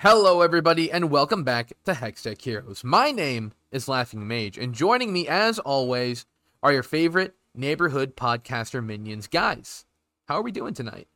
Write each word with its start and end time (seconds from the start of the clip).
Hello, 0.00 0.42
everybody, 0.42 0.92
and 0.92 1.10
welcome 1.10 1.42
back 1.42 1.72
to 1.84 1.90
Hextech 1.90 2.40
Heroes. 2.40 2.84
My 2.84 3.10
name 3.10 3.52
is 3.72 3.88
Laughing 3.88 4.28
Mage, 4.28 4.56
and 4.56 4.72
joining 4.72 5.12
me, 5.12 5.26
as 5.26 5.58
always, 5.58 6.24
are 6.62 6.72
your 6.72 6.84
favorite 6.84 7.34
neighborhood 7.52 8.14
podcaster 8.14 8.84
minions. 8.84 9.26
Guys, 9.26 9.86
how 10.28 10.36
are 10.36 10.42
we 10.42 10.52
doing 10.52 10.72
tonight? 10.72 11.08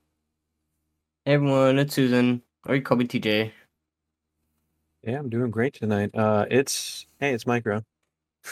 Hey 1.25 1.35
everyone, 1.35 1.79
it's 1.79 1.95
Susan, 1.95 2.43
or 2.67 2.75
you 2.75 2.83
call 2.83 2.97
me 2.97 3.07
TJ. 3.07 3.53
Yeah, 5.05 5.19
I'm 5.21 5.29
doing 5.29 5.53
great 5.53 5.75
tonight. 5.75 6.11
Uh, 6.13 6.47
it's 6.51 7.07
hey, 7.21 7.35
it's 7.35 7.47
Micro. 7.47 7.85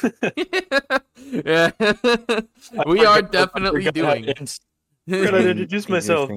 yeah, 0.00 1.72
we 2.86 3.04
are 3.04 3.20
definitely 3.20 3.90
doing. 3.90 4.06
I 4.06 4.20
doing. 4.20 4.46
forgot 5.08 5.30
to 5.38 5.50
introduce 5.50 5.88
myself. 5.88 6.30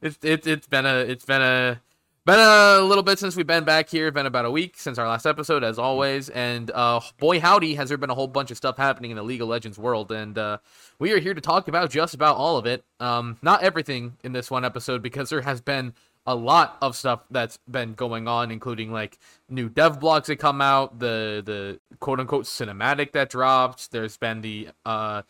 It's 0.00 0.18
it's 0.22 0.46
it's 0.46 0.66
been 0.66 0.86
a 0.86 0.98
it's 0.98 1.24
been 1.24 1.42
a 1.42 1.80
been 2.24 2.38
a 2.38 2.80
little 2.80 3.02
bit 3.02 3.18
since 3.18 3.34
we've 3.34 3.46
been 3.46 3.64
back 3.64 3.88
here. 3.88 4.10
Been 4.12 4.26
about 4.26 4.44
a 4.44 4.50
week 4.50 4.76
since 4.78 4.96
our 4.96 5.08
last 5.08 5.26
episode, 5.26 5.64
as 5.64 5.78
always. 5.78 6.28
And 6.28 6.70
uh, 6.70 7.00
boy, 7.18 7.40
howdy, 7.40 7.74
has 7.74 7.88
there 7.88 7.98
been 7.98 8.10
a 8.10 8.14
whole 8.14 8.28
bunch 8.28 8.50
of 8.52 8.56
stuff 8.56 8.76
happening 8.76 9.10
in 9.10 9.16
the 9.16 9.24
League 9.24 9.42
of 9.42 9.48
Legends 9.48 9.76
world. 9.76 10.12
And 10.12 10.38
uh, 10.38 10.58
we 11.00 11.12
are 11.12 11.18
here 11.18 11.34
to 11.34 11.40
talk 11.40 11.66
about 11.66 11.90
just 11.90 12.14
about 12.14 12.36
all 12.36 12.56
of 12.56 12.66
it. 12.66 12.84
Um, 13.00 13.38
not 13.42 13.62
everything 13.64 14.16
in 14.22 14.32
this 14.32 14.50
one 14.50 14.64
episode 14.64 15.02
because 15.02 15.30
there 15.30 15.40
has 15.40 15.60
been 15.60 15.94
a 16.24 16.36
lot 16.36 16.78
of 16.80 16.94
stuff 16.94 17.24
that's 17.32 17.58
been 17.68 17.94
going 17.94 18.28
on, 18.28 18.52
including 18.52 18.92
like 18.92 19.18
new 19.48 19.68
dev 19.68 19.98
blogs 19.98 20.26
that 20.26 20.36
come 20.36 20.60
out, 20.60 21.00
the 21.00 21.42
the 21.44 21.80
quote 21.98 22.20
unquote 22.20 22.44
cinematic 22.44 23.10
that 23.12 23.30
dropped. 23.30 23.90
There's 23.90 24.16
been 24.16 24.42
the 24.42 24.68
uh, 24.86 25.22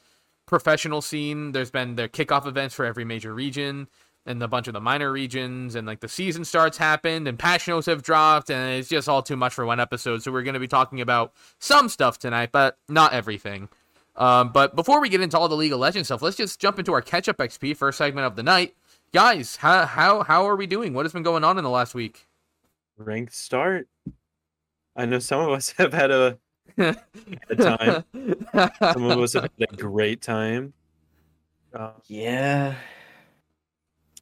professional 0.44 1.00
scene. 1.00 1.52
There's 1.52 1.70
been 1.70 1.96
the 1.96 2.10
kickoff 2.10 2.46
events 2.46 2.74
for 2.74 2.84
every 2.84 3.06
major 3.06 3.32
region 3.32 3.88
and 4.26 4.42
a 4.42 4.48
bunch 4.48 4.68
of 4.68 4.74
the 4.74 4.80
minor 4.80 5.10
regions 5.10 5.74
and 5.74 5.86
like 5.86 6.00
the 6.00 6.08
season 6.08 6.44
starts 6.44 6.78
happened 6.78 7.26
and 7.26 7.38
patch 7.38 7.66
notes 7.66 7.86
have 7.86 8.02
dropped 8.02 8.50
and 8.50 8.78
it's 8.78 8.88
just 8.88 9.08
all 9.08 9.22
too 9.22 9.36
much 9.36 9.52
for 9.52 9.66
one 9.66 9.80
episode 9.80 10.22
so 10.22 10.30
we're 10.30 10.42
going 10.42 10.54
to 10.54 10.60
be 10.60 10.68
talking 10.68 11.00
about 11.00 11.32
some 11.58 11.88
stuff 11.88 12.18
tonight 12.18 12.50
but 12.52 12.78
not 12.88 13.12
everything 13.12 13.68
um, 14.16 14.52
but 14.52 14.76
before 14.76 15.00
we 15.00 15.08
get 15.08 15.20
into 15.20 15.38
all 15.38 15.48
the 15.48 15.56
league 15.56 15.72
of 15.72 15.80
legends 15.80 16.08
stuff 16.08 16.22
let's 16.22 16.36
just 16.36 16.60
jump 16.60 16.78
into 16.78 16.92
our 16.92 17.02
catch 17.02 17.28
up 17.28 17.38
xp 17.38 17.76
first 17.76 17.98
segment 17.98 18.26
of 18.26 18.36
the 18.36 18.42
night 18.42 18.76
guys 19.12 19.56
how, 19.56 19.86
how 19.86 20.22
how 20.22 20.46
are 20.46 20.56
we 20.56 20.66
doing 20.66 20.94
what 20.94 21.04
has 21.04 21.12
been 21.12 21.24
going 21.24 21.42
on 21.42 21.58
in 21.58 21.64
the 21.64 21.70
last 21.70 21.94
week 21.94 22.26
Ranked 22.98 23.34
start. 23.34 23.88
I 24.96 25.06
know 25.06 25.18
some 25.18 25.40
of 25.40 25.50
us 25.50 25.70
have 25.78 25.92
had 25.92 26.10
a, 26.10 26.38
a 26.78 27.56
time. 27.56 28.04
Some 28.92 29.04
of 29.04 29.18
us 29.18 29.34
have 29.34 29.50
had 29.58 29.72
a 29.72 29.76
great 29.76 30.22
time. 30.22 30.72
Uh, 31.74 31.90
Yeah, 32.06 32.74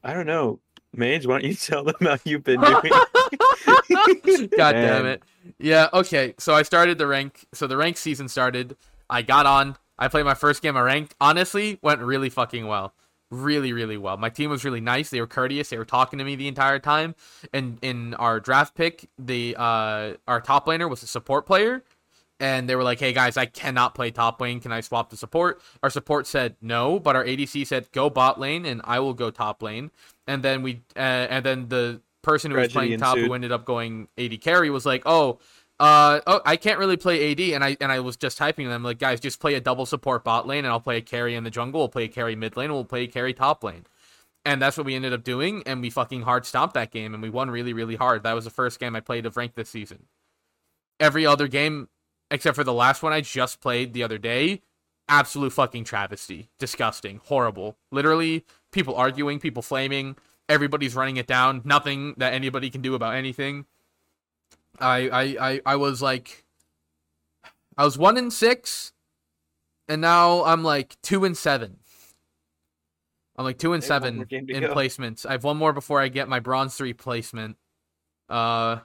I 0.03 0.13
don't 0.13 0.25
know. 0.25 0.59
Mage, 0.93 1.25
why 1.25 1.39
don't 1.39 1.49
you 1.49 1.55
tell 1.55 1.83
them 1.83 1.95
how 2.01 2.17
you've 2.25 2.43
been 2.43 2.61
doing? 2.61 2.81
God 4.57 4.73
damn 4.73 5.05
it. 5.05 5.23
Yeah, 5.59 5.87
okay. 5.93 6.35
So 6.37 6.53
I 6.53 6.63
started 6.63 6.97
the 6.97 7.07
rank. 7.07 7.45
So 7.53 7.67
the 7.67 7.77
rank 7.77 7.97
season 7.97 8.27
started. 8.27 8.75
I 9.09 9.21
got 9.21 9.45
on. 9.45 9.77
I 9.97 10.07
played 10.07 10.25
my 10.25 10.33
first 10.33 10.61
game 10.61 10.75
of 10.75 10.83
ranked. 10.83 11.15
Honestly, 11.21 11.79
went 11.81 12.01
really 12.01 12.29
fucking 12.29 12.65
well. 12.67 12.93
Really, 13.29 13.71
really 13.71 13.97
well. 13.97 14.17
My 14.17 14.29
team 14.29 14.49
was 14.49 14.65
really 14.65 14.81
nice. 14.81 15.09
They 15.09 15.21
were 15.21 15.27
courteous. 15.27 15.69
They 15.69 15.77
were 15.77 15.85
talking 15.85 16.19
to 16.19 16.25
me 16.25 16.35
the 16.35 16.47
entire 16.47 16.79
time. 16.79 17.15
And 17.53 17.77
in 17.81 18.13
our 18.15 18.39
draft 18.39 18.75
pick, 18.75 19.09
the 19.17 19.55
uh 19.57 20.13
our 20.27 20.41
top 20.41 20.65
laner 20.65 20.89
was 20.89 21.03
a 21.03 21.07
support 21.07 21.45
player. 21.45 21.83
And 22.41 22.67
they 22.67 22.75
were 22.75 22.83
like, 22.83 22.99
"Hey 22.99 23.13
guys, 23.13 23.37
I 23.37 23.45
cannot 23.45 23.93
play 23.93 24.09
top 24.09 24.41
lane. 24.41 24.59
Can 24.59 24.71
I 24.71 24.81
swap 24.81 25.11
to 25.11 25.15
support?" 25.15 25.61
Our 25.83 25.91
support 25.91 26.25
said 26.25 26.55
no, 26.59 26.99
but 26.99 27.15
our 27.15 27.23
ADC 27.23 27.67
said, 27.67 27.91
"Go 27.91 28.09
bot 28.09 28.39
lane, 28.39 28.65
and 28.65 28.81
I 28.83 28.99
will 28.99 29.13
go 29.13 29.29
top 29.29 29.61
lane." 29.61 29.91
And 30.25 30.41
then 30.43 30.63
we, 30.63 30.81
uh, 30.95 30.99
and 31.29 31.45
then 31.45 31.69
the 31.69 32.01
person 32.23 32.49
who 32.51 32.57
was 32.57 32.71
Tragedy 32.71 32.97
playing 32.97 32.99
top, 32.99 33.17
who 33.17 33.33
ended 33.33 33.51
up 33.51 33.63
going 33.63 34.07
AD 34.17 34.37
carry, 34.41 34.71
was 34.71 34.87
like, 34.87 35.03
"Oh, 35.05 35.39
uh, 35.79 36.21
oh, 36.25 36.41
I 36.43 36.55
can't 36.57 36.79
really 36.79 36.97
play 36.97 37.31
AD," 37.31 37.39
and 37.53 37.63
I 37.63 37.77
and 37.79 37.91
I 37.91 37.99
was 37.99 38.17
just 38.17 38.37
typing 38.39 38.65
to 38.65 38.69
them 38.69 38.83
like, 38.83 38.97
"Guys, 38.97 39.19
just 39.19 39.39
play 39.39 39.53
a 39.53 39.61
double 39.61 39.85
support 39.85 40.23
bot 40.23 40.47
lane, 40.47 40.65
and 40.65 40.67
I'll 40.67 40.79
play 40.79 40.97
a 40.97 41.01
carry 41.01 41.35
in 41.35 41.43
the 41.43 41.51
jungle. 41.51 41.81
We'll 41.81 41.89
play 41.89 42.05
a 42.05 42.07
carry 42.07 42.35
mid 42.35 42.57
lane, 42.57 42.65
and 42.65 42.73
we'll 42.73 42.85
play 42.85 43.03
a 43.03 43.07
carry 43.07 43.33
top 43.33 43.63
lane." 43.63 43.85
And 44.43 44.59
that's 44.59 44.77
what 44.77 44.87
we 44.87 44.95
ended 44.95 45.13
up 45.13 45.23
doing, 45.23 45.61
and 45.67 45.81
we 45.81 45.91
fucking 45.91 46.23
hard 46.23 46.47
stomped 46.47 46.73
that 46.73 46.89
game, 46.89 47.13
and 47.13 47.21
we 47.21 47.29
won 47.29 47.51
really, 47.51 47.73
really 47.73 47.95
hard. 47.95 48.23
That 48.23 48.33
was 48.33 48.45
the 48.45 48.49
first 48.49 48.79
game 48.79 48.95
I 48.95 48.99
played 48.99 49.27
of 49.27 49.37
ranked 49.37 49.55
this 49.55 49.69
season. 49.69 50.07
Every 50.99 51.27
other 51.27 51.47
game, 51.47 51.89
except 52.31 52.55
for 52.55 52.63
the 52.63 52.73
last 52.73 53.03
one 53.03 53.13
I 53.13 53.21
just 53.21 53.61
played 53.61 53.93
the 53.93 54.01
other 54.01 54.17
day, 54.17 54.61
absolute 55.07 55.53
fucking 55.53 55.83
travesty, 55.83 56.49
disgusting, 56.57 57.21
horrible. 57.25 57.77
Literally, 57.91 58.45
people 58.71 58.95
arguing, 58.95 59.39
people 59.39 59.61
flaming, 59.61 60.15
everybody's 60.49 60.95
running 60.95 61.17
it 61.17 61.27
down. 61.27 61.61
Nothing 61.63 62.15
that 62.17 62.33
anybody 62.33 62.69
can 62.69 62.81
do 62.81 62.95
about 62.95 63.15
anything. 63.15 63.65
I 64.79 65.09
I 65.09 65.21
I, 65.49 65.61
I 65.65 65.75
was 65.75 66.01
like 66.01 66.45
I 67.77 67.85
was 67.85 67.97
one 67.97 68.17
in 68.17 68.31
six 68.31 68.93
and 69.87 70.01
now 70.01 70.43
I'm 70.45 70.63
like 70.63 70.97
two 71.01 71.25
and 71.25 71.35
seven. 71.35 71.77
I'm 73.37 73.45
like 73.45 73.57
two 73.57 73.73
and 73.73 73.83
seven 73.83 74.17
more 74.17 74.25
game 74.25 74.47
to 74.47 74.53
in 74.53 74.61
go. 74.61 74.73
placements. 74.73 75.25
I 75.25 75.33
have 75.33 75.43
one 75.43 75.57
more 75.57 75.73
before 75.73 75.99
I 76.01 76.07
get 76.07 76.29
my 76.29 76.39
bronze 76.39 76.75
three 76.75 76.93
placement. 76.93 77.57
Uh 78.29 78.79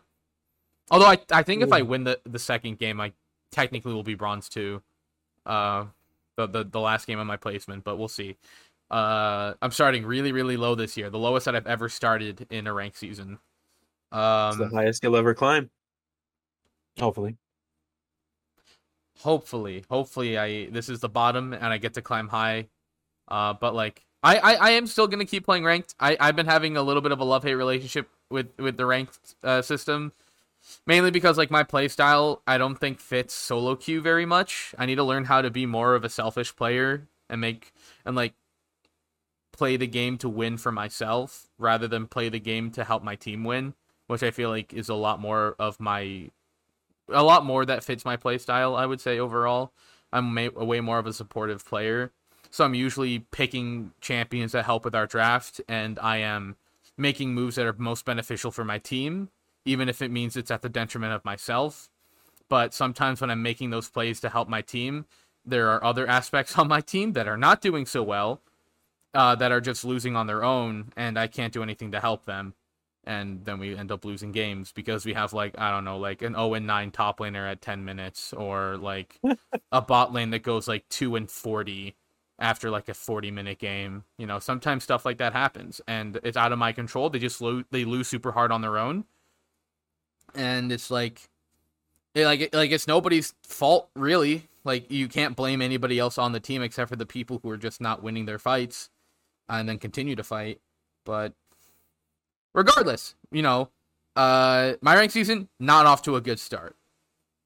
although 0.91 1.07
I 1.07 1.19
I 1.31 1.43
think 1.43 1.63
if 1.63 1.73
I 1.73 1.83
win 1.83 2.05
the, 2.05 2.21
the 2.25 2.39
second 2.39 2.79
game 2.79 3.01
I 3.01 3.13
technically 3.57 3.95
will 3.95 4.05
be 4.05 4.15
bronze 4.15 4.49
two. 4.49 4.83
Uh 5.47 5.87
the, 6.37 6.47
the 6.47 6.65
the 6.65 6.81
last 6.81 7.07
game 7.09 7.19
of 7.19 7.27
my 7.27 7.37
placement, 7.39 7.85
but 7.85 7.97
we'll 7.97 8.09
see. 8.09 8.37
Uh 8.91 9.55
I'm 9.63 9.73
starting 9.73 10.07
really, 10.07 10.33
really 10.33 10.57
low 10.57 10.75
this 10.77 10.97
year. 10.97 11.11
The 11.11 11.19
lowest 11.19 11.47
that 11.47 11.57
I've 11.57 11.67
ever 11.67 11.89
started 11.89 12.47
in 12.51 12.67
a 12.69 12.73
ranked 12.75 12.99
season. 12.99 13.39
it's 14.13 14.57
the 14.59 14.65
Um 14.67 14.71
highest 14.73 15.03
you'll 15.03 15.17
ever 15.17 15.35
climb. 15.35 15.71
Hopefully. 17.01 17.37
hopefully 19.21 19.85
hopefully 19.91 20.37
i 20.39 20.67
this 20.71 20.89
is 20.91 21.01
the 21.01 21.09
bottom 21.09 21.53
and 21.55 21.65
i 21.67 21.79
get 21.79 21.95
to 21.95 22.03
climb 22.03 22.29
high 22.29 22.67
uh 23.29 23.55
but 23.55 23.75
like 23.75 24.05
i 24.23 24.37
i, 24.37 24.55
I 24.55 24.71
am 24.73 24.87
still 24.87 25.07
gonna 25.07 25.25
keep 25.25 25.45
playing 25.45 25.65
ranked 25.65 25.95
i 25.99 26.17
i've 26.21 26.37
been 26.37 26.47
having 26.47 26.77
a 26.77 26.83
little 26.83 27.01
bit 27.03 27.13
of 27.13 27.21
a 27.21 27.25
love 27.25 27.43
hate 27.43 27.55
relationship 27.55 28.09
with 28.31 28.49
with 28.59 28.77
the 28.77 28.85
ranked 28.85 29.35
uh, 29.43 29.63
system 29.63 30.13
mainly 30.87 31.11
because 31.11 31.39
like 31.39 31.51
my 31.51 31.63
play 31.63 31.89
style 31.89 32.43
i 32.47 32.59
don't 32.59 32.77
think 32.77 32.99
fits 32.99 33.35
solo 33.35 33.75
queue 33.77 34.01
very 34.01 34.27
much 34.27 34.75
i 34.79 34.87
need 34.87 34.97
to 34.97 35.05
learn 35.05 35.25
how 35.25 35.41
to 35.43 35.51
be 35.51 35.67
more 35.67 35.95
of 35.95 36.05
a 36.05 36.09
selfish 36.09 36.55
player 36.57 37.07
and 37.29 37.41
make 37.41 37.73
and 38.05 38.17
like 38.17 38.35
play 39.53 39.77
the 39.77 39.87
game 39.87 40.19
to 40.19 40.29
win 40.29 40.59
for 40.59 40.71
myself 40.71 41.49
rather 41.59 41.89
than 41.89 42.07
play 42.07 42.29
the 42.29 42.41
game 42.41 42.71
to 42.71 42.85
help 42.85 43.03
my 43.03 43.17
team 43.17 43.45
win 43.45 43.75
which 44.07 44.23
i 44.23 44.31
feel 44.31 44.51
like 44.51 44.73
is 44.73 44.89
a 44.89 44.95
lot 44.95 45.21
more 45.21 45.57
of 45.59 45.81
my 45.81 46.31
a 47.09 47.23
lot 47.23 47.45
more 47.45 47.65
that 47.65 47.85
fits 47.85 48.05
my 48.05 48.17
play 48.17 48.39
style. 48.39 48.75
I 48.75 48.87
would 48.87 49.01
say 49.01 49.19
overall, 49.19 49.73
I'm 50.13 50.33
ma- 50.35 50.49
way 50.49 50.81
more 50.81 50.99
of 50.99 51.07
a 51.07 51.13
supportive 51.13 51.65
player. 51.65 52.13
So 52.51 52.65
I'm 52.65 52.75
usually 52.75 53.21
picking 53.31 53.93
champions 54.01 54.53
that 54.53 54.65
help 54.65 54.85
with 54.85 54.95
our 54.95 55.07
draft, 55.07 55.61
and 55.69 55.99
I 55.99 56.19
am 56.19 56.57
making 56.97 57.35
moves 57.35 57.57
that 57.57 57.67
are 57.67 57.75
most 57.77 58.05
beneficial 58.05 58.51
for 58.51 58.65
my 58.65 58.79
team, 58.79 59.29
even 59.67 59.89
if 59.89 60.01
it 60.03 60.11
means 60.11 60.37
it's 60.37 60.51
at 60.51 60.63
the 60.63 60.69
detriment 60.69 61.13
of 61.13 61.25
myself. 61.25 61.91
But 62.49 62.73
sometimes 62.73 63.21
when 63.21 63.31
I'm 63.31 63.43
making 63.43 63.71
those 63.71 63.91
plays 63.91 64.21
to 64.21 64.29
help 64.29 64.49
my 64.49 64.63
team, 64.63 65.07
there 65.45 65.69
are 65.71 65.85
other 65.85 66.07
aspects 66.07 66.59
on 66.59 66.69
my 66.69 66.81
team 66.81 67.13
that 67.13 67.29
are 67.29 67.37
not 67.37 67.61
doing 67.61 67.87
so 67.87 68.03
well, 68.03 68.41
uh, 69.15 69.35
that 69.37 69.53
are 69.53 69.61
just 69.61 69.85
losing 69.85 70.17
on 70.17 70.27
their 70.27 70.45
own, 70.45 70.93
and 70.97 71.19
I 71.19 71.27
can't 71.27 71.53
do 71.53 71.63
anything 71.63 71.93
to 71.93 72.01
help 72.01 72.25
them 72.25 72.55
and 73.07 73.45
then 73.45 73.59
we 73.59 73.77
end 73.77 73.93
up 73.93 74.05
losing 74.05 74.33
games 74.33 74.73
because 74.73 75.07
we 75.07 75.15
have 75.15 75.33
like 75.33 75.55
I 75.59 75.71
don't 75.71 75.85
know, 75.85 75.99
like 75.99 76.23
an 76.23 76.35
0 76.35 76.55
and 76.55 76.67
9 76.67 76.91
top 76.91 77.21
laner 77.21 77.51
at 77.51 77.63
10 77.63 77.85
minutes 77.85 78.33
or 78.33 78.77
like 78.77 79.21
a 79.73 79.81
bot 79.81 80.13
lane 80.13 80.31
that 80.31 80.43
goes 80.43 80.67
like 80.69 80.89
2 80.91 81.17
and 81.17 81.31
40 81.31 81.95
after 82.39 82.69
like 82.71 82.89
a 82.89 82.95
40 82.95 83.31
minute 83.31 83.59
game. 83.59 84.05
You 84.19 84.27
know, 84.27 84.39
sometimes 84.41 84.83
stuff 84.83 85.05
like 85.05 85.19
that 85.19 85.33
happens 85.33 85.81
and 85.87 86.19
it's 86.25 86.37
out 86.37 86.53
of 86.53 86.59
my 86.59 86.73
control. 86.73 87.09
They 87.09 87.21
just 87.21 87.41
lo- 87.41 87.65
they 87.71 87.85
lose 87.85 88.09
super 88.09 88.33
hard 88.33 88.51
on 88.51 88.61
their 88.61 88.77
own. 88.77 89.05
And 90.37 90.71
it's 90.71 90.91
like 90.91 91.29
it, 92.15 92.25
like 92.25 92.55
like 92.55 92.71
it's 92.71 92.87
nobody's 92.87 93.35
fault 93.43 93.89
really. 93.95 94.49
Like 94.65 94.91
you 94.91 95.09
can't 95.09 95.37
blame 95.37 95.63
anybody 95.63 95.99
else 95.99 96.19
on 96.19 96.33
the 96.33 96.41
team 96.41 96.63
except 96.63 96.89
for 96.89 96.97
the 96.97 97.07
people 97.07 97.41
who 97.43 97.51
are 97.51 97.57
just 97.57 97.81
not 97.81 98.03
winning 98.03 98.27
their 98.27 98.39
fights 98.39 98.91
and 99.49 99.69
then 99.69 99.79
continue 99.79 100.17
to 100.17 100.25
fight. 100.25 100.61
But 101.05 101.33
regardless, 102.55 103.15
you 103.31 103.43
know, 103.43 103.71
uh, 104.17 104.75
my 104.81 104.97
rank 104.97 105.13
season 105.13 105.49
not 105.61 105.87
off 105.87 106.03
to 106.03 106.17
a 106.17 106.21
good 106.21 106.41
start. 106.41 106.75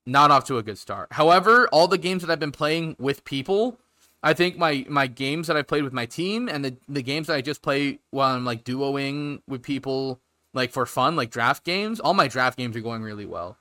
Not 0.06 0.30
off 0.30 0.44
to 0.44 0.56
a 0.56 0.62
good 0.62 0.78
start. 0.78 1.08
However, 1.12 1.68
all 1.68 1.86
the 1.86 1.98
games 1.98 2.22
that 2.22 2.30
I've 2.30 2.40
been 2.40 2.52
playing 2.52 2.96
with 2.98 3.24
people, 3.24 3.78
I 4.22 4.32
think 4.32 4.56
my 4.56 4.86
my 4.88 5.06
games 5.06 5.46
that 5.48 5.56
I've 5.56 5.66
played 5.68 5.84
with 5.84 5.92
my 5.92 6.06
team 6.06 6.48
and 6.48 6.64
the 6.64 6.76
the 6.88 7.02
games 7.02 7.26
that 7.26 7.34
I 7.34 7.42
just 7.42 7.60
play 7.60 7.98
while 8.10 8.34
I'm 8.34 8.44
like 8.44 8.64
duoing 8.64 9.42
with 9.46 9.62
people 9.62 10.20
like 10.54 10.72
for 10.72 10.86
fun, 10.86 11.16
like 11.16 11.30
draft 11.30 11.64
games, 11.64 12.00
all 12.00 12.14
my 12.14 12.28
draft 12.28 12.58
games 12.58 12.76
are 12.76 12.80
going 12.80 13.02
really 13.02 13.26
well. 13.26 13.56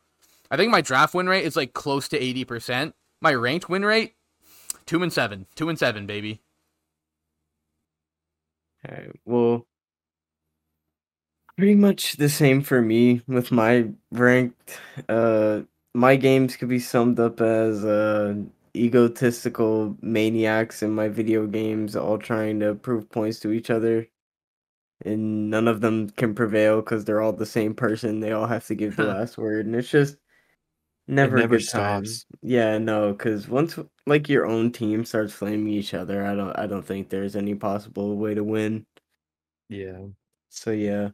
I 0.51 0.57
think 0.57 0.71
my 0.71 0.81
draft 0.81 1.13
win 1.13 1.29
rate 1.29 1.45
is 1.45 1.55
like 1.55 1.73
close 1.73 2.07
to 2.09 2.19
80%. 2.19 2.93
My 3.21 3.33
ranked 3.33 3.69
win 3.69 3.85
rate 3.85 4.15
2 4.85 5.03
and 5.03 5.13
7. 5.13 5.45
2 5.55 5.69
and 5.69 5.77
7, 5.77 6.05
baby. 6.05 6.41
Alright, 8.87 9.11
well, 9.25 9.67
Pretty 11.59 11.75
much 11.75 12.15
the 12.15 12.29
same 12.29 12.61
for 12.61 12.81
me 12.81 13.21
with 13.27 13.51
my 13.51 13.89
ranked. 14.11 14.79
Uh, 15.09 15.63
my 15.93 16.15
games 16.15 16.55
could 16.55 16.69
be 16.69 16.79
summed 16.79 17.19
up 17.19 17.41
as 17.41 17.83
uh, 17.83 18.35
egotistical 18.73 19.97
maniacs 20.01 20.81
in 20.81 20.91
my 20.91 21.09
video 21.09 21.45
games, 21.47 21.97
all 21.97 22.17
trying 22.17 22.61
to 22.61 22.75
prove 22.75 23.09
points 23.11 23.41
to 23.41 23.51
each 23.51 23.69
other, 23.69 24.07
and 25.05 25.49
none 25.49 25.67
of 25.67 25.81
them 25.81 26.09
can 26.11 26.35
prevail 26.35 26.81
because 26.81 27.05
they're 27.05 27.21
all 27.21 27.33
the 27.33 27.45
same 27.45 27.73
person. 27.73 28.19
They 28.19 28.31
all 28.31 28.47
have 28.47 28.65
to 28.67 28.75
give 28.75 28.95
the 28.95 29.05
last 29.05 29.37
word, 29.37 29.65
and 29.65 29.75
it's 29.75 29.89
just 29.89 30.17
never, 31.07 31.37
a 31.37 31.39
never 31.41 31.57
good 31.57 31.67
time. 31.67 32.05
stops. 32.05 32.25
Yeah, 32.41 32.77
no, 32.77 33.13
because 33.13 33.47
once 33.47 33.79
like 34.05 34.29
your 34.29 34.45
own 34.45 34.71
team 34.71 35.05
starts 35.05 35.33
flaming 35.33 35.73
each 35.73 35.93
other, 35.93 36.25
I 36.25 36.35
don't, 36.35 36.57
I 36.57 36.67
don't 36.67 36.85
think 36.85 37.09
there's 37.09 37.35
any 37.35 37.55
possible 37.55 38.17
way 38.17 38.33
to 38.33 38.43
win. 38.43 38.85
Yeah. 39.69 39.99
So 40.49 40.71
yeah. 40.71 41.09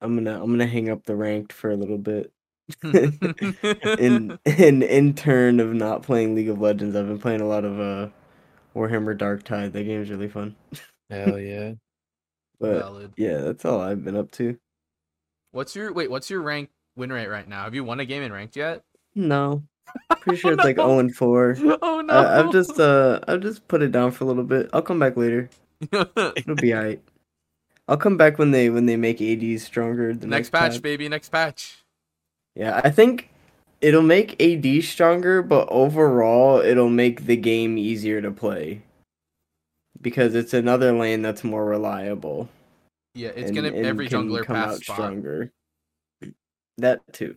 I'm 0.00 0.14
gonna 0.14 0.42
I'm 0.42 0.50
gonna 0.50 0.66
hang 0.66 0.90
up 0.90 1.04
the 1.04 1.16
ranked 1.16 1.52
for 1.52 1.70
a 1.70 1.76
little 1.76 1.98
bit. 1.98 2.32
in 2.84 4.38
in 4.44 4.82
in 4.82 5.14
turn 5.14 5.60
of 5.60 5.72
not 5.72 6.02
playing 6.02 6.34
League 6.34 6.48
of 6.48 6.60
Legends, 6.60 6.94
I've 6.94 7.08
been 7.08 7.18
playing 7.18 7.40
a 7.40 7.48
lot 7.48 7.64
of 7.64 7.80
uh 7.80 8.08
Warhammer 8.76 9.16
Darktide. 9.16 9.72
That 9.72 9.84
game's 9.84 10.10
really 10.10 10.28
fun. 10.28 10.54
Hell 11.10 11.38
yeah. 11.38 11.72
But 12.60 12.78
Valid. 12.80 13.12
yeah, 13.16 13.38
that's 13.38 13.64
all 13.64 13.80
I've 13.80 14.04
been 14.04 14.16
up 14.16 14.30
to. 14.32 14.58
What's 15.52 15.74
your 15.76 15.92
wait? 15.92 16.10
What's 16.10 16.28
your 16.30 16.42
rank 16.42 16.70
win 16.96 17.12
rate 17.12 17.28
right 17.28 17.48
now? 17.48 17.64
Have 17.64 17.74
you 17.74 17.84
won 17.84 18.00
a 18.00 18.04
game 18.04 18.22
in 18.22 18.32
ranked 18.32 18.56
yet? 18.56 18.82
No. 19.14 19.62
Pretty 20.20 20.38
sure 20.38 20.50
Oh, 20.50 20.54
it's 20.54 20.64
like 20.64 20.76
no. 20.76 20.86
0 20.88 20.98
and 20.98 21.14
4. 21.14 21.56
Oh 21.82 22.00
no! 22.02 22.12
I, 22.12 22.40
I've 22.40 22.52
just 22.52 22.78
uh 22.78 23.20
I've 23.26 23.40
just 23.40 23.66
put 23.68 23.82
it 23.82 23.92
down 23.92 24.10
for 24.10 24.24
a 24.24 24.26
little 24.26 24.44
bit. 24.44 24.68
I'll 24.72 24.82
come 24.82 24.98
back 24.98 25.16
later. 25.16 25.48
It'll 25.92 26.54
be 26.56 26.74
alright. 26.74 27.00
I'll 27.86 27.96
come 27.96 28.16
back 28.18 28.38
when 28.38 28.50
they 28.50 28.68
when 28.70 28.86
they 28.86 28.96
make 28.96 29.22
ADs 29.22 29.62
stronger. 29.62 30.12
The 30.14 30.26
next 30.26 30.50
patch, 30.50 30.82
baby. 30.82 31.08
Next 31.08 31.30
patch. 31.30 31.84
Yeah, 32.54 32.80
I 32.84 32.90
think 32.90 33.30
it'll 33.80 34.02
make 34.02 34.42
AD 34.42 34.82
stronger, 34.84 35.40
but 35.42 35.68
overall 35.70 36.58
it'll 36.60 36.90
make 36.90 37.24
the 37.26 37.36
game 37.36 37.78
easier 37.78 38.20
to 38.20 38.30
play. 38.30 38.82
Because 40.00 40.34
it's 40.34 40.54
another 40.54 40.92
lane 40.92 41.22
that's 41.22 41.42
more 41.44 41.64
reliable. 41.64 42.48
Yeah, 43.14 43.30
it's 43.30 43.48
and- 43.48 43.54
gonna 43.56 43.68
and 43.68 43.84
every 43.86 44.08
jungler 44.08 44.44
come 44.44 44.56
pass 44.56 44.74
out 44.74 44.82
spot. 44.82 44.96
stronger. 44.96 45.52
That 46.78 47.00
too. 47.12 47.36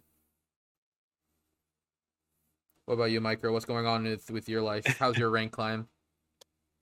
What 2.86 2.96
about 2.96 3.06
you, 3.12 3.22
Micro? 3.22 3.54
What's 3.54 3.66
going 3.66 3.86
on 3.86 4.04
with 4.04 4.30
with 4.32 4.50
your 4.50 4.62
life? 4.62 4.86
How's 5.00 5.18
your 5.18 5.30
rank 5.30 5.52
climb? 5.52 5.88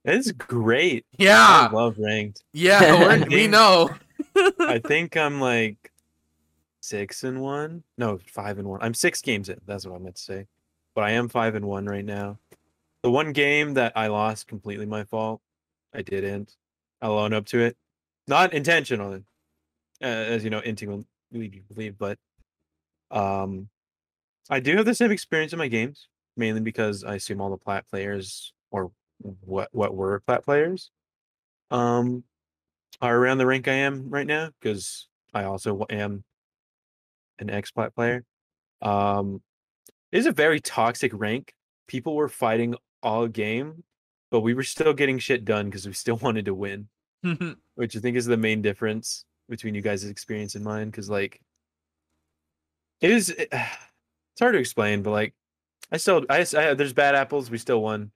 It's 0.06 0.32
great. 0.32 1.06
Yeah, 1.18 1.38
I 1.38 1.64
Yeah, 1.64 1.70
love 1.72 1.96
ranked. 2.00 2.44
yeah, 2.54 3.00
we're, 3.20 3.26
we 3.28 3.48
know. 3.48 3.90
I 4.60 4.80
think 4.80 5.18
I'm 5.18 5.40
like 5.42 5.92
six 6.82 7.24
and 7.24 7.42
one. 7.42 7.84
No, 7.98 8.20
five 8.28 8.58
and 8.60 8.68
one. 8.68 8.80
I'm 8.82 8.94
six 8.94 9.22
games 9.22 9.50
in. 9.50 9.60
That's 9.66 9.86
what 9.86 9.96
I 9.96 10.00
meant 10.00 10.16
to 10.16 10.22
say. 10.22 10.48
But 10.96 11.04
I 11.04 11.12
am 11.12 11.28
five 11.30 11.56
and 11.56 11.66
one 11.66 11.86
right 11.86 12.04
now. 12.06 12.38
The 13.04 13.12
one 13.12 13.32
game 13.34 13.76
that 13.76 13.94
I 13.96 14.08
lost 14.08 14.48
completely 14.48 14.86
my 14.86 15.04
fault. 15.04 15.42
I 15.94 16.02
didn't. 16.02 16.56
I'll 17.02 17.18
own 17.18 17.34
up 17.34 17.46
to 17.48 17.60
it. 17.60 17.78
Not 18.28 18.54
intentionally, 18.54 19.24
uh, 20.04 20.06
as 20.06 20.44
you 20.44 20.50
know, 20.50 20.62
Inting 20.62 20.88
will 20.88 21.06
you 21.32 21.62
believe, 21.74 21.98
but 21.98 22.18
um, 23.12 23.70
I 24.50 24.60
do 24.60 24.76
have 24.78 24.86
the 24.86 24.96
same 24.96 25.12
experience 25.12 25.54
in 25.54 25.60
my 25.60 25.68
games, 25.68 26.08
mainly 26.38 26.62
because 26.62 27.04
I 27.04 27.16
assume 27.16 27.42
all 27.42 27.50
the 27.50 27.58
plat 27.58 27.88
players 27.90 28.54
or 28.72 28.92
what 29.42 29.70
what 29.72 29.96
were 29.96 30.22
plat 30.22 30.44
players, 30.44 30.92
um, 31.72 32.24
are 33.02 33.16
around 33.16 33.38
the 33.38 33.46
rank 33.46 33.68
I 33.68 33.74
am 33.74 34.10
right 34.10 34.28
now 34.28 34.50
because 34.60 35.08
I 35.34 35.44
also 35.44 35.86
am 35.90 36.24
an 37.40 37.50
ex 37.50 37.72
plat 37.72 37.96
player. 37.96 38.24
Um, 38.82 39.42
it 40.12 40.18
is 40.18 40.26
a 40.26 40.32
very 40.32 40.60
toxic 40.60 41.12
rank. 41.14 41.54
People 41.88 42.16
were 42.16 42.30
fighting 42.30 42.76
all 43.02 43.28
game, 43.28 43.84
but 44.32 44.42
we 44.42 44.54
were 44.54 44.64
still 44.64 44.94
getting 44.94 45.20
shit 45.20 45.46
done 45.46 45.66
because 45.66 45.86
we 45.88 45.94
still 45.94 46.16
wanted 46.22 46.46
to 46.46 46.54
win 46.54 46.88
which 47.76 47.96
I 47.96 48.00
think 48.00 48.16
is 48.18 48.26
the 48.26 48.38
main 48.38 48.62
difference 48.62 49.26
between 49.50 49.76
you 49.76 49.82
guys' 49.82 50.06
experience 50.06 50.56
and 50.56 50.64
mine. 50.64 50.88
Because 50.90 51.10
like, 51.10 51.42
it 53.02 53.12
is, 53.12 53.30
eh, 53.30 53.34
it- 53.44 53.50
it's 53.52 54.40
hard 54.42 54.54
to 54.54 54.60
explain, 54.60 55.02
but 55.04 55.12
like, 55.12 55.34
I 55.92 55.98
still, 55.98 56.24
I, 56.30 56.46
I 56.58 56.74
there's 56.76 56.94
bad 56.94 57.16
apples. 57.16 57.50
We 57.50 57.58
still 57.58 57.82
won. 57.82 58.12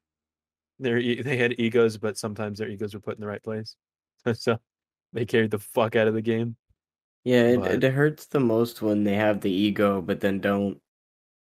They're, 0.80 0.98
e- 1.00 1.22
they 1.22 1.38
had 1.38 1.60
egos, 1.60 1.98
but 1.98 2.18
sometimes 2.18 2.60
their 2.60 2.70
egos 2.70 2.94
were 2.94 3.00
put 3.00 3.16
in 3.16 3.22
the 3.22 3.28
right 3.28 3.44
place, 3.44 3.76
so 4.34 4.58
they 5.12 5.26
carried 5.26 5.52
the 5.52 5.60
fuck 5.60 5.96
out 5.96 6.08
of 6.08 6.14
the 6.14 6.22
game. 6.22 6.56
Yeah, 7.24 7.44
it, 7.44 7.60
But- 7.60 7.84
it 7.84 7.94
hurts 7.94 8.26
the 8.26 8.40
most 8.40 8.82
when 8.82 9.04
they 9.04 9.16
have 9.16 9.42
the 9.42 9.52
ego 9.52 10.02
but 10.02 10.20
then 10.22 10.40
don't 10.40 10.80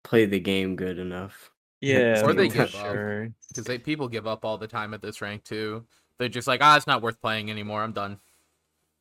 play 0.03 0.27
the 0.27 0.41
game 0.41 0.77
good 0.77 0.99
enough. 0.99 1.51
Yeah, 1.85 2.23
Or 2.25 2.33
they 2.33 2.49
for 2.49 2.67
give 2.67 2.75
up. 2.77 3.29
Because 3.49 3.65
they 3.65 3.79
people 3.79 4.09
give 4.09 4.27
up 4.27 4.45
all 4.45 4.59
the 4.59 4.67
time 4.67 4.95
at 4.95 5.03
this 5.03 5.21
rank 5.21 5.45
too. 5.45 5.85
They're 6.19 6.29
just 6.29 6.47
like, 6.49 6.61
ah, 6.63 6.77
it's 6.77 6.87
not 6.87 7.03
worth 7.03 7.21
playing 7.21 7.51
anymore. 7.51 7.83
I'm 7.83 7.93
done. 7.93 8.19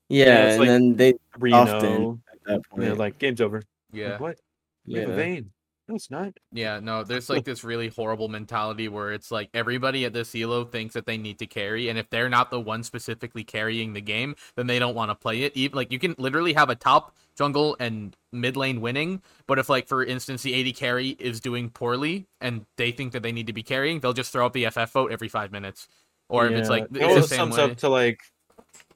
Yeah, 0.09 0.45
it's 0.45 0.51
and 0.53 0.59
like- 0.59 0.68
then 0.68 0.95
they 0.95 1.13
Reno, 1.39 1.57
Often. 1.57 2.21
at 2.31 2.44
that 2.45 2.62
and 2.74 2.83
they're 2.83 2.95
like, 2.95 3.18
game's 3.19 3.41
over. 3.41 3.57
Like, 3.57 3.65
Yeah, 3.91 4.18
what? 4.18 4.39
We 4.85 4.95
have 4.95 5.07
a 5.09 5.12
yeah. 5.12 5.15
vein. 5.15 5.51
No, 5.94 5.95
it's 5.95 6.10
not. 6.10 6.34
yeah. 6.51 6.80
No, 6.80 7.04
there's 7.04 7.30
like 7.30 7.45
this 7.45 7.63
really 7.63 7.90
horrible 7.90 8.30
mentality 8.30 8.88
where 8.88 9.12
it's 9.12 9.30
like 9.30 9.50
everybody 9.54 10.06
at 10.06 10.13
this 10.13 10.34
elo 10.34 10.66
thinks 10.66 10.95
that 10.95 11.06
they 11.06 11.18
need 11.18 11.38
to 11.40 11.45
carry, 11.45 11.90
and 11.90 12.00
if 12.00 12.10
they're 12.10 12.30
not 12.30 12.50
the 12.50 12.60
one 12.60 12.81
specifically 12.81 13.44
carrying 13.44 13.94
the 13.94 14.01
game, 14.01 14.36
then 14.56 14.66
they 14.68 14.80
don't 14.80 14.95
want 14.95 15.12
to 15.12 15.16
play 15.16 15.44
it. 15.44 15.56
Even 15.56 15.75
like 15.75 15.92
you 15.92 16.00
can 16.00 16.16
literally 16.18 16.54
have 16.54 16.69
a 16.69 16.75
top 16.75 17.16
jungle 17.38 17.75
and 17.80 18.16
mid 18.31 18.57
lane 18.57 18.81
winning, 18.81 19.22
but 19.45 19.60
if 19.60 19.69
like 19.69 19.88
for 19.88 20.04
instance 20.04 20.42
the 20.42 20.68
AD 20.68 20.75
carry 20.75 21.10
is 21.10 21.40
doing 21.40 21.69
poorly 21.69 22.25
and 22.42 22.66
they 22.78 22.92
think 22.92 23.12
that 23.13 23.22
they 23.22 23.31
need 23.31 23.48
to 23.48 23.54
be 23.54 23.63
carrying, 23.63 24.00
they'll 24.00 24.13
just 24.13 24.31
throw 24.31 24.45
up 24.48 24.54
the 24.54 24.66
FF 24.69 24.92
vote 24.92 25.12
every 25.12 25.28
five 25.30 25.51
minutes. 25.51 25.88
Or 26.30 26.48
if 26.48 26.54
it's 26.54 26.69
like 26.69 26.86
it 26.86 26.90
it's 26.95 27.04
all 27.04 27.16
the 27.16 27.24
same 27.24 27.38
sums 27.51 27.57
way. 27.57 27.63
up 27.63 27.78
to 27.78 27.90
like, 27.90 28.19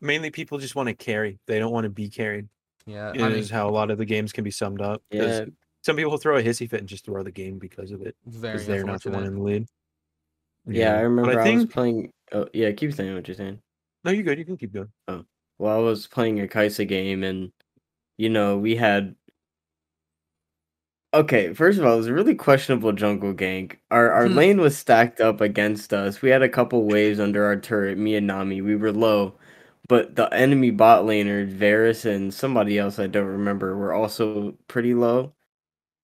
mainly 0.02 0.32
people 0.32 0.58
just 0.58 0.76
want 0.76 0.88
to 0.90 0.96
carry. 0.96 1.38
They 1.46 1.60
don't 1.60 1.72
want 1.72 1.84
to 1.84 1.90
be 1.90 2.10
carried. 2.10 2.48
Yeah, 2.88 3.12
It 3.14 3.22
I 3.22 3.28
is 3.30 3.52
mean, 3.52 3.60
how 3.60 3.70
a 3.70 3.72
lot 3.72 3.92
of 3.92 3.98
the 3.98 4.06
games 4.06 4.32
can 4.32 4.44
be 4.46 4.52
summed 4.52 4.82
up. 4.82 5.04
Yeah, 5.12 5.46
some 5.88 5.96
people 5.96 6.18
throw 6.18 6.38
a 6.38 6.44
hissy 6.44 6.70
fit 6.70 6.82
and 6.82 6.90
just 6.90 7.06
throw 7.06 7.24
the 7.24 7.32
game 7.32 7.58
because 7.58 7.92
of 7.92 8.02
it 8.02 8.16
very 8.26 8.54
because 8.54 8.68
they're 8.68 8.84
not 8.84 9.02
the 9.04 9.10
one 9.10 9.26
in 9.26 9.36
the 9.36 9.42
lead. 9.42 9.66
yeah, 10.70 10.96
I 10.96 11.02
But 11.02 11.02
remember 11.02 11.40
I, 11.40 11.44
I 11.44 11.44
think 11.44 11.56
was 11.56 11.66
playing. 11.66 12.12
Oh, 12.34 12.48
yeah, 12.54 12.72
keep 12.74 12.94
saying 12.94 13.16
what 13.16 13.28
you're 13.28 13.36
saying. 13.36 13.62
no, 14.04 14.12
you're 14.12 14.24
good. 14.24 14.38
You 14.38 14.46
can 14.46 14.58
keep 14.58 14.74
going. 14.74 14.92
Oh, 15.08 15.26
well, 15.58 15.76
I 15.78 15.80
was 15.80 16.08
playing 16.08 16.40
a 16.40 16.48
Kaisa 16.48 16.86
game, 16.86 17.24
and 17.24 17.52
you 18.18 18.30
know 18.30 18.58
we 18.58 18.76
had. 18.76 19.16
Okay, 21.14 21.54
first 21.54 21.80
of 21.80 21.86
all, 21.86 21.94
it 21.94 21.98
was 21.98 22.08
a 22.08 22.14
really 22.14 22.36
questionable 22.36 22.92
jungle 22.94 23.34
gank. 23.34 23.78
Our 23.92 24.12
our 24.12 24.28
Hmm. 24.28 24.36
lane 24.36 24.60
was 24.62 24.78
stacked 24.78 25.20
up 25.22 25.42
against 25.42 25.94
us. 25.94 26.22
We 26.22 26.30
had 26.30 26.42
a 26.44 26.50
couple 26.50 26.84
waves 26.86 27.20
under 27.20 27.46
our 27.46 27.56
turret. 27.60 27.98
Me 27.98 28.16
and 28.16 28.28
Nami, 28.28 28.62
we 28.62 28.76
were 28.76 28.92
low, 28.92 29.38
but 29.88 30.16
the 30.16 30.32
enemy 30.34 30.72
bot 30.72 31.06
laner, 31.06 31.48
Varus 31.50 32.06
and 32.06 32.34
somebody 32.34 32.78
else 32.78 33.00
I 33.00 33.08
don't 33.08 33.26
remember, 33.28 33.76
were 33.78 33.94
also 33.94 34.54
pretty 34.68 34.94
low. 34.94 35.34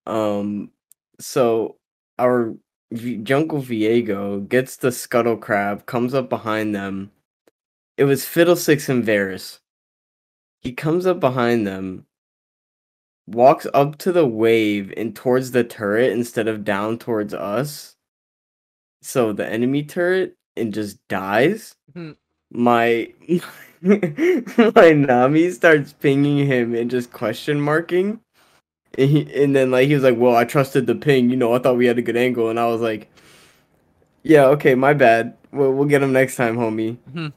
Um, 0.06 0.72
so 1.20 1.78
our 2.20 2.56
v- 2.92 3.18
jungle 3.18 3.62
Viego 3.62 4.48
gets 4.48 4.78
the 4.78 4.92
scuttle 4.92 5.38
crab, 5.38 5.86
comes 5.86 6.14
up 6.14 6.30
behind 6.30 6.76
them. 6.76 7.12
It 7.98 8.06
was 8.06 8.26
Fiddlesticks 8.26 8.90
and 8.90 9.04
Varus. 9.04 9.60
He 10.62 10.72
comes 10.72 11.06
up 11.06 11.20
behind 11.20 11.68
them, 11.68 12.06
walks 13.28 13.68
up 13.74 13.98
to 14.00 14.12
the 14.12 14.28
wave 14.28 14.94
and 14.96 15.16
towards 15.16 15.52
the 15.52 15.64
turret 15.64 16.12
instead 16.12 16.48
of 16.48 16.64
down 16.64 16.98
towards 16.98 17.34
us. 17.34 17.96
So 19.02 19.34
the 19.34 19.46
enemy 19.46 19.84
turret 19.84 20.38
and 20.56 20.74
just 20.74 21.06
dies. 21.10 21.76
Hmm. 21.94 22.12
My 22.52 23.14
my 23.82 24.92
Nami 24.92 25.50
starts 25.52 25.94
pinging 25.94 26.46
him 26.46 26.76
and 26.76 26.90
just 26.90 27.12
question 27.12 27.60
marking. 27.60 28.20
And, 28.98 29.10
he, 29.10 29.44
and 29.44 29.56
then 29.56 29.72
like 29.72 29.88
he 29.88 29.96
was 29.96 30.04
like, 30.04 30.18
"Well, 30.18 30.36
I 30.36 30.46
trusted 30.46 30.86
the 30.88 30.96
ping. 30.96 31.30
You 31.30 31.36
know, 31.38 31.54
I 31.54 31.60
thought 31.60 31.78
we 31.78 31.88
had 31.88 31.98
a 31.98 32.04
good 32.04 32.18
angle." 32.18 32.50
And 32.50 32.60
I 32.60 32.68
was 32.68 32.82
like, 32.82 33.10
"Yeah, 34.24 34.46
okay, 34.48 34.76
my 34.76 34.94
bad. 34.94 35.36
We'll 35.52 35.74
we'll 35.74 35.88
get 35.88 36.04
him 36.04 36.14
next 36.14 36.36
time, 36.36 36.58
homie." 36.58 36.98
Hmm. 37.12 37.28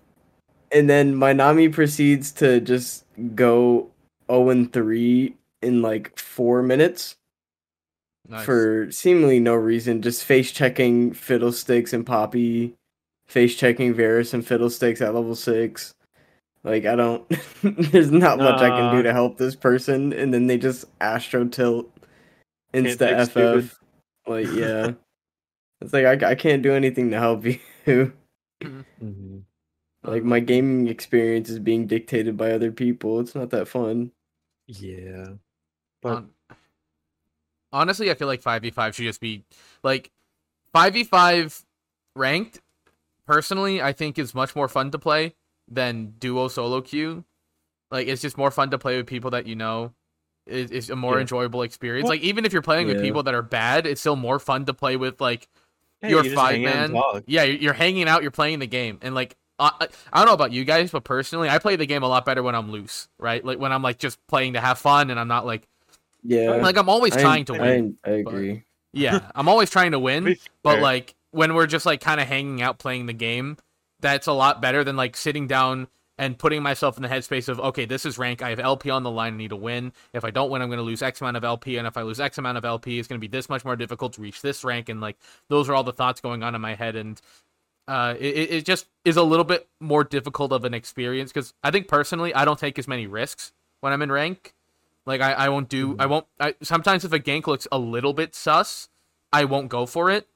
And 0.72 0.90
then 0.90 1.14
my 1.14 1.32
Nami 1.32 1.68
proceeds 1.68 2.32
to 2.32 2.60
just 2.60 3.04
go 3.34 3.90
0 4.30 4.50
and 4.50 4.72
3 4.72 5.34
in 5.62 5.80
like 5.82 6.18
four 6.18 6.62
minutes 6.62 7.16
Nice. 8.28 8.44
for 8.44 8.90
seemingly 8.90 9.38
no 9.40 9.54
reason, 9.54 10.02
just 10.02 10.24
face 10.24 10.50
checking 10.50 11.12
Fiddlesticks 11.12 11.92
and 11.92 12.04
Poppy, 12.04 12.74
face 13.26 13.56
checking 13.56 13.94
Varus 13.94 14.34
and 14.34 14.46
Fiddlesticks 14.46 15.00
at 15.00 15.14
level 15.14 15.34
six. 15.36 15.94
Like 16.66 16.84
I 16.84 16.96
don't, 16.96 17.24
there's 17.62 18.10
not 18.10 18.38
much 18.38 18.60
I 18.60 18.68
can 18.70 18.96
do 18.96 19.04
to 19.04 19.12
help 19.12 19.38
this 19.38 19.54
person, 19.54 20.12
and 20.12 20.34
then 20.34 20.48
they 20.48 20.58
just 20.58 20.84
Astro 21.00 21.44
tilt 21.46 21.88
insta 22.74 22.98
fix 23.08 23.30
stupid. 23.30 23.70
Like 24.26 24.48
yeah, 24.52 24.90
it's 25.80 25.92
like 25.92 26.04
I, 26.24 26.30
I 26.30 26.34
can't 26.34 26.64
do 26.64 26.72
anything 26.72 27.12
to 27.12 27.18
help 27.20 27.44
you. 27.86 28.12
Mhm. 28.60 29.42
Like 30.02 30.24
my 30.24 30.40
gaming 30.40 30.88
experience 30.88 31.48
is 31.50 31.60
being 31.60 31.86
dictated 31.86 32.36
by 32.36 32.50
other 32.50 32.72
people. 32.72 33.20
It's 33.20 33.36
not 33.36 33.50
that 33.50 33.68
fun. 33.68 34.10
Yeah. 34.66 35.34
But 36.02 36.14
Hon- 36.14 36.30
honestly, 37.72 38.10
I 38.10 38.14
feel 38.14 38.26
like 38.26 38.42
five 38.42 38.62
v 38.62 38.70
five 38.72 38.92
should 38.96 39.04
just 39.04 39.20
be 39.20 39.44
like 39.84 40.10
five 40.72 40.94
v 40.94 41.04
five 41.04 41.64
ranked. 42.16 42.60
Personally, 43.24 43.80
I 43.80 43.92
think 43.92 44.18
is 44.18 44.34
much 44.34 44.56
more 44.56 44.66
fun 44.68 44.90
to 44.90 44.98
play 44.98 45.36
than 45.68 46.14
duo 46.18 46.48
solo 46.48 46.80
queue. 46.80 47.24
Like 47.90 48.08
it's 48.08 48.22
just 48.22 48.36
more 48.38 48.50
fun 48.50 48.70
to 48.70 48.78
play 48.78 48.96
with 48.96 49.06
people 49.06 49.30
that 49.32 49.46
you 49.46 49.56
know. 49.56 49.92
It- 50.46 50.70
It's 50.72 50.90
a 50.90 50.96
more 50.96 51.14
Yeah. 51.14 51.22
enjoyable 51.22 51.62
experience. 51.62 52.04
Well- 52.04 52.10
like 52.14 52.20
even 52.22 52.44
if 52.44 52.52
you're 52.52 52.62
playing 52.62 52.86
with 52.86 53.00
people 53.00 53.22
that 53.24 53.34
are 53.34 53.42
bad, 53.42 53.86
it's 53.86 54.00
still 54.00 54.16
more 54.16 54.38
fun 54.38 54.64
to 54.66 54.74
play 54.74 54.96
with 54.96 55.20
like 55.20 55.48
hey, 56.02 56.10
you're 56.10 56.18
you 56.22 56.30
just 56.30 56.36
five 56.36 56.54
hang 56.56 56.66
out 56.66 56.74
and 56.76 56.92
man. 56.92 57.22
Yeah, 57.26 57.42
you're 57.44 57.56
you're 57.56 57.72
hanging 57.72 58.08
out, 58.08 58.22
you're 58.22 58.30
playing 58.30 58.58
the 58.60 58.66
game, 58.66 58.98
and 59.02 59.14
like 59.14 59.36
I, 59.58 59.70
I 59.80 59.88
I 60.12 60.18
don't 60.18 60.26
know 60.26 60.34
about 60.34 60.52
you 60.52 60.64
guys, 60.64 60.90
but 60.90 61.02
personally, 61.04 61.48
I 61.48 61.58
play 61.58 61.76
the 61.76 61.86
game 61.86 62.02
a 62.02 62.08
lot 62.08 62.24
better 62.24 62.42
when 62.42 62.54
I'm 62.54 62.70
loose, 62.70 63.08
right? 63.18 63.44
Like 63.44 63.58
when 63.58 63.72
I'm 63.72 63.82
like 63.82 63.98
just 63.98 64.24
playing 64.28 64.52
to 64.52 64.60
have 64.60 64.78
fun, 64.78 65.10
and 65.10 65.18
I'm 65.18 65.28
not 65.28 65.46
like 65.46 65.66
Yeah. 66.22 66.50
like 66.56 66.76
I'm 66.76 66.88
always 66.88 67.16
I- 67.16 67.22
trying 67.22 67.44
to 67.46 67.54
I 67.54 67.58
win. 67.58 67.98
I 68.04 68.10
agree. 68.10 68.62
Yeah, 68.92 69.30
I'm 69.34 69.48
always 69.48 69.68
trying 69.70 69.92
to 69.92 69.98
win, 70.08 70.36
but 70.62 70.80
like 70.80 71.14
when 71.32 71.54
we're 71.54 71.66
just 71.66 71.86
like 71.86 72.00
kind 72.00 72.20
of 72.20 72.26
hanging 72.28 72.62
out 72.62 72.78
playing 72.78 73.06
the 73.06 73.12
game, 73.12 73.56
that's 74.06 74.28
a 74.28 74.32
lot 74.32 74.62
better 74.62 74.84
than 74.84 74.96
like 74.96 75.16
sitting 75.16 75.46
down 75.48 75.88
and 76.18 76.38
putting 76.38 76.62
myself 76.62 76.96
in 76.96 77.02
the 77.02 77.08
headspace 77.08 77.48
of 77.48 77.60
okay, 77.60 77.84
this 77.84 78.06
is 78.06 78.18
rank. 78.18 78.40
I 78.40 78.50
have 78.50 78.60
LP 78.60 78.88
on 78.88 79.02
the 79.02 79.10
line. 79.10 79.34
I 79.34 79.36
need 79.36 79.50
to 79.50 79.56
win. 79.56 79.92
If 80.12 80.24
I 80.24 80.30
don't 80.30 80.48
win, 80.48 80.62
I'm 80.62 80.68
going 80.68 80.78
to 80.78 80.84
lose 80.84 81.02
X 81.02 81.20
amount 81.20 81.36
of 81.36 81.44
LP, 81.44 81.76
and 81.76 81.86
if 81.86 81.96
I 81.96 82.02
lose 82.02 82.20
X 82.20 82.38
amount 82.38 82.56
of 82.56 82.64
LP, 82.64 82.98
it's 82.98 83.08
going 83.08 83.20
to 83.20 83.26
be 83.26 83.30
this 83.30 83.48
much 83.48 83.64
more 83.64 83.76
difficult 83.76 84.14
to 84.14 84.22
reach 84.22 84.42
this 84.42 84.64
rank. 84.64 84.88
And 84.88 85.00
like 85.00 85.16
those 85.48 85.68
are 85.68 85.74
all 85.74 85.84
the 85.84 85.92
thoughts 85.92 86.20
going 86.20 86.42
on 86.42 86.54
in 86.54 86.60
my 86.60 86.74
head, 86.74 86.96
and 86.96 87.20
uh, 87.88 88.14
it, 88.18 88.50
it 88.50 88.64
just 88.64 88.86
is 89.04 89.16
a 89.16 89.22
little 89.22 89.44
bit 89.44 89.68
more 89.80 90.04
difficult 90.04 90.52
of 90.52 90.64
an 90.64 90.72
experience 90.72 91.32
because 91.32 91.52
I 91.62 91.70
think 91.70 91.88
personally 91.88 92.32
I 92.32 92.44
don't 92.44 92.58
take 92.58 92.78
as 92.78 92.88
many 92.88 93.06
risks 93.06 93.52
when 93.80 93.92
I'm 93.92 94.02
in 94.02 94.12
rank. 94.12 94.54
Like 95.04 95.20
I, 95.20 95.32
I 95.32 95.48
won't 95.48 95.68
do 95.68 95.96
I 95.98 96.06
won't 96.06 96.26
I, 96.40 96.54
sometimes 96.62 97.04
if 97.04 97.12
a 97.12 97.18
gank 97.18 97.46
looks 97.46 97.66
a 97.70 97.78
little 97.78 98.12
bit 98.12 98.34
sus, 98.34 98.88
I 99.32 99.44
won't 99.44 99.68
go 99.68 99.84
for 99.84 100.10
it 100.10 100.28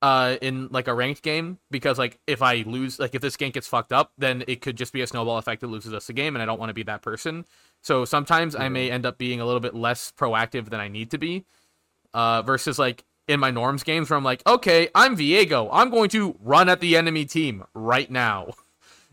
uh 0.00 0.36
in 0.40 0.68
like 0.68 0.86
a 0.86 0.94
ranked 0.94 1.22
game 1.22 1.58
because 1.70 1.98
like 1.98 2.18
if 2.26 2.40
I 2.40 2.62
lose 2.66 2.98
like 2.98 3.14
if 3.14 3.22
this 3.22 3.36
gank 3.36 3.54
gets 3.54 3.66
fucked 3.66 3.92
up, 3.92 4.12
then 4.18 4.44
it 4.46 4.60
could 4.60 4.76
just 4.76 4.92
be 4.92 5.00
a 5.02 5.06
snowball 5.06 5.38
effect 5.38 5.60
that 5.62 5.66
loses 5.66 5.92
us 5.92 6.06
the 6.06 6.12
game 6.12 6.36
and 6.36 6.42
I 6.42 6.46
don't 6.46 6.58
want 6.60 6.70
to 6.70 6.74
be 6.74 6.84
that 6.84 7.02
person. 7.02 7.44
So 7.82 8.04
sometimes 8.04 8.54
I 8.54 8.68
may 8.68 8.90
end 8.90 9.04
up 9.06 9.18
being 9.18 9.40
a 9.40 9.44
little 9.44 9.60
bit 9.60 9.74
less 9.74 10.12
proactive 10.16 10.70
than 10.70 10.78
I 10.80 10.88
need 10.88 11.10
to 11.10 11.18
be. 11.18 11.44
Uh 12.14 12.42
versus 12.42 12.78
like 12.78 13.04
in 13.26 13.40
my 13.40 13.50
norms 13.50 13.82
games 13.82 14.08
where 14.08 14.16
I'm 14.16 14.24
like, 14.24 14.42
okay, 14.46 14.88
I'm 14.94 15.16
Viego. 15.16 15.68
I'm 15.72 15.90
going 15.90 16.08
to 16.10 16.36
run 16.40 16.68
at 16.68 16.80
the 16.80 16.96
enemy 16.96 17.24
team 17.24 17.64
right 17.74 18.10
now. 18.10 18.50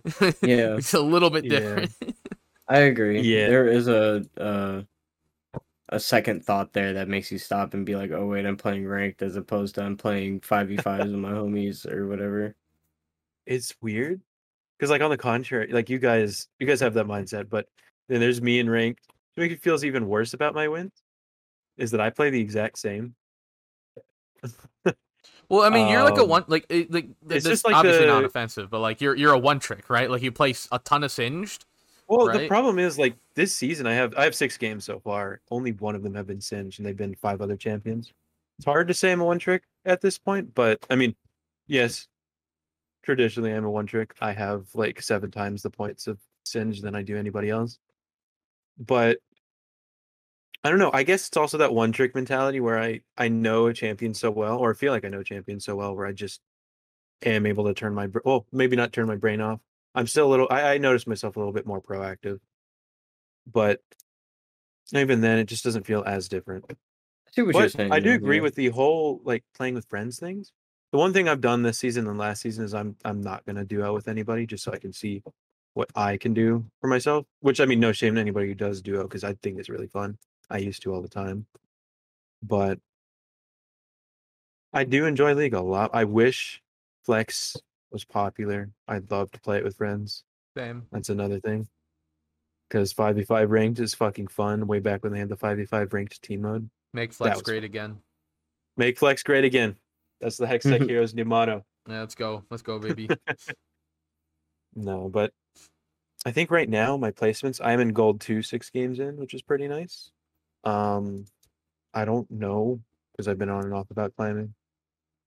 Yeah. 0.42 0.78
it's 0.78 0.94
a 0.94 1.02
little 1.02 1.32
bit 1.32 1.46
Yeah. 1.46 1.60
different. 1.60 1.92
I 2.68 2.78
agree. 2.80 3.22
Yeah. 3.22 3.48
There 3.50 3.68
is 3.68 3.88
a 3.88 4.24
uh, 4.40 4.84
a 5.96 6.00
second 6.00 6.46
thought 6.46 6.74
there 6.74 6.94
that 6.94 7.08
makes 7.08 7.32
you 7.32 7.38
stop 7.38 7.74
and 7.74 7.86
be 7.86 7.96
like, 7.96 8.12
"Oh 8.12 8.28
wait, 8.28 8.46
I'm 8.46 8.58
playing 8.58 8.88
ranked 8.88 9.22
as 9.22 9.36
opposed 9.36 9.76
to 9.76 9.84
I'm 9.84 9.98
playing 9.98 10.42
5v5s 10.42 11.06
with 11.06 11.16
my 11.16 11.32
homies 11.32 11.90
or 11.92 12.08
whatever." 12.08 12.56
it's 13.46 13.74
weird 13.82 14.22
because 14.78 14.90
like 14.90 15.02
on 15.02 15.10
the 15.10 15.18
contrary 15.18 15.72
like 15.72 15.90
you 15.90 16.00
guys 16.00 16.48
you 16.60 16.68
guys 16.68 16.80
have 16.80 16.94
that 16.94 17.06
mindset 17.06 17.50
but 17.50 17.68
then 18.10 18.20
there's 18.20 18.42
me 18.42 18.60
in 18.60 18.70
ranked 18.70 19.08
to 19.08 19.42
make 19.42 19.52
it 19.52 19.62
feels 19.62 19.84
even 19.84 20.08
worse 20.08 20.34
about 20.34 20.56
my 20.56 20.68
wins 20.68 20.92
is 21.78 21.92
that 21.92 22.02
i 22.02 22.10
play 22.10 22.30
the 22.30 22.42
exact 22.42 22.78
same 22.78 23.16
Well, 25.48 25.62
I 25.62 25.70
mean, 25.70 25.90
you're 25.90 26.04
like 26.04 26.18
a 26.18 26.24
Um, 26.24 26.30
one, 26.30 26.46
like, 26.48 26.66
like 26.90 27.10
it's 27.30 27.44
this 27.44 27.44
just 27.44 27.66
like 27.66 27.76
obviously 27.76 28.08
not 28.08 28.24
offensive, 28.24 28.72
but 28.72 28.80
like 28.80 29.00
you're 29.00 29.16
you're 29.16 29.34
a 29.34 29.38
one 29.38 29.60
trick, 29.60 29.92
right? 29.92 30.10
Like 30.10 30.24
you 30.24 30.32
play 30.32 30.56
a 30.72 30.80
ton 30.80 31.04
of 31.04 31.12
singed. 31.12 31.66
Well 32.08 32.28
Right. 32.28 32.42
the 32.42 32.48
problem 32.48 32.80
is 32.80 32.98
like 33.00 33.16
this 33.36 33.54
season 33.54 33.88
i 33.88 33.94
have 33.94 34.14
i 34.16 34.24
have 34.24 34.36
six 34.36 34.58
games 34.58 34.86
so 34.86 35.00
far 35.00 35.42
only 35.52 35.72
one 35.72 35.96
of 35.96 36.04
them 36.04 36.14
have 36.14 36.28
been 36.28 36.42
singed 36.42 36.80
and 36.80 36.86
they've 36.86 36.98
been 36.98 37.16
five 37.16 37.42
other 37.42 37.58
champions 37.58 38.14
it's 38.58 38.66
hard 38.66 38.88
to 38.88 38.94
say 38.94 39.12
i'm 39.12 39.22
a 39.22 39.26
one 39.26 39.40
trick 39.40 39.64
at 39.86 40.02
this 40.02 40.18
point 40.18 40.54
but 40.56 40.80
i 40.90 40.96
mean 40.96 41.16
yes 41.68 42.08
traditionally 43.04 43.52
i'm 43.52 43.66
a 43.66 43.70
one 43.70 43.86
trick 43.86 44.14
i 44.22 44.32
have 44.32 44.66
like 44.74 45.02
seven 45.02 45.30
times 45.32 45.62
the 45.62 45.70
points 45.70 46.08
of 46.08 46.20
singe 46.44 46.82
than 46.82 46.96
i 46.96 47.02
do 47.02 47.18
anybody 47.18 47.50
else 47.50 47.80
but 48.80 49.18
I 50.64 50.70
don't 50.70 50.80
know. 50.80 50.90
I 50.94 51.04
guess 51.04 51.28
it's 51.28 51.38
also 51.38 51.60
that 51.60 51.76
one 51.76 51.92
trick 51.92 52.16
mentality 52.16 52.60
where 52.60 52.80
I 52.82 53.02
I 53.18 53.28
know 53.28 53.68
a 53.68 53.74
champion 53.74 54.16
so 54.16 54.32
well, 54.32 54.58
or 54.58 54.74
feel 54.74 54.92
like 54.92 55.06
I 55.06 55.10
know 55.10 55.20
a 55.20 55.24
champion 55.24 55.60
so 55.60 55.76
well, 55.76 55.96
where 55.96 56.08
I 56.08 56.12
just 56.12 56.42
am 57.24 57.46
able 57.46 57.66
to 57.66 57.74
turn 57.76 57.94
my 57.94 58.10
well, 58.26 58.48
maybe 58.52 58.76
not 58.76 58.92
turn 58.92 59.06
my 59.08 59.16
brain 59.16 59.42
off. 59.42 59.60
I'm 59.96 60.08
still 60.08 60.28
a 60.28 60.30
little. 60.30 60.48
I, 60.50 60.74
I 60.74 60.78
notice 60.78 61.08
myself 61.08 61.36
a 61.36 61.40
little 61.40 61.54
bit 61.54 61.66
more 61.66 61.82
proactive, 61.82 62.40
but 63.52 63.82
even 64.94 65.22
then, 65.22 65.40
it 65.40 65.46
just 65.46 65.64
doesn't 65.64 65.86
feel 65.86 66.04
as 66.06 66.28
different. 66.28 66.66
I 66.70 66.76
see 67.32 67.42
what 67.42 67.56
you're 67.56 67.70
saying. 67.70 67.92
I 67.92 68.00
do 68.00 68.10
though, 68.10 68.16
agree 68.16 68.42
with 68.42 68.56
the 68.56 68.70
whole 68.70 69.22
like 69.24 69.44
playing 69.56 69.74
with 69.74 69.86
friends 69.86 70.20
things. 70.20 70.52
The 70.92 70.98
one 70.98 71.14
thing 71.14 71.28
I've 71.28 71.42
done 71.42 71.64
this 71.64 71.80
season 71.80 72.08
and 72.08 72.18
last 72.18 72.42
season 72.42 72.66
is 72.66 72.74
I'm 72.74 72.98
I'm 73.06 73.22
not 73.22 73.46
gonna 73.46 73.66
duo 73.66 73.94
with 73.94 74.08
anybody 74.08 74.46
just 74.46 74.64
so 74.64 74.74
I 74.74 74.78
can 74.78 74.94
see 74.94 75.24
what 75.74 75.90
I 75.96 76.18
can 76.18 76.34
do 76.34 76.66
for 76.82 76.88
myself. 76.88 77.26
Which 77.40 77.60
I 77.60 77.66
mean, 77.66 77.80
no 77.80 77.94
shame 77.94 78.16
to 78.16 78.22
anybody 78.22 78.48
who 78.48 78.56
does 78.56 78.82
duo 78.82 79.04
because 79.04 79.24
I 79.24 79.34
think 79.34 79.60
it's 79.60 79.70
really 79.70 79.88
fun. 79.88 80.18
I 80.50 80.58
used 80.58 80.84
to 80.84 80.94
all 80.94 81.02
the 81.02 81.10
time, 81.10 81.48
but 82.44 82.80
I 84.74 84.84
do 84.84 85.06
enjoy 85.06 85.34
League 85.34 85.54
a 85.54 85.62
lot. 85.62 85.92
I 85.94 86.04
wish 86.04 86.62
Flex 87.04 87.56
was 87.96 88.04
popular. 88.04 88.70
I'd 88.90 89.10
love 89.10 89.32
to 89.32 89.40
play 89.40 89.58
it 89.58 89.64
with 89.64 89.78
friends. 89.78 90.26
Same. 90.58 90.86
That's 90.92 91.10
another 91.10 91.40
thing. 91.40 91.68
Because 92.70 92.94
5v5 92.94 93.50
ranked 93.50 93.80
is 93.80 93.94
fucking 93.94 94.28
fun. 94.28 94.68
Way 94.68 94.80
back 94.80 95.02
when 95.02 95.14
they 95.14 95.20
had 95.20 95.30
the 95.30 95.38
5v5 95.38 95.94
ranked 95.94 96.22
team 96.22 96.42
mode. 96.42 96.70
Make 96.94 97.14
flex 97.14 97.42
great 97.42 97.64
again. 97.64 98.00
Make 98.78 99.00
Flex 99.00 99.24
great 99.24 99.46
again. 99.46 99.78
That's 100.20 100.36
the 100.36 100.46
Hextech 100.48 100.88
Heroes 100.90 101.14
new 101.14 101.24
motto. 101.24 101.64
Yeah, 101.88 102.02
let's 102.02 102.16
go. 102.16 102.44
Let's 102.50 102.64
go, 102.64 102.80
baby. 102.80 103.10
No, 104.78 105.08
but 105.08 105.32
I 106.26 106.32
think 106.32 106.52
right 106.52 106.68
now 106.68 106.98
my 106.98 107.12
placements, 107.12 107.62
I'm 107.64 107.80
in 107.80 107.94
gold 107.94 108.20
two, 108.20 108.42
six 108.42 108.70
games 108.70 109.00
in, 109.00 109.16
which 109.16 109.34
is 109.34 109.42
pretty 109.42 109.70
nice. 109.70 110.12
Um, 110.66 111.24
I 111.94 112.04
don't 112.04 112.30
know 112.30 112.82
because 113.14 113.30
I've 113.30 113.38
been 113.38 113.48
on 113.48 113.64
and 113.64 113.74
off 113.74 113.90
about 113.90 114.14
climbing. 114.18 114.54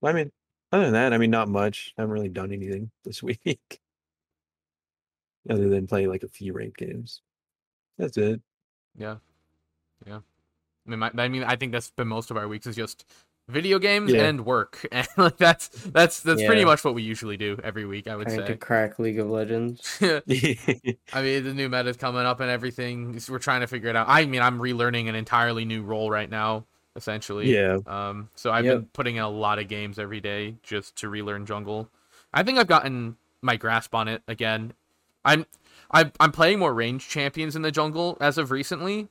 I 0.04 0.12
mean, 0.12 0.30
other 0.72 0.84
than 0.84 0.92
that, 0.94 1.12
I 1.12 1.18
mean, 1.18 1.30
not 1.30 1.48
much. 1.48 1.94
I 1.96 2.02
haven't 2.02 2.12
really 2.14 2.28
done 2.28 2.52
anything 2.52 2.90
this 3.04 3.22
week 3.22 3.80
other 5.48 5.68
than 5.68 5.87
play 5.87 6.06
like 6.06 6.22
a 6.22 6.28
few 6.28 6.52
ranked 6.52 6.76
games. 6.78 7.22
That's 7.98 8.16
it. 8.16 8.40
yeah, 8.96 9.16
yeah. 10.06 10.18
I 10.87 10.90
mean, 10.90 10.98
my, 11.00 11.10
I 11.16 11.28
mean, 11.28 11.44
I 11.44 11.56
think 11.56 11.72
that's 11.72 11.90
been 11.90 12.08
most 12.08 12.30
of 12.30 12.37
our 12.37 12.48
weeks 12.48 12.66
is 12.66 12.76
just 12.76 13.04
video 13.48 13.78
games 13.78 14.12
Yeah. 14.12 14.25
and 14.25 14.44
work, 14.46 14.87
and 14.92 15.06
like 15.16 15.37
that's 15.37 15.68
that's 15.68 16.20
that's 16.20 16.42
pretty 16.44 16.64
much 16.64 16.84
what 16.84 16.94
we 16.94 17.02
usually 17.02 17.37
do 17.37 17.58
every 17.64 17.84
week. 17.87 18.06
I 18.08 18.16
would 18.16 18.28
Trying 18.28 18.46
to 18.46 18.56
crack 18.56 18.98
League 18.98 19.18
of 19.18 19.28
Legends. 19.28 19.98
I 20.02 20.22
mean, 20.26 21.44
the 21.44 21.52
new 21.54 21.68
meta's 21.68 21.96
coming 21.96 22.22
up 22.22 22.40
and 22.40 22.50
everything. 22.50 23.16
s- 23.16 23.28
We're 23.28 23.38
trying 23.38 23.60
to 23.62 23.66
figure 23.66 23.90
it 23.90 23.96
out. 23.96 24.06
I 24.08 24.25
mean, 24.26 24.42
I'm 24.42 24.58
relearning 24.58 25.08
an 25.08 25.14
entirely 25.14 25.64
new 25.64 25.82
role 25.82 26.10
right 26.10 26.30
now, 26.30 26.66
essentially. 26.98 27.54
yeah. 27.54 27.78
Um, 27.86 28.28
so 28.34 28.50
I've 28.52 28.64
Yep. 28.66 28.74
been 28.74 28.86
putting 28.92 29.16
in 29.16 29.22
a 29.22 29.30
lot 29.30 29.58
of 29.58 29.68
games 29.68 29.98
every 29.98 30.20
day 30.20 30.56
just 30.62 30.96
to 30.96 31.08
relearn 31.08 31.46
jungle. 31.46 31.88
I 32.34 32.42
think 32.42 32.58
I've 32.58 32.66
gotten 32.66 33.16
my 33.40 33.56
grasp 33.56 33.94
on 33.94 34.08
it 34.08 34.22
again. 34.28 34.74
I'm 35.24 35.46
I'm 35.90 36.12
I'm 36.20 36.32
playing 36.32 36.58
more 36.58 36.74
range 36.74 37.08
champions 37.08 37.56
in 37.56 37.62
the 37.62 37.70
jungle 37.70 38.18
as 38.20 38.36
of 38.36 38.50
recently, 38.50 39.08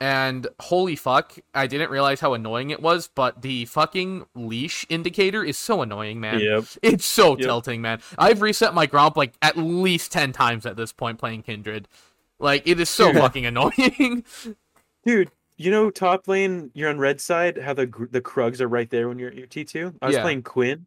and 0.00 0.46
holy 0.60 0.94
fuck, 0.96 1.34
I 1.54 1.66
didn't 1.66 1.90
realize 1.90 2.20
how 2.20 2.34
annoying 2.34 2.70
it 2.70 2.82
was. 2.82 3.08
But 3.14 3.40
the 3.42 3.64
fucking 3.64 4.26
leash 4.34 4.84
indicator 4.90 5.42
is 5.42 5.56
so 5.56 5.80
annoying, 5.82 6.20
man. 6.20 6.40
Yep. 6.40 6.64
It's 6.82 7.06
so 7.06 7.30
Yep. 7.30 7.40
tilting, 7.40 7.80
man. 7.80 8.00
I've 8.18 8.42
reset 8.42 8.74
my 8.74 8.86
gromp 8.86 9.16
like 9.16 9.32
at 9.40 9.56
least 9.56 10.12
ten 10.12 10.32
times 10.32 10.66
at 10.66 10.76
this 10.76 10.92
point 10.92 11.18
playing 11.18 11.42
Kindred. 11.44 11.88
Like 12.38 12.62
it 12.66 12.78
is 12.78 12.90
so 12.90 13.12
fucking 13.12 13.46
annoying. 13.46 14.24
Dude, 15.04 15.30
you 15.58 15.70
know 15.70 15.90
top 15.90 16.26
lane, 16.28 16.70
you're 16.74 16.88
on 16.88 16.98
red 16.98 17.20
side, 17.20 17.58
how 17.58 17.74
the 17.74 17.86
the 18.10 18.20
Krugs 18.22 18.60
are 18.60 18.68
right 18.68 18.88
there 18.88 19.08
when 19.08 19.18
you're, 19.18 19.32
you're 19.32 19.46
T2? 19.46 19.94
I 20.00 20.06
was 20.06 20.16
Yeah. 20.16 20.22
playing 20.22 20.42
Quinn 20.44 20.86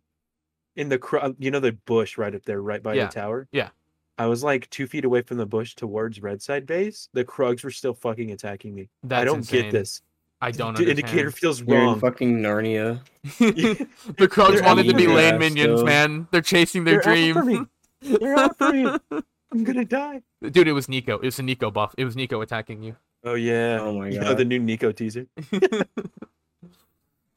in 0.75 0.89
the 0.89 0.97
Krug, 0.97 1.23
uh, 1.31 1.33
you 1.37 1.51
know 1.51 1.59
the 1.59 1.73
bush 1.85 2.17
right 2.17 2.33
up 2.33 2.43
there, 2.45 2.61
right 2.61 2.81
by 2.81 2.93
Yeah. 2.95 3.05
the 3.07 3.11
tower? 3.13 3.47
Yeah. 3.51 3.69
I 4.17 4.25
was 4.27 4.43
like 4.43 4.69
two 4.69 4.87
feet 4.87 5.03
away 5.05 5.21
from 5.23 5.37
the 5.37 5.45
bush 5.45 5.75
towards 5.75 6.21
red 6.21 6.41
side 6.41 6.65
base. 6.65 7.09
The 7.13 7.25
Krugs 7.25 7.63
were 7.63 7.71
still 7.71 7.93
fucking 7.93 8.31
attacking 8.31 8.73
me. 8.75 8.89
That's 9.03 9.21
I 9.21 9.25
don't 9.25 9.37
insane. 9.39 9.63
get 9.63 9.71
this. 9.71 10.01
I 10.43 10.51
don't 10.51 10.73
The 10.75 10.81
understand. 10.81 10.99
indicator 10.99 11.31
feels 11.31 11.61
You're 11.61 11.77
in 11.77 11.85
wrong. 11.85 11.99
fucking 11.99 12.39
Narnia. 12.39 13.01
the 13.39 13.87
Krugs 14.27 14.53
They're 14.55 14.63
wanted 14.63 14.83
to 14.87 14.93
be 14.95 15.03
everywhere, 15.03 15.15
land 15.31 15.39
minions, 15.39 15.79
still. 15.79 15.85
man. 15.85 16.27
They're 16.31 16.41
chasing 16.41 16.83
their 16.83 17.01
They're 17.01 17.13
dream. 17.13 17.37
after 17.37 17.43
me. 17.49 17.61
They're 18.01 18.35
after 18.35 18.71
me. 18.71 18.97
I'm 19.51 19.63
gonna 19.63 19.85
die. 19.85 20.21
Dude, 20.41 20.67
it 20.67 20.71
was 20.73 20.87
Neeko. 20.87 21.15
It 21.21 21.25
was 21.25 21.39
a 21.39 21.43
Neeko 21.43 21.71
buff. 21.73 21.93
It 21.97 22.05
was 22.05 22.15
Neeko 22.15 22.41
attacking 22.41 22.81
you. 22.83 22.95
Oh 23.23 23.35
yeah. 23.35 23.79
Oh 23.81 23.97
my 23.97 24.07
You 24.09 24.19
know 24.19 24.29
god. 24.29 24.37
the 24.37 24.45
new 24.45 24.59
Neeko 24.59 24.95
teaser. 24.95 25.27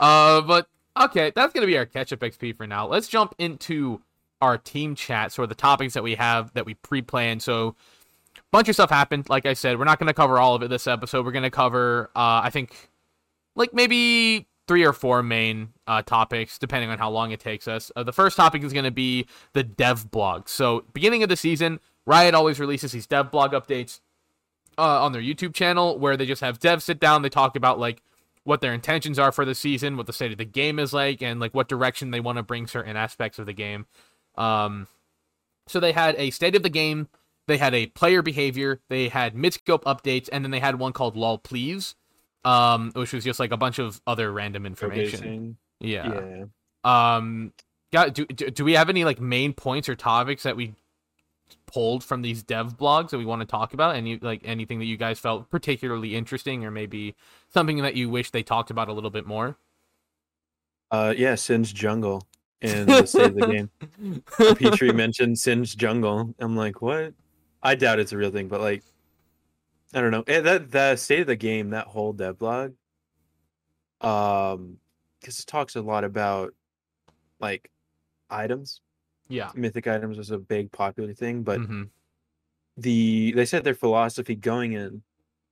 uh, 0.00 0.41
but 0.41 0.67
okay, 1.00 1.33
that's 1.35 1.53
gonna 1.53 1.67
be 1.67 1.76
our 1.79 1.87
catch 1.87 2.12
up 2.12 2.21
XP 2.21 2.57
for 2.57 2.67
now. 2.67 2.87
Let's 2.87 3.09
jump 3.09 3.35
into 3.38 4.03
our 4.41 4.59
team 4.59 4.95
chat, 4.95 5.33
so 5.33 5.47
the 5.47 5.55
topics 5.55 5.95
that 5.95 6.03
we 6.03 6.14
have 6.17 6.53
that 6.55 6.67
we 6.67 6.75
pre-planned. 6.75 7.43
So 7.43 7.76
bunch 8.55 8.69
of 8.69 8.75
stuff 8.75 8.91
happened. 8.91 9.29
Like 9.29 9.47
I 9.47 9.55
said, 9.55 9.79
we're 9.79 9.85
not 9.85 9.99
going 9.99 10.07
to 10.07 10.14
cover 10.14 10.38
all 10.38 10.55
of 10.55 10.62
it 10.62 10.69
this 10.69 10.87
episode. 10.87 11.25
We're 11.25 11.33
going 11.33 11.43
to 11.43 11.50
cover, 11.50 12.11
uh, 12.14 12.41
I 12.45 12.50
think, 12.50 12.91
like 13.57 13.75
maybe 13.75 14.47
three 14.69 14.85
or 14.85 14.93
four 14.93 15.23
main 15.23 15.71
uh, 15.87 16.03
topics, 16.03 16.59
depending 16.59 16.91
on 16.91 16.99
how 16.99 17.11
long 17.11 17.33
it 17.33 17.41
takes 17.41 17.67
us. 17.69 17.91
Uh, 17.97 18.03
the 18.05 18.12
first 18.12 18.37
topic 18.37 18.62
is 18.62 18.73
going 18.73 18.85
to 18.85 18.91
be 18.91 19.26
the 19.55 19.62
dev 19.64 20.11
blog. 20.11 20.49
So, 20.49 20.85
beginning 20.93 21.23
of 21.23 21.29
the 21.29 21.37
season, 21.37 21.81
Riot 22.07 22.35
always 22.35 22.61
releases 22.61 22.93
these 22.93 23.07
dev 23.07 23.31
blog 23.31 23.53
updates 23.53 24.00
uh, 24.78 25.04
on 25.04 25.12
their 25.12 25.23
YouTube 25.23 25.54
channel 25.54 25.99
where 25.99 26.16
they 26.16 26.26
just 26.26 26.40
have 26.40 26.59
devs 26.59 26.83
sit 26.83 27.00
down. 27.00 27.23
They 27.23 27.28
talk 27.28 27.57
about 27.57 27.78
like 27.78 28.02
what 28.45 28.61
their 28.61 28.75
intentions 28.75 29.19
are 29.19 29.33
for 29.33 29.45
the 29.45 29.54
season, 29.54 29.97
what 29.97 30.07
the 30.07 30.12
state 30.12 30.33
of 30.33 30.38
the 30.38 30.45
game 30.45 30.78
is 30.78 30.93
like, 30.93 31.23
and 31.23 31.40
like 31.40 31.54
what 31.54 31.69
direction 31.69 32.11
they 32.11 32.21
want 32.21 32.37
to 32.37 32.43
bring 32.43 32.66
certain 32.66 32.97
aspects 32.97 33.38
of 33.38 33.47
the 33.47 33.52
game. 33.52 33.87
Um, 34.37 34.87
so 35.66 35.81
they 35.81 35.93
had 35.93 36.14
a 36.19 36.31
state 36.31 36.54
of 36.54 36.62
the 36.62 36.69
game, 36.69 37.09
they 37.47 37.57
had 37.57 37.75
a 37.75 37.87
player 37.87 38.23
behavior, 38.23 38.81
they 38.88 39.09
had 39.09 39.35
mid 39.35 39.54
scope 39.54 39.85
updates, 39.85 40.28
and 40.31 40.45
then 40.45 40.50
they 40.50 40.61
had 40.61 40.78
one 40.78 40.93
called 40.93 41.16
lol 41.16 41.38
please, 41.38 41.95
um, 42.45 42.90
which 42.95 43.12
was 43.12 43.25
just 43.25 43.40
like 43.40 43.52
a 43.52 43.57
bunch 43.57 43.78
of 43.78 44.00
other 44.07 44.31
random 44.31 44.66
information. 44.66 45.57
Yeah. 45.81 46.21
Yeah. 46.85 47.16
Um, 47.16 47.52
got 47.93 48.12
do, 48.12 48.26
do 48.26 48.50
do 48.50 48.64
we 48.64 48.75
have 48.75 48.90
any 48.90 49.04
like 49.04 49.21
main 49.21 49.54
points 49.54 49.88
or 49.88 49.95
topics 49.95 50.43
that 50.43 50.57
we 50.57 50.75
pulled 51.75 52.04
from 52.04 52.23
these 52.23 52.43
dev 52.43 52.78
blogs 52.78 53.11
that 53.11 53.19
we 53.19 53.25
want 53.25 53.40
to 53.40 53.47
talk 53.47 53.75
about? 53.75 53.97
Any 53.97 54.19
like 54.19 54.40
anything 54.45 54.78
that 54.78 54.85
you 54.85 54.97
guys 54.97 55.19
felt 55.19 55.50
particularly 55.50 56.14
interesting, 56.14 56.64
or 56.64 56.71
maybe 56.71 57.16
something 57.52 57.83
that 57.83 57.97
you 57.97 58.09
wish 58.09 58.31
they 58.31 58.45
talked 58.45 58.71
about 58.71 58.88
a 58.88 58.93
little 58.93 59.11
bit 59.11 59.26
more? 59.26 59.57
Uh, 60.90 61.12
yeah, 61.16 61.35
Sin's 61.35 61.73
Jungle 61.73 62.26
in 62.61 62.87
the 62.87 63.04
state 63.04 63.26
of 63.31 63.35
the 63.35 63.47
game. 63.49 64.23
Petrie 64.57 64.93
mentioned 64.93 65.38
Sin's 65.38 65.75
Jungle. 65.75 66.35
I'm 66.38 66.57
like, 66.57 66.81
what? 66.81 67.12
I 67.62 67.75
doubt 67.75 67.99
it's 67.99 68.12
a 68.12 68.16
real 68.16 68.31
thing, 68.31 68.47
but 68.47 68.61
like, 68.61 68.85
I 69.93 70.00
don't 70.00 70.12
know. 70.12 70.23
Eh, 70.28 70.40
That 70.40 70.71
the 70.71 70.95
state 70.97 71.23
of 71.23 71.26
the 71.26 71.37
game, 71.37 71.71
that 71.71 71.88
whole 71.88 72.12
dev 72.12 72.38
blog, 72.38 72.75
um, 74.00 74.78
because 75.21 75.40
it 75.40 75.47
talks 75.47 75.75
a 75.75 75.83
lot 75.83 76.04
about 76.04 76.54
like 77.40 77.71
items. 78.31 78.81
Yeah. 79.28 79.52
Mythic 79.54 79.87
items 79.87 80.19
was 80.19 80.31
a 80.31 80.38
big 80.38 80.73
popular 80.73 81.14
thing, 81.14 81.43
but 81.45 81.62
Mhm. 81.62 81.90
the 82.76 83.33
they 83.33 83.45
said 83.45 83.64
their 83.64 83.75
philosophy 83.75 84.35
going 84.35 84.73
in 84.73 85.02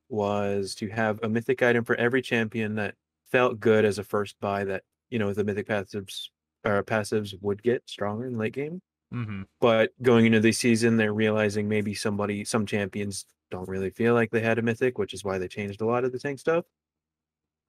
was 0.08 0.74
to 0.76 0.88
have 0.90 1.20
a 1.22 1.28
mythic 1.28 1.62
item 1.62 1.84
for 1.84 1.96
every 1.96 2.22
champion 2.22 2.76
that 2.76 2.96
felt 3.26 3.60
good 3.60 3.84
as 3.84 3.98
a 3.98 4.04
first 4.04 4.38
buy 4.40 4.64
that 4.64 4.84
you 5.10 5.18
know 5.18 5.34
the 5.34 5.44
mythic 5.44 5.68
passives 5.68 6.30
or 6.64 6.82
passives 6.84 7.34
would 7.42 7.62
get 7.62 7.88
stronger 7.88 8.26
in 8.26 8.38
late 8.38 8.54
game 8.54 8.82
Mhm. 9.10 9.44
but 9.60 9.92
going 10.02 10.26
into 10.26 10.40
the 10.40 10.52
season 10.52 10.96
they're 10.98 11.14
realizing 11.14 11.68
maybe 11.68 11.94
somebody 11.94 12.44
some 12.44 12.66
champions 12.66 13.26
don't 13.50 13.68
really 13.68 13.90
feel 13.90 14.14
like 14.14 14.30
they 14.32 14.40
had 14.42 14.58
a 14.58 14.62
mythic 14.62 14.98
which 14.98 15.14
is 15.14 15.24
why 15.24 15.38
they 15.38 15.48
changed 15.48 15.80
a 15.82 15.86
lot 15.86 16.04
of 16.04 16.12
the 16.12 16.18
tank 16.20 16.38
stuff 16.40 16.66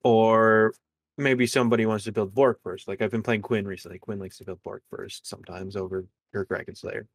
or 0.02 0.74
maybe 1.16 1.46
somebody 1.46 1.86
wants 1.86 2.04
to 2.04 2.12
build 2.12 2.34
Bork 2.34 2.60
first 2.62 2.88
like 2.88 3.00
i've 3.02 3.10
been 3.10 3.22
playing 3.22 3.42
quinn 3.42 3.66
recently 3.66 3.98
quinn 3.98 4.18
likes 4.18 4.38
to 4.38 4.44
build 4.44 4.62
Bork 4.62 4.82
first 4.90 5.26
sometimes 5.26 5.76
over 5.76 6.04
her 6.32 6.44
dragon 6.44 6.74
slayer 6.74 7.06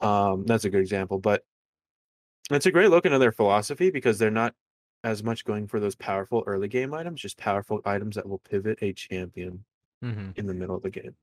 um 0.00 0.44
that's 0.46 0.64
a 0.64 0.70
good 0.70 0.80
example 0.80 1.18
but 1.18 1.44
it's 2.50 2.66
a 2.66 2.70
great 2.72 2.90
look 2.90 3.06
into 3.06 3.18
their 3.18 3.32
philosophy 3.32 3.90
because 3.90 4.18
they're 4.18 4.30
not 4.30 4.54
as 5.04 5.22
much 5.22 5.44
going 5.44 5.66
for 5.66 5.80
those 5.80 5.94
powerful 5.96 6.42
early 6.46 6.68
game 6.68 6.94
items 6.94 7.20
just 7.20 7.36
powerful 7.38 7.80
items 7.84 8.16
that 8.16 8.28
will 8.28 8.38
pivot 8.38 8.78
a 8.82 8.92
champion 8.92 9.64
Mhm. 10.02 10.36
in 10.36 10.48
the 10.48 10.54
middle 10.54 10.74
of 10.74 10.82
the 10.82 10.90
game. 10.90 11.14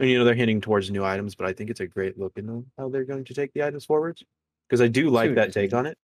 And 0.00 0.08
you 0.08 0.18
know 0.18 0.24
they're 0.24 0.34
hinting 0.34 0.62
towards 0.62 0.90
new 0.90 1.04
items, 1.04 1.34
but 1.34 1.46
I 1.46 1.52
think 1.52 1.68
it's 1.68 1.80
a 1.80 1.86
great 1.86 2.18
look 2.18 2.38
into 2.38 2.64
how 2.78 2.88
they're 2.88 3.04
going 3.04 3.24
to 3.26 3.34
take 3.34 3.52
the 3.52 3.62
items 3.62 3.84
forwards 3.84 4.24
because 4.66 4.80
I 4.80 4.88
do 4.88 5.10
like 5.10 5.34
that 5.34 5.52
take 5.52 5.74
on 5.74 5.84
it. 5.84 5.98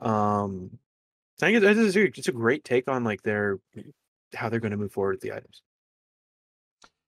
Um, 0.00 0.78
I 1.40 1.52
think 1.52 1.62
it's, 1.62 1.78
it's, 1.78 1.96
a, 1.96 2.02
it's 2.02 2.28
a 2.28 2.32
great 2.32 2.64
take 2.64 2.88
on 2.88 3.04
like 3.04 3.22
their 3.22 3.58
how 4.34 4.48
they're 4.48 4.60
going 4.60 4.72
to 4.72 4.76
move 4.76 4.92
forward 4.92 5.14
with 5.14 5.20
the 5.20 5.32
items. 5.32 5.62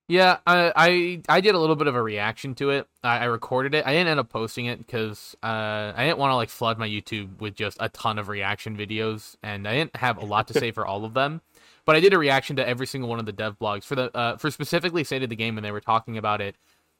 Yeah, 0.08 0.38
I, 0.46 0.72
I 0.76 1.22
I 1.28 1.40
did 1.40 1.56
a 1.56 1.58
little 1.58 1.74
bit 1.74 1.88
of 1.88 1.96
a 1.96 2.02
reaction 2.02 2.54
to 2.56 2.70
it. 2.70 2.86
I, 3.02 3.18
I 3.18 3.24
recorded 3.24 3.74
it. 3.74 3.84
I 3.84 3.92
didn't 3.92 4.06
end 4.06 4.20
up 4.20 4.28
posting 4.28 4.66
it 4.66 4.78
because 4.78 5.36
uh, 5.42 5.92
I 5.96 6.04
didn't 6.04 6.18
want 6.18 6.30
to 6.30 6.36
like 6.36 6.48
flood 6.48 6.78
my 6.78 6.88
YouTube 6.88 7.40
with 7.40 7.56
just 7.56 7.76
a 7.80 7.88
ton 7.88 8.16
of 8.16 8.28
reaction 8.28 8.76
videos, 8.76 9.34
and 9.42 9.66
I 9.66 9.74
didn't 9.74 9.96
have 9.96 10.18
a 10.18 10.24
lot 10.24 10.46
to 10.48 10.54
say 10.54 10.70
for 10.72 10.86
all 10.86 11.04
of 11.04 11.14
them. 11.14 11.40
But 11.84 11.96
I 11.96 12.00
did 12.00 12.14
a 12.14 12.18
reaction 12.18 12.54
to 12.56 12.68
every 12.68 12.86
single 12.86 13.10
one 13.10 13.18
of 13.18 13.26
the 13.26 13.32
dev 13.32 13.58
blogs 13.58 13.82
for 13.82 13.96
the 13.96 14.16
uh, 14.16 14.36
for 14.36 14.48
specifically 14.52 15.02
State 15.02 15.24
of 15.24 15.28
the 15.28 15.36
Game 15.36 15.56
when 15.56 15.64
they 15.64 15.72
were 15.72 15.80
talking 15.80 16.16
about 16.18 16.40
it. 16.40 16.54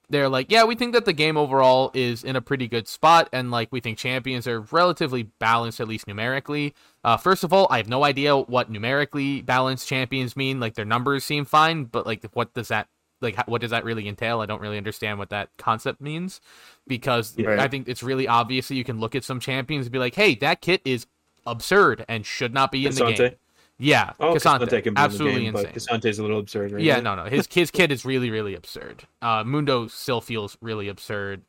They're 0.09 0.29
like, 0.29 0.53
yeah, 0.53 0.63
we 0.65 0.77
think 0.77 0.93
that 0.95 1.05
the 1.05 1.13
game 1.13 1.37
overall 1.37 1.91
is 1.93 2.23
in 2.23 2.37
a 2.37 2.41
pretty 2.41 2.69
good 2.69 2.87
spot, 2.87 3.29
and 3.33 3.51
like 3.51 3.69
we 3.73 3.81
think 3.81 3.99
champions 3.99 4.47
are 4.47 4.61
relatively 4.61 5.25
balanced, 5.25 5.81
at 5.81 5.89
least 5.89 6.07
numerically. 6.07 6.75
Uh, 7.03 7.17
first 7.17 7.43
of 7.43 7.53
all, 7.53 7.67
I 7.71 7.79
have 7.79 7.89
no 7.89 8.05
idea 8.05 8.37
what 8.37 8.71
numerically 8.71 9.43
balanced 9.43 9.89
champions 9.89 10.37
mean. 10.37 10.61
Like 10.61 10.75
their 10.75 10.85
numbers 10.85 11.25
seem 11.25 11.45
fine, 11.45 11.85
but 11.85 12.07
like 12.07 12.25
what 12.35 12.55
does 12.55 12.69
that 12.69 12.87
like 13.21 13.37
what 13.49 13.61
does 13.61 13.71
that 13.71 13.85
really 13.85 14.07
entail? 14.07 14.41
I 14.41 14.47
don't 14.47 14.61
really 14.61 14.79
understand 14.79 15.19
what 15.19 15.31
that 15.31 15.49
concept 15.57 16.01
means 16.01 16.41
because 16.87 17.35
Right. 17.39 17.59
I 17.59 17.67
think 17.69 17.89
it's 17.89 18.03
really 18.03 18.29
obvious 18.29 18.69
that 18.69 18.75
you 18.75 18.85
can 18.85 19.01
look 19.01 19.15
at 19.15 19.25
some 19.25 19.41
champions 19.41 19.87
and 19.87 19.93
be 19.93 19.99
like, 19.99 20.15
hey, 20.15 20.35
that 20.37 20.61
kit 20.61 20.83
is 20.85 21.07
absurd 21.47 22.05
and 22.09 22.27
should 22.27 22.53
not 22.53 22.71
be 22.71 22.87
in 22.87 22.95
the 22.95 23.13
game. 23.13 23.37
Yeah, 23.79 24.13
Oh, 24.21 24.35
K'Sante, 24.35 24.61
K'Sante 24.61 24.71
can 24.71 24.83
be 24.83 24.89
in 24.89 24.95
the 24.95 25.01
absolutely 25.01 25.41
game, 25.43 25.55
insane. 25.57 25.71
but 25.75 26.01
K'Sante's 26.03 26.19
a 26.19 26.23
little 26.23 26.39
absurd, 26.39 26.73
right? 26.73 26.83
Yeah, 26.83 27.01
no, 27.01 27.15
no. 27.15 27.25
His 27.25 27.47
his 27.51 27.71
kid 27.71 27.93
is 27.93 28.05
really, 28.07 28.31
really 28.31 28.55
absurd. 28.55 29.05
Uh, 29.21 29.45
Mundo 29.45 29.87
still 29.89 30.21
feels 30.23 30.57
really 30.63 30.89
absurd. 30.89 31.43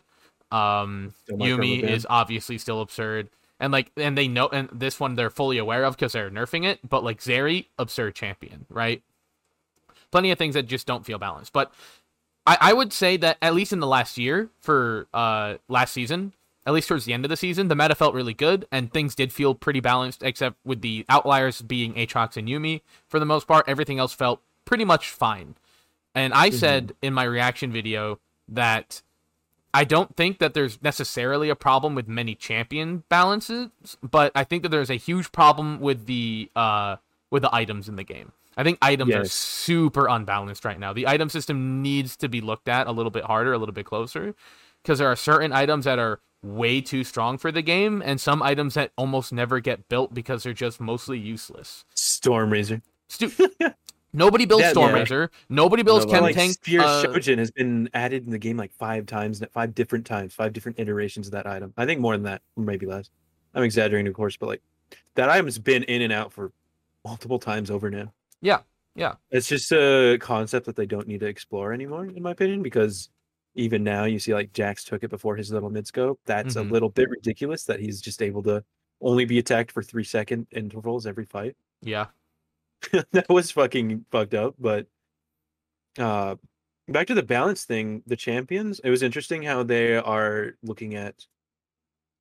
Um, 0.51 1.13
Still 1.23 1.37
Yuumi 1.37 1.83
is 1.83 2.05
obviously 2.09 2.57
still 2.57 2.81
absurd, 2.81 3.29
and 3.59 3.71
like, 3.71 3.91
and 3.95 4.17
they 4.17 4.27
know, 4.27 4.47
and 4.49 4.69
this 4.73 4.99
one 4.99 5.15
they're 5.15 5.29
fully 5.29 5.57
aware 5.57 5.83
of 5.85 5.95
because 5.95 6.11
they're 6.13 6.29
nerfing 6.29 6.65
it. 6.65 6.79
But 6.87 7.03
like 7.03 7.19
Zeri, 7.21 7.67
absurd 7.79 8.15
champion, 8.15 8.65
right? 8.69 9.01
Plenty 10.11 10.31
of 10.31 10.37
things 10.37 10.53
that 10.55 10.67
just 10.67 10.85
don't 10.87 11.05
feel 11.05 11.17
balanced. 11.17 11.53
But 11.53 11.71
I, 12.45 12.57
I 12.61 12.73
would 12.73 12.93
say 12.93 13.17
that 13.17 13.37
at 13.41 13.53
least 13.55 13.73
in 13.73 13.79
the 13.79 13.87
last 13.87 14.17
year 14.17 14.49
for 14.61 15.07
uh 15.13 15.55
last 15.69 15.93
season, 15.93 16.33
at 16.67 16.73
least 16.73 16.89
towards 16.89 17.05
the 17.05 17.13
end 17.13 17.23
of 17.23 17.29
the 17.29 17.37
season, 17.37 17.69
the 17.69 17.75
meta 17.75 17.95
felt 17.95 18.13
really 18.13 18.33
good 18.33 18.67
and 18.73 18.91
things 18.91 19.15
did 19.15 19.31
feel 19.31 19.55
pretty 19.55 19.79
balanced, 19.79 20.21
except 20.21 20.57
with 20.65 20.81
the 20.81 21.05
outliers 21.07 21.61
being 21.61 21.93
Aatrox 21.93 22.35
and 22.35 22.47
Yuumi. 22.47 22.81
For 23.07 23.19
the 23.19 23.25
most 23.25 23.47
part, 23.47 23.69
everything 23.69 23.99
else 23.99 24.13
felt 24.13 24.41
pretty 24.65 24.83
much 24.83 25.09
fine. 25.09 25.55
And 26.13 26.33
I 26.33 26.49
said 26.49 26.93
in 27.01 27.13
my 27.13 27.23
reaction 27.23 27.71
video 27.71 28.19
that 28.49 29.01
I 29.73 29.85
don't 29.85 30.13
think 30.17 30.39
that 30.39 30.53
there's 30.53 30.81
necessarily 30.81 31.49
a 31.49 31.55
problem 31.55 31.95
with 31.95 32.09
many 32.09 32.35
champion 32.35 33.03
balances, 33.07 33.69
but 34.01 34.33
I 34.35 34.43
think 34.43 34.63
that 34.63 34.69
there's 34.69 34.89
a 34.89 34.95
huge 34.95 35.31
problem 35.31 35.79
with 35.79 36.05
the 36.05 36.49
uh 36.55 36.97
with 37.29 37.43
the 37.43 37.55
items 37.55 37.87
in 37.87 37.95
the 37.95 38.03
game. 38.03 38.33
I 38.57 38.63
think 38.63 38.79
items 38.81 39.13
are 39.13 39.25
super 39.25 40.07
unbalanced 40.07 40.65
right 40.65 40.79
now. 40.79 40.91
The 40.91 41.07
item 41.07 41.29
system 41.29 41.81
needs 41.81 42.17
to 42.17 42.27
be 42.27 42.41
looked 42.41 42.67
at 42.67 42.87
a 42.87 42.91
little 42.91 43.11
bit 43.11 43.23
harder, 43.23 43.53
a 43.53 43.57
little 43.57 43.73
bit 43.73 43.85
closer, 43.85 44.33
because 44.81 44.97
there 44.97 45.07
are 45.07 45.15
certain 45.15 45.53
items 45.53 45.85
that 45.85 45.99
are 45.99 46.19
way 46.43 46.81
too 46.81 47.03
strong 47.03 47.37
for 47.37 47.51
the 47.51 47.61
game, 47.61 48.01
and 48.05 48.19
some 48.21 48.41
items 48.43 48.75
that 48.75 48.91
almost 48.97 49.33
never 49.33 49.59
get 49.59 49.89
built 49.89 50.13
because 50.13 50.43
they're 50.43 50.53
just 50.53 50.79
mostly 50.79 51.17
useless. 51.17 51.85
Stormrazor. 51.95 52.81
Stu- 53.07 53.31
Nobody 54.13 54.45
builds 54.45 54.63
Yeah, 54.63 54.71
Storm 54.71 54.91
yeah. 54.93 54.99
Razor. 54.99 55.31
Nobody 55.49 55.83
builds 55.83 56.05
No, 56.05 56.11
Chem 56.11 56.23
like 56.23 56.35
Tank. 56.35 56.53
Spear 56.53 56.81
uh, 56.81 57.03
Shojin 57.03 57.37
has 57.37 57.51
been 57.51 57.89
added 57.93 58.25
in 58.25 58.31
the 58.31 58.39
game 58.39 58.57
like 58.57 58.73
five 58.73 59.05
times, 59.05 59.43
five 59.51 59.75
different 59.75 60.05
times, 60.05 60.33
five 60.33 60.53
different 60.53 60.79
iterations 60.79 61.27
of 61.27 61.33
that 61.33 61.45
item. 61.45 61.73
I 61.77 61.85
think 61.85 61.99
more 62.01 62.13
than 62.13 62.23
that, 62.23 62.41
maybe 62.55 62.85
less. 62.85 63.09
I'm 63.53 63.63
exaggerating, 63.63 64.07
of 64.07 64.13
course, 64.13 64.37
but 64.37 64.47
like 64.47 64.61
that 65.15 65.29
item's 65.29 65.59
been 65.59 65.83
in 65.83 66.01
and 66.01 66.13
out 66.13 66.31
for 66.31 66.51
multiple 67.05 67.37
times 67.37 67.69
over 67.69 67.89
now. 67.91 68.13
Yeah, 68.41 68.59
yeah. 68.95 69.15
It's 69.29 69.47
just 69.47 69.71
a 69.71 70.17
concept 70.19 70.65
that 70.67 70.75
they 70.75 70.85
don't 70.85 71.07
need 71.07 71.19
to 71.19 71.27
explore 71.27 71.73
anymore, 71.73 72.05
in 72.05 72.21
my 72.23 72.31
opinion, 72.31 72.63
because 72.63 73.09
even 73.57 73.83
now 73.83 74.05
you 74.05 74.19
see 74.19 74.33
like 74.33 74.53
Jax 74.53 74.83
took 74.83 75.03
it 75.03 75.09
before 75.09 75.35
his 75.35 75.51
little 75.51 75.69
mid 75.69 75.85
scope. 75.87 76.19
That's 76.25 76.55
Mhm. 76.55 76.69
a 76.69 76.71
little 76.73 76.89
bit 76.89 77.09
ridiculous 77.09 77.63
that 77.65 77.79
he's 77.79 77.99
just 78.01 78.21
able 78.21 78.43
to 78.43 78.63
only 79.01 79.25
be 79.25 79.39
attacked 79.39 79.71
for 79.71 79.83
three 79.83 80.03
second 80.03 80.47
intervals 80.51 81.05
every 81.05 81.25
fight. 81.25 81.55
yeah. 81.81 82.07
that 83.11 83.27
was 83.27 83.49
fucking 83.51 84.05
fucked 84.11 84.35
up. 84.35 84.53
But 84.59 84.85
uh 85.97 86.35
back 86.87 87.07
to 87.07 87.15
the 87.15 87.23
balance 87.23 87.65
thing, 87.65 88.03
the 88.07 88.15
champions, 88.15 88.79
it 88.79 88.89
was 88.89 89.01
interesting 89.03 89.41
how 89.41 89.63
they 89.63 89.95
are 89.97 90.53
looking 90.63 90.95
at 90.95 91.25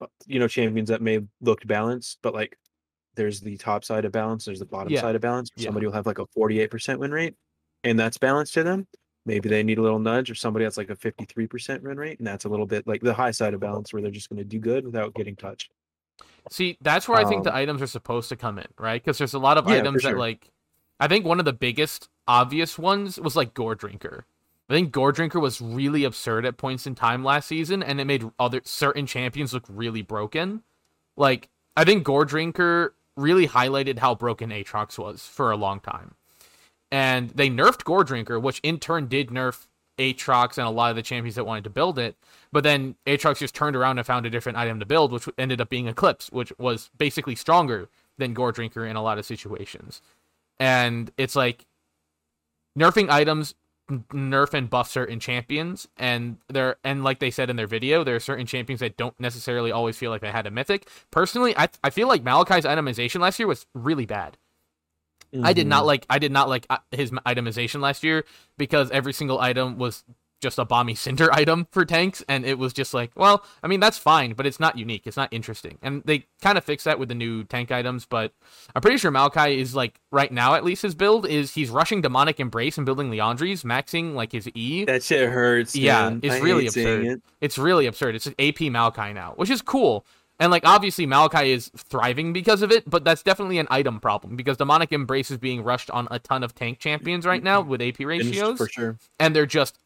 uh, 0.00 0.06
you 0.26 0.38
know, 0.38 0.48
champions 0.48 0.88
that 0.90 1.00
may 1.02 1.20
look 1.40 1.66
balanced, 1.66 2.18
but 2.22 2.34
like 2.34 2.58
there's 3.14 3.40
the 3.40 3.56
top 3.56 3.84
side 3.84 4.04
of 4.04 4.12
balance, 4.12 4.44
there's 4.44 4.58
the 4.58 4.64
bottom 4.66 4.92
Yeah. 4.92 5.00
side 5.02 5.14
of 5.14 5.22
balance. 5.22 5.50
Yeah. 5.56 5.64
Somebody 5.66 5.86
will 5.86 5.92
have 5.94 6.06
like 6.06 6.18
a 6.18 6.26
48% 6.36 6.98
win 6.98 7.12
rate, 7.12 7.34
and 7.84 7.98
that's 7.98 8.18
balanced 8.18 8.54
to 8.54 8.62
them. 8.62 8.86
Maybe 9.26 9.48
they 9.48 9.62
need 9.62 9.78
a 9.78 9.82
little 9.82 9.98
nudge, 9.98 10.30
or 10.30 10.34
somebody 10.34 10.64
that's 10.64 10.76
like 10.78 10.90
a 10.90 10.96
53% 10.96 11.82
win 11.82 11.98
rate, 11.98 12.18
and 12.18 12.26
that's 12.26 12.44
a 12.46 12.48
little 12.48 12.66
bit 12.66 12.86
like 12.86 13.02
the 13.02 13.14
high 13.14 13.32
side 13.32 13.54
of 13.54 13.60
balance 13.60 13.92
where 13.92 14.02
they're 14.02 14.10
just 14.10 14.30
going 14.30 14.38
to 14.38 14.44
do 14.44 14.58
good 14.58 14.84
without 14.86 15.14
getting 15.14 15.36
touched. 15.36 15.72
See, 16.48 16.78
that's 16.80 17.08
where 17.08 17.18
I 17.18 17.24
think 17.24 17.44
the 17.44 17.54
Um, 17.54 17.54
items 17.54 17.82
are 17.82 17.86
supposed 17.86 18.28
to 18.28 18.36
come 18.36 18.58
in, 18.58 18.66
right? 18.78 19.02
Because 19.02 19.18
there's 19.18 19.34
a 19.34 19.38
lot 19.38 19.58
of 19.58 19.66
Yeah, 19.66 19.66
items 19.66 20.02
that 20.02 20.16
like 20.16 20.50
I 21.00 21.08
think 21.08 21.24
one 21.24 21.38
of 21.38 21.44
the 21.44 21.52
biggest 21.52 22.08
obvious 22.28 22.78
ones 22.78 23.18
was 23.20 23.36
like 23.36 23.54
Goredrinker. 23.54 24.22
I 24.68 24.72
think 24.72 24.92
Goredrinker 24.92 25.40
was 25.40 25.60
really 25.60 26.04
absurd 26.04 26.44
at 26.44 26.56
points 26.56 26.86
in 26.86 26.94
time 26.94 27.24
last 27.24 27.48
season, 27.48 27.82
and 27.82 28.00
it 28.00 28.04
made 28.04 28.28
other 28.38 28.60
certain 28.64 29.06
champions 29.06 29.52
look 29.54 29.64
really 29.68 30.02
broken. 30.02 30.62
Like 31.16 31.48
I 31.76 31.84
think 31.84 32.06
Goredrinker 32.06 32.90
really 33.16 33.48
highlighted 33.48 33.98
how 33.98 34.14
broken 34.14 34.50
Aatrox 34.50 34.98
was 34.98 35.26
for 35.26 35.50
a 35.50 35.56
long 35.56 35.80
time, 35.80 36.14
and 36.96 37.28
they 37.32 37.50
nerfed 37.50 37.84
Goredrinker, 37.84 38.40
which 38.40 38.58
in 38.62 38.78
turn 38.78 39.06
did 39.06 39.28
nerf 39.28 39.66
Aatrox 39.98 40.56
and 40.56 40.66
a 40.66 40.70
lot 40.70 40.88
of 40.88 40.96
the 40.96 41.02
champions 41.02 41.34
that 41.34 41.44
wanted 41.44 41.64
to 41.64 41.70
build 41.70 41.98
it. 41.98 42.16
But 42.52 42.64
then 42.64 42.94
Aatrox 43.04 43.36
just 43.36 43.54
turned 43.54 43.76
around 43.76 43.98
and 43.98 44.06
found 44.06 44.24
a 44.24 44.30
different 44.30 44.56
item 44.56 44.80
to 44.80 44.86
build, 44.86 45.12
which 45.12 45.28
ended 45.36 45.60
up 45.60 45.68
being 45.68 45.88
Eclipse, 45.88 46.32
which 46.32 46.54
was 46.58 46.88
basically 46.96 47.34
stronger 47.34 47.90
than 48.16 48.34
Goredrinker 48.34 48.88
in 48.88 48.96
a 48.96 49.02
lot 49.02 49.18
of 49.18 49.26
situations. 49.26 50.00
And 50.58 51.10
it's 51.18 51.36
like 51.36 51.66
nerfing 52.78 53.10
items 53.10 53.54
nerf 54.10 54.54
and 54.54 54.70
buff 54.70 54.90
certain 54.90 55.20
champions 55.20 55.86
and 55.96 56.38
there 56.48 56.74
and 56.82 57.04
like 57.04 57.20
they 57.20 57.30
said 57.30 57.48
in 57.48 57.54
their 57.54 57.68
video 57.68 58.02
there 58.02 58.16
are 58.16 58.20
certain 58.20 58.44
champions 58.44 58.80
that 58.80 58.96
don't 58.96 59.14
necessarily 59.20 59.70
always 59.70 59.96
feel 59.96 60.10
like 60.10 60.20
they 60.20 60.32
had 60.32 60.44
a 60.44 60.50
mythic 60.50 60.88
personally 61.12 61.56
i, 61.56 61.68
I 61.84 61.90
feel 61.90 62.08
like 62.08 62.24
Maokai's 62.24 62.64
itemization 62.64 63.20
last 63.20 63.38
year 63.38 63.46
was 63.46 63.64
really 63.74 64.04
bad 64.04 64.38
I 65.42 65.52
did 65.52 65.66
not 65.66 65.82
Mhm. 65.84 65.86
like 65.86 66.06
I 66.10 66.18
did 66.18 66.32
not 66.32 66.48
like 66.48 66.66
uh, 66.70 66.78
his 66.90 67.10
itemization 67.10 67.80
last 67.80 68.02
year 68.04 68.24
because 68.58 68.90
every 68.90 69.12
single 69.12 69.38
item 69.40 69.78
was 69.78 70.04
just 70.42 70.58
a 70.58 70.66
Bami's 70.66 71.00
Cinder 71.00 71.32
item 71.32 71.66
for 71.70 71.84
tanks 71.86 72.22
and 72.28 72.44
it 72.44 72.58
was 72.58 72.72
just 72.74 72.92
like 72.92 73.10
well 73.16 73.42
I 73.62 73.68
mean 73.68 73.80
that's 73.80 73.96
fine 73.96 74.34
but 74.34 74.44
it's 74.46 74.60
not 74.60 74.76
unique 74.76 75.06
it's 75.06 75.16
not 75.16 75.28
interesting 75.32 75.78
and 75.82 76.02
they 76.04 76.26
kind 76.42 76.58
of 76.58 76.64
fixed 76.64 76.84
that 76.84 76.98
with 76.98 77.08
the 77.08 77.14
new 77.14 77.42
tank 77.44 77.72
items 77.72 78.04
but 78.04 78.32
I'm 78.74 78.82
pretty 78.82 78.98
sure 78.98 79.10
Maokai 79.10 79.56
is 79.56 79.74
like 79.74 79.98
right 80.12 80.30
now 80.30 80.54
at 80.54 80.62
least 80.62 80.82
his 80.82 80.94
build 80.94 81.26
is 81.26 81.54
he's 81.54 81.70
rushing 81.70 82.02
demonic 82.02 82.38
embrace 82.38 82.76
and 82.76 82.84
building 82.84 83.10
Liandry's 83.10 83.62
maxing 83.62 84.12
like 84.14 84.32
his 84.32 84.46
E 84.54 84.84
That 84.84 85.02
shit 85.02 85.30
hurts. 85.30 85.74
Yeah, 85.74 86.10
man. 86.10 86.20
it's 86.22 86.34
I 86.34 86.38
really 86.40 86.66
absurd. 86.66 87.04
it. 87.06 87.22
it's 87.40 87.56
really 87.56 87.86
absurd. 87.86 88.14
It's 88.14 88.26
AP 88.28 88.68
Maokai 88.70 89.14
now, 89.14 89.32
which 89.36 89.48
is 89.50 89.62
cool. 89.62 90.04
And 90.38 90.50
like 90.50 90.66
obviously 90.66 91.06
Maokai 91.06 91.46
is 91.46 91.70
thriving 91.76 92.32
because 92.32 92.62
of 92.62 92.70
it, 92.70 92.88
but 92.88 93.04
that's 93.04 93.22
definitely 93.22 93.58
an 93.58 93.66
item 93.70 94.00
problem 94.00 94.36
because 94.36 94.56
Demonic 94.58 94.92
Embrace 94.92 95.30
is 95.30 95.38
being 95.38 95.62
rushed 95.62 95.90
on 95.90 96.08
a 96.10 96.18
ton 96.18 96.42
of 96.42 96.54
tank 96.54 96.78
champions 96.78 97.24
right 97.24 97.42
now 97.42 97.62
with 97.62 97.80
AP 97.80 98.00
ratios, 98.00 98.58
for 98.58 98.68
sure. 98.68 98.98
and 99.18 99.34
they're 99.34 99.46
just 99.46 99.78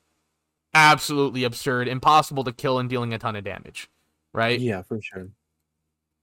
absolutely 0.75 1.45
absurd, 1.45 1.87
impossible 1.89 2.45
to 2.45 2.53
kill 2.53 2.79
and 2.79 2.91
dealing 2.91 3.15
a 3.15 3.19
ton 3.19 3.37
of 3.37 3.45
damage. 3.45 3.89
Right? 4.33 4.61
Yeah, 4.61 4.83
for 4.83 5.01
sure. 5.01 5.29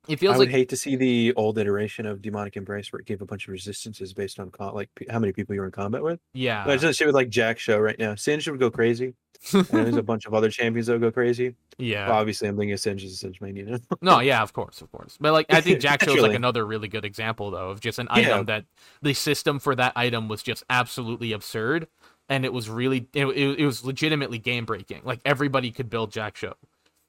It 0.08 0.20
feels 0.20 0.36
I 0.36 0.38
would 0.38 0.48
like 0.48 0.56
hate 0.56 0.70
to 0.70 0.78
see 0.78 0.96
the 0.96 1.34
old 1.36 1.58
iteration 1.58 2.06
of 2.06 2.22
demonic 2.22 2.56
embrace 2.58 2.92
where 2.92 3.00
it 3.00 3.06
gave 3.06 3.22
a 3.22 3.26
bunch 3.26 3.48
of 3.48 3.52
resistances 3.52 4.14
based 4.14 4.40
on 4.40 4.50
co- 4.52 4.74
like 4.74 4.90
p- 4.96 5.06
how 5.10 5.20
many 5.20 5.34
people 5.34 5.54
you 5.56 5.62
were 5.62 5.68
in 5.68 5.72
combat 5.72 6.02
with. 6.04 6.20
yeah. 6.34 6.64
But 6.66 6.76
it's 6.76 6.84
just 6.84 6.98
shit 7.00 7.08
with 7.08 7.16
like 7.16 7.30
Jak'Sho 7.30 7.84
right 7.84 7.98
now. 8.00 8.16
Singe 8.16 8.48
would 8.48 8.60
go 8.60 8.72
crazy, 8.72 9.14
and 9.54 9.66
there's 9.68 9.96
a 9.96 10.04
bunch 10.12 10.26
of 10.26 10.34
other 10.34 10.50
champions 10.50 10.88
that 10.88 10.94
would 10.94 11.02
go 11.02 11.12
crazy. 11.12 11.56
yeah. 11.78 12.08
Well, 12.10 12.18
obviously, 12.18 12.48
I'm 12.48 12.58
thinking 12.58 12.74
of 12.74 12.80
Singe 12.80 13.04
as 13.04 13.12
a 13.12 13.16
Singe 13.16 13.42
main, 13.42 13.56
you 13.56 13.66
know. 13.66 13.78
No, 14.02 14.20
yeah, 14.20 14.42
of 14.42 14.54
course, 14.54 14.82
of 14.82 14.92
course. 14.92 15.18
But 15.20 15.34
like 15.34 15.48
I 15.50 15.62
think 15.62 15.80
Jack 15.80 16.04
Show 16.06 16.16
is 16.16 16.22
like 16.22 16.34
another 16.36 16.66
really 16.66 16.88
good 16.88 17.06
example 17.06 17.52
though 17.52 17.70
of 17.72 17.80
just 17.82 18.00
an 18.00 18.08
Yeah. 18.16 18.16
item 18.36 18.46
that 18.46 18.66
the 19.02 19.14
system 19.14 19.60
for 19.60 19.76
that 19.76 19.94
item 19.96 20.28
was 20.28 20.42
just 20.44 20.64
absolutely 20.70 21.32
absurd 21.34 21.88
and 22.30 22.44
it 22.44 22.52
was 22.52 22.70
really 22.70 23.08
it, 23.14 23.26
it, 23.26 23.60
it 23.60 23.66
was 23.66 23.86
legitimately 23.86 24.38
game 24.38 24.66
breaking. 24.66 25.02
Like 25.04 25.20
everybody 25.26 25.72
could 25.72 25.90
build 25.90 26.12
Jak'Sho. 26.12 26.54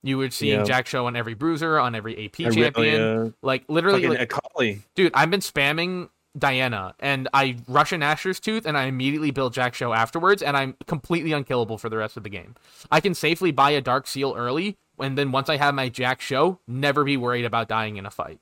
You 0.02 0.18
were 0.18 0.30
seeing 0.30 0.60
Yeah. 0.60 0.80
Jak'Sho 0.80 1.04
on 1.04 1.16
every 1.16 1.34
bruiser, 1.34 1.78
on 1.78 1.94
every 1.94 2.14
AP 2.26 2.46
I 2.46 2.50
champion. 2.50 3.00
Really, 3.00 3.28
uh, 3.28 3.30
like 3.42 3.64
literally 3.68 4.06
like, 4.06 4.20
Akali. 4.20 4.82
dude, 4.94 5.12
I've 5.14 5.30
been 5.30 5.40
spamming 5.40 6.08
Diana 6.38 6.94
and 7.00 7.28
I 7.34 7.56
rush 7.66 7.90
an 7.92 8.02
Asher's 8.02 8.38
Tooth 8.38 8.64
and 8.64 8.78
I 8.78 8.84
immediately 8.84 9.32
build 9.32 9.54
Jak'Sho 9.54 9.96
afterwards 9.96 10.40
and 10.42 10.56
I'm 10.56 10.76
completely 10.86 11.32
unkillable 11.32 11.78
for 11.78 11.88
the 11.88 11.96
rest 11.96 12.16
of 12.16 12.22
the 12.22 12.28
game. 12.28 12.54
I 12.92 13.00
can 13.00 13.14
safely 13.14 13.50
buy 13.50 13.70
a 13.70 13.80
Dark 13.80 14.06
Seal 14.06 14.34
early 14.36 14.76
and 15.00 15.18
then 15.18 15.32
once 15.32 15.48
I 15.48 15.56
have 15.56 15.74
my 15.74 15.90
Jak'Sho, 15.90 16.58
never 16.68 17.02
be 17.02 17.16
worried 17.16 17.44
about 17.44 17.66
dying 17.68 17.96
in 17.96 18.06
a 18.06 18.10
fight. 18.10 18.38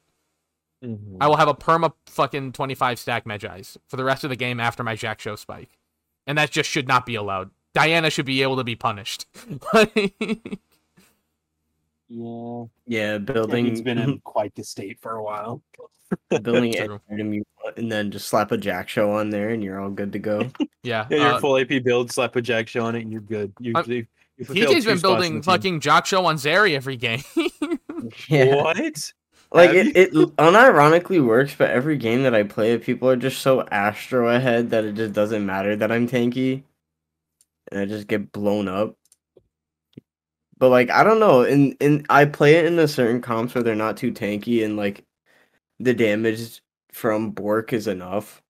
Mhm. 0.85 1.17
I 1.21 1.29
will 1.29 1.37
have 1.37 1.49
a 1.49 1.55
perma 1.55 1.93
fucking 2.07 2.53
25 2.53 2.99
stack 2.99 3.25
Mejai's 3.25 3.79
for 3.89 3.97
the 3.97 4.05
rest 4.05 4.25
of 4.25 4.31
the 4.31 4.37
game 4.37 4.61
after 4.61 4.83
my 4.85 4.95
Jak'Sho 4.95 5.39
spike. 5.39 5.71
And 6.27 6.37
that 6.37 6.51
just 6.51 6.69
should 6.69 6.87
not 6.89 7.07
be 7.07 7.15
allowed. 7.15 7.51
Diana 7.73 8.11
should 8.11 8.27
be 8.27 8.43
able 8.43 8.57
to 8.57 8.65
be 8.65 8.75
punished. 8.77 9.27
Yeah, 12.09 12.65
Yeah, 12.87 13.19
He's 13.19 13.27
building 13.27 13.83
been 13.83 13.99
in 13.99 14.19
quite 14.25 14.55
the 14.55 14.65
state 14.65 14.99
for 15.01 15.17
a 15.17 15.23
while. 15.23 15.63
building 16.43 16.73
True. 16.73 17.01
any 17.11 17.15
item 17.21 17.33
you 17.33 17.45
want, 17.65 17.77
and 17.79 17.91
then 17.91 18.11
just 18.13 18.29
slap 18.29 18.53
a 18.53 18.59
Jak'Sho 18.59 19.15
on 19.15 19.31
there, 19.31 19.49
and 19.51 19.63
you're 19.63 19.81
all 19.81 19.91
good 19.91 20.13
to 20.13 20.19
go. 20.21 20.49
yeah. 20.85 21.07
Yeah, 21.11 21.17
your 21.17 21.27
uh, 21.35 21.41
full 21.41 21.59
AP 21.59 21.83
build, 21.83 22.13
slap 22.13 22.37
a 22.37 22.43
Jak'Sho 22.43 22.83
on 22.85 22.95
it, 22.95 23.03
and 23.03 23.11
you're 23.11 23.21
good. 23.21 23.53
You, 23.59 23.73
I'm- 23.75 23.91
you, 23.91 24.07
you 24.37 24.45
fulfilled 24.45 24.77
TJ's 24.77 24.85
two 24.85 24.91
been 24.91 25.01
building 25.01 25.43
fucking 25.43 25.81
Jak'Sho 25.81 26.25
on 26.25 26.37
Zeri 26.37 26.75
every 26.77 26.97
game. 26.97 27.23
yeah, 28.29 28.55
What? 28.55 28.77
like 29.53 29.71
Have 29.71 29.87
it, 29.87 29.97
it 29.97 30.13
unironically 30.13 31.25
works, 31.25 31.55
but 31.57 31.71
every 31.71 31.97
game 31.97 32.23
that 32.25 32.35
I 32.35 32.43
play, 32.43 32.73
it, 32.73 32.83
people 32.83 33.09
are 33.09 33.17
just 33.17 33.41
so 33.41 33.63
astro 33.63 34.29
ahead 34.29 34.71
that 34.71 34.85
it 34.85 34.95
just 34.95 35.13
doesn't 35.13 35.45
matter 35.47 35.75
that 35.77 35.91
I'm 35.91 36.07
tanky, 36.09 36.63
and 37.73 37.81
I 37.81 37.87
just 37.87 38.07
get 38.07 38.31
blown 38.31 38.69
up. 38.69 38.97
But 40.59 40.71
like 40.71 40.91
I 40.91 41.05
don't 41.05 41.21
know, 41.21 41.43
and 41.43 41.77
and 41.81 42.07
I 42.09 42.25
play 42.25 42.55
it 42.57 42.67
in 42.67 42.79
a 42.79 42.89
certain 42.89 43.21
comps 43.21 43.55
where 43.55 43.63
they're 43.63 43.75
not 43.75 43.97
too 43.97 44.13
tanky, 44.13 44.65
and 44.65 44.77
like 44.77 45.05
the 45.79 45.95
damage 45.95 46.63
from 46.93 47.31
Bork 47.33 47.73
is 47.73 47.87
enough, 47.87 48.43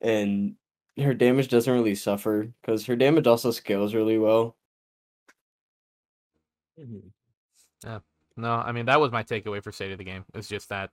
and 0.00 0.56
her 0.98 1.14
damage 1.14 1.48
doesn't 1.48 1.72
really 1.72 1.94
suffer 1.94 2.48
because 2.60 2.84
her 2.86 2.96
damage 2.96 3.26
also 3.26 3.50
scales 3.50 3.94
really 3.94 4.18
well. 4.18 4.56
Mhm. 6.78 7.10
no, 8.36 8.54
I 8.54 8.72
mean 8.72 8.86
that 8.86 9.00
was 9.00 9.12
my 9.12 9.22
takeaway 9.22 9.62
for 9.62 9.72
state 9.72 9.92
of 9.92 9.98
the 9.98 10.04
game. 10.04 10.24
It's 10.34 10.48
just 10.48 10.68
that 10.68 10.90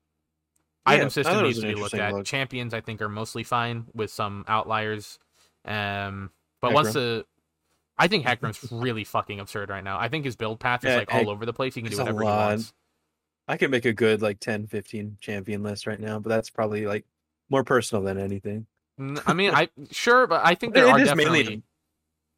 Yeah, 0.88 0.94
item 0.94 1.10
system 1.10 1.44
needs 1.44 1.60
to 1.60 1.68
be 1.68 1.76
looked 1.76 1.96
at. 1.96 2.14
look. 2.14 2.26
Champions 2.26 2.74
I 2.74 2.82
think 2.82 3.02
are 3.02 3.10
mostly 3.10 3.44
fine 3.44 3.86
with 3.94 4.12
some 4.12 4.46
outliers. 4.48 5.20
Um 5.66 6.32
but 6.62 6.74
once 6.74 6.94
the 6.94 7.26
I 7.98 8.08
think 8.08 8.26
Hecarim's 8.26 8.72
really 8.72 9.04
fucking 9.04 9.40
absurd 9.40 9.70
right 9.70 9.84
now. 9.84 9.98
I 10.00 10.08
think 10.10 10.26
his 10.26 10.36
build 10.36 10.60
path 10.60 10.84
is 10.86 10.92
Yeah, 10.92 10.98
like 10.98 11.14
all 11.14 11.30
over 11.30 11.46
the 11.46 11.54
place. 11.54 11.74
He 11.76 11.82
can 11.82 11.92
do 11.92 11.98
whatever 11.98 12.20
he 12.22 12.26
wants. 12.26 12.74
I 13.48 13.58
can 13.58 13.72
make 13.72 13.86
a 13.86 13.94
good 13.94 14.22
like 14.22 14.40
10, 14.40 14.68
15 14.68 15.18
champion 15.22 15.64
list 15.64 15.88
right 15.88 16.00
now, 16.00 16.20
but 16.20 16.30
that's 16.30 16.50
probably 16.50 16.86
like 16.86 17.06
more 17.50 17.64
personal 17.64 18.04
than 18.04 18.18
anything. 18.18 18.68
I 19.26 19.34
mean, 19.34 19.52
I 19.54 19.70
sure, 19.92 20.28
but 20.28 20.42
I 20.46 20.56
think 20.56 20.74
there 20.74 20.86
it 20.88 20.90
are 20.90 20.98
definitely. 21.00 21.44
mainly- 21.44 21.64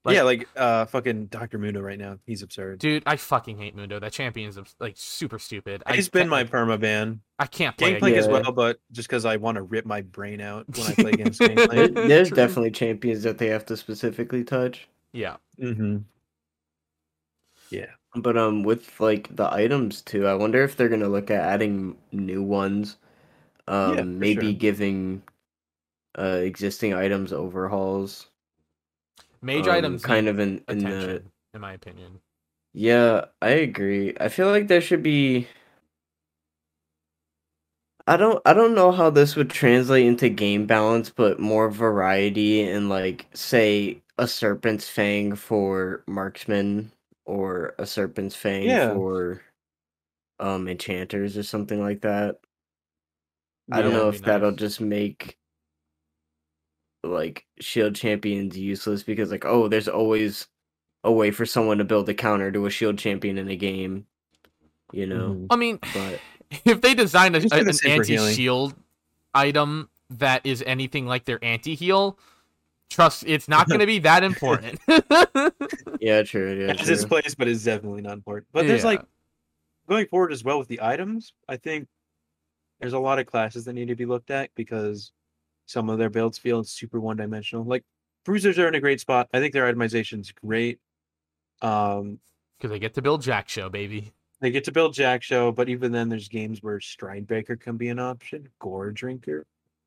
Like- 0.05 0.15
yeah, 0.15 0.23
like 0.23 0.47
uh 0.55 0.85
fucking 0.85 1.25
Dr. 1.25 1.57
Mundo 1.57 1.81
right 1.81 1.97
now. 1.99 2.19
He's 2.25 2.41
absurd. 2.41 2.79
Dude, 2.79 3.03
I 3.05 3.15
fucking 3.17 3.57
hate 3.57 3.75
Mundo. 3.75 3.99
That 3.99 4.11
champion's 4.13 4.57
abs- 4.57 4.75
like 4.79 4.93
super 4.97 5.39
stupid. 5.39 5.83
I 5.85 5.95
He's 5.95 6.07
been 6.09 6.29
can't- 6.29 6.29
my 6.29 6.43
perma 6.45 6.79
ban. 6.79 7.21
I 7.37 7.47
can't 7.47 7.75
play. 7.77 7.91
Gangplank 7.91 8.15
it. 8.15 8.19
as 8.19 8.27
well, 8.27 8.51
but 8.53 8.79
just 8.91 9.09
because 9.09 9.25
I 9.25 9.37
want 9.37 9.55
to 9.55 9.61
rip 9.61 9.85
my 9.85 10.01
brain 10.01 10.39
out 10.41 10.65
when 10.77 10.87
I 10.87 10.93
play 10.93 11.11
against 11.13 11.39
There- 11.39 11.49
Gangplank. 11.49 11.95
There's 11.95 12.29
definitely 12.29 12.71
champions 12.71 13.23
that 13.23 13.39
they 13.39 13.47
have 13.47 13.65
to 13.65 13.75
specifically 13.77 14.43
touch. 14.43 14.87
Yeah. 15.13 15.37
mm-hmm. 15.59 15.99
Yeah. 17.69 17.91
But 18.15 18.37
um, 18.37 18.63
with 18.63 18.99
like 18.99 19.35
the 19.35 19.51
items 19.53 20.01
too, 20.01 20.27
I 20.27 20.33
wonder 20.35 20.63
if 20.63 20.75
they're 20.75 20.89
gonna 20.89 21.09
look 21.09 21.31
at 21.31 21.41
adding 21.41 21.97
new 22.11 22.43
ones. 22.43 22.97
Um, 23.67 24.19
for 24.19 24.19
maybe 24.19 24.53
sure. 24.53 24.53
giving 24.53 25.23
uh 26.17 26.41
existing 26.43 26.93
items 26.93 27.33
overhauls. 27.33 28.27
Mage 29.41 29.67
um, 29.67 29.73
items 29.75 30.05
kind 30.05 30.27
of 30.27 30.39
in 30.39 30.63
in 30.69 30.85
attention, 30.85 30.87
the 30.87 31.23
in 31.53 31.61
my 31.61 31.73
opinion. 31.73 32.21
yeah. 32.73 33.25
I 33.41 33.49
agree. 33.51 34.15
I 34.19 34.29
feel 34.29 34.47
like 34.49 34.67
there 34.67 34.81
should 34.81 35.03
be. 35.03 35.47
I 38.07 38.17
don't 38.17 38.41
I 38.45 38.53
don't 38.53 38.75
know 38.75 38.91
how 38.91 39.09
this 39.09 39.35
would 39.35 39.49
translate 39.49 40.05
into 40.05 40.29
game 40.29 40.65
balance, 40.65 41.09
but 41.09 41.39
more 41.39 41.69
variety 41.69 42.61
and 42.63 42.89
like 42.89 43.27
say 43.33 44.01
a 44.19 44.27
serpent's 44.27 44.87
fang 44.87 45.35
for 45.35 46.03
marksman 46.07 46.91
or 47.25 47.73
a 47.79 47.85
serpent's 47.85 48.35
fang 48.35 48.63
Yeah. 48.63 48.93
for 48.93 49.41
um 50.39 50.67
enchanters 50.67 51.37
or 51.37 51.43
something 51.43 51.81
like 51.81 52.01
that. 52.01 52.39
I 53.71 53.81
don't 53.81 53.93
know 53.93 54.09
if 54.09 54.21
be 54.21 54.25
that'll 54.25 54.51
just 54.51 54.81
make 54.81 55.37
like 57.03 57.45
shield 57.59 57.95
champions 57.95 58.57
useless 58.57 59.03
because 59.03 59.31
like 59.31 59.45
oh 59.45 59.67
there's 59.67 59.87
always 59.87 60.47
a 61.05 61.11
way 61.11 61.31
for 61.31 61.45
someone 61.45 61.77
to 61.77 61.85
build 61.85 62.09
a 62.09 62.13
counter 62.13 62.51
to 62.51 62.65
a 62.65 62.69
shield 62.69 62.97
champion 62.97 63.37
in 63.37 63.47
a 63.49 63.55
game. 63.55 64.05
You 64.91 65.05
know. 65.07 65.29
Mhm. 65.35 65.47
I 65.49 65.55
mean, 65.55 65.79
But 65.93 66.19
if 66.65 66.81
they 66.81 66.93
design 66.93 67.35
a, 67.35 67.37
a- 67.39 67.41
an 67.59 67.73
same 67.73 67.97
for 68.01 68.03
healing. 68.03 68.27
anti-shield 68.29 68.75
item 69.33 69.89
that 70.09 70.45
is 70.45 70.63
anything 70.65 71.05
like 71.05 71.25
their 71.25 71.39
anti-heal, 71.43 72.17
trust 72.89 73.23
it's 73.27 73.47
not 73.47 73.67
going 73.67 73.79
to 73.79 73.85
be 73.85 73.99
that 73.99 74.23
important. 74.23 74.79
yeah, 75.99 76.23
true. 76.23 76.53
Yeah, 76.59 76.71
It 76.71 76.79
has 76.79 76.89
its 76.89 77.05
place, 77.05 77.35
but 77.35 77.47
it's 77.47 77.63
definitely 77.63 78.01
not 78.01 78.13
important. 78.13 78.47
But 78.51 78.67
there's 78.67 78.81
Yeah. 78.81 78.87
like 78.87 79.01
going 79.87 80.07
forward 80.07 80.31
as 80.31 80.43
well 80.43 80.59
with 80.59 80.67
the 80.67 80.81
items. 80.81 81.33
I 81.47 81.57
think 81.57 81.87
there's 82.79 82.93
a 82.93 82.99
lot 82.99 83.19
of 83.19 83.25
classes 83.25 83.65
that 83.65 83.73
need 83.73 83.89
to 83.89 83.95
be 83.95 84.05
looked 84.05 84.31
at 84.31 84.49
because 84.55 85.11
some 85.65 85.89
of 85.89 85.97
their 85.99 86.09
builds 86.09 86.37
feel 86.37 86.63
super 86.63 86.99
one 86.99 87.17
dimensional. 87.17 87.63
Like 87.63 87.83
Bruisers 88.25 88.57
are 88.59 88.67
in 88.67 88.75
a 88.75 88.79
great 88.79 88.99
spot. 88.99 89.27
I 89.33 89.39
think 89.39 89.53
their 89.53 89.71
itemization's 89.71 90.31
great. 90.31 90.79
Um, 91.61 92.19
Because 92.57 92.71
they 92.71 92.79
get 92.79 92.93
to 92.95 93.01
build 93.01 93.21
Jak'Sho, 93.21 93.71
baby. 93.71 94.11
they 94.41 94.51
get 94.51 94.63
to 94.65 94.71
build 94.71 94.93
Jak'Sho, 94.95 95.53
but 95.53 95.69
even 95.69 95.91
then, 95.91 96.09
there's 96.09 96.27
games 96.29 96.63
where 96.63 96.79
Stridebreaker 96.79 97.59
can 97.59 97.77
be 97.77 97.89
an 97.89 97.99
option. 97.99 98.47
Goredrinker, 98.61 99.43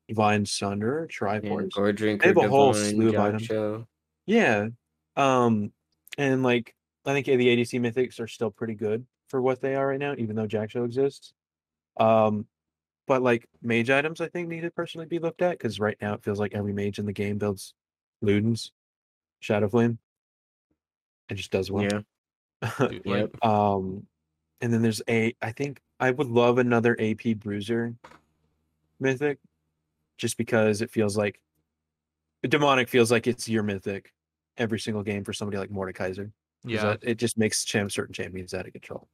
Divine 0.07 0.45
Sunder, 0.45 1.07
Yeah, 1.09 1.17
Triforce. 1.17 1.69
Goredrinker, 1.71 2.23
have 2.25 2.37
a 2.37 2.47
whole 2.47 2.73
slew 2.73 3.09
of 3.09 3.15
items. 3.15 3.43
Show. 3.43 3.87
Yeah. 4.25 4.67
Um, 5.15 5.71
and 6.17 6.43
like 6.43 6.75
I 7.05 7.13
think 7.13 7.25
the 7.25 7.37
ADC 7.37 7.79
mythics 7.79 8.19
are 8.19 8.27
still 8.27 8.51
pretty 8.51 8.75
good 8.75 9.05
for 9.27 9.41
what 9.41 9.61
they 9.61 9.75
are 9.75 9.87
right 9.87 9.99
now, 9.99 10.15
even 10.17 10.35
though 10.35 10.47
Jak'Sho 10.47 10.85
exists. 10.85 11.33
Um, 11.97 12.47
but 13.07 13.21
like 13.21 13.47
mage 13.61 13.89
items, 13.89 14.21
I 14.21 14.27
think 14.27 14.47
need 14.47 14.61
to 14.61 14.71
personally 14.71 15.07
be 15.07 15.19
looked 15.19 15.41
at 15.41 15.57
because 15.57 15.79
right 15.79 15.97
now 16.01 16.13
it 16.13 16.23
feels 16.23 16.39
like 16.39 16.53
every 16.53 16.73
mage 16.73 16.99
in 16.99 17.05
the 17.05 17.13
game 17.13 17.37
builds 17.37 17.73
Ludens, 18.23 18.71
Shadowflame. 19.41 19.97
It 21.29 21.35
just 21.35 21.51
does 21.51 21.71
well. 21.71 21.83
Yeah. 21.83 21.99
Yep. 23.05 23.43
Um, 23.43 24.07
and 24.61 24.73
then 24.73 24.81
there's 24.81 25.01
a. 25.09 25.35
I 25.41 25.51
think 25.51 25.81
I 25.99 26.11
would 26.11 26.27
love 26.27 26.57
another 26.57 26.95
AP 26.99 27.37
Bruiser 27.37 27.93
mythic, 29.01 29.39
just 30.23 30.37
because 30.37 30.81
it 30.81 30.89
feels 30.89 31.17
like 31.17 31.41
demonic 32.47 32.87
feels 32.87 33.11
like 33.11 33.27
it's 33.27 33.47
your 33.49 33.61
mythic 33.61 34.13
every 34.57 34.79
single 34.79 35.03
game 35.03 35.21
for 35.25 35.33
somebody 35.33 35.57
like 35.57 35.69
Mordekaiser. 35.69 36.31
'cause 36.63 36.71
yeah. 36.71 36.83
that- 36.83 37.03
it 37.03 37.15
just 37.15 37.37
makes 37.37 37.65
champ 37.65 37.91
certain 37.91 38.13
champions 38.13 38.53
out 38.53 38.65
of 38.65 38.71
control. 38.71 39.09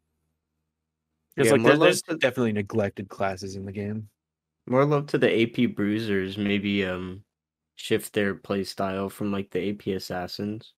It's 1.35 1.47
Yeah, 1.47 1.53
like 1.53 1.61
more 1.61 1.71
there- 1.71 1.79
there's 1.79 2.07
love 2.07 2.19
to- 2.19 2.19
definitely 2.27 2.51
neglected 2.51 3.09
classes 3.09 3.55
in 3.55 3.65
the 3.65 3.71
game. 3.71 4.09
More 4.67 4.85
love 4.85 5.07
to 5.07 5.17
the 5.17 5.31
AP 5.31 5.65
Bruisers. 5.65 6.37
Maybe 6.37 6.85
um 6.85 7.23
shift 7.73 8.13
their 8.13 8.35
play 8.35 8.63
style 8.65 9.09
from 9.09 9.31
like 9.31 9.49
the 9.49 9.69
AP 9.71 9.93
Assassins 9.93 10.73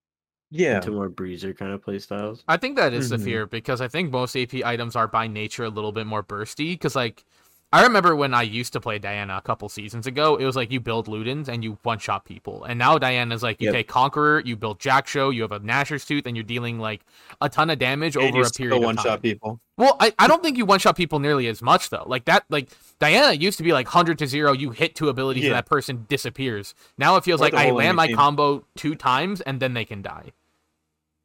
Yeah, 0.49 0.79
to 0.81 0.91
more 0.91 1.09
Bruiser 1.09 1.53
kind 1.53 1.73
of 1.73 1.81
play 1.81 1.99
styles. 1.99 2.43
I 2.47 2.55
think 2.57 2.77
that 2.77 2.93
is 2.93 3.09
the 3.09 3.17
Mhm. 3.17 3.23
fear 3.25 3.45
because 3.47 3.81
I 3.81 3.87
think 3.89 4.11
most 4.11 4.35
AP 4.37 4.63
items 4.63 4.95
are 4.95 5.07
by 5.09 5.27
nature 5.27 5.63
a 5.65 5.69
little 5.69 5.91
bit 5.91 6.05
more 6.07 6.23
bursty. 6.23 6.73
Because 6.73 6.95
like, 6.95 7.25
I 7.73 7.83
remember 7.83 8.15
when 8.17 8.33
I 8.33 8.41
used 8.41 8.73
to 8.73 8.81
play 8.81 8.99
Diana 8.99 9.37
a 9.37 9.41
couple 9.41 9.69
seasons 9.69 10.05
ago, 10.05 10.35
it 10.35 10.43
was 10.43 10.57
like 10.57 10.71
you 10.71 10.81
build 10.81 11.07
Ludens 11.07 11.47
and 11.47 11.63
you 11.63 11.77
one 11.83 11.99
shot 11.99 12.25
people, 12.25 12.65
and 12.65 12.77
now 12.77 12.97
Diana's 12.97 13.43
like 13.43 13.61
you 13.61 13.67
Yep. 13.67 13.75
take 13.75 13.87
Conqueror, 13.87 14.41
you 14.41 14.57
build 14.57 14.79
Jak'Sho, 14.79 15.33
you 15.33 15.41
have 15.43 15.53
a 15.53 15.59
Nashor's 15.59 16.03
Tooth, 16.05 16.25
and 16.25 16.35
you're 16.35 16.43
dealing 16.43 16.79
like 16.79 17.01
a 17.39 17.47
ton 17.47 17.69
of 17.69 17.79
damage 17.79 18.17
and 18.17 18.25
over 18.25 18.39
you 18.39 18.43
a 18.43 18.45
still 18.47 18.57
period 18.57 18.77
of 18.77 18.83
one 18.83 18.95
time. 18.97 19.05
shot 19.05 19.21
people. 19.21 19.59
Well, 19.77 19.95
I, 20.01 20.13
I 20.19 20.27
don't 20.27 20.43
think 20.43 20.57
you 20.57 20.65
one 20.65 20.79
shot 20.79 20.97
people 20.97 21.19
nearly 21.19 21.47
as 21.47 21.61
much 21.61 21.89
though. 21.89 22.03
Like 22.05 22.25
that, 22.25 22.43
like 22.49 22.69
Diana 22.99 23.31
used 23.33 23.57
to 23.57 23.63
be 23.63 23.71
like 23.71 23.87
hundred 23.87 24.19
to 24.19 24.27
zero. 24.27 24.51
You 24.51 24.71
hit 24.71 24.93
two 24.95 25.07
abilities 25.07 25.43
Yeah. 25.43 25.51
and 25.51 25.55
that 25.55 25.65
person 25.65 26.05
disappears. 26.09 26.75
Now 26.97 27.15
it 27.15 27.23
feels 27.23 27.39
Or 27.39 27.45
like 27.45 27.53
I 27.53 27.71
land 27.71 27.95
my 27.95 28.07
team. 28.07 28.17
combo 28.17 28.65
two 28.75 28.95
times 28.95 29.39
and 29.41 29.61
then 29.61 29.73
they 29.73 29.85
can 29.85 30.01
die. 30.01 30.33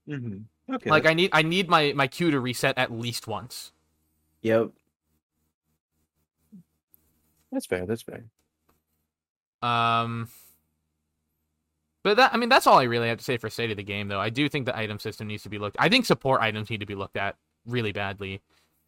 hmm 0.07 0.39
Okay, 0.73 0.91
Like 0.91 1.07
I 1.07 1.15
need 1.15 1.31
I 1.33 1.43
need 1.43 1.69
my 1.69 1.93
my 1.93 2.07
Q 2.07 2.31
to 2.31 2.41
reset 2.41 2.79
at 2.79 2.91
least 2.93 3.27
once. 3.29 3.73
Yep. 4.43 4.71
That's 7.53 7.67
fair. 7.67 7.87
That's 7.87 8.03
fair. 8.03 8.25
Um, 9.63 10.29
but 12.03 12.19
that 12.19 12.33
I 12.35 12.37
mean 12.37 12.49
that's 12.49 12.67
all 12.67 12.79
I 12.79 12.85
really 12.85 13.09
have 13.09 13.19
to 13.19 13.25
say 13.25 13.37
for 13.37 13.51
state 13.51 13.71
of 13.71 13.77
the 13.77 13.83
game 13.83 14.09
though. 14.09 14.21
I 14.21 14.31
do 14.31 14.49
think 14.49 14.67
the 14.67 14.77
item 14.77 14.99
system 14.99 15.27
needs 15.27 15.43
to 15.45 15.49
be 15.49 15.59
looked. 15.59 15.77
I 15.79 15.89
think 15.89 16.07
support 16.07 16.41
items 16.41 16.71
need 16.71 16.81
to 16.81 16.87
be 16.87 16.95
looked 16.95 17.17
at 17.17 17.37
really 17.67 17.93
badly 17.93 18.43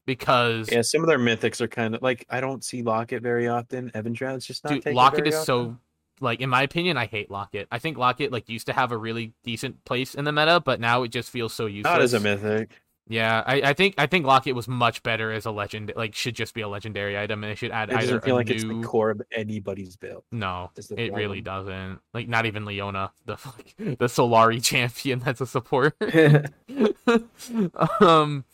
because 0.07 0.71
Yeah, 0.71 0.83
some 0.83 1.03
of 1.03 1.09
their 1.09 1.19
mythics 1.19 1.61
are 1.61 1.69
kind 1.69 1.95
of 1.95 2.03
like 2.03 2.27
I 2.31 2.41
don't 2.41 2.63
see 2.63 2.83
Locket 2.83 3.23
very 3.23 3.49
often. 3.49 3.91
Evenshroud's 3.91 4.47
just 4.47 4.65
not. 4.65 4.83
dude, 4.83 4.95
Locket 4.95 5.27
is 5.27 5.35
often. 5.35 5.45
so 5.47 5.77
like 6.21 6.41
in 6.41 6.49
my 6.49 6.63
opinion 6.63 6.97
I 6.97 7.07
hate 7.07 7.31
Locket. 7.31 7.67
I 7.73 7.79
think 7.79 7.99
Locket 7.99 8.31
like 8.31 8.49
used 8.49 8.67
to 8.67 8.73
have 8.73 8.93
a 8.93 8.97
really 8.97 9.33
decent 9.43 9.85
place 9.85 10.15
in 10.15 10.25
the 10.25 10.33
meta, 10.33 10.61
but 10.65 10.81
now 10.81 11.03
it 11.03 11.09
just 11.09 11.31
feels 11.31 11.53
so 11.53 11.67
useless. 11.67 11.93
not 11.93 12.03
as 12.03 12.15
a 12.15 12.21
mythic. 12.21 12.71
Yeah, 13.09 13.43
I, 13.47 13.63
I 13.63 13.73
think 13.73 13.95
I 13.97 14.07
think 14.07 14.27
Locket 14.27 14.55
was 14.55 14.69
much 14.69 15.03
better 15.03 15.33
as 15.33 15.47
a 15.47 15.51
legend. 15.51 15.93
Like 15.97 16.15
should 16.15 16.35
just 16.35 16.53
be 16.53 16.61
a 16.61 16.69
legendary 16.69 17.19
item, 17.19 17.43
and 17.43 17.51
they 17.51 17.55
should 17.55 17.71
add 17.71 17.89
It 17.89 17.97
either 17.97 18.07
doesn't 18.07 18.25
feel 18.25 18.35
like 18.35 18.51
it's 18.51 18.65
the 18.65 18.83
core 18.83 19.11
of 19.11 19.23
anybody's 19.33 19.97
build. 19.97 20.25
No, 20.31 20.71
it 20.77 21.15
really 21.15 21.41
doesn't. 21.41 22.01
Like 22.13 22.29
not 22.29 22.45
even 22.45 22.67
Leona, 22.67 23.13
the 23.25 23.33
like, 23.57 23.75
the 23.99 24.07
Solari 24.07 24.63
champion 24.63 25.21
that's 25.21 25.41
a 25.41 25.47
support. 25.47 25.97
um, 28.01 28.45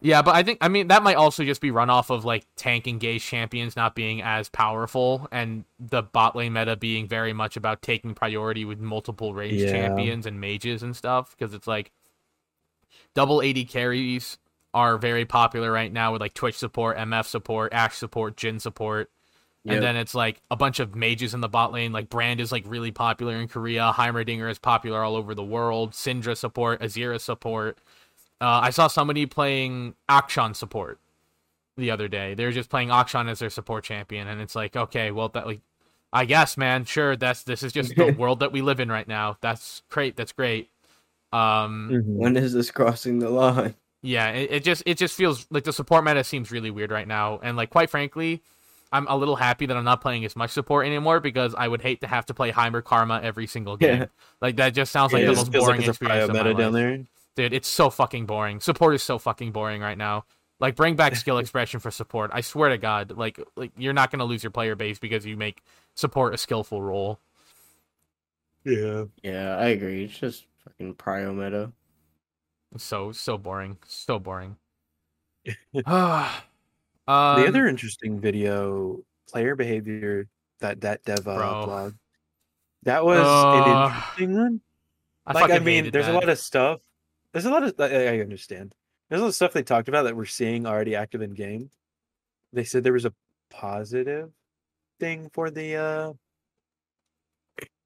yeah, 0.00 0.20
but 0.20 0.34
I 0.34 0.42
think 0.42 0.58
I 0.60 0.66
mean 0.66 0.88
that 0.88 1.04
might 1.04 1.16
also 1.16 1.44
just 1.44 1.60
be 1.60 1.70
run 1.70 1.88
off 1.88 2.10
of 2.10 2.24
like 2.24 2.44
tank 2.56 2.88
engaged 2.88 3.24
champions 3.24 3.76
not 3.76 3.94
being 3.94 4.20
as 4.20 4.48
powerful, 4.48 5.28
and 5.30 5.64
the 5.78 6.02
bot 6.02 6.34
lane 6.34 6.54
meta 6.54 6.74
being 6.74 7.06
very 7.06 7.32
much 7.32 7.56
about 7.56 7.82
taking 7.82 8.14
priority 8.14 8.64
with 8.64 8.80
multiple 8.80 9.32
range 9.32 9.62
Yeah. 9.62 9.70
champions 9.70 10.26
and 10.26 10.40
mages 10.40 10.82
and 10.82 10.96
stuff. 10.96 11.36
Because 11.38 11.54
it's 11.54 11.68
like 11.68 11.92
double 13.14 13.42
AD 13.42 13.68
carries 13.68 14.38
are 14.74 14.96
very 14.96 15.24
popular 15.24 15.70
right 15.70 15.92
now 15.92 16.12
with 16.12 16.20
like 16.20 16.34
Twitch 16.34 16.56
support, 16.56 16.96
MF 16.96 17.26
support, 17.26 17.72
Ashe 17.72 17.96
support, 17.96 18.36
Jhin 18.36 18.60
support. 18.60 19.10
Yep. 19.64 19.74
And 19.74 19.82
then 19.84 19.96
it's 19.96 20.14
like 20.14 20.40
a 20.50 20.56
bunch 20.56 20.80
of 20.80 20.96
mages 20.96 21.34
in 21.34 21.40
the 21.40 21.48
bot 21.48 21.72
lane. 21.72 21.92
Like 21.92 22.08
Brand 22.08 22.40
is 22.40 22.50
like 22.50 22.64
really 22.66 22.90
popular 22.90 23.36
in 23.36 23.46
Korea. 23.46 23.92
Heimerdinger 23.94 24.50
is 24.50 24.58
popular 24.58 25.02
all 25.02 25.14
over 25.14 25.34
the 25.34 25.44
world. 25.44 25.92
Syndra 25.92 26.36
support, 26.36 26.80
Azira 26.80 27.20
support. 27.20 27.78
Uh, 28.40 28.60
I 28.64 28.70
saw 28.70 28.88
somebody 28.88 29.24
playing 29.26 29.94
Akshan 30.08 30.56
support 30.56 30.98
the 31.76 31.92
other 31.92 32.08
day. 32.08 32.34
They 32.34 32.44
were 32.44 32.50
just 32.50 32.70
playing 32.70 32.88
Akshan 32.88 33.30
as 33.30 33.38
their 33.38 33.50
support 33.50 33.84
champion, 33.84 34.26
and 34.26 34.40
it's 34.40 34.56
like, 34.56 34.74
okay, 34.74 35.12
well, 35.12 35.28
that 35.28 35.46
like, 35.46 35.60
I 36.12 36.24
guess, 36.24 36.56
man, 36.56 36.84
sure, 36.84 37.14
that's 37.14 37.44
this 37.44 37.62
is 37.62 37.72
just 37.72 37.94
the 37.94 38.10
world 38.18 38.40
that 38.40 38.50
we 38.50 38.60
live 38.60 38.80
in 38.80 38.90
right 38.90 39.06
now. 39.06 39.36
That's 39.42 39.82
great. 39.90 40.16
That's 40.16 40.32
great. 40.32 40.70
Um, 41.32 42.02
when 42.06 42.36
is 42.36 42.52
this 42.52 42.70
crossing 42.70 43.18
the 43.18 43.30
line? 43.30 43.74
yeah, 44.02 44.30
it, 44.30 44.50
it 44.50 44.64
just 44.64 44.82
it 44.86 44.98
just 44.98 45.14
feels 45.16 45.46
like 45.50 45.64
the 45.64 45.72
support 45.72 46.04
meta 46.04 46.24
seems 46.24 46.50
really 46.50 46.70
weird 46.70 46.90
right 46.90 47.08
now, 47.08 47.40
and 47.42 47.56
like 47.56 47.70
quite 47.70 47.88
frankly, 47.90 48.42
I'm 48.92 49.06
a 49.08 49.16
little 49.16 49.36
happy 49.36 49.66
that 49.66 49.76
I'm 49.76 49.84
not 49.84 50.02
playing 50.02 50.24
as 50.24 50.36
much 50.36 50.50
support 50.50 50.86
anymore 50.86 51.20
because 51.20 51.54
I 51.54 51.66
would 51.66 51.80
hate 51.80 52.02
to 52.02 52.06
have 52.06 52.26
to 52.26 52.34
play 52.34 52.52
Heimer 52.52 52.84
Karma 52.84 53.20
every 53.22 53.46
single 53.46 53.76
game. 53.76 54.00
Yeah. 54.00 54.06
Like 54.40 54.56
that 54.56 54.74
just 54.74 54.92
sounds 54.92 55.12
like 55.12 55.22
it 55.22 55.26
the 55.26 55.34
most 55.34 55.52
boring 55.52 55.80
like 55.80 55.88
experience 55.88 56.26
prio 56.26 56.28
of 56.28 56.32
my 56.34 56.42
meta 56.42 56.54
down 56.54 56.72
life. 56.72 56.82
there. 56.82 57.04
Dude, 57.34 57.54
it's 57.54 57.68
so 57.68 57.88
fucking 57.88 58.26
boring. 58.26 58.60
Support 58.60 58.94
is 58.94 59.02
so 59.02 59.18
fucking 59.18 59.52
boring 59.52 59.80
right 59.80 59.96
now. 59.96 60.26
Like 60.60 60.76
bring 60.76 60.94
back 60.94 61.16
skill 61.16 61.38
expression 61.38 61.80
for 61.80 61.90
support. 61.90 62.30
I 62.34 62.42
swear 62.42 62.68
to 62.68 62.78
God, 62.78 63.16
like 63.16 63.40
like 63.56 63.72
you're 63.78 63.94
not 63.94 64.10
gonna 64.10 64.26
lose 64.26 64.44
your 64.44 64.50
player 64.50 64.74
base 64.74 64.98
because 64.98 65.24
you 65.24 65.36
make 65.36 65.62
support 65.94 66.34
a 66.34 66.38
skillful 66.38 66.82
role. 66.82 67.18
Yeah. 68.64 69.04
Yeah, 69.22 69.56
I 69.56 69.68
agree. 69.68 70.04
It's 70.04 70.18
just 70.18 70.44
fucking 70.64 70.94
prio 70.94 71.34
meta. 71.34 71.72
So 72.76 73.12
so 73.12 73.38
boring. 73.38 73.78
So 73.86 74.18
boring. 74.18 74.56
um, 75.46 75.54
the 77.06 77.46
other 77.46 77.66
interesting 77.66 78.20
video, 78.20 79.04
player 79.28 79.56
behavior, 79.56 80.28
that 80.60 80.80
that 80.80 81.04
dev 81.04 81.26
uh, 81.28 81.64
blog, 81.64 81.94
that 82.84 83.04
was 83.04 83.18
Uh, 83.18 83.62
an 83.62 83.86
interesting 83.90 84.34
one. 84.34 84.60
I 85.26 85.32
like 85.34 85.50
I 85.50 85.58
mean, 85.58 85.90
there's 85.90 86.08
a 86.08 86.12
lot 86.12 86.28
of 86.28 86.38
stuff. 86.38 86.80
There's 87.32 87.44
a 87.44 87.50
lot 87.50 87.62
of 87.62 87.74
I, 87.78 88.16
I 88.16 88.20
understand. 88.20 88.74
There's 89.08 89.20
a 89.20 89.24
lot 89.24 89.28
of 89.28 89.34
stuff 89.34 89.52
they 89.52 89.62
talked 89.62 89.88
about 89.88 90.04
that 90.04 90.16
we're 90.16 90.24
seeing 90.24 90.66
already 90.66 90.96
active 90.96 91.22
in 91.22 91.34
game. 91.34 91.70
They 92.52 92.64
said 92.64 92.82
there 92.84 92.92
was 92.92 93.04
a 93.04 93.14
positive 93.50 94.30
thing 94.98 95.30
for 95.32 95.50
the 95.50 95.76
uh 95.76 96.12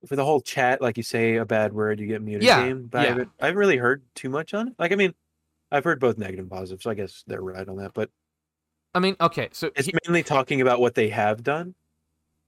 for 0.07 0.17
the 0.17 0.25
whole 0.25 0.41
chat, 0.41 0.81
like 0.81 0.97
you 0.97 1.03
say 1.03 1.37
a 1.37 1.45
bad 1.45 1.73
word, 1.73 2.01
you 2.01 2.07
get 2.07 2.23
muted 2.23 2.45
Yeah, 2.45 2.65
game. 2.65 2.89
But 2.91 2.99
I 2.99 3.03
yeah. 3.03 3.09
haven't 3.11 3.31
I 3.41 3.47
haven't 3.47 3.59
really 3.59 3.77
heard 3.77 4.03
too 4.15 4.31
much 4.31 4.55
on 4.55 4.69
it. 4.69 4.75
Like 4.79 4.93
I 4.93 4.97
mean, 4.97 5.15
I've 5.71 5.85
heard 5.85 6.01
both 6.01 6.19
negative 6.19 6.45
and 6.45 6.51
positive, 6.51 6.83
so 6.83 6.91
I 6.91 6.95
guess 6.95 7.25
they're 7.27 7.41
right 7.43 7.69
on 7.69 7.77
that. 7.77 7.93
But 7.95 8.11
I 8.95 9.01
mean, 9.01 9.17
okay, 9.21 9.49
so 9.53 9.71
it's 9.77 9.87
he- 9.87 9.95
mainly 10.07 10.23
talking 10.23 10.61
about 10.61 10.81
what 10.81 10.95
they 10.95 11.09
have 11.11 11.43
done 11.43 11.75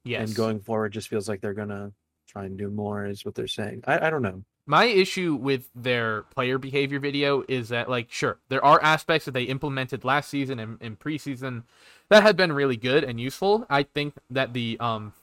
yes. 0.05 0.29
and 0.29 0.35
going 0.35 0.61
forward 0.61 0.93
just 0.93 1.09
feels 1.09 1.29
like 1.29 1.41
they're 1.41 1.55
gonna 1.55 1.93
try 2.27 2.45
and 2.45 2.59
do 2.59 2.71
more 2.71 3.07
is 3.07 3.25
what 3.25 3.35
they're 3.35 3.47
saying. 3.47 3.83
I, 3.87 4.07
I 4.07 4.11
don't 4.11 4.23
know. 4.23 4.45
My 4.67 4.85
issue 4.85 5.35
with 5.35 5.71
their 5.75 6.23
player 6.25 6.59
behavior 6.59 7.01
video 7.01 7.43
is 7.49 7.71
that, 7.71 7.89
like, 7.89 8.13
sure, 8.13 8.39
there 8.51 8.63
are 8.63 8.79
aspects 8.83 9.25
that 9.25 9.33
they 9.33 9.45
implemented 9.45 10.05
last 10.05 10.29
season 10.29 10.59
and 10.59 10.81
in 10.83 10.95
preseason 10.95 11.63
that 12.11 12.23
had 12.23 12.37
been 12.37 12.53
really 12.53 12.77
good 12.77 13.03
and 13.03 13.19
useful. 13.19 13.67
I 13.71 13.85
think 13.85 14.15
that 14.29 14.53
the 14.53 14.77
um 14.79 15.15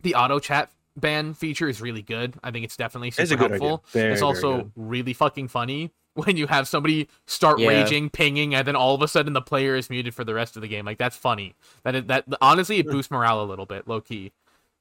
the 0.00 0.14
auto 0.14 0.38
chat 0.38 0.70
ban 0.96 1.34
feature 1.34 1.68
is 1.68 1.80
really 1.80 2.02
good. 2.02 2.34
I 2.42 2.50
think 2.50 2.64
it's 2.64 2.76
definitely 2.76 3.10
super 3.12 3.22
It's 3.22 3.32
a 3.32 3.36
good 3.36 3.50
helpful. 3.52 3.84
idea. 3.90 4.02
Very, 4.02 4.12
it's 4.12 4.22
also 4.22 4.70
really 4.76 5.12
fucking 5.12 5.48
funny 5.48 5.90
when 6.14 6.36
you 6.36 6.46
have 6.46 6.68
somebody 6.68 7.08
start 7.26 7.58
Yeah. 7.58 7.68
raging, 7.68 8.10
pinging, 8.10 8.54
and 8.54 8.66
then 8.66 8.76
all 8.76 8.94
of 8.94 9.02
a 9.02 9.08
sudden 9.08 9.32
the 9.32 9.40
player 9.42 9.74
is 9.76 9.88
muted 9.90 10.14
for 10.14 10.24
the 10.24 10.34
rest 10.34 10.56
of 10.56 10.62
the 10.62 10.68
game. 10.68 10.84
Like 10.84 10.98
that's 10.98 11.16
funny. 11.16 11.54
That 11.84 11.94
is, 11.94 12.04
that 12.06 12.24
honestly 12.40 12.78
it 12.78 12.86
boosts 12.90 13.10
morale 13.10 13.42
a 13.42 13.46
little 13.46 13.66
bit, 13.66 13.88
low 13.88 14.00
key. 14.00 14.32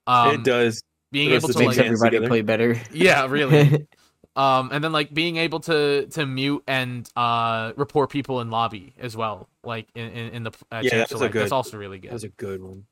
Um, 0.08 0.36
it 0.36 0.43
does. 0.43 0.84
being 1.12 1.30
the 1.30 1.36
able 1.36 1.47
to 1.50 1.60
Makes 1.60 1.78
like 1.78 1.86
everybody 1.86 2.17
together. 2.17 2.28
play 2.28 2.41
better. 2.41 2.82
yeah, 2.91 3.28
really. 3.28 3.88
um, 4.36 4.69
and 4.71 4.84
then 4.84 4.91
like 4.91 5.13
being 5.13 5.38
able 5.38 5.60
to 5.62 6.08
to 6.08 6.26
mute 6.26 6.63
and 6.67 7.08
uh 7.15 7.74
report 7.78 8.10
people 8.10 8.41
in 8.41 8.50
lobby 8.50 8.93
as 9.00 9.15
well, 9.15 9.47
like 9.63 9.88
in 9.95 10.10
in, 10.10 10.34
in 10.34 10.43
the 10.43 10.52
uh, 10.71 10.82
Yeah, 10.84 10.89
champ 10.89 10.91
that's 10.91 11.12
a 11.13 11.17
select. 11.17 11.34
That's 11.36 11.52
also 11.52 11.78
really 11.78 12.00
good. 12.00 12.12
That's 12.12 12.24
a 12.24 12.30
good 12.30 12.62
one. 12.63 12.86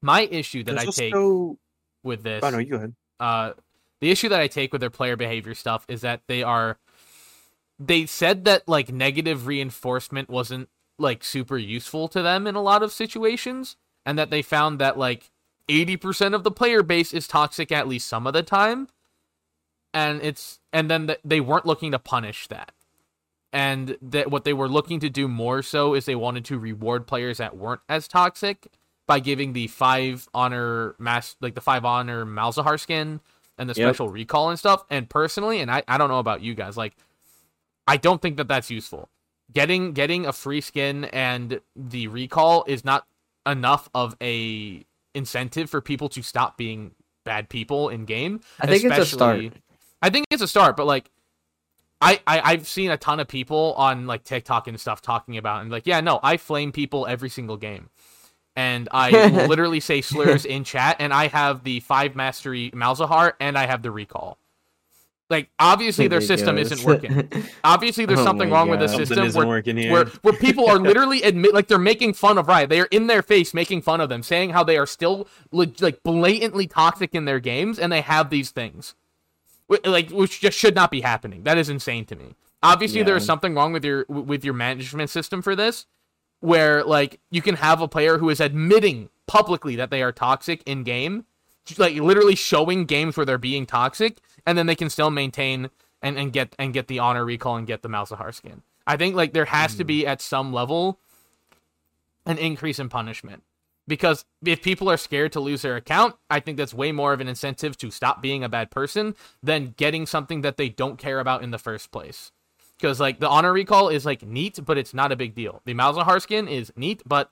My 0.00 0.22
issue 0.22 0.62
that 0.64 0.78
I 0.78 0.84
take 0.86 1.14
also- 1.14 1.58
with 2.04 2.22
this, 2.22 2.44
Oh 2.44 2.50
no, 2.50 2.58
you 2.58 2.70
go 2.70 2.76
ahead. 2.76 2.94
uh, 3.20 3.52
the 4.00 4.10
issue 4.10 4.28
that 4.28 4.40
I 4.40 4.46
take 4.48 4.72
with 4.72 4.80
their 4.80 4.90
player 4.90 5.16
behavior 5.16 5.54
stuff 5.54 5.84
is 5.88 6.02
that 6.02 6.20
they 6.28 6.42
are 6.42 6.78
they 7.78 8.06
said 8.06 8.44
that 8.44 8.68
like 8.68 8.92
negative 8.92 9.46
reinforcement 9.46 10.28
wasn't 10.30 10.68
like 10.98 11.24
super 11.24 11.56
useful 11.58 12.06
to 12.08 12.22
them 12.22 12.46
in 12.46 12.54
a 12.54 12.62
lot 12.62 12.82
of 12.82 12.92
situations 12.92 13.76
and 14.06 14.16
that 14.18 14.30
they 14.30 14.42
found 14.42 14.78
that 14.78 14.96
like 14.96 15.30
80% 15.68 16.34
of 16.34 16.44
the 16.44 16.50
player 16.52 16.82
base 16.84 17.12
is 17.14 17.26
toxic 17.26 17.72
at 17.72 17.88
least 17.88 18.06
some 18.06 18.26
of 18.28 18.32
the 18.32 18.42
time 18.44 18.88
and 19.92 20.20
it's 20.22 20.60
and 20.72 20.90
then 20.90 21.06
th- 21.08 21.20
they 21.24 21.40
weren't 21.40 21.66
looking 21.66 21.90
to 21.92 21.98
punish 21.98 22.46
that 22.48 22.72
and 23.52 23.96
that 24.02 24.30
what 24.30 24.44
they 24.44 24.52
were 24.52 24.68
looking 24.68 25.00
to 25.00 25.08
do 25.08 25.26
more 25.28 25.62
so 25.62 25.94
is 25.94 26.04
they 26.04 26.14
wanted 26.14 26.44
to 26.44 26.58
reward 26.58 27.06
players 27.06 27.38
that 27.38 27.56
weren't 27.56 27.80
as 27.88 28.06
toxic 28.06 28.68
by 29.06 29.20
giving 29.20 29.52
the 29.52 29.66
five 29.68 30.28
honor 30.34 30.94
mass 30.98 31.36
like 31.40 31.54
the 31.54 31.60
five 31.60 31.84
honor 31.84 32.24
Malzahar 32.24 32.78
skin 32.80 33.20
and 33.58 33.68
the 33.68 33.74
Yep. 33.74 33.94
special 33.94 34.08
recall 34.08 34.50
and 34.50 34.58
stuff 34.58 34.84
and 34.90 35.08
personally 35.08 35.60
and 35.60 35.70
I, 35.70 35.82
I 35.86 35.98
don't 35.98 36.08
know 36.08 36.18
about 36.18 36.42
you 36.42 36.54
guys 36.54 36.76
like 36.76 36.94
I 37.86 37.96
don't 37.96 38.20
think 38.22 38.36
that 38.38 38.48
that's 38.48 38.70
useful 38.70 39.08
getting 39.52 39.92
getting 39.92 40.26
a 40.26 40.32
free 40.32 40.60
skin 40.60 41.04
and 41.06 41.60
the 41.76 42.08
recall 42.08 42.64
is 42.66 42.84
not 42.84 43.06
enough 43.46 43.88
of 43.94 44.16
a 44.22 44.84
incentive 45.14 45.70
for 45.70 45.80
people 45.80 46.08
to 46.08 46.22
stop 46.22 46.56
being 46.56 46.92
bad 47.24 47.48
people 47.48 47.88
in 47.88 48.04
game 48.04 48.40
I 48.60 48.66
think 48.66 48.84
it's 48.84 48.98
a 48.98 49.06
start. 49.06 49.52
I 50.02 50.10
think 50.10 50.26
it's 50.30 50.42
a 50.42 50.48
start, 50.48 50.76
but 50.76 50.86
like, 50.86 51.10
I, 52.00 52.20
I 52.26 52.40
I've 52.52 52.68
seen 52.68 52.90
a 52.90 52.98
ton 52.98 53.20
of 53.20 53.28
people 53.28 53.72
on 53.78 54.06
like 54.06 54.24
TikTok 54.24 54.68
and 54.68 54.78
stuff 54.78 55.00
talking 55.00 55.38
about 55.38 55.62
and 55.62 55.70
like, 55.70 55.86
yeah, 55.86 56.00
no, 56.00 56.20
I 56.22 56.36
flame 56.36 56.72
people 56.72 57.06
every 57.06 57.30
single 57.30 57.56
game, 57.56 57.88
and 58.56 58.88
I 58.92 59.46
literally 59.46 59.80
say 59.80 60.00
slurs 60.00 60.44
in 60.44 60.64
chat, 60.64 60.96
and 60.98 61.12
I 61.12 61.28
have 61.28 61.64
the 61.64 61.80
five 61.80 62.14
mastery 62.16 62.70
Malzahar, 62.72 63.34
and 63.40 63.58
I 63.58 63.66
have 63.66 63.82
the 63.82 63.90
recall. 63.90 64.38
Like, 65.30 65.48
obviously 65.58 66.06
their 66.06 66.20
system 66.20 66.58
isn't 66.58 66.84
working. 66.84 67.28
Obviously, 67.64 68.04
there's 68.04 68.20
Oh 68.20 68.24
something 68.24 68.50
my 68.50 68.56
wrong 68.56 68.68
with 68.68 68.80
the 68.80 68.88
system 68.88 69.24
isn't 69.24 69.38
where 69.38 69.48
working 69.48 69.76
here. 69.76 69.90
where 69.90 70.04
where 70.22 70.34
people 70.34 70.68
are 70.68 70.78
literally 70.90 71.22
admit 71.22 71.54
like 71.54 71.66
they're 71.66 71.78
making 71.78 72.12
fun 72.12 72.36
of 72.36 72.46
Riot. 72.46 72.68
They 72.68 72.80
are 72.80 72.88
in 72.90 73.06
their 73.06 73.22
face 73.22 73.54
making 73.54 73.82
fun 73.82 74.00
of 74.00 74.10
them, 74.10 74.22
saying 74.22 74.50
how 74.50 74.62
they 74.64 74.76
are 74.76 74.86
still 74.86 75.26
like 75.50 76.02
blatantly 76.02 76.66
toxic 76.66 77.14
in 77.14 77.24
their 77.24 77.40
games, 77.40 77.78
and 77.78 77.90
they 77.90 78.02
have 78.02 78.28
these 78.28 78.50
things, 78.50 78.94
like 79.84 80.10
which 80.10 80.40
just 80.40 80.58
should 80.58 80.74
not 80.74 80.90
be 80.90 81.00
happening. 81.00 81.42
That 81.44 81.56
is 81.56 81.70
insane 81.70 82.04
to 82.06 82.16
me. 82.16 82.34
Obviously, 82.62 83.02
there 83.02 83.16
is 83.16 83.24
something 83.24 83.54
wrong 83.54 83.72
with 83.72 83.84
your 83.84 84.04
with 84.08 84.44
your 84.44 84.54
management 84.54 85.08
system 85.08 85.40
for 85.40 85.56
this, 85.56 85.86
where 86.44 86.84
like 86.84 87.20
you 87.30 87.40
can 87.40 87.54
have 87.54 87.80
a 87.80 87.88
player 87.88 88.18
who 88.18 88.28
is 88.28 88.38
admitting 88.38 89.08
publicly 89.26 89.76
that 89.76 89.88
they 89.88 90.02
are 90.02 90.12
toxic 90.12 90.62
in 90.66 90.82
game, 90.82 91.24
like 91.78 91.96
literally 91.96 92.34
showing 92.34 92.84
games 92.84 93.16
where 93.16 93.24
they're 93.24 93.38
being 93.38 93.64
toxic, 93.64 94.20
and 94.44 94.58
then 94.58 94.66
they 94.66 94.74
can 94.74 94.90
still 94.90 95.10
maintain 95.10 95.70
and, 96.02 96.18
and 96.18 96.34
get 96.34 96.54
and 96.58 96.74
get 96.74 96.86
the 96.86 96.98
honor 96.98 97.24
recall 97.24 97.56
and 97.56 97.66
get 97.66 97.80
the 97.80 97.88
Malzahar 97.88 98.34
skin. 98.34 98.60
I 98.86 98.98
think 98.98 99.16
like 99.16 99.32
there 99.32 99.46
has 99.46 99.74
to 99.76 99.84
be 99.84 100.02
hmm. 100.02 100.08
at 100.08 100.20
some 100.20 100.52
level 100.52 101.00
an 102.26 102.36
increase 102.36 102.78
in 102.78 102.90
punishment. 102.90 103.42
Because 103.88 104.26
if 104.44 104.62
people 104.62 104.90
are 104.90 104.96
scared 104.96 105.32
to 105.32 105.40
lose 105.40 105.62
their 105.62 105.76
account, 105.76 106.14
I 106.30 106.40
think 106.40 106.58
that's 106.58 106.72
way 106.72 106.92
more 106.92 107.12
of 107.14 107.20
an 107.20 107.28
incentive 107.28 107.76
to 107.78 107.90
stop 107.90 108.22
being 108.22 108.42
a 108.42 108.48
bad 108.48 108.70
person 108.70 109.14
than 109.42 109.74
getting 109.76 110.06
something 110.06 110.40
that 110.40 110.56
they 110.56 110.70
don't 110.70 110.98
care 110.98 111.20
about 111.20 111.42
in 111.42 111.50
the 111.50 111.58
first 111.58 111.90
place. 111.90 112.32
Because 112.84 113.00
like 113.00 113.18
the 113.18 113.30
honor 113.30 113.50
recall 113.50 113.88
is 113.88 114.04
like 114.04 114.26
neat, 114.26 114.58
but 114.62 114.76
it's 114.76 114.92
not 114.92 115.10
a 115.10 115.16
big 115.16 115.34
deal. 115.34 115.62
The 115.64 115.72
Malzahar 115.72 116.20
skin 116.20 116.46
is 116.46 116.70
neat, 116.76 117.02
but 117.06 117.30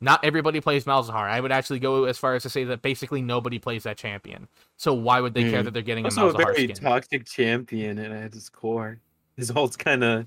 not 0.00 0.24
everybody 0.24 0.58
plays 0.62 0.86
Malzahar. 0.86 1.28
I 1.28 1.38
would 1.38 1.52
actually 1.52 1.80
go 1.80 2.04
as 2.04 2.16
far 2.16 2.34
as 2.34 2.44
to 2.44 2.48
say 2.48 2.64
that 2.64 2.80
basically 2.80 3.20
nobody 3.20 3.58
plays 3.58 3.82
that 3.82 3.98
champion. 3.98 4.48
So 4.78 4.94
why 4.94 5.20
would 5.20 5.34
they 5.34 5.50
care 5.50 5.60
Mm. 5.60 5.64
that 5.66 5.74
they're 5.74 5.82
getting 5.82 6.06
a 6.06 6.08
also 6.08 6.30
a 6.30 6.32
Malzahar 6.32 6.36
very 6.54 6.64
skin? 6.64 6.76
toxic 6.76 7.26
champion 7.26 7.98
and 7.98 8.14
at 8.14 8.32
his 8.32 8.48
core. 8.48 8.98
His 9.36 9.50
ult's 9.54 9.76
kind 9.76 10.02
of. 10.02 10.26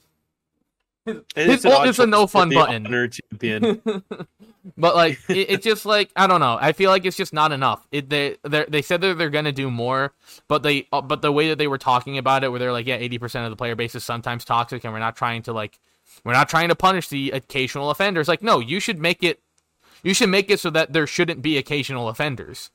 His 1.35 1.65
ult 1.65 1.87
is 1.87 1.99
a 1.99 2.05
no 2.05 2.27
fun 2.27 2.49
button. 2.49 2.85
champion. 3.09 3.81
but 4.77 4.95
like 4.95 5.19
it, 5.29 5.49
it 5.49 5.61
just 5.61 5.85
like 5.85 6.11
I 6.15 6.27
don't 6.27 6.39
know. 6.39 6.57
I 6.59 6.73
feel 6.73 6.89
like 6.91 7.05
it's 7.05 7.17
just 7.17 7.33
not 7.33 7.51
enough. 7.51 7.87
It 7.91 8.09
they 8.09 8.37
they 8.43 8.65
they 8.67 8.81
said 8.81 9.01
that 9.01 9.17
they're 9.17 9.29
gonna 9.29 9.51
do 9.51 9.71
more, 9.71 10.13
but 10.47 10.63
they 10.63 10.87
uh, 10.91 11.01
but 11.01 11.21
the 11.21 11.31
way 11.31 11.49
that 11.49 11.57
they 11.57 11.67
were 11.67 11.77
talking 11.77 12.17
about 12.17 12.43
it, 12.43 12.49
where 12.49 12.59
they're 12.59 12.73
like, 12.73 12.87
yeah, 12.87 12.95
eighty 12.95 13.17
percent 13.17 13.45
of 13.45 13.51
the 13.51 13.55
player 13.55 13.75
base 13.75 13.95
is 13.95 14.03
sometimes 14.03 14.45
toxic, 14.45 14.83
and 14.83 14.93
we're 14.93 14.99
not 14.99 15.15
trying 15.15 15.41
to 15.43 15.53
like 15.53 15.79
we're 16.23 16.33
not 16.33 16.49
trying 16.49 16.69
to 16.69 16.75
punish 16.75 17.07
the 17.07 17.31
occasional 17.31 17.89
offenders. 17.89 18.27
Like, 18.27 18.43
no, 18.43 18.59
you 18.59 18.79
should 18.79 18.99
make 18.99 19.23
it 19.23 19.41
you 20.03 20.13
should 20.13 20.29
make 20.29 20.49
it 20.49 20.59
so 20.59 20.69
that 20.69 20.93
there 20.93 21.07
shouldn't 21.07 21.41
be 21.41 21.57
occasional 21.57 22.09
offenders. 22.09 22.71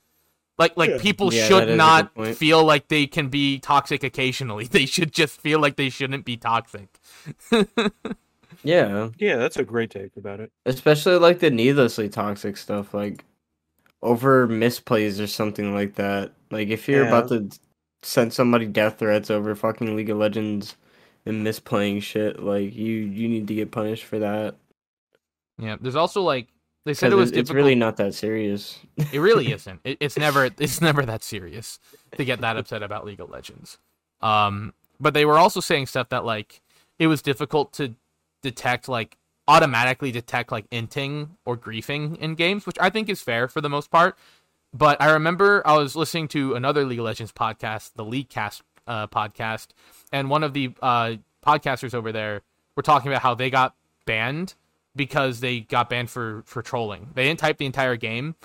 Like 0.58 0.76
like 0.76 1.00
people 1.00 1.32
Yeah, 1.32 1.46
should 1.46 1.62
is 1.62 1.62
a 1.62 1.66
good 1.72 1.76
not 1.76 2.26
feel 2.36 2.64
like 2.64 2.88
they 2.88 3.06
can 3.06 3.28
be 3.28 3.58
toxic 3.58 4.04
occasionally. 4.04 4.66
They 4.70 4.86
should 4.86 5.12
just 5.12 5.40
feel 5.40 5.58
like 5.60 5.76
they 5.76 5.90
shouldn't 5.90 6.24
be 6.24 6.36
toxic. 6.36 6.88
Yeah, 8.62 9.10
yeah, 9.18 9.36
that's 9.36 9.58
a 9.58 9.64
great 9.64 9.90
take 9.90 10.16
about 10.16 10.40
it. 10.40 10.50
especially 10.64 11.16
like 11.18 11.40
the 11.40 11.50
needlessly 11.50 12.08
toxic 12.08 12.56
stuff, 12.56 12.94
like 12.94 13.24
over 14.02 14.48
misplays 14.48 15.20
or 15.22 15.26
something 15.26 15.74
like 15.74 15.96
that. 15.96 16.32
Like 16.50 16.68
if 16.68 16.88
you're 16.88 17.06
about 17.06 17.28
to 17.28 17.50
send 18.02 18.32
somebody 18.32 18.64
death 18.66 18.98
threats 19.00 19.30
over 19.30 19.54
fucking 19.54 19.94
League 19.96 20.08
of 20.08 20.16
Legends 20.16 20.76
and 21.26 21.46
misplaying 21.46 22.00
shit, 22.02 22.42
like 22.42 22.74
you 22.74 22.92
you 22.94 23.28
need 23.28 23.48
to 23.48 23.54
get 23.54 23.70
punished 23.70 24.04
for 24.04 24.18
that. 24.20 24.56
Yeah, 25.58 25.76
there's 25.78 25.96
also 25.96 26.22
like 26.22 26.48
they 26.84 26.94
said 26.94 27.12
it 27.12 27.16
was 27.16 27.30
it- 27.30 27.38
it's 27.38 27.48
difficult. 27.48 27.56
really 27.56 27.74
not 27.74 27.96
that 27.96 28.14
serious. 28.14 28.78
It 29.12 29.18
really 29.20 29.52
isn't. 29.58 29.80
It, 29.84 29.98
it's 30.00 30.16
never 30.18 30.44
it's 30.58 30.80
never 30.80 31.04
that 31.06 31.22
serious 31.22 31.78
to 32.16 32.24
get 32.24 32.40
that 32.40 32.56
upset 32.56 32.82
about 32.82 33.04
League 33.04 33.20
of 33.20 33.30
Legends. 33.30 33.78
Um, 34.20 34.74
but 35.00 35.14
they 35.14 35.24
were 35.24 35.38
also 35.38 35.60
saying 35.60 35.86
stuff 35.86 36.08
that 36.10 36.24
like 36.24 36.60
it 36.98 37.06
was 37.08 37.22
difficult 37.22 37.72
to 37.74 37.94
detect 38.42 38.88
like 38.88 39.16
automatically 39.48 40.10
detect 40.10 40.50
like 40.52 40.68
inting 40.70 41.30
or 41.44 41.56
griefing 41.56 42.16
in 42.18 42.34
games, 42.34 42.66
which 42.66 42.76
I 42.80 42.88
think 42.90 43.08
is 43.08 43.20
fair 43.20 43.48
for 43.48 43.60
the 43.60 43.68
most 43.68 43.90
part. 43.90 44.16
But 44.72 45.00
I 45.00 45.12
remember 45.12 45.62
I 45.66 45.76
was 45.76 45.94
listening 45.94 46.28
to 46.28 46.54
another 46.54 46.84
League 46.84 46.98
of 46.98 47.04
Legends 47.04 47.32
podcast, 47.32 47.92
the 47.94 48.04
League 48.04 48.28
Cast 48.28 48.62
uh, 48.86 49.06
podcast, 49.06 49.68
and 50.12 50.28
one 50.30 50.42
of 50.42 50.52
the 50.52 50.72
uh, 50.82 51.14
podcasters 51.46 51.94
over 51.94 52.10
there 52.10 52.42
were 52.76 52.82
talking 52.82 53.10
about 53.10 53.22
how 53.22 53.34
they 53.34 53.50
got 53.50 53.74
banned 54.06 54.54
because 54.96 55.40
they 55.40 55.60
got 55.60 55.88
banned 55.90 56.10
for 56.10 56.42
for 56.46 56.62
trolling. 56.62 57.10
They 57.14 57.24
didn't 57.24 57.40
type 57.40 57.58
the 57.58 57.66
entire 57.66 57.96
game, 57.96 58.36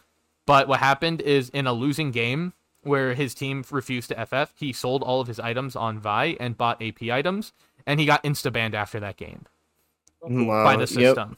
but 0.45 0.67
what 0.67 0.79
happened 0.79 1.21
is 1.21 1.49
in 1.49 1.67
a 1.67 1.73
losing 1.73 2.11
game 2.11 2.53
where 2.81 3.13
his 3.13 3.33
team 3.33 3.63
refused 3.71 4.09
to 4.09 4.25
FF, 4.25 4.53
he 4.57 4.71
sold 4.73 5.03
all 5.03 5.19
of 5.21 5.27
his 5.27 5.39
items 5.39 5.75
on 5.75 5.99
Vi 5.99 6.37
and 6.39 6.57
bought 6.57 6.81
AP 6.81 7.03
items, 7.03 7.51
and 7.85 7.99
he 7.99 8.05
got 8.05 8.23
insta 8.23 8.51
banned 8.51 8.73
after 8.73 8.99
that 8.99 9.17
game 9.17 9.45
mm, 10.27 10.47
Wow, 10.47 10.63
by 10.63 10.75
the 10.75 10.81
yep, 10.81 10.87
system. 10.87 11.37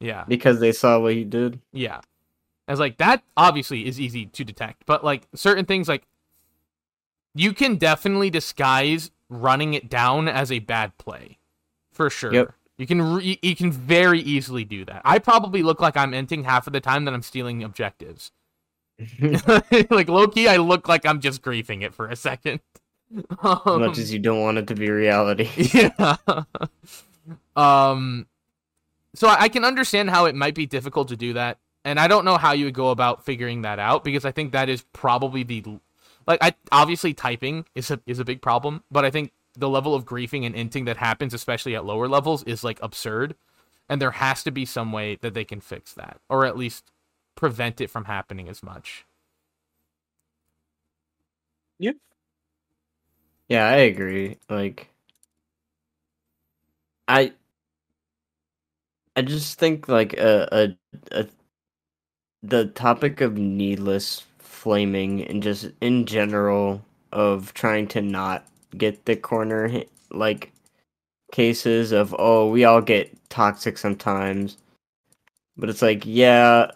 Yeah, 0.00 0.24
because 0.26 0.60
they 0.60 0.72
saw 0.72 0.98
what 0.98 1.14
he 1.14 1.24
did. 1.24 1.60
yeah. 1.72 2.00
I 2.68 2.72
was 2.72 2.80
like, 2.80 2.98
that 2.98 3.24
obviously 3.36 3.86
is 3.86 4.00
easy 4.00 4.26
to 4.26 4.44
detect, 4.44 4.86
but 4.86 5.04
like 5.04 5.26
certain 5.34 5.64
things, 5.64 5.88
like 5.88 6.06
you 7.34 7.52
can 7.52 7.76
definitely 7.76 8.30
disguise 8.30 9.10
running 9.28 9.74
it 9.74 9.88
down 9.88 10.28
as 10.28 10.52
a 10.52 10.60
bad 10.60 10.96
play, 10.96 11.38
for 11.90 12.08
sure. 12.08 12.32
Yep. 12.32 12.52
You 12.82 12.86
can 12.88 13.00
re- 13.00 13.38
you 13.42 13.54
can 13.54 13.70
very 13.70 14.18
easily 14.18 14.64
do 14.64 14.84
that. 14.86 15.02
I 15.04 15.20
probably 15.20 15.62
look 15.62 15.80
like 15.80 15.96
I'm 15.96 16.10
inting 16.10 16.42
half 16.44 16.66
of 16.66 16.72
the 16.72 16.80
time 16.80 17.04
that 17.04 17.14
I'm 17.14 17.22
stealing 17.22 17.62
objectives. 17.62 18.32
like 19.88 20.08
low 20.08 20.26
key, 20.26 20.48
I 20.48 20.56
look 20.56 20.88
like 20.88 21.06
I'm 21.06 21.20
just 21.20 21.42
griefing 21.42 21.82
it 21.82 21.94
for 21.94 22.08
a 22.08 22.16
second. 22.16 22.58
as 23.72 23.76
Um, 23.76 23.80
much 23.82 23.98
as 23.98 24.12
you 24.12 24.18
don't 24.18 24.40
want 24.40 24.58
it 24.58 24.66
to 24.66 24.74
be 24.74 24.90
reality. 24.90 25.48
yeah. 25.72 26.16
um. 27.54 28.26
So 29.14 29.28
I 29.28 29.42
I 29.42 29.48
can 29.48 29.64
understand 29.64 30.10
how 30.10 30.24
it 30.24 30.34
might 30.34 30.56
be 30.56 30.66
difficult 30.66 31.06
to 31.08 31.16
do 31.16 31.34
that, 31.34 31.58
and 31.84 32.00
I 32.00 32.08
don't 32.08 32.24
know 32.24 32.36
how 32.36 32.50
you 32.50 32.64
would 32.64 32.74
go 32.74 32.90
about 32.90 33.24
figuring 33.24 33.62
that 33.62 33.78
out 33.78 34.02
because 34.02 34.24
I 34.24 34.32
think 34.32 34.52
that 34.52 34.68
is 34.68 34.82
probably 34.92 35.44
the 35.44 35.78
like 36.26 36.42
I 36.42 36.54
obviously 36.72 37.14
typing 37.14 37.64
is 37.76 37.92
a 37.92 38.00
is 38.06 38.18
a 38.18 38.24
big 38.24 38.42
problem, 38.42 38.82
but 38.90 39.04
I 39.04 39.10
think 39.12 39.30
the 39.56 39.68
level 39.68 39.94
of 39.94 40.04
griefing 40.06 40.46
and 40.46 40.54
inting 40.54 40.86
that 40.86 40.98
happens, 40.98 41.34
especially 41.34 41.76
at 41.76 41.84
lower 41.86 42.08
levels, 42.08 42.42
is 42.44 42.64
like 42.64 42.80
absurd, 42.82 43.36
and 43.88 44.00
there 44.02 44.12
has 44.12 44.42
to 44.44 44.52
be 44.52 44.66
some 44.66 44.92
way 44.92 45.16
that 45.16 45.34
they 45.34 45.44
can 45.44 45.60
fix 45.60 45.94
that, 45.94 46.20
or 46.28 46.46
at 46.46 46.56
least 46.58 46.90
prevent 47.36 47.80
it 47.80 47.90
from 47.90 48.06
happening 48.06 48.48
as 48.48 48.62
much. 48.62 49.06
Yep. 51.78 51.96
Yeah, 53.48 53.66
I 53.68 53.76
agree. 53.78 54.38
Like 54.50 54.90
I 57.08 57.32
I 59.16 59.22
just 59.22 59.58
think 59.58 59.88
like 59.88 60.14
a 60.14 60.48
a, 61.12 61.20
a 61.22 61.28
the 62.42 62.66
topic 62.66 63.20
of 63.22 63.38
needless 63.38 64.24
flaming 64.40 65.22
and 65.24 65.42
just 65.42 65.70
in 65.82 66.06
general 66.06 66.84
of 67.12 67.54
trying 67.54 67.88
to 67.88 68.02
not 68.02 68.46
get 68.76 69.04
the 69.06 69.16
corner 69.16 69.84
like 70.10 70.52
cases 71.32 71.92
of 71.92 72.14
oh 72.18 72.50
we 72.50 72.64
all 72.64 72.80
get 72.82 73.10
toxic 73.30 73.78
sometimes. 73.78 74.58
But 75.56 75.68
it's 75.70 75.82
like 75.82 76.04
yeah 76.06 76.70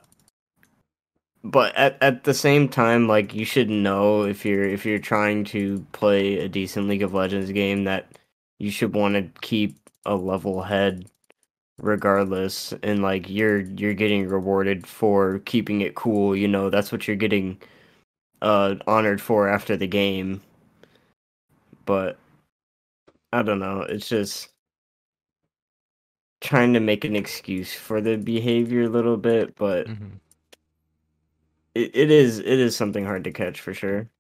but 1.47 1.75
at, 1.77 1.97
at 2.03 2.25
the 2.25 2.35
same 2.35 2.69
time, 2.69 3.07
like 3.07 3.33
you 3.35 3.45
should 3.45 3.71
know 3.71 4.25
if 4.25 4.45
you're 4.45 4.65
if 4.65 4.85
you're 4.85 4.99
trying 4.99 5.45
to 5.45 5.87
play 5.93 6.39
a 6.41 6.49
decent 6.49 6.89
League 6.89 7.03
of 7.03 7.15
Legends 7.15 7.53
game 7.53 7.85
that 7.85 8.19
you 8.59 8.71
should 8.71 8.95
want 8.95 9.15
to 9.15 9.41
keep 9.43 9.79
a 10.05 10.17
level 10.17 10.63
head 10.63 11.07
regardless. 11.79 12.75
And 12.83 13.03
like 13.03 13.29
you're 13.31 13.61
you're 13.61 13.95
getting 13.95 14.29
rewarded 14.29 14.87
for 14.87 15.41
keeping 15.41 15.81
it 15.83 15.95
cool 15.95 16.35
you 16.37 16.49
know 16.49 16.71
that's 16.71 16.91
what 16.93 17.07
you're 17.07 17.17
getting 17.17 17.61
uh 18.43 18.75
honored 18.87 19.21
for 19.21 19.49
after 19.49 19.77
the 19.77 19.87
game 19.87 20.43
but 21.87 22.19
i 23.33 23.43
don't 23.43 23.61
know 23.61 23.83
it's 23.83 24.09
just 24.09 24.51
trying 26.43 26.75
to 26.75 26.81
make 26.81 27.05
an 27.05 27.17
excuse 27.17 27.75
for 27.75 28.01
the 28.01 28.17
behavior 28.17 28.85
a 28.85 28.89
little 28.89 29.17
bit 29.19 29.55
but 29.57 29.89
Mhm. 29.89 30.21
it, 31.75 31.91
it 31.97 32.11
is 32.11 32.39
it 32.41 32.47
is 32.47 32.77
something 32.77 33.05
hard 33.05 33.25
to 33.25 33.33
catch 33.33 33.61
for 33.61 33.75
sure 33.75 34.11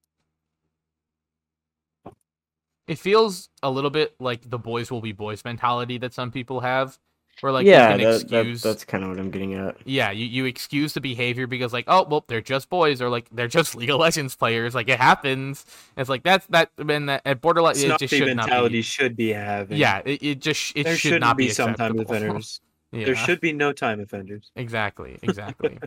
It 2.88 2.98
feels 2.98 3.48
a 3.62 3.70
little 3.70 3.90
bit 3.90 4.14
like 4.20 4.48
the 4.48 4.58
boys 4.58 4.90
will 4.90 5.00
be 5.00 5.12
boys 5.12 5.44
mentality 5.44 5.98
that 5.98 6.14
some 6.14 6.30
people 6.30 6.60
have, 6.60 6.98
where 7.40 7.52
like 7.52 7.66
yeah 7.66 7.92
you 7.94 7.98
can 7.98 8.10
that, 8.12 8.28
that, 8.28 8.40
excuse. 8.40 8.62
that's 8.62 8.84
kind 8.84 9.04
of 9.04 9.10
what 9.10 9.18
i'm 9.18 9.30
getting 9.30 9.54
at 9.54 9.76
Yeah, 9.84 10.10
you, 10.10 10.24
you 10.26 10.44
excuse 10.46 10.92
the 10.94 11.00
behavior 11.00 11.46
because 11.46 11.72
like, 11.72 11.84
oh 11.88 12.06
well, 12.08 12.24
they're 12.28 12.40
just 12.40 12.68
boys, 12.70 13.02
or 13.02 13.08
like 13.08 13.28
they're 13.30 13.46
just 13.48 13.74
League 13.76 13.90
of 13.90 14.00
Legends 14.00 14.34
players. 14.34 14.74
Like 14.74 14.88
it 14.88 14.98
happens. 14.98 15.64
It's 15.96 16.08
like 16.08 16.22
that's 16.22 16.46
that. 16.48 16.70
And 16.78 17.08
that 17.08 17.22
at 17.24 17.40
Borderlands, 17.40 17.82
it 17.82 17.88
just 17.88 17.98
Snuffy 18.00 18.18
should 18.18 18.36
not 18.36 18.46
mentality 18.46 18.78
be. 18.78 18.82
should 18.82 19.16
be 19.16 19.28
having. 19.32 19.76
Yeah, 19.76 20.02
it, 20.04 20.22
it 20.22 20.40
just 20.40 20.76
it 20.76 20.84
there 20.84 20.96
should 20.96 21.10
shouldn't 21.14 21.36
be 21.36 21.46
be 21.48 21.50
some 21.52 21.74
time 21.74 21.92
acceptable. 21.98 22.02
offenders. 22.16 22.60
yeah, 22.92 23.04
There 23.06 23.16
should 23.16 23.40
be 23.40 23.52
no 23.52 23.72
time 23.72 24.00
offenders. 24.00 24.50
exactly, 24.56 25.18
exactly. 25.22 25.78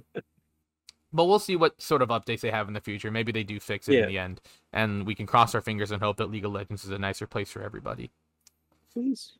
but 1.11 1.25
we'll 1.25 1.39
see 1.39 1.55
what 1.55 1.81
sort 1.81 2.01
of 2.03 2.09
updates 2.09 2.41
they 2.41 2.51
have 2.51 2.67
in 2.67 2.73
the 2.73 2.81
future. 2.81 3.09
Maybe 3.11 3.31
they 3.31 3.43
do 3.43 3.59
fix 3.59 3.87
it 3.89 3.95
Yeah. 3.95 4.01
in 4.03 4.07
the 4.09 4.17
end, 4.19 4.41
and 4.71 5.05
we 5.07 5.15
can 5.15 5.25
cross 5.25 5.55
our 5.55 5.61
fingers 5.61 5.89
and 5.91 6.01
hope 6.01 6.17
that 6.17 6.29
League 6.29 6.45
of 6.45 6.51
Legends 6.51 6.83
is 6.85 6.91
a 6.91 6.99
nicer 6.99 7.25
place 7.27 7.49
for 7.51 7.61
everybody. 7.63 8.11
Please. 8.93 9.33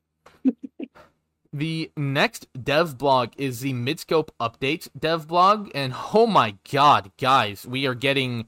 The 1.51 1.91
next 1.97 2.47
dev 2.63 2.97
blog 2.97 3.31
is 3.37 3.61
the 3.61 3.73
Midscope 3.73 4.29
Updates 4.39 4.87
dev 4.97 5.27
blog, 5.27 5.71
and 5.73 5.93
oh 6.13 6.27
my 6.27 6.55
god, 6.71 7.11
guys, 7.19 7.65
we 7.65 7.87
are 7.87 7.95
getting 7.95 8.47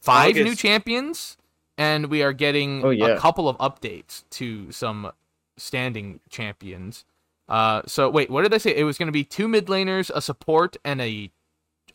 five 0.00 0.34
new 0.36 0.54
champions, 0.54 1.36
and 1.76 2.06
we 2.06 2.22
are 2.22 2.32
getting 2.32 2.82
Oh, 2.82 2.90
yeah. 2.90 3.08
a 3.08 3.18
couple 3.18 3.46
of 3.46 3.58
updates 3.58 4.24
to 4.30 4.72
some 4.72 5.12
standing 5.58 6.20
champions. 6.30 7.04
Uh, 7.46 7.82
so 7.84 8.08
wait, 8.08 8.30
what 8.30 8.42
did 8.42 8.54
I 8.54 8.58
say? 8.58 8.74
It 8.74 8.84
was 8.84 8.96
going 8.96 9.08
to 9.08 9.12
be 9.12 9.24
two 9.24 9.46
mid 9.46 9.66
laners, 9.66 10.10
a 10.14 10.22
support, 10.22 10.78
and 10.82 11.00
a 11.02 11.30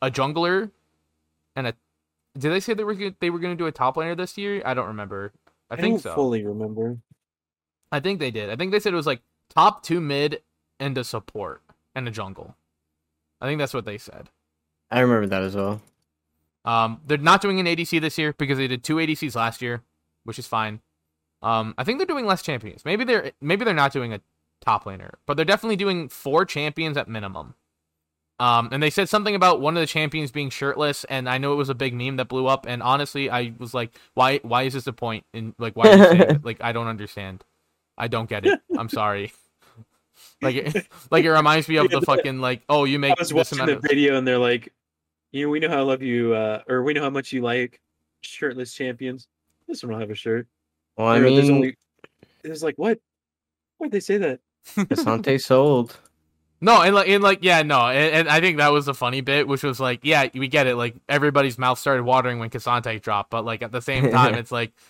a 0.01 0.11
jungler, 0.11 0.69
and 1.55 1.67
a. 1.67 1.73
Did 2.37 2.51
they 2.51 2.59
say 2.59 2.73
they 2.75 2.83
were 2.83 2.93
gonna, 2.93 3.15
they 3.19 3.31
were 3.31 3.39
going 3.39 3.57
to 3.57 3.61
do 3.61 3.65
a 3.65 3.71
top 3.71 3.95
laner 3.95 4.15
this 4.15 4.37
year? 4.37 4.61
I 4.63 4.75
don't 4.75 4.87
remember. 4.87 5.31
I, 5.71 5.75
I, 5.75 5.77
think 5.81 5.93
don't 5.95 6.01
so. 6.03 6.13
fully 6.13 6.45
remember. 6.45 6.97
I 7.91 7.99
think 7.99 8.19
they 8.19 8.29
did. 8.29 8.51
I 8.51 8.55
think 8.57 8.71
they 8.71 8.79
said 8.79 8.93
it 8.93 8.97
was 8.97 9.07
like 9.07 9.21
top 9.49 9.83
two 9.83 10.01
mid 10.01 10.41
and 10.79 10.97
a 10.97 11.03
support 11.03 11.61
and 11.93 12.07
a 12.07 12.11
jungle. 12.11 12.55
I 13.41 13.47
think 13.47 13.59
that's 13.59 13.73
what 13.73 13.85
they 13.85 13.97
said. 13.97 14.29
i 14.91 14.99
remember 14.99 15.27
that 15.27 15.43
as 15.43 15.55
well 15.55 15.81
Um, 16.63 17.01
they're 17.05 17.17
not 17.17 17.41
doing 17.41 17.59
an 17.59 17.65
ADC 17.67 18.01
this 18.01 18.17
year 18.17 18.33
because 18.37 18.57
they 18.57 18.67
did 18.67 18.83
two 18.83 18.95
ADCs 18.95 19.35
last 19.35 19.61
year, 19.61 19.83
which 20.23 20.39
is 20.39 20.47
fine. 20.47 20.81
Um, 21.41 21.75
I 21.77 21.83
think 21.83 21.99
they're 21.99 22.07
doing 22.07 22.25
less 22.25 22.41
champions. 22.41 22.83
Maybe 22.85 23.03
they're 23.03 23.31
maybe 23.39 23.65
they're 23.65 23.73
not 23.73 23.93
doing 23.93 24.13
a 24.13 24.21
top 24.61 24.85
laner, 24.85 25.11
but 25.27 25.35
they're 25.37 25.45
definitely 25.45 25.75
doing 25.75 26.09
four 26.09 26.45
champions 26.45 26.97
at 26.97 27.07
minimum. 27.07 27.53
Um, 28.39 28.69
and 28.71 28.83
they 28.83 28.89
said 28.89 29.07
something 29.09 29.35
about 29.35 29.61
one 29.61 29.77
of 29.77 29.81
the 29.81 29.87
champions 29.87 30.31
being 30.31 30.49
shirtless, 30.49 31.05
and 31.05 31.29
I 31.29 31.37
know 31.37 31.53
it 31.53 31.57
was 31.57 31.69
a 31.69 31.75
big 31.75 31.93
meme 31.93 32.17
that 32.17 32.27
blew 32.27 32.47
up. 32.47 32.65
And 32.67 32.83
honestly, 32.83 33.29
I 33.29 33.53
was 33.59 33.73
like, 33.73 33.91
why? 34.15 34.39
Why 34.39 34.63
is 34.63 34.73
this 34.73 34.87
a 34.87 34.93
point? 34.93 35.23
And 35.33 35.53
like, 35.59 35.75
why? 35.75 35.89
Are 35.89 35.97
you 35.97 36.03
saying 36.05 36.17
that? 36.27 36.45
Like, 36.45 36.57
I 36.61 36.71
don't 36.71 36.87
understand. 36.87 37.43
I 37.97 38.07
don't 38.07 38.29
get 38.29 38.45
it. 38.45 38.59
I'm 38.77 38.89
sorry. 38.89 39.33
Like, 40.41 40.55
it, 40.55 40.87
like 41.11 41.23
it 41.25 41.31
reminds 41.31 41.67
me 41.67 41.77
of 41.77 41.89
the 41.89 42.01
fucking 42.01 42.39
like, 42.39 42.61
oh, 42.69 42.83
you 42.83 42.95
I 42.95 42.99
make 42.99 43.19
was 43.19 43.29
this 43.29 43.35
watching 43.35 43.59
amount 43.59 43.69
the 43.71 43.77
of. 43.77 43.83
video 43.89 44.17
and 44.17 44.27
they're 44.27 44.37
like, 44.37 44.71
you 45.31 45.45
know, 45.45 45.49
we 45.49 45.59
know 45.59 45.69
how 45.69 45.77
I 45.79 45.81
love 45.81 46.01
you, 46.01 46.33
uh, 46.33 46.61
or 46.67 46.83
we 46.83 46.93
know 46.93 47.01
how 47.01 47.09
much 47.09 47.31
you 47.33 47.41
like 47.41 47.79
shirtless 48.21 48.73
champions. 48.73 49.27
This 49.67 49.81
one 49.83 49.93
will 49.93 49.99
have 49.99 50.11
a 50.11 50.15
shirt. 50.15 50.47
well 50.97 51.07
i 51.07 51.17
Or 51.17 51.21
there's 51.21 51.47
mean 51.47 51.55
only, 51.55 51.77
it 52.43 52.49
was 52.49 52.63
like, 52.63 52.75
what? 52.77 52.99
Why'd 53.77 53.91
they 53.91 53.99
say 54.01 54.17
that? 54.17 54.39
K'Sante 54.75 55.41
sold 55.43 55.97
No, 56.61 56.81
and 56.81 56.93
like, 56.95 57.07
and 57.09 57.23
like, 57.23 57.39
yeah, 57.41 57.61
no, 57.63 57.87
and, 57.87 58.13
and 58.15 58.29
I 58.29 58.39
think 58.41 58.57
that 58.57 58.71
was 58.71 58.85
the 58.85 58.93
funny 58.93 59.21
bit, 59.21 59.47
which 59.47 59.63
was 59.63 59.79
like, 59.79 60.01
yeah, 60.03 60.27
we 60.33 60.47
get 60.47 60.67
it. 60.67 60.75
Like 60.75 60.95
everybody's 61.09 61.57
mouth 61.57 61.79
started 61.79 62.03
watering 62.03 62.39
when 62.39 62.49
K'Sante 62.49 63.01
dropped, 63.01 63.31
but 63.31 63.45
like 63.45 63.61
at 63.63 63.71
the 63.71 63.81
same 63.81 64.11
time, 64.11 64.35
it's 64.35 64.51
like, 64.51 64.73
y- 64.77 64.81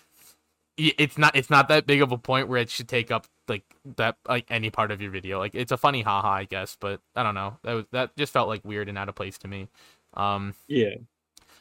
it's 0.76 1.16
not, 1.18 1.34
it's 1.34 1.50
not 1.50 1.68
that 1.68 1.86
big 1.86 2.02
of 2.02 2.12
a 2.12 2.18
point 2.18 2.48
where 2.48 2.58
it 2.60 2.68
should 2.70 2.88
take 2.88 3.10
up 3.10 3.26
like 3.48 3.64
that, 3.96 4.16
like 4.28 4.46
any 4.50 4.70
part 4.70 4.90
of 4.90 5.00
your 5.00 5.10
video. 5.10 5.38
Like 5.38 5.54
it's 5.54 5.72
a 5.72 5.76
funny 5.76 6.02
haha, 6.02 6.28
I 6.28 6.44
guess, 6.44 6.76
but 6.78 7.00
I 7.14 7.22
don't 7.22 7.34
know. 7.34 7.56
That 7.62 7.72
was 7.74 7.84
that 7.92 8.16
just 8.16 8.32
felt 8.32 8.48
like 8.48 8.64
weird 8.64 8.88
and 8.88 8.98
out 8.98 9.08
of 9.08 9.14
place 9.14 9.38
to 9.38 9.48
me. 9.48 9.68
Um, 10.14 10.54
Yeah. 10.68 10.96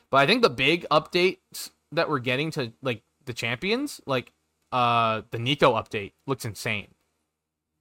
but 0.09 0.17
I 0.17 0.25
think 0.27 0.41
the 0.41 0.49
big 0.49 0.85
updates 0.91 1.69
that 1.91 2.09
we're 2.09 2.19
getting 2.19 2.51
to 2.51 2.73
like 2.81 3.03
the 3.25 3.33
champions, 3.33 4.01
like 4.05 4.31
uh 4.71 5.21
the 5.31 5.37
Neeko 5.37 5.73
update, 5.81 6.11
looks 6.27 6.43
insane, 6.45 6.87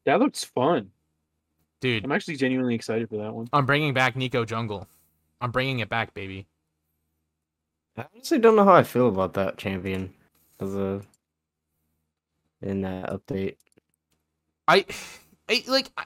That 0.04 0.20
looks 0.20 0.44
fun. 0.44 0.90
dude. 1.80 2.04
I'm 2.04 2.12
actually 2.12 2.36
genuinely 2.36 2.74
excited 2.74 3.08
for 3.08 3.16
that 3.16 3.32
one. 3.34 3.48
I'm 3.52 3.66
bringing 3.66 3.92
back 3.94 4.14
Neeko 4.14 4.46
Jungle. 4.46 4.86
I'm 5.40 5.50
bringing 5.50 5.80
it 5.80 5.88
back, 5.88 6.14
baby. 6.14 6.46
I 7.96 8.06
honestly 8.14 8.38
don't 8.38 8.56
know 8.56 8.64
how 8.64 8.74
I 8.74 8.82
feel 8.82 9.08
about 9.08 9.34
that 9.34 9.56
champion 9.56 10.12
as 10.60 10.74
a 10.74 11.00
in 12.64 12.82
that 12.82 13.10
update. 13.10 13.56
I, 14.66 14.86
I 15.48 15.64
like 15.68 15.90
I, 15.96 16.04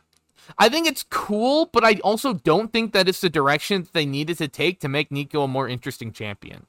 I 0.58 0.68
think 0.68 0.86
it's 0.86 1.04
cool, 1.04 1.66
but 1.72 1.84
I 1.84 1.94
also 2.04 2.34
don't 2.34 2.72
think 2.72 2.92
that 2.92 3.08
it's 3.08 3.20
the 3.20 3.30
direction 3.30 3.82
that 3.82 3.92
they 3.92 4.06
needed 4.06 4.38
to 4.38 4.48
take 4.48 4.80
to 4.80 4.88
make 4.88 5.10
Neeko 5.10 5.44
a 5.44 5.48
more 5.48 5.68
interesting 5.68 6.12
champion. 6.12 6.66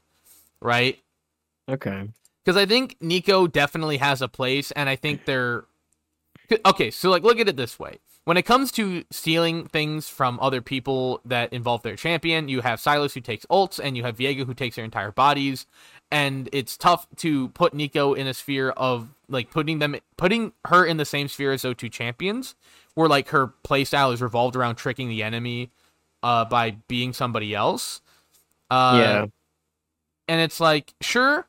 Right? 0.60 0.98
Okay. 1.68 2.08
Because 2.44 2.56
I 2.56 2.66
think 2.66 2.98
Neeko 3.00 3.50
definitely 3.50 3.98
has 3.98 4.22
a 4.22 4.28
place, 4.28 4.70
and 4.72 4.88
I 4.88 4.96
think 4.96 5.24
they're 5.24 5.64
okay. 6.66 6.90
So, 6.90 7.10
like, 7.10 7.22
look 7.22 7.38
at 7.38 7.48
it 7.48 7.56
this 7.56 7.78
way: 7.78 7.98
when 8.30 8.36
it 8.36 8.44
comes 8.44 8.70
to 8.70 9.02
stealing 9.10 9.66
things 9.66 10.08
from 10.08 10.38
other 10.40 10.60
people 10.60 11.20
that 11.24 11.52
involve 11.52 11.82
their 11.82 11.96
champion, 11.96 12.48
you 12.48 12.60
have 12.60 12.78
Sylas 12.78 13.12
who 13.12 13.20
takes 13.20 13.44
ults, 13.46 13.80
and 13.82 13.96
you 13.96 14.04
have 14.04 14.18
Viego 14.18 14.46
who 14.46 14.54
takes 14.54 14.76
their 14.76 14.84
entire 14.84 15.10
bodies, 15.10 15.66
and 16.12 16.48
it's 16.52 16.76
tough 16.76 17.08
to 17.16 17.48
put 17.48 17.74
Neeko 17.74 18.16
in 18.16 18.28
a 18.28 18.32
sphere 18.32 18.70
of 18.70 19.08
like 19.28 19.50
putting 19.50 19.80
them, 19.80 19.96
putting 20.16 20.52
her 20.66 20.86
in 20.86 20.96
the 20.96 21.04
same 21.04 21.26
sphere 21.26 21.50
as 21.50 21.64
O2 21.64 21.90
champions, 21.90 22.54
where 22.94 23.08
like 23.08 23.30
her 23.30 23.52
playstyle 23.64 24.14
is 24.14 24.22
revolved 24.22 24.54
around 24.54 24.76
tricking 24.76 25.08
the 25.08 25.24
enemy, 25.24 25.72
uh, 26.22 26.44
by 26.44 26.76
being 26.86 27.12
somebody 27.12 27.52
else. 27.52 28.00
Uh, 28.70 28.96
yeah. 28.96 29.26
and 30.28 30.40
it's 30.40 30.60
like 30.60 30.94
sure 31.00 31.48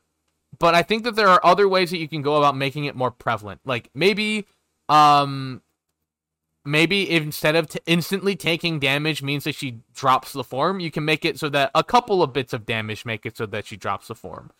but 0.58 0.74
i 0.74 0.82
think 0.82 1.04
that 1.04 1.14
there 1.14 1.28
are 1.28 1.40
other 1.44 1.68
ways 1.68 1.92
that 1.92 1.98
you 1.98 2.08
can 2.08 2.22
go 2.22 2.34
about 2.34 2.56
making 2.56 2.86
it 2.86 2.96
more 2.96 3.12
prevalent 3.12 3.60
like 3.64 3.88
maybe 3.94 4.44
um 4.88 5.61
maybe 6.64 7.10
instead 7.10 7.56
of 7.56 7.68
t- 7.68 7.80
instantly 7.86 8.36
taking 8.36 8.78
damage 8.78 9.22
means 9.22 9.44
that 9.44 9.54
she 9.54 9.80
drops 9.94 10.32
the 10.32 10.44
form 10.44 10.78
you 10.78 10.90
can 10.90 11.04
make 11.04 11.24
it 11.24 11.38
so 11.38 11.48
that 11.48 11.70
a 11.74 11.82
couple 11.82 12.22
of 12.22 12.32
bits 12.32 12.52
of 12.52 12.64
damage 12.64 13.04
make 13.04 13.26
it 13.26 13.36
so 13.36 13.46
that 13.46 13.66
she 13.66 13.76
drops 13.76 14.08
the 14.08 14.14
form. 14.14 14.50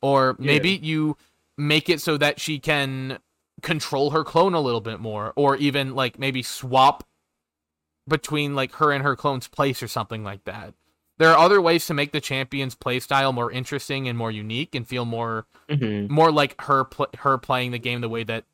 Or 0.00 0.34
maybe 0.40 0.70
you 0.70 1.16
make 1.56 1.88
it 1.88 2.00
so 2.00 2.16
that 2.16 2.40
she 2.40 2.58
can 2.58 3.18
control 3.62 4.10
her 4.10 4.24
clone 4.24 4.54
a 4.54 4.60
little 4.60 4.80
bit 4.80 4.98
more 4.98 5.32
or 5.36 5.56
even 5.56 5.94
like 5.94 6.18
maybe 6.18 6.42
swap 6.42 7.04
between 8.08 8.54
like 8.54 8.72
her 8.74 8.90
and 8.90 9.04
her 9.04 9.14
clone's 9.14 9.46
place 9.48 9.82
or 9.82 9.88
something 9.88 10.24
like 10.24 10.44
that. 10.44 10.74
There 11.18 11.30
are 11.30 11.38
other 11.38 11.60
ways 11.60 11.86
to 11.86 11.94
make 11.94 12.10
the 12.10 12.20
champion's 12.20 12.74
playstyle 12.74 13.32
more 13.32 13.52
interesting 13.52 14.08
and 14.08 14.18
more 14.18 14.32
unique 14.32 14.74
and 14.74 14.88
feel 14.88 15.04
more 15.04 15.46
Mhm. 15.68 16.08
more 16.08 16.32
like 16.32 16.60
her 16.62 16.84
pl- 16.84 17.06
her 17.18 17.38
playing 17.38 17.70
the 17.70 17.78
game 17.78 18.00
the 18.00 18.08
way 18.08 18.24
that 18.24 18.44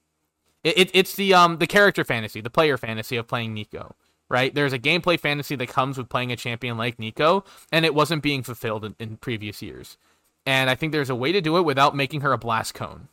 it, 0.64 0.78
it, 0.78 0.90
it's 0.94 1.14
the 1.14 1.34
um 1.34 1.58
the 1.58 1.66
character 1.66 2.04
fantasy, 2.04 2.40
the 2.40 2.50
player 2.50 2.76
fantasy 2.76 3.16
of 3.16 3.26
playing 3.26 3.54
Neeko. 3.54 3.92
Right? 4.30 4.54
There's 4.54 4.74
a 4.74 4.78
gameplay 4.78 5.18
fantasy 5.18 5.56
that 5.56 5.68
comes 5.68 5.96
with 5.96 6.10
playing 6.10 6.32
a 6.32 6.36
champion 6.36 6.76
like 6.76 6.98
Neeko, 6.98 7.46
and 7.72 7.86
it 7.86 7.94
wasn't 7.94 8.22
being 8.22 8.42
fulfilled 8.42 8.84
in, 8.84 8.94
in 8.98 9.16
previous 9.16 9.62
years. 9.62 9.96
And 10.44 10.68
I 10.68 10.74
think 10.74 10.92
there's 10.92 11.10
a 11.10 11.14
way 11.14 11.32
to 11.32 11.40
do 11.40 11.56
it 11.56 11.62
without 11.62 11.96
making 11.96 12.20
her 12.20 12.32
a 12.32 12.38
blast 12.38 12.74
cone. 12.74 13.08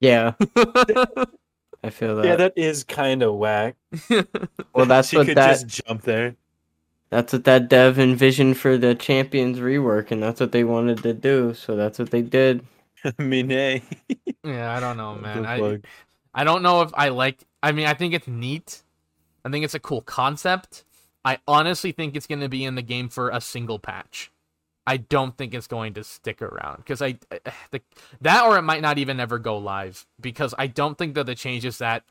Yeah. 0.00 0.32
I 1.82 1.90
feel 1.90 2.16
that. 2.16 2.24
Yeah, 2.24 2.36
that 2.36 2.52
is 2.56 2.84
kind 2.84 3.22
of 3.22 3.34
whack. 3.34 3.76
well, 4.74 4.86
that's 4.86 5.08
she 5.08 5.16
what 5.16 5.26
could 5.26 5.36
that 5.36 5.60
just 5.60 5.84
jump 5.86 6.02
there. 6.02 6.36
that's 7.10 7.32
what 7.32 7.44
that 7.44 7.68
dev 7.68 7.98
envisioned 7.98 8.56
for 8.58 8.76
the 8.78 8.94
champions 8.94 9.58
rework, 9.58 10.10
and 10.10 10.22
that's 10.22 10.40
what 10.40 10.52
they 10.52 10.64
wanted 10.64 11.02
to 11.02 11.12
do. 11.14 11.54
So 11.54 11.76
that's 11.76 11.98
what 11.98 12.10
they 12.10 12.22
did. 12.22 12.64
Mine. 13.18 13.82
yeah, 14.44 14.74
I 14.74 14.80
don't 14.80 14.96
know, 14.96 15.14
man. 15.14 15.46
I. 15.46 15.80
I 16.34 16.42
don't 16.42 16.62
know 16.62 16.82
if 16.82 16.90
I 16.94 17.10
like. 17.10 17.44
I 17.62 17.72
mean, 17.72 17.86
I 17.86 17.94
think 17.94 18.12
it's 18.12 18.26
neat. 18.26 18.82
I 19.44 19.50
think 19.50 19.64
it's 19.64 19.74
a 19.74 19.80
cool 19.80 20.00
concept. 20.00 20.84
I 21.24 21.38
honestly 21.46 21.92
think 21.92 22.16
it's 22.16 22.26
going 22.26 22.40
to 22.40 22.48
be 22.48 22.64
in 22.64 22.74
the 22.74 22.82
game 22.82 23.08
for 23.08 23.30
a 23.30 23.40
single 23.40 23.78
patch. 23.78 24.30
I 24.86 24.98
don't 24.98 25.36
think 25.36 25.54
it's 25.54 25.66
going 25.66 25.94
to 25.94 26.04
stick 26.04 26.42
around 26.42 26.78
because 26.78 27.00
I 27.00 27.18
the, 27.70 27.80
that 28.20 28.44
or 28.44 28.58
it 28.58 28.62
might 28.62 28.82
not 28.82 28.98
even 28.98 29.20
ever 29.20 29.38
go 29.38 29.56
live 29.56 30.06
because 30.20 30.54
I 30.58 30.66
don't 30.66 30.98
think 30.98 31.14
that 31.14 31.24
the 31.24 31.34
change 31.34 31.64
is 31.64 31.78
that 31.78 32.04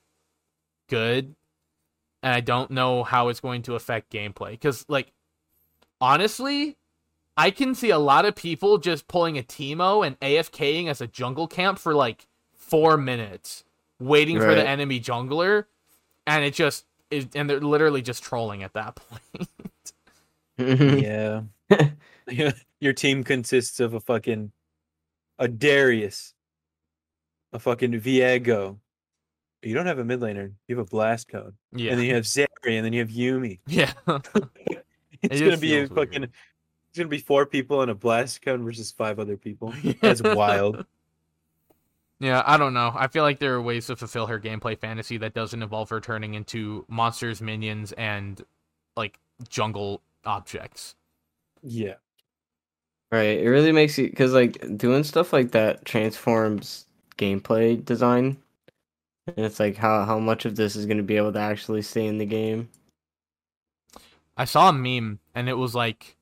good, 0.89 1.35
and 2.23 2.33
I 2.33 2.39
don't 2.39 2.71
know 2.71 3.03
how 3.03 3.27
it's 3.27 3.41
going 3.41 3.61
to 3.63 3.75
affect 3.75 4.11
gameplay. 4.11 4.51
Because 4.51 4.85
like 4.87 5.11
honestly, 6.01 6.77
I 7.35 7.49
can 7.51 7.73
see 7.73 7.89
a 7.89 7.97
lot 7.97 8.25
of 8.25 8.35
people 8.35 8.77
just 8.77 9.07
pulling 9.07 9.37
a 9.37 9.43
Teemo 9.43 10.05
and 10.05 10.19
AFKing 10.19 10.87
as 10.87 11.01
a 11.01 11.07
jungle 11.07 11.47
camp 11.47 11.79
for 11.79 11.93
like 11.95 12.27
four 12.55 12.95
minutes, 12.97 13.63
waiting 13.99 14.39
for 14.39 14.53
the 14.53 14.67
enemy 14.67 14.99
jungler, 14.99 15.65
and 16.27 16.43
it 16.43 16.53
just 16.53 16.85
is, 17.09 17.27
and 17.35 17.49
they're 17.49 17.59
literally 17.59 18.01
just 18.01 18.23
trolling 18.23 18.61
at 18.63 18.73
that 18.73 18.95
point. 19.35 19.93
Mm-hmm. 20.59 20.97
yeah. 20.99 21.41
Yeah. 22.29 22.51
Your 22.79 22.93
team 22.93 23.23
consists 23.23 23.79
of 23.79 23.93
a 23.93 23.99
fucking 23.99 24.51
a 25.39 25.47
Darius, 25.47 26.33
a 27.51 27.59
fucking 27.59 27.93
Viego. 27.99 28.77
You 29.61 29.73
don't 29.73 29.85
have 29.85 29.99
a 29.99 30.03
mid 30.05 30.19
laner. 30.19 30.51
You 30.67 30.77
have 30.77 30.85
a 30.85 30.89
blast 30.89 31.29
cone. 31.29 31.53
yeah, 31.73 31.91
And 31.91 31.99
then 31.99 32.05
you 32.07 32.15
have 32.15 32.25
Zeri, 32.25 32.47
and 32.65 32.85
then 32.85 32.93
you 32.93 32.99
have 32.99 33.09
Yuumi. 33.09 33.59
yeah. 33.67 33.93
It's 35.23 35.39
just 35.39 35.43
gonna 35.45 35.57
be 35.57 35.77
a 35.77 35.87
fucking 35.87 36.19
weird. 36.21 36.31
Fucking 36.93 37.07
it's 37.07 37.09
gonna 37.09 37.09
be 37.09 37.25
four 37.25 37.47
people 37.47 37.81
in 37.81 37.89
a 37.89 37.95
blast 37.95 38.43
cone 38.43 38.63
versus 38.63 38.91
five 38.91 39.17
other 39.19 39.35
people. 39.35 39.73
That's 40.01 40.21
wild. 40.21 40.85
Yeah, 42.19 42.43
I 42.45 42.57
don't 42.57 42.75
know. 42.75 42.93
I 42.95 43.07
feel 43.07 43.23
like 43.23 43.39
there 43.39 43.55
are 43.55 43.61
ways 43.61 43.87
to 43.87 43.95
fulfill 43.95 44.27
her 44.27 44.39
gameplay 44.39 44.77
fantasy 44.77 45.17
that 45.17 45.33
doesn't 45.33 45.63
involve 45.63 45.89
her 45.89 45.99
turning 45.99 46.35
into 46.35 46.85
monsters, 46.87 47.41
minions, 47.41 47.93
and 47.93 48.39
like 48.95 49.19
jungle 49.49 50.01
objects. 50.23 50.93
Yeah. 51.63 51.95
Right. 53.11 53.39
It 53.39 53.49
really 53.49 53.71
makes 53.71 53.97
you 53.97 54.07
because 54.07 54.33
like 54.33 54.77
doing 54.77 55.03
stuff 55.03 55.33
like 55.33 55.51
that 55.51 55.85
transforms 55.85 56.85
gameplay 57.17 57.83
design, 57.83 58.37
and 59.35 59.45
it's 59.47 59.59
like 59.59 59.77
how 59.77 60.05
how 60.05 60.19
much 60.19 60.45
of 60.45 60.55
this 60.55 60.75
is 60.75 60.85
going 60.85 60.97
to 60.97 61.03
be 61.03 61.17
able 61.17 61.33
to 61.33 61.39
actually 61.39 61.81
stay 61.81 62.05
in 62.05 62.19
the 62.19 62.25
game. 62.25 62.69
I 64.37 64.45
saw 64.45 64.69
a 64.69 64.73
meme 64.73 65.19
and 65.33 65.49
it 65.49 65.57
was 65.57 65.73
like 65.73 66.17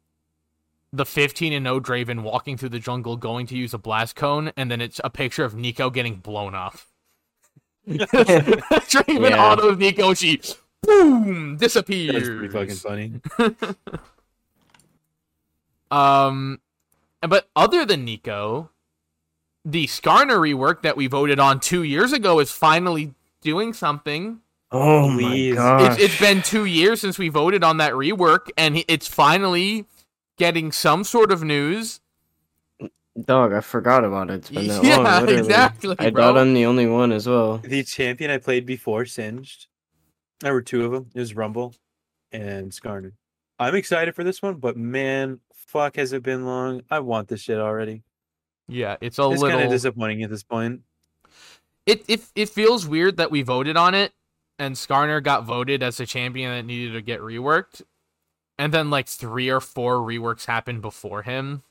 the 0.94 1.06
15 1.06 1.54
and 1.54 1.66
0 1.66 1.80
Draven 1.80 2.22
walking 2.22 2.58
through 2.58 2.70
the 2.70 2.80
jungle 2.80 3.16
going 3.18 3.48
to 3.48 3.56
use 3.56 3.74
a 3.74 3.78
blast 3.78 4.16
cone, 4.16 4.52
and 4.58 4.70
then 4.70 4.82
it's 4.82 5.00
a 5.04 5.10
picture 5.10 5.44
of 5.46 5.54
Neeko 5.54 5.92
getting 5.94 6.16
blown 6.18 6.54
up. 6.56 6.78
Draven 7.88 9.30
Yeah. 9.30 9.44
autos 9.52 9.78
Neeko, 9.78 10.18
she 10.18 10.42
boom 10.84 11.58
disappears. 11.58 12.14
That's 12.14 12.28
pretty 12.28 12.48
fucking 12.50 13.22
funny. 13.40 13.66
Um, 15.90 16.62
but 17.22 17.50
other 17.56 17.86
than 17.86 18.06
Neeko, 18.08 18.70
the 19.66 19.88
Skarner 19.88 20.38
rework 20.40 20.82
that 20.84 20.96
we 20.98 21.08
voted 21.08 21.40
on 21.40 21.60
two 21.60 21.84
years 21.84 22.14
ago 22.14 22.40
is 22.40 22.52
finally 22.52 23.14
doing 23.42 23.74
something. 23.74 24.40
Oh 24.72 25.14
Please. 25.18 25.56
my 25.58 25.62
gosh! 25.62 26.00
It's, 26.00 26.04
it's 26.04 26.20
been 26.22 26.42
two 26.42 26.64
years 26.64 27.02
since 27.02 27.20
we 27.20 27.28
voted 27.28 27.62
on 27.62 27.76
that 27.78 27.92
rework, 27.92 28.48
and 28.58 28.86
it's 28.88 29.06
finally 29.08 29.86
getting 30.42 30.72
some 30.72 31.04
sort 31.04 31.32
of 31.32 31.44
news. 31.44 32.00
dog. 33.26 33.54
I 33.54 33.62
forgot 33.62 34.04
about 34.04 34.32
it. 34.32 34.36
It's 34.36 34.50
been 34.50 34.68
that 34.68 34.84
Yeah, 34.84 34.98
long. 34.98 35.22
Literally. 35.26 35.38
exactly, 35.38 35.96
I 36.00 36.10
bro. 36.10 36.24
thought 36.24 36.38
I'm 36.40 36.54
the 36.56 36.66
only 36.66 36.88
one 36.88 37.12
as 37.12 37.28
well. 37.28 37.60
The 37.60 37.84
champion 37.84 38.32
I 38.32 38.40
played 38.40 38.66
before 38.66 39.06
Singed. 39.06 39.68
There 40.40 40.54
were 40.54 40.64
two 40.64 40.84
of 40.86 40.92
them. 40.92 41.12
It 41.14 41.20
was 41.20 41.36
Rumble 41.36 41.76
and 42.32 42.72
Skarner. 42.72 43.12
I'm 43.60 43.76
excited 43.76 44.16
for 44.16 44.24
this 44.24 44.42
one, 44.42 44.56
but 44.56 44.76
man, 44.76 45.40
fuck, 45.54 45.98
has 45.98 46.14
it 46.14 46.24
been 46.24 46.46
long? 46.46 46.82
I 46.90 47.00
want 47.02 47.28
this 47.28 47.42
shit 47.42 47.60
already. 47.60 48.02
Yeah, 48.68 48.96
it's 49.02 49.20
a 49.20 49.24
it's 49.30 49.42
kind 49.44 49.54
little. 49.54 49.62
of 49.66 49.70
disappointing 49.70 50.24
at 50.24 50.32
this 50.32 50.42
point. 50.44 50.82
it, 51.86 52.04
it 52.08 52.22
it 52.34 52.50
feels 52.50 52.88
weird 52.88 53.18
that 53.18 53.30
we 53.30 53.44
voted 53.44 53.78
on 53.78 53.94
it, 53.94 54.14
and 54.58 54.74
Skarner 54.76 55.22
got 55.22 55.44
voted 55.46 55.84
as 55.84 56.00
a 56.00 56.06
champion 56.08 56.50
that 56.52 56.64
needed 56.66 56.94
to 56.94 57.02
get 57.02 57.20
reworked, 57.20 57.84
and 58.58 58.74
then 58.74 58.90
like 58.90 59.08
three 59.08 59.50
or 59.50 59.60
four 59.60 59.96
reworks 59.98 60.46
happened 60.46 60.82
before 60.82 61.24
him. 61.24 61.64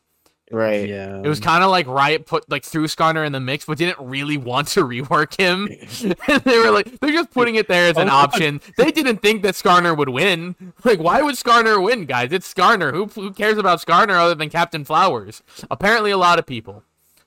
Right. 0.52 0.88
Yeah. 0.88 1.20
It 1.22 1.28
was 1.28 1.38
kind 1.38 1.62
of 1.62 1.70
like 1.70 1.86
Riot 1.86 2.26
put 2.26 2.50
like 2.50 2.64
threw 2.64 2.88
Skarner 2.88 3.24
in 3.24 3.30
the 3.30 3.38
mix, 3.38 3.66
but 3.66 3.78
didn't 3.78 3.98
really 4.00 4.36
want 4.36 4.66
to 4.68 4.80
rework 4.84 5.36
him. 5.36 5.68
and 6.28 6.40
they 6.42 6.58
were 6.58 6.72
like, 6.72 6.98
they're 6.98 7.12
just 7.12 7.30
putting 7.30 7.54
it 7.54 7.68
there 7.68 7.88
as 7.88 7.96
an 7.96 8.08
Oh, 8.08 8.10
no. 8.10 8.12
option. 8.14 8.60
They 8.76 8.90
didn't 8.90 9.18
think 9.22 9.42
that 9.42 9.54
Skarner 9.54 9.96
would 9.96 10.08
win. 10.08 10.56
Like, 10.82 10.98
why 10.98 11.22
would 11.22 11.36
Skarner 11.36 11.80
win, 11.80 12.04
guys? 12.04 12.32
It's 12.32 12.52
Skarner. 12.52 12.92
Who 12.92 13.06
who 13.06 13.30
cares 13.32 13.58
about 13.58 13.80
Skarner 13.80 14.18
other 14.18 14.34
than 14.34 14.50
Captain 14.50 14.84
Flowers? 14.84 15.44
Apparently, 15.70 16.10
a 16.10 16.18
lot 16.18 16.40
of 16.40 16.46
people, 16.46 16.82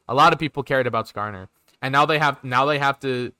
a 0.09 0.13
lot 0.13 0.33
of 0.33 0.39
people 0.39 0.61
cared 0.61 0.85
about 0.85 1.07
Skarner, 1.07 1.47
and 1.81 1.93
now 1.93 2.05
they 2.05 2.19
have 2.19 2.43
now 2.43 2.65
they 2.65 2.77
have 2.79 2.99
to, 2.99 3.31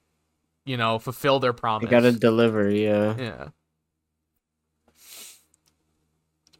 you 0.64 0.78
know, 0.78 0.98
fulfill 0.98 1.40
their 1.40 1.50
You 1.50 1.56
promise. 1.58 1.90
gotta 1.90 2.12
deliver. 2.12 2.70
Yeah. 2.70 3.16
Yeah. 3.18 3.48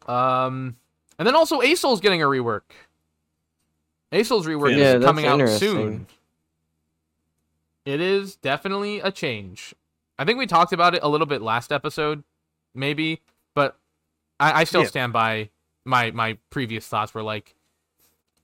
Um, 0.08 0.76
and 1.18 1.26
then 1.26 1.34
also 1.34 1.60
Asol's 1.60 2.00
getting 2.00 2.22
a 2.22 2.26
rework. 2.26 2.62
Asol's 4.12 4.46
rework 4.46 4.76
Yeah, 4.76 4.94
is 4.94 5.00
that's 5.00 5.04
coming 5.04 5.26
out 5.26 5.48
soon. 5.58 6.06
It 7.84 8.00
is 8.00 8.36
definitely 8.36 9.00
a 9.00 9.10
change. 9.10 9.74
I 10.18 10.24
think 10.24 10.38
we 10.38 10.46
talked 10.46 10.72
about 10.72 10.94
it 10.94 11.02
a 11.02 11.08
little 11.08 11.26
bit 11.26 11.42
last 11.42 11.72
episode, 11.72 12.22
maybe, 12.74 13.20
but 13.54 13.76
I, 14.40 14.60
I 14.60 14.64
still 14.64 14.82
Yeah. 14.82 14.88
stand 14.88 15.12
by 15.12 15.50
my 15.84 16.10
my 16.12 16.38
previous 16.50 16.86
thoughts. 16.86 17.12
Were 17.12 17.22
like, 17.22 17.54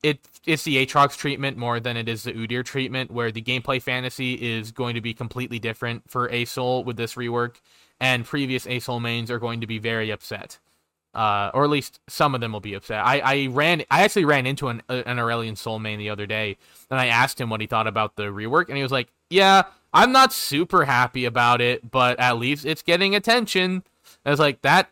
it 0.02 0.18
it's 0.44 0.64
the 0.64 0.84
Aatrox 0.84 1.16
treatment 1.16 1.56
more 1.56 1.80
than 1.80 1.96
it 1.96 2.08
is 2.08 2.24
the 2.24 2.32
Udyr 2.32 2.64
treatment, 2.64 3.10
where 3.10 3.30
the 3.30 3.40
gameplay 3.40 3.80
fantasy 3.80 4.34
is 4.34 4.72
going 4.72 4.94
to 4.94 5.00
be 5.00 5.14
completely 5.14 5.58
different 5.58 6.10
for 6.10 6.28
Asol 6.28 6.84
with 6.84 6.96
this 6.96 7.14
rework, 7.14 7.56
and 7.98 8.26
previous 8.26 8.66
Asol 8.66 9.00
mains 9.00 9.30
are 9.30 9.38
going 9.38 9.60
to 9.60 9.66
be 9.66 9.78
very 9.78 10.10
upset. 10.10 10.58
Uh, 11.14 11.50
or 11.54 11.64
at 11.64 11.70
least 11.70 11.98
some 12.08 12.34
of 12.36 12.40
them 12.40 12.52
will 12.52 12.60
be 12.60 12.74
upset. 12.74 13.04
I, 13.04 13.18
I 13.18 13.46
ran, 13.48 13.82
I 13.90 14.04
actually 14.04 14.24
ran 14.26 14.46
into 14.46 14.68
an 14.68 14.80
an 14.88 15.18
Aurelion 15.18 15.56
Sol 15.56 15.80
main 15.80 15.98
the 15.98 16.08
other 16.10 16.24
day, 16.26 16.56
and 16.88 17.00
I 17.00 17.06
asked 17.06 17.40
him 17.40 17.50
what 17.50 17.60
he 17.60 17.66
thought 17.66 17.88
about 17.88 18.14
the 18.14 18.24
rework, 18.24 18.68
and 18.68 18.76
he 18.76 18.82
was 18.84 18.92
like, 18.92 19.08
"Yeah, 19.28 19.62
I'm 19.92 20.12
not 20.12 20.32
super 20.32 20.84
happy 20.84 21.24
about 21.24 21.60
it, 21.60 21.90
but 21.90 22.20
at 22.20 22.38
least 22.38 22.64
it's 22.64 22.82
getting 22.82 23.16
attention." 23.16 23.82
I 24.24 24.30
was 24.30 24.38
like, 24.38 24.62
"That 24.62 24.88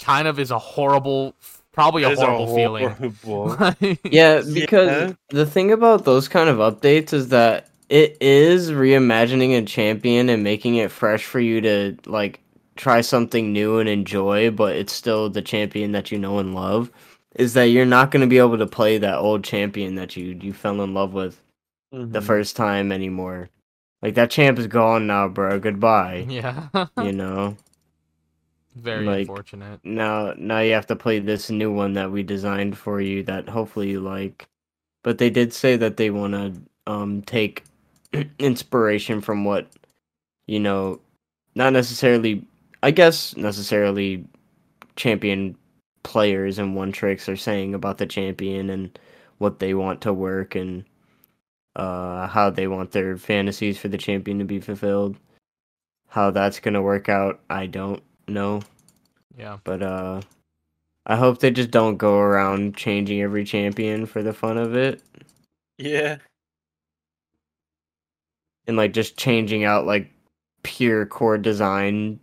kind 0.00 0.26
of 0.28 0.38
is 0.38 0.50
a 0.50 0.58
horrible, 0.58 1.34
probably 1.72 2.04
a 2.04 2.06
That 2.06 2.12
is 2.14 2.18
horrible 2.20 2.54
feeling." 2.54 2.88
horrible- 3.22 3.98
Yeah, 4.04 4.40
because 4.52 4.88
Yeah. 5.10 5.12
the 5.28 5.44
thing 5.44 5.72
about 5.72 6.06
those 6.06 6.26
kind 6.26 6.48
of 6.48 6.56
updates 6.56 7.12
is 7.12 7.28
that 7.28 7.68
it 7.90 8.16
is 8.22 8.70
reimagining 8.70 9.58
a 9.58 9.62
champion 9.66 10.30
and 10.30 10.42
making 10.42 10.76
it 10.76 10.90
fresh 10.90 11.22
for 11.24 11.38
you 11.38 11.60
to 11.60 11.96
like 12.06 12.40
try 12.76 13.00
something 13.00 13.52
new 13.52 13.78
and 13.78 13.88
enjoy, 13.88 14.50
but 14.50 14.76
it's 14.76 14.92
still 14.92 15.30
the 15.30 15.42
champion 15.42 15.92
that 15.92 16.10
you 16.12 16.18
know 16.18 16.38
and 16.38 16.54
love. 16.54 16.90
Is 17.36 17.54
that 17.54 17.64
you're 17.64 17.86
not 17.86 18.10
going 18.10 18.20
to 18.22 18.26
be 18.28 18.38
able 18.38 18.58
to 18.58 18.66
play 18.66 18.98
that 18.98 19.18
old 19.18 19.44
champion 19.44 19.96
that 19.96 20.16
you 20.16 20.38
you 20.40 20.52
fell 20.52 20.82
in 20.82 20.94
love 20.94 21.14
with 21.14 21.40
the 21.92 22.20
Mhm. 22.20 22.24
first 22.24 22.56
time 22.56 22.92
anymore. 22.92 23.50
Like 24.02 24.14
that 24.16 24.30
champ 24.30 24.58
is 24.58 24.66
gone 24.68 25.06
now, 25.06 25.28
bro. 25.28 25.58
Goodbye. 25.60 26.26
yeah, 26.30 26.68
you 27.00 27.12
know. 27.12 27.56
very 28.76 29.06
like- 29.06 29.28
unfortunate. 29.28 29.80
now 29.84 30.34
now 30.36 30.60
you 30.60 30.72
have 30.72 30.86
to 30.86 30.96
play 30.96 31.18
this 31.20 31.50
new 31.50 31.72
one 31.72 31.92
that 31.94 32.10
we 32.10 32.22
designed 32.22 32.76
for 32.78 33.00
you 33.00 33.22
that 33.24 33.48
hopefully 33.48 33.90
you 33.90 34.00
like 34.00 34.46
but 35.04 35.18
they 35.18 35.30
did 35.30 35.52
say 35.52 35.76
that 35.76 35.96
they 35.96 36.10
want 36.10 36.32
to 36.34 36.52
um 36.92 37.22
take 37.22 37.62
inspiration 38.38 39.20
from 39.20 39.44
what 39.44 39.68
you 40.46 40.58
know 40.60 41.00
not 41.54 41.72
necessarily 41.72 42.44
i 42.84 42.90
guess 42.92 43.36
necessarily 43.36 44.24
champion 44.96 45.56
players 46.04 46.58
and 46.58 46.76
one 46.76 46.92
tricks 46.92 47.28
are 47.28 47.36
saying 47.36 47.74
about 47.74 47.98
the 47.98 48.06
champion 48.06 48.70
and 48.70 48.98
what 49.38 49.58
they 49.58 49.74
want 49.74 50.00
to 50.02 50.12
work 50.12 50.54
and 50.54 50.84
uh 51.76 52.28
how 52.28 52.50
they 52.50 52.68
want 52.68 52.92
their 52.92 53.16
fantasies 53.16 53.78
for 53.78 53.88
the 53.88 53.98
champion 53.98 54.38
to 54.38 54.44
be 54.44 54.60
fulfilled. 54.60 55.16
How 56.08 56.30
that's 56.30 56.60
going 56.60 56.74
to 56.74 56.82
work 56.82 57.08
out 57.08 57.40
i 57.50 57.66
don't 57.66 58.02
know. 58.28 58.60
Yeah, 59.36 59.58
but 59.64 59.82
uh 59.82 60.20
I 61.06 61.16
hope 61.16 61.40
they 61.40 61.50
just 61.50 61.70
don't 61.70 61.98
go 61.98 62.18
around 62.18 62.76
changing 62.76 63.22
every 63.22 63.44
champion 63.44 64.06
for 64.06 64.22
the 64.22 64.32
fun 64.34 64.58
of 64.58 64.76
it. 64.76 65.02
Yeah. 65.78 66.18
and 68.66 68.76
like 68.76 68.92
just 68.92 69.16
changing 69.18 69.64
out 69.64 69.86
like 69.86 70.10
pure 70.62 71.06
core 71.06 71.38
design 71.38 72.20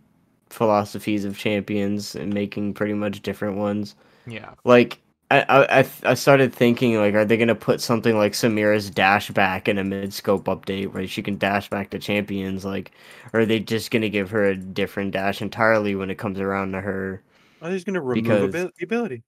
philosophies 0.52 1.24
of 1.24 1.38
champions 1.38 2.14
and 2.14 2.32
making 2.32 2.74
pretty 2.74 2.94
much 2.94 3.22
different 3.22 3.56
ones. 3.58 3.94
yeah, 4.26 4.54
Like 4.64 5.00
I 5.30 5.42
I 5.42 5.80
I- 5.80 5.88
I 6.04 6.14
started 6.14 6.52
thinking 6.54 6.96
like 6.96 7.14
are 7.14 7.24
they 7.24 7.36
going 7.36 7.48
to 7.48 7.54
put 7.54 7.80
something 7.80 8.16
like 8.16 8.32
Samira's 8.32 8.90
dash 8.90 9.30
back 9.30 9.68
in 9.68 9.78
a 9.78 9.84
mid 9.84 10.12
scope 10.14 10.44
update 10.46 10.92
where 10.92 11.06
she 11.08 11.22
can 11.22 11.38
dash 11.38 11.70
back 11.70 11.90
to 11.90 11.98
champions 11.98 12.64
like 12.64 12.92
or 13.32 13.40
are 13.40 13.46
they 13.46 13.60
just 13.60 13.90
going 13.90 14.02
to 14.02 14.10
give 14.10 14.30
her 14.30 14.44
a 14.46 14.56
different 14.56 15.12
dash 15.12 15.42
entirely 15.42 15.94
when 15.94 16.10
it 16.10 16.18
comes 16.18 16.40
around 16.40 16.72
to 16.72 16.80
her 16.82 17.22
I'm 17.62 17.72
just 17.72 17.86
gonna 17.86 18.02
remove 18.02 18.50
Because- 18.52 18.52
the 18.52 18.84
ability. 18.84 19.22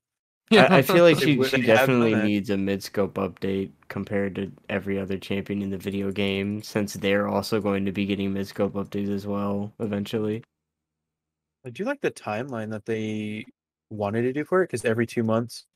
I, 0.53 0.79
I 0.79 0.83
feel 0.83 1.05
like 1.05 1.19
she, 1.19 1.43
she 1.43 1.63
they 1.63 1.75
have 1.75 1.93
done 1.99 1.99
definitely 2.01 2.15
needs 2.15 2.51
a 2.51 2.57
mid 2.57 2.83
scope 2.83 3.15
update 3.15 3.73
compared 3.89 4.35
to 4.37 4.53
every 4.69 4.99
other 4.99 5.19
champion 5.19 5.63
in 5.63 5.71
the 5.71 5.79
video 5.79 6.11
game, 6.13 6.63
since 6.63 6.95
they're 6.95 7.29
also 7.29 7.61
going 7.61 7.85
to 7.87 7.93
be 7.93 8.07
getting 8.07 8.33
mid 8.33 8.47
scope 8.47 8.75
updates 8.75 9.11
as 9.11 9.27
well 9.27 9.73
eventually. 9.81 10.45
I 11.65 11.71
do 11.71 11.85
like 11.85 12.01
the 12.01 12.11
timeline 12.11 12.71
that 12.71 12.85
they 12.85 13.47
wanted 13.91 14.23
to 14.23 14.33
do 14.33 14.45
for 14.45 14.63
it 14.63 14.67
because 14.67 14.85
every 14.85 15.07
two 15.07 15.23
months, 15.23 15.67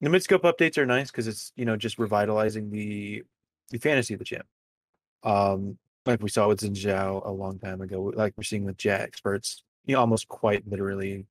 the 0.00 0.10
mid 0.10 0.22
scope 0.22 0.42
updates 0.42 0.76
are 0.78 0.86
nice 0.86 1.10
because 1.10 1.26
it's 1.26 1.52
you 1.56 1.64
know 1.64 1.76
just 1.76 1.98
revitalizing 1.98 2.70
the 2.70 3.24
the 3.70 3.78
fantasy 3.78 4.14
of 4.14 4.18
the 4.18 4.24
champ. 4.24 4.46
Um, 5.22 5.78
like 6.04 6.22
we 6.22 6.28
saw 6.28 6.48
with 6.48 6.60
Xin 6.60 6.72
Zhao 6.76 7.26
a 7.26 7.30
long 7.30 7.58
time 7.58 7.80
ago, 7.80 8.12
like 8.14 8.34
we're 8.36 8.44
seeing 8.44 8.64
with 8.64 8.76
Jet 8.76 9.00
experts, 9.00 9.62
you 9.86 9.94
know, 9.94 10.00
almost 10.00 10.28
quite 10.28 10.66
literally, 10.68 11.26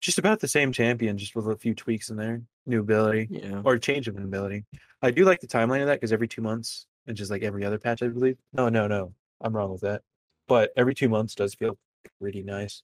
just 0.00 0.18
about 0.18 0.40
the 0.40 0.48
same 0.48 0.72
champion, 0.72 1.18
just 1.18 1.36
with 1.36 1.46
a 1.46 1.56
few 1.56 1.74
tweaks 1.74 2.10
in 2.10 2.16
there, 2.16 2.42
new 2.66 2.80
ability 2.80 3.28
Yeah. 3.30 3.62
or 3.64 3.78
change 3.78 4.08
of 4.08 4.16
an 4.16 4.24
ability. 4.24 4.64
I 5.02 5.10
do 5.12 5.24
like 5.24 5.40
the 5.40 5.46
timeline 5.46 5.82
of 5.82 5.86
that 5.86 6.00
because 6.00 6.12
every 6.12 6.26
two 6.26 6.42
months, 6.42 6.86
and 7.06 7.16
just 7.16 7.30
like 7.30 7.42
every 7.42 7.64
other 7.64 7.78
patch, 7.78 8.02
I 8.02 8.08
believe. 8.08 8.38
No, 8.52 8.68
no, 8.68 8.88
no, 8.88 9.14
I'm 9.40 9.54
wrong 9.54 9.70
with 9.70 9.82
that. 9.82 10.02
But 10.48 10.72
every 10.76 10.94
two 10.94 11.08
months 11.08 11.34
does 11.36 11.54
feel 11.54 11.78
pretty 12.20 12.42
nice. 12.42 12.82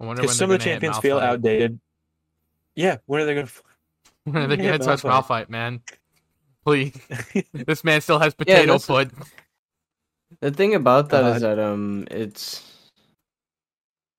I 0.00 0.04
wonder 0.06 0.20
when 0.20 0.26
Because 0.26 0.38
some 0.38 0.50
of 0.50 0.58
the 0.58 0.64
champions 0.64 0.98
feel 0.98 1.18
Malphite. 1.18 1.22
outdated. 1.22 1.80
Yeah, 2.76 2.98
when 3.06 3.22
are 3.22 3.24
they 3.24 3.34
gonna? 3.34 3.48
When 4.24 4.36
are 4.36 4.46
they 4.46 4.56
Yeah, 4.62 4.76
gonna 4.76 4.84
touch 4.84 5.02
Malphite. 5.02 5.46
Malphite, 5.46 5.48
man? 5.50 5.80
Please, 6.64 6.92
this 7.52 7.82
man 7.84 8.00
still 8.00 8.18
has 8.18 8.34
potato 8.34 8.78
that's- 8.78 8.86
foot. 8.86 9.10
The 10.40 10.50
thing 10.50 10.74
about 10.74 11.08
that 11.08 11.24
is 11.36 11.42
God. 11.42 11.56
that 11.56 11.58
um, 11.58 12.06
it's 12.10 12.62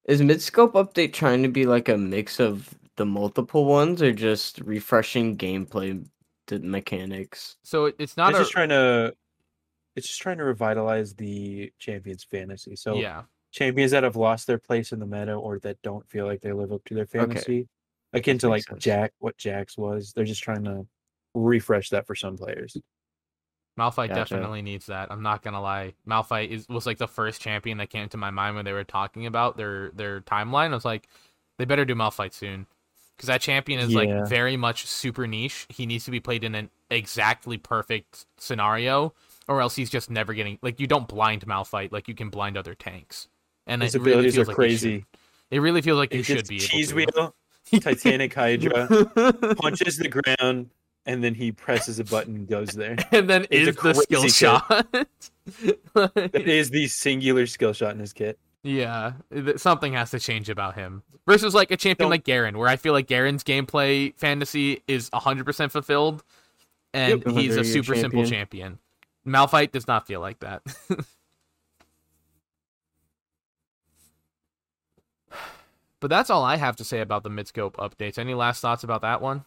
is 0.06 0.22
mid 0.24 0.42
scope 0.42 0.74
update 0.74 1.14
trying 1.14 1.44
to 1.44 1.50
be 1.50 1.66
like 1.68 1.88
a 1.88 1.98
mix 1.98 2.40
of 2.40 2.74
the 2.96 3.06
multiple 3.06 3.66
ones 3.66 4.02
or 4.02 4.12
just 4.12 4.60
refreshing 4.62 5.38
gameplay 5.38 6.04
the 6.48 6.60
mechanics? 6.60 7.58
So 7.64 7.86
it's 8.00 8.18
not 8.18 8.32
it's 8.32 8.40
a 8.40 8.42
just 8.42 8.52
trying 8.52 8.70
to. 8.70 9.14
It's 9.96 10.08
just 10.08 10.20
trying 10.22 10.40
to 10.40 10.46
revitalize 10.46 11.14
the 11.14 11.72
champions 11.78 12.24
fantasy. 12.24 12.76
So 12.76 12.96
yeah. 12.96 13.24
Champions 13.52 13.92
that 13.92 14.04
have 14.04 14.16
lost 14.16 14.48
their 14.48 14.60
place 14.60 14.92
in 14.92 15.00
the 15.00 15.06
meta 15.06 15.34
or 15.34 15.60
that 15.60 15.82
don't 15.82 16.08
feel 16.10 16.26
like 16.26 16.42
they 16.42 16.54
live 16.54 16.72
up 16.72 16.84
to 16.86 16.94
their 16.94 17.06
fantasy, 17.08 17.68
akin 18.14 18.38
to 18.40 18.50
like 18.50 18.64
sense. 18.64 18.84
Jack, 18.84 19.14
what 19.20 19.38
Jax 19.38 19.78
was. 19.78 20.14
They're 20.14 20.26
just 20.26 20.44
trying 20.44 20.64
to 20.66 20.86
refresh 21.34 21.90
that 21.90 22.06
for 22.08 22.16
some 22.16 22.38
players. 22.38 22.78
Malphite 23.78 24.10
Gotcha. 24.10 24.36
definitely 24.36 24.62
needs 24.62 24.88
that. 24.88 25.10
I'm 25.12 25.22
not 25.24 25.42
gonna 25.42 25.62
lie. 25.62 25.94
Malphite 26.08 26.50
is 26.50 26.68
was 26.68 26.86
like 26.86 26.98
the 26.98 27.08
first 27.08 27.40
champion 27.42 27.78
that 27.78 27.90
came 27.90 28.10
to 28.10 28.18
my 28.18 28.30
mind 28.30 28.56
when 28.56 28.66
they 28.66 28.74
were 28.74 28.84
talking 28.84 29.26
about 29.26 29.56
their 29.58 29.92
their 29.92 30.22
timeline. 30.22 30.72
I 30.72 30.76
was 30.76 30.86
like, 30.86 31.08
they 31.58 31.66
better 31.66 31.86
do 31.86 31.96
Malphite 31.96 32.34
soon, 32.34 32.68
because 33.16 33.28
that 33.28 33.42
champion 33.42 33.80
is 33.80 33.92
Yeah. 33.92 34.00
like 34.00 34.28
very 34.28 34.58
much 34.58 34.86
super 34.86 35.28
niche. 35.28 35.66
He 35.70 35.86
needs 35.86 36.04
to 36.06 36.12
be 36.12 36.20
played 36.20 36.44
in 36.44 36.56
an 36.56 36.70
exactly 36.92 37.58
perfect 37.58 38.26
scenario, 38.38 39.14
or 39.48 39.62
else 39.62 39.76
he's 39.76 39.90
just 39.90 40.10
never 40.10 40.34
getting 40.34 40.60
like 40.62 40.80
you 40.80 40.88
don't 40.88 41.08
blind 41.08 41.46
Malphite 41.48 41.92
like 41.94 42.08
you 42.10 42.16
can 42.16 42.30
blind 42.30 42.58
other 42.58 42.76
tanks. 42.76 43.30
And 43.70 43.82
His 43.82 43.96
it 43.96 44.00
really 44.02 44.12
abilities 44.12 44.36
feels 44.36 44.48
are 44.48 44.50
like 44.50 44.56
crazy. 44.56 45.06
It 45.52 45.60
really 45.60 45.82
feels 45.82 45.98
like 45.98 46.14
you 46.14 46.24
should 46.24 46.38
gets 46.38 46.50
be 46.50 46.56
able 46.58 46.66
cheese 46.66 46.90
to. 46.90 46.96
wheel, 46.96 47.36
Titanic 47.82 48.34
Hydra, 48.34 48.88
punches 49.58 49.98
the 49.98 50.10
ground, 50.10 50.70
and 51.06 51.24
then 51.24 51.34
he 51.36 51.52
presses 51.52 52.00
a 52.00 52.04
button 52.04 52.36
and 52.36 52.48
goes 52.48 52.70
there. 52.70 52.98
and 53.12 53.30
then 53.30 53.46
It's 53.50 53.68
a 53.68 53.70
is 53.70 53.76
the 53.78 53.94
skill 53.94 54.22
crazy 54.22 54.28
kid. 54.28 54.34
shot. 54.34 55.08
That 55.94 56.48
is 56.48 56.70
the 56.70 56.88
singular 56.88 57.46
skill 57.48 57.74
shot 57.74 57.94
in 57.94 58.00
his 58.00 58.12
kit. 58.14 58.38
Yeah, 58.64 59.14
something 59.56 59.94
has 59.94 60.12
to 60.12 60.20
change 60.20 60.50
about 60.50 60.76
him. 60.76 61.02
Versus 61.26 61.54
like 61.54 61.72
a 61.72 61.78
champion 61.78 62.06
Don't- 62.06 62.12
like 62.12 62.24
Garen, 62.26 62.58
where 62.58 62.68
I 62.68 62.76
feel 62.76 62.94
like 62.94 63.08
Garen's 63.08 63.44
gameplay 63.44 64.16
fantasy 64.18 64.84
is 64.88 65.10
100% 65.12 65.72
fulfilled, 65.72 66.24
and 66.94 67.24
Yep. 67.24 67.34
he's 67.36 67.56
a 67.56 67.60
100 67.62 67.66
super 67.66 67.96
simple 67.96 68.26
champion. 68.26 68.78
champion. 68.78 68.80
Malphite 69.28 69.72
does 69.72 69.88
not 69.88 70.08
feel 70.08 70.22
like 70.22 70.40
that. 70.40 70.64
But 76.00 76.10
that's 76.10 76.30
all 76.30 76.44
I 76.44 76.56
have 76.58 76.76
to 76.78 76.84
say 76.84 77.02
about 77.02 77.24
the 77.24 77.30
midscope 77.30 77.74
updates. 77.74 78.18
Any 78.18 78.34
last 78.34 78.62
thoughts 78.62 78.84
about 78.84 79.02
that 79.02 79.22
one? 79.22 79.44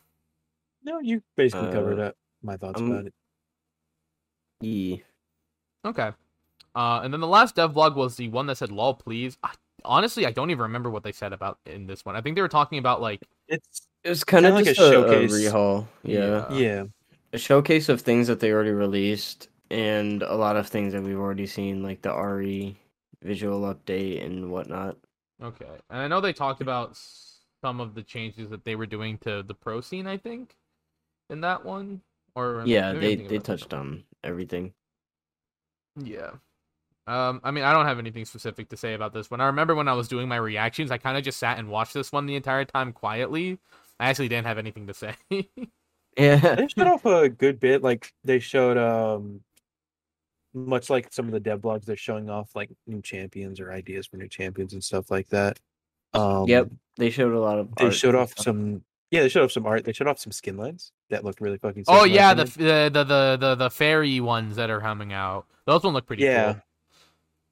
No, 0.85 0.99
you 1.01 1.23
basically 1.37 1.71
covered 1.73 1.99
Uh, 1.99 2.03
up 2.05 2.17
my 2.43 2.57
thoughts 2.57 2.81
um, 2.81 2.91
about 2.93 3.07
it. 3.07 3.15
Yeah. 4.61 4.97
Okay. 5.85 6.11
Uh, 6.75 7.01
and 7.03 7.13
then 7.13 7.21
the 7.21 7.27
last 7.27 7.57
dev 7.57 7.75
blog 7.75 7.97
was 7.97 8.17
the 8.17 8.29
one 8.29 8.47
that 8.47 8.57
said 8.57 8.71
"lol, 8.73 8.95
please." 8.95 9.37
I, 9.43 9.51
honestly, 9.85 10.27
I 10.27 10.31
don't 10.31 10.51
even 10.51 10.63
remember 10.63 10.91
what 10.91 11.03
they 11.03 11.13
said 11.13 11.33
about 11.33 11.59
in 11.67 11.87
this 11.87 12.05
one. 12.05 12.17
I 12.17 12.21
think 12.21 12.37
they 12.37 12.43
were 12.43 12.49
talking 12.49 12.79
about 12.79 13.01
like 13.01 13.21
It's 13.49 13.87
It 14.05 14.09
was 14.09 14.25
kind 14.25 14.47
of 14.47 14.55
like 14.55 14.65
just 14.65 14.81
a 14.81 14.85
a, 14.85 14.89
a 14.89 14.93
showcase. 14.93 15.33
rehaul. 15.33 15.87
Yeah. 16.03 16.47
Uh, 16.49 16.55
yeah. 16.55 16.85
A 17.33 17.39
showcase 17.39 17.89
of 17.89 18.01
things 18.01 18.27
that 18.29 18.41
they 18.41 18.53
already 18.53 18.71
released 18.73 19.49
and 19.71 20.23
a 20.23 20.35
lot 20.35 20.57
of 20.57 20.69
things 20.69 20.93
that 20.93 21.03
we've 21.03 21.19
already 21.19 21.47
seen, 21.47 21.83
like 21.83 22.03
the 22.03 22.15
RE 22.15 22.77
visual 23.23 23.61
update 23.75 24.25
and 24.25 24.51
whatnot. 24.51 24.97
Okay, 25.43 25.67
and 25.91 26.01
I 26.01 26.09
know 26.09 26.21
they 26.21 26.33
talked 26.33 26.61
about 26.61 26.97
some 27.61 27.81
of 27.81 27.95
the 27.95 28.03
changes 28.03 28.51
that 28.51 28.65
they 28.65 28.77
were 28.77 28.87
doing 28.87 29.19
to 29.19 29.43
the 29.43 29.55
pro 29.55 29.81
scene. 29.81 30.07
I 30.07 30.17
think 30.17 30.57
in 31.31 31.41
that 31.41 31.65
one, 31.65 32.03
or 32.35 32.63
Yeah, 32.67 32.93
they, 32.93 33.17
they 33.17 33.39
touched 33.39 33.75
on 33.75 34.05
everything. 34.23 34.73
Yeah. 35.97 36.31
Um, 37.07 37.41
I 37.43 37.51
mean, 37.51 37.65
I 37.65 37.73
don't 37.73 37.87
have 37.87 37.99
anything 37.99 38.25
specific 38.25 38.69
to 38.69 38.77
say 38.77 38.95
about 38.95 39.13
this 39.13 39.31
one. 39.31 39.41
I 39.41 39.47
remember 39.47 39.75
when 39.75 39.89
I 39.89 39.93
was 39.93 40.07
doing 40.07 40.29
my 40.29 40.37
reactions, 40.37 40.91
I 40.91 40.99
kind 40.99 41.17
of 41.17 41.25
just 41.25 41.39
sat 41.39 41.59
and 41.59 41.69
watched 41.69 41.95
this 41.95 42.13
one 42.13 42.27
the 42.27 42.37
entire 42.37 42.65
time 42.65 42.93
quietly. 42.93 43.59
I 43.99 44.09
actually 44.09 44.29
didn't 44.29 44.47
have 44.47 44.59
anything 44.59 44.87
to 44.87 44.95
say. 44.95 45.15
Yeah. 46.19 46.57
They 46.57 46.69
showed 46.69 46.89
off 46.89 47.07
a 47.07 47.31
good 47.31 47.59
bit. 47.59 47.83
Like 47.83 48.13
they 48.23 48.39
showed 48.39 48.77
um 48.77 49.41
much 50.55 50.91
like 50.91 51.13
some 51.13 51.27
of 51.27 51.33
the 51.33 51.41
dev 51.41 51.61
blogs, 51.61 51.85
they're 51.85 51.97
showing 51.97 52.29
off 52.31 52.55
like 52.55 52.71
new 52.87 53.01
champions 53.03 53.59
or 53.61 53.73
ideas 53.73 54.07
for 54.07 54.17
new 54.17 54.29
champions 54.29 54.73
and 54.73 54.83
stuff 54.85 55.11
like 55.11 55.29
that. 55.29 55.59
Um 56.15 56.47
Yep. 56.49 56.71
They 56.99 57.11
showed 57.11 57.33
a 57.33 57.41
lot 57.41 57.59
of. 57.59 57.75
They 57.77 57.87
art 57.87 57.95
showed 57.95 58.15
off 58.15 58.33
stuff. 58.33 58.45
some 58.45 58.85
yeah, 59.11 59.21
they 59.23 59.29
showed 59.29 59.45
off 59.45 59.53
some 59.53 59.67
art. 59.67 59.85
They 59.85 59.93
showed 59.93 60.07
off 60.09 60.19
some 60.19 60.33
skin 60.33 60.57
lines 60.57 60.93
that 61.11 61.23
looked 61.25 61.41
really 61.41 61.59
fucking 61.59 61.85
oh 61.89 62.05
yeah, 62.05 62.33
the, 62.35 62.45
the 62.45 62.91
the 62.93 63.05
the 63.05 63.37
the 63.41 63.55
the 63.57 63.71
fairy 63.71 64.21
ones 64.21 64.57
that 64.57 64.71
are 64.71 64.81
coming 64.81 65.13
out. 65.13 65.47
Those 65.67 65.83
one 65.85 65.93
look 65.95 66.07
pretty 66.07 66.23
Yeah. 66.25 66.53
cool. 66.55 66.63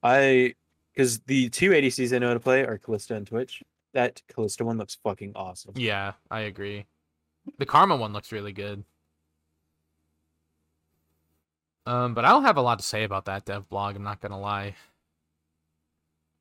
I 0.03 0.55
because 0.95 1.21
the 1.21 1.49
two 1.51 1.71
ADCs 1.71 2.15
I 2.15 2.19
know 2.19 2.29
how 2.29 2.35
to 2.35 2.41
play 2.41 2.63
are 2.63 2.79
Kalista 2.79 3.17
and 3.17 3.27
Twitch. 3.27 3.63
That 3.93 4.23
Kalista 4.33 4.63
one 4.63 4.79
looks 4.79 4.97
fucking 5.03 5.33
awesome. 5.35 5.73
Yeah, 5.77 6.13
I 6.31 6.41
agree. 6.41 6.87
The 7.59 7.67
Karma 7.67 7.97
one 7.97 8.13
looks 8.13 8.33
really 8.33 8.53
good. 8.53 8.85
Um, 11.87 12.15
but 12.15 12.25
I 12.25 12.29
don't 12.29 12.45
have 12.45 12.57
a 12.57 12.63
lot 12.63 12.79
to 12.79 12.85
say 12.85 13.05
about 13.05 13.25
that 13.25 13.45
dev 13.45 13.69
blog. 13.69 13.97
I'm 13.97 14.03
not 14.03 14.21
gonna 14.21 14.39
lie. 14.41 14.75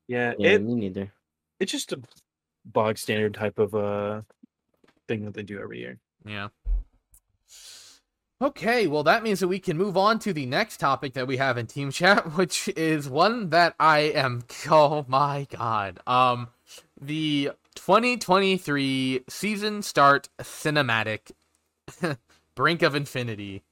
Yeah, 0.08 0.34
Yeah, 0.38 0.50
it 0.50 0.62
me 0.62 0.74
neither. 0.74 1.12
it's 1.58 1.72
just 1.72 1.92
a 1.92 2.00
bog 2.64 2.98
standard 2.98 3.34
type 3.34 3.58
of 3.58 3.74
uh 3.74 4.22
thing 5.08 5.24
that 5.24 5.34
they 5.34 5.42
do 5.42 5.60
every 5.60 5.78
year. 5.80 5.98
Yeah. 6.24 6.48
Okay, 8.42 8.86
well 8.86 9.02
that 9.02 9.22
means 9.22 9.40
that 9.40 9.48
we 9.48 9.58
can 9.58 9.76
move 9.76 9.96
on 9.96 10.18
to 10.20 10.32
the 10.32 10.46
next 10.46 10.78
topic 10.78 11.12
that 11.14 11.26
we 11.26 11.36
have 11.36 11.58
in 11.58 11.66
team 11.66 11.90
chat, 12.00 12.36
which 12.36 12.68
is 12.76 13.08
one 13.08 13.50
that 13.50 13.74
I 13.80 14.00
am 14.00 14.44
oh 14.70 15.04
my 15.08 15.46
god. 15.50 16.00
Um 16.06 16.48
the 17.00 17.50
2023 17.76 19.24
season 19.28 19.82
start 19.82 20.28
cinematic 20.40 21.32
Brink 22.54 22.82
of 22.82 22.94
Infinity. 22.94 23.62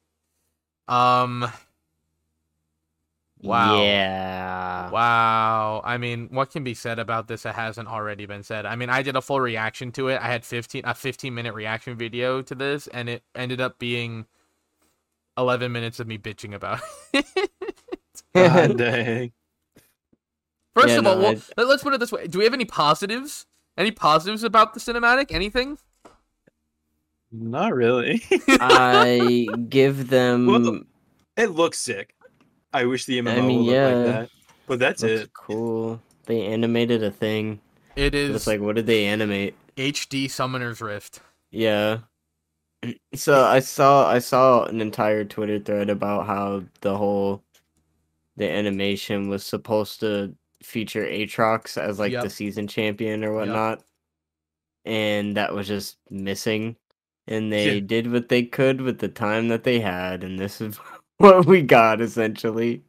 Um 0.88 1.50
Wow. 3.40 3.82
Yeah. 3.82 4.90
Wow. 4.90 5.80
I 5.84 5.96
mean, 5.96 6.28
what 6.32 6.50
can 6.50 6.64
be 6.64 6.74
said 6.74 6.98
about 6.98 7.28
this 7.28 7.42
that 7.42 7.54
hasn't 7.54 7.88
already 7.88 8.26
been 8.26 8.42
said? 8.42 8.66
I 8.66 8.74
mean, 8.74 8.90
I 8.90 9.02
did 9.02 9.14
a 9.14 9.22
full 9.22 9.40
reaction 9.40 9.92
to 9.92 10.08
it. 10.08 10.20
I 10.20 10.26
had 10.26 10.44
15 10.44 10.82
a 10.84 10.94
15 10.94 11.34
minute 11.34 11.54
reaction 11.54 11.96
video 11.96 12.42
to 12.42 12.54
this 12.54 12.88
and 12.88 13.08
it 13.08 13.22
ended 13.34 13.60
up 13.60 13.78
being 13.78 14.26
11 15.36 15.70
minutes 15.70 16.00
of 16.00 16.08
me 16.08 16.18
bitching 16.18 16.52
about 16.54 16.80
it. 17.12 17.26
God 18.34 18.76
dang. 18.76 19.32
First 20.74 20.88
Yeah, 20.88 20.98
of 20.98 21.06
all, 21.06 21.16
no, 21.16 21.36
well, 21.56 21.66
let's 21.66 21.82
put 21.82 21.94
it 21.94 22.00
this 22.00 22.12
way. 22.12 22.26
Do 22.26 22.38
we 22.38 22.44
have 22.44 22.54
any 22.54 22.64
positives? 22.64 23.46
Any 23.76 23.90
positives 23.92 24.42
about 24.42 24.74
the 24.74 24.80
cinematic? 24.80 25.30
Anything? 25.30 25.78
Not 27.30 27.74
really. 27.74 28.22
I 28.48 29.46
give 29.68 30.08
them. 30.08 30.46
Well, 30.46 30.80
it 31.36 31.50
looks 31.50 31.78
sick. 31.78 32.14
I 32.72 32.84
wish 32.84 33.04
the 33.06 33.20
MMO 33.20 33.38
I 33.38 33.40
mean, 33.40 33.66
would 33.66 33.66
look 33.74 33.94
like 34.06 34.14
that. 34.14 34.30
But 34.66 34.78
that's 34.78 35.02
looks 35.02 35.22
it. 35.24 35.32
cool. 35.34 36.00
They 36.26 36.42
animated 36.46 37.02
a 37.02 37.10
thing. 37.10 37.60
It 37.96 38.14
is. 38.14 38.34
It's 38.36 38.46
like, 38.46 38.60
what 38.60 38.76
did 38.76 38.86
they 38.86 39.06
animate? 39.06 39.54
HD 39.76 40.30
Summoner's 40.30 40.80
Rift. 40.80 41.20
Yeah. 41.50 41.98
So 43.14 43.44
I 43.44 43.58
saw 43.58 44.08
I 44.08 44.20
saw 44.20 44.64
an 44.66 44.80
entire 44.80 45.24
Twitter 45.24 45.58
thread 45.58 45.90
about 45.90 46.26
how 46.28 46.62
the 46.82 46.96
whole 46.96 47.42
the 48.36 48.48
animation 48.48 49.28
was 49.28 49.42
supposed 49.44 49.98
to 50.00 50.32
feature 50.62 51.04
Aatrox 51.04 51.76
as 51.76 51.98
like 51.98 52.12
Yep. 52.12 52.22
the 52.22 52.30
season 52.30 52.68
champion 52.68 53.24
or 53.24 53.32
whatnot. 53.34 53.82
and 54.84 55.36
that 55.36 55.52
was 55.52 55.66
just 55.66 55.96
missing. 56.08 56.76
And 57.28 57.52
they 57.52 57.78
Yeah. 57.78 57.80
did 57.80 58.10
what 58.12 58.28
they 58.28 58.42
could 58.44 58.80
with 58.80 58.98
the 58.98 59.08
time 59.08 59.48
that 59.48 59.62
they 59.64 59.80
had, 59.80 60.24
and 60.24 60.38
this 60.38 60.60
is 60.60 60.78
what 61.18 61.46
we 61.46 61.62
got 61.62 62.00
essentially. 62.00 62.82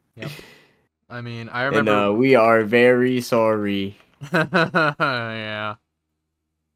I 1.10 1.20
mean, 1.20 1.48
I 1.48 1.64
And 1.70 1.88
remember. 1.88 2.08
uh, 2.08 2.12
we 2.16 2.34
are 2.34 2.64
very 2.64 3.20
sorry. 3.20 3.96
yeah. 4.32 5.76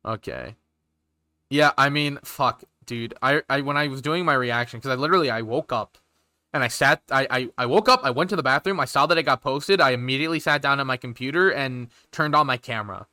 Okay. 0.04 0.56
Yeah, 1.50 1.72
I 1.78 1.88
mean, 1.90 2.18
fuck, 2.24 2.64
dude. 2.86 3.14
I, 3.22 3.42
I 3.48 3.60
when 3.62 3.76
I 3.76 3.88
was 3.88 4.02
doing 4.02 4.24
my 4.24 4.34
reaction, 4.34 4.80
because 4.80 4.90
I 4.92 4.96
literally 4.96 5.30
I 5.30 5.42
woke 5.42 5.72
up 5.72 5.98
and 6.52 6.62
I 6.64 6.68
sat 6.68 7.02
I, 7.10 7.26
I 7.30 7.50
I 7.58 7.66
woke 7.66 7.88
up, 7.88 8.02
I 8.04 8.10
went 8.10 8.30
to 8.30 8.36
the 8.36 8.42
bathroom, 8.42 8.80
I 8.80 8.86
saw 8.86 9.06
that 9.06 9.18
it 9.18 9.24
got 9.24 9.42
posted, 9.42 9.80
I 9.80 9.90
immediately 9.92 10.40
sat 10.40 10.62
down 10.62 10.80
at 10.80 10.86
my 10.86 10.96
computer 10.96 11.50
and 11.50 11.88
turned 12.12 12.34
on 12.36 12.46
my 12.46 12.56
camera. 12.56 13.06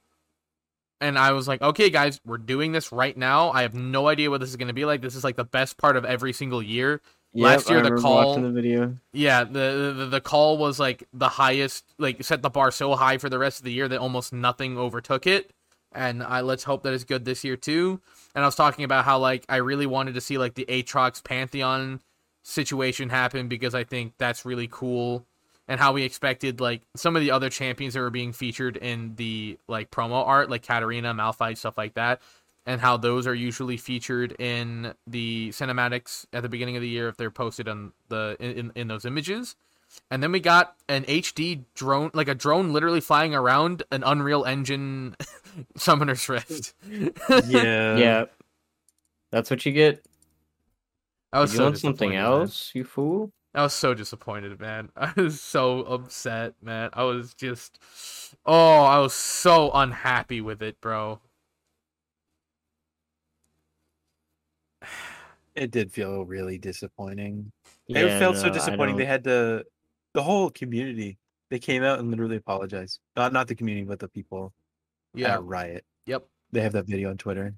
And 1.01 1.17
I 1.17 1.31
was 1.33 1.47
like, 1.47 1.61
okay, 1.61 1.89
guys, 1.89 2.21
we're 2.25 2.37
doing 2.37 2.71
this 2.71 2.91
right 2.91 3.17
now. 3.17 3.51
I 3.51 3.63
have 3.63 3.73
no 3.73 4.07
idea 4.07 4.29
what 4.29 4.39
this 4.39 4.51
is 4.51 4.55
gonna 4.55 4.71
be 4.71 4.85
like. 4.85 5.01
This 5.01 5.15
is 5.15 5.23
like 5.23 5.35
the 5.35 5.43
best 5.43 5.77
part 5.77 5.97
of 5.97 6.05
every 6.05 6.31
single 6.31 6.61
year. 6.61 7.01
Last 7.33 7.69
year 7.69 7.79
I 7.79 7.89
the 7.89 7.95
call- 7.95 8.39
the 8.39 8.49
video. 8.51 8.95
Yeah, 9.13 9.43
the, 9.45 9.93
the 9.97 10.05
the 10.05 10.21
call 10.21 10.57
was 10.57 10.79
like 10.79 11.07
the 11.13 11.29
highest, 11.29 11.85
like 11.97 12.23
set 12.23 12.41
the 12.41 12.49
bar 12.49 12.71
so 12.71 12.95
high 12.95 13.17
for 13.17 13.29
the 13.29 13.39
rest 13.39 13.59
of 13.59 13.65
the 13.65 13.71
year 13.71 13.87
that 13.87 13.99
almost 13.99 14.31
nothing 14.33 14.77
overtook 14.77 15.25
it. 15.25 15.51
And 15.93 16.23
I 16.23 16.41
let's 16.41 16.63
hope 16.63 16.83
that 16.83 16.93
it's 16.93 17.03
good 17.03 17.25
this 17.25 17.43
year 17.43 17.57
too. 17.57 18.01
And 18.35 18.43
I 18.43 18.47
was 18.47 18.55
talking 18.55 18.85
about 18.85 19.05
how 19.05 19.17
like 19.19 19.45
I 19.49 19.57
really 19.57 19.85
wanted 19.85 20.13
to 20.15 20.21
see 20.21 20.37
like 20.37 20.55
the 20.55 20.65
Aatrox 20.65 21.23
Pantheon 21.23 22.01
situation 22.43 23.09
happen 23.09 23.47
because 23.47 23.75
I 23.75 23.83
think 23.83 24.13
that's 24.17 24.45
really 24.45 24.67
cool. 24.69 25.25
And 25.67 25.79
how 25.79 25.93
we 25.93 26.03
expected 26.03 26.59
like 26.59 26.81
some 26.95 27.15
of 27.15 27.21
the 27.21 27.31
other 27.31 27.49
champions 27.49 27.93
that 27.93 28.01
were 28.01 28.09
being 28.09 28.33
featured 28.33 28.75
in 28.77 29.15
the 29.15 29.57
like 29.67 29.89
promo 29.89 30.25
art, 30.25 30.49
like 30.49 30.65
Katarina, 30.65 31.13
Malphite, 31.13 31.57
stuff 31.57 31.77
like 31.77 31.93
that, 31.93 32.21
and 32.65 32.81
how 32.81 32.97
those 32.97 33.25
are 33.25 33.35
usually 33.35 33.77
featured 33.77 34.35
in 34.39 34.93
the 35.07 35.49
cinematics 35.49 36.25
at 36.33 36.43
the 36.43 36.49
beginning 36.49 36.75
of 36.75 36.81
the 36.81 36.89
year 36.89 37.07
if 37.07 37.15
they're 37.15 37.31
posted 37.31 37.69
on 37.69 37.93
the 38.09 38.35
in, 38.39 38.71
in 38.75 38.87
those 38.87 39.05
images. 39.05 39.55
And 40.09 40.21
then 40.21 40.31
we 40.31 40.39
got 40.39 40.75
an 40.87 41.03
HD 41.03 41.63
drone, 41.75 42.11
like 42.13 42.27
a 42.27 42.35
drone 42.35 42.71
literally 42.71 43.01
flying 43.01 43.35
around 43.35 43.83
an 43.91 44.03
Unreal 44.03 44.45
Engine 44.45 45.15
Summoner's 45.75 46.27
Rift. 46.29 46.73
Yeah. 47.29 47.97
yeah, 47.97 48.25
that's 49.31 49.49
what 49.49 49.65
you 49.65 49.71
get. 49.71 50.05
I 51.33 51.39
was 51.39 51.53
you 51.53 51.57
so 51.57 51.63
want 51.63 51.77
something 51.77 52.09
disappointed, 52.11 52.31
man. 52.31 52.41
else, 52.41 52.71
you 52.73 52.83
fool? 52.83 53.31
I 53.53 53.63
was 53.63 53.73
so 53.73 53.93
disappointed, 53.93 54.59
man. 54.59 54.89
I 54.95 55.13
was 55.15 55.41
so 55.41 55.81
upset, 55.83 56.53
man. 56.61 56.89
I 56.93 57.03
was 57.03 57.33
just, 57.33 57.79
oh, 58.45 58.83
I 58.83 58.99
was 58.99 59.13
so 59.13 59.71
unhappy 59.73 60.41
with 60.41 60.61
it, 60.61 60.79
bro. 60.79 61.19
It 65.53 65.71
did 65.71 65.91
feel 65.91 66.23
really 66.25 66.57
disappointing. 66.57 67.51
Yeah, 67.87 67.99
it 68.01 68.19
felt 68.19 68.37
so 68.37 68.43
no, 68.43 68.49
I 68.49 68.53
disappointing. 68.53 68.95
They 68.95 69.05
had 69.05 69.23
to, 69.25 69.65
the 70.13 70.23
whole 70.23 70.49
community. 70.49 71.17
They 71.49 71.59
came 71.59 71.83
out 71.83 71.99
and 71.99 72.09
literally 72.09 72.37
apologized. 72.37 72.99
Not 73.17 73.33
not 73.33 73.47
the 73.49 73.55
community, 73.55 73.85
but 73.85 73.99
the 73.99 74.07
people 74.07 74.53
Yeah. 75.13 75.33
at 75.33 75.43
Riot. 75.43 75.83
Yep. 76.05 76.25
They 76.53 76.61
have 76.61 76.71
that 76.73 76.85
video 76.85 77.09
on 77.09 77.17
Twitter. 77.17 77.53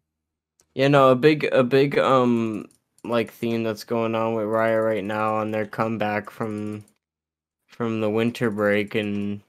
Yeah, 0.73 0.87
no, 0.87 1.11
a 1.11 1.15
big 1.15 1.43
a 1.51 1.63
big 1.63 1.99
um 1.99 2.65
like 3.03 3.31
theme 3.31 3.63
that's 3.63 3.83
going 3.83 4.15
on 4.15 4.33
with 4.35 4.45
Riot 4.45 4.83
right 4.83 5.03
now 5.03 5.35
on 5.35 5.51
their 5.51 5.65
comeback 5.65 6.29
from 6.29 6.85
from 7.67 8.01
the 8.01 8.09
winter 8.09 8.51
break 8.51 8.95
and 8.95 9.41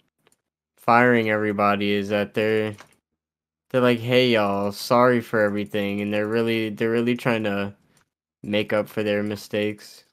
firing 0.78 1.30
everybody 1.30 1.92
is 1.92 2.08
that 2.10 2.34
they're 2.34 2.76
they're 3.70 3.80
like, 3.82 4.00
"Hey 4.00 4.30
y'all, 4.30 4.72
sorry 4.72 5.20
for 5.20 5.40
everything." 5.40 6.00
And 6.00 6.12
they're 6.14 6.28
really 6.28 6.70
they're 6.70 6.90
really 6.90 7.16
trying 7.16 7.44
to 7.44 7.74
make 8.42 8.72
up 8.72 8.88
for 8.88 9.02
their 9.04 9.22
mistakes 9.22 10.04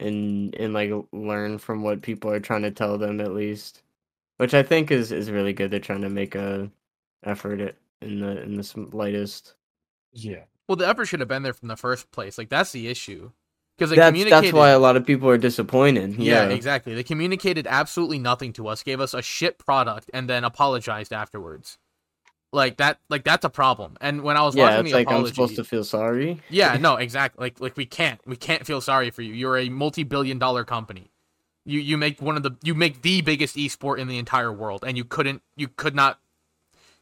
and 0.00 0.54
and 0.56 0.72
like 0.72 0.90
learn 1.12 1.58
from 1.58 1.82
what 1.82 2.02
people 2.02 2.30
are 2.30 2.40
trying 2.40 2.62
to 2.62 2.70
tell 2.70 2.98
them 2.98 3.20
at 3.20 3.34
least. 3.34 3.82
Which 4.38 4.54
I 4.54 4.62
think 4.62 4.90
is 4.90 5.12
is 5.12 5.30
really 5.30 5.52
good. 5.54 5.70
They're 5.70 5.80
trying 5.80 6.02
to 6.02 6.10
make 6.10 6.34
a 6.36 6.70
effort 7.24 7.76
in 8.02 8.20
the 8.20 8.42
in 8.42 8.56
the 8.56 8.64
slightest. 8.64 9.54
Yeah. 10.12 10.44
Well, 10.68 10.76
the 10.76 10.88
effort 10.88 11.06
should 11.06 11.20
have 11.20 11.28
been 11.28 11.42
there 11.42 11.52
from 11.52 11.68
the 11.68 11.76
first 11.76 12.10
place. 12.12 12.38
Like 12.38 12.48
that's 12.48 12.72
the 12.72 12.88
issue. 12.88 13.32
Because 13.76 13.90
they 13.90 13.96
that's 13.96 14.10
communicated. 14.10 14.44
that's 14.44 14.52
why 14.52 14.70
a 14.70 14.78
lot 14.78 14.96
of 14.96 15.06
people 15.06 15.28
are 15.28 15.38
disappointed. 15.38 16.14
yeah, 16.16 16.46
Yeah, 16.46 16.54
exactly. 16.54 16.94
They 16.94 17.02
communicated 17.02 17.66
absolutely 17.66 18.18
nothing 18.18 18.52
to 18.54 18.68
us, 18.68 18.82
gave 18.82 19.00
us 19.00 19.14
a 19.14 19.22
shit 19.22 19.58
product, 19.58 20.10
and 20.12 20.28
then 20.28 20.44
apologized 20.44 21.12
afterwards. 21.12 21.78
Like 22.52 22.76
that. 22.76 22.98
Like 23.08 23.24
that's 23.24 23.44
a 23.44 23.50
problem. 23.50 23.96
And 24.00 24.22
when 24.22 24.36
I 24.36 24.42
was 24.42 24.54
yeah. 24.54 24.64
watching 24.64 24.80
It's 24.80 24.92
the 24.92 24.98
like 24.98 25.06
apology, 25.06 25.28
I'm 25.28 25.34
supposed 25.34 25.56
to 25.56 25.64
feel 25.64 25.84
sorry. 25.84 26.40
Yeah, 26.50 26.76
no, 26.80 26.96
exactly. 26.96 27.42
Like 27.42 27.60
like 27.60 27.76
we 27.76 27.86
can't 27.86 28.20
we 28.26 28.36
can't 28.36 28.66
feel 28.66 28.80
sorry 28.80 29.10
for 29.10 29.22
you. 29.22 29.32
You're 29.32 29.58
a 29.58 29.68
multi-billion 29.68 30.38
dollar 30.38 30.64
company. 30.64 31.10
You 31.64 31.80
you 31.80 31.96
make 31.96 32.20
one 32.20 32.36
of 32.36 32.42
the 32.42 32.52
you 32.62 32.74
make 32.74 33.02
the 33.02 33.22
biggest 33.22 33.56
esport 33.56 33.98
in 33.98 34.06
the 34.06 34.18
entire 34.18 34.52
world 34.52 34.84
and 34.86 34.96
you 34.96 35.04
couldn't 35.04 35.42
you 35.56 35.68
could 35.68 35.94
not 35.94 36.18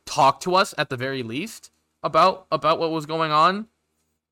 talk 0.04 0.40
to 0.40 0.54
us 0.54 0.74
at 0.78 0.88
the 0.88 0.96
very 0.96 1.22
least 1.22 1.70
about 2.02 2.46
about 2.50 2.78
what 2.78 2.90
was 2.90 3.06
going 3.06 3.32
on. 3.32 3.66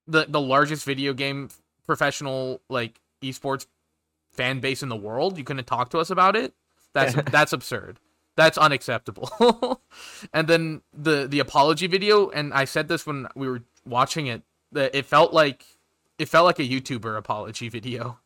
The 0.07 0.27
the 0.29 0.41
largest 0.41 0.85
video 0.85 1.13
game 1.13 1.49
professional 1.87 2.61
like 2.69 3.01
esports 3.23 3.67
fan 4.33 4.61
base 4.61 4.83
in 4.83 4.89
the 4.89 4.97
world. 4.97 5.39
You 5.39 5.45
couldn't 5.45 5.67
talk 5.67 5.91
to 5.91 5.99
us 5.99 6.11
about 6.11 6.37
it. 6.37 6.55
That's 6.95 7.15
that's 7.31 7.53
absurd. 7.53 7.99
That's 8.37 8.57
unacceptable. 8.57 9.81
and 10.33 10.47
then 10.47 10.83
the 10.97 11.27
the 11.27 11.41
apology 11.41 11.87
video, 11.89 12.31
and 12.31 12.55
I 12.55 12.65
said 12.65 12.89
this 12.89 13.07
when 13.07 13.27
we 13.35 13.49
were 13.49 13.63
watching 13.85 14.29
it, 14.29 14.43
that 14.73 14.95
it 14.95 15.07
felt 15.07 15.33
like 15.33 15.65
it 16.19 16.29
felt 16.29 16.47
like 16.47 16.59
a 16.59 16.63
YouTuber 16.63 17.17
apology 17.17 17.69
video. 17.69 18.19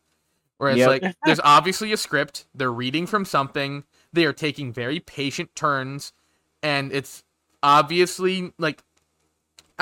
Where 0.59 0.69
it's 0.69 0.79
Yep. 0.79 0.89
like 0.89 1.15
there's 1.25 1.39
obviously 1.43 1.91
a 1.91 1.97
script, 1.97 2.45
they're 2.53 2.71
reading 2.71 3.07
from 3.07 3.25
something, 3.25 3.83
they 4.13 4.23
are 4.23 4.31
taking 4.33 4.71
very 4.71 4.99
patient 4.99 5.53
turns, 5.55 6.13
and 6.61 6.93
it's 6.93 7.23
obviously 7.63 8.53
like 8.59 8.83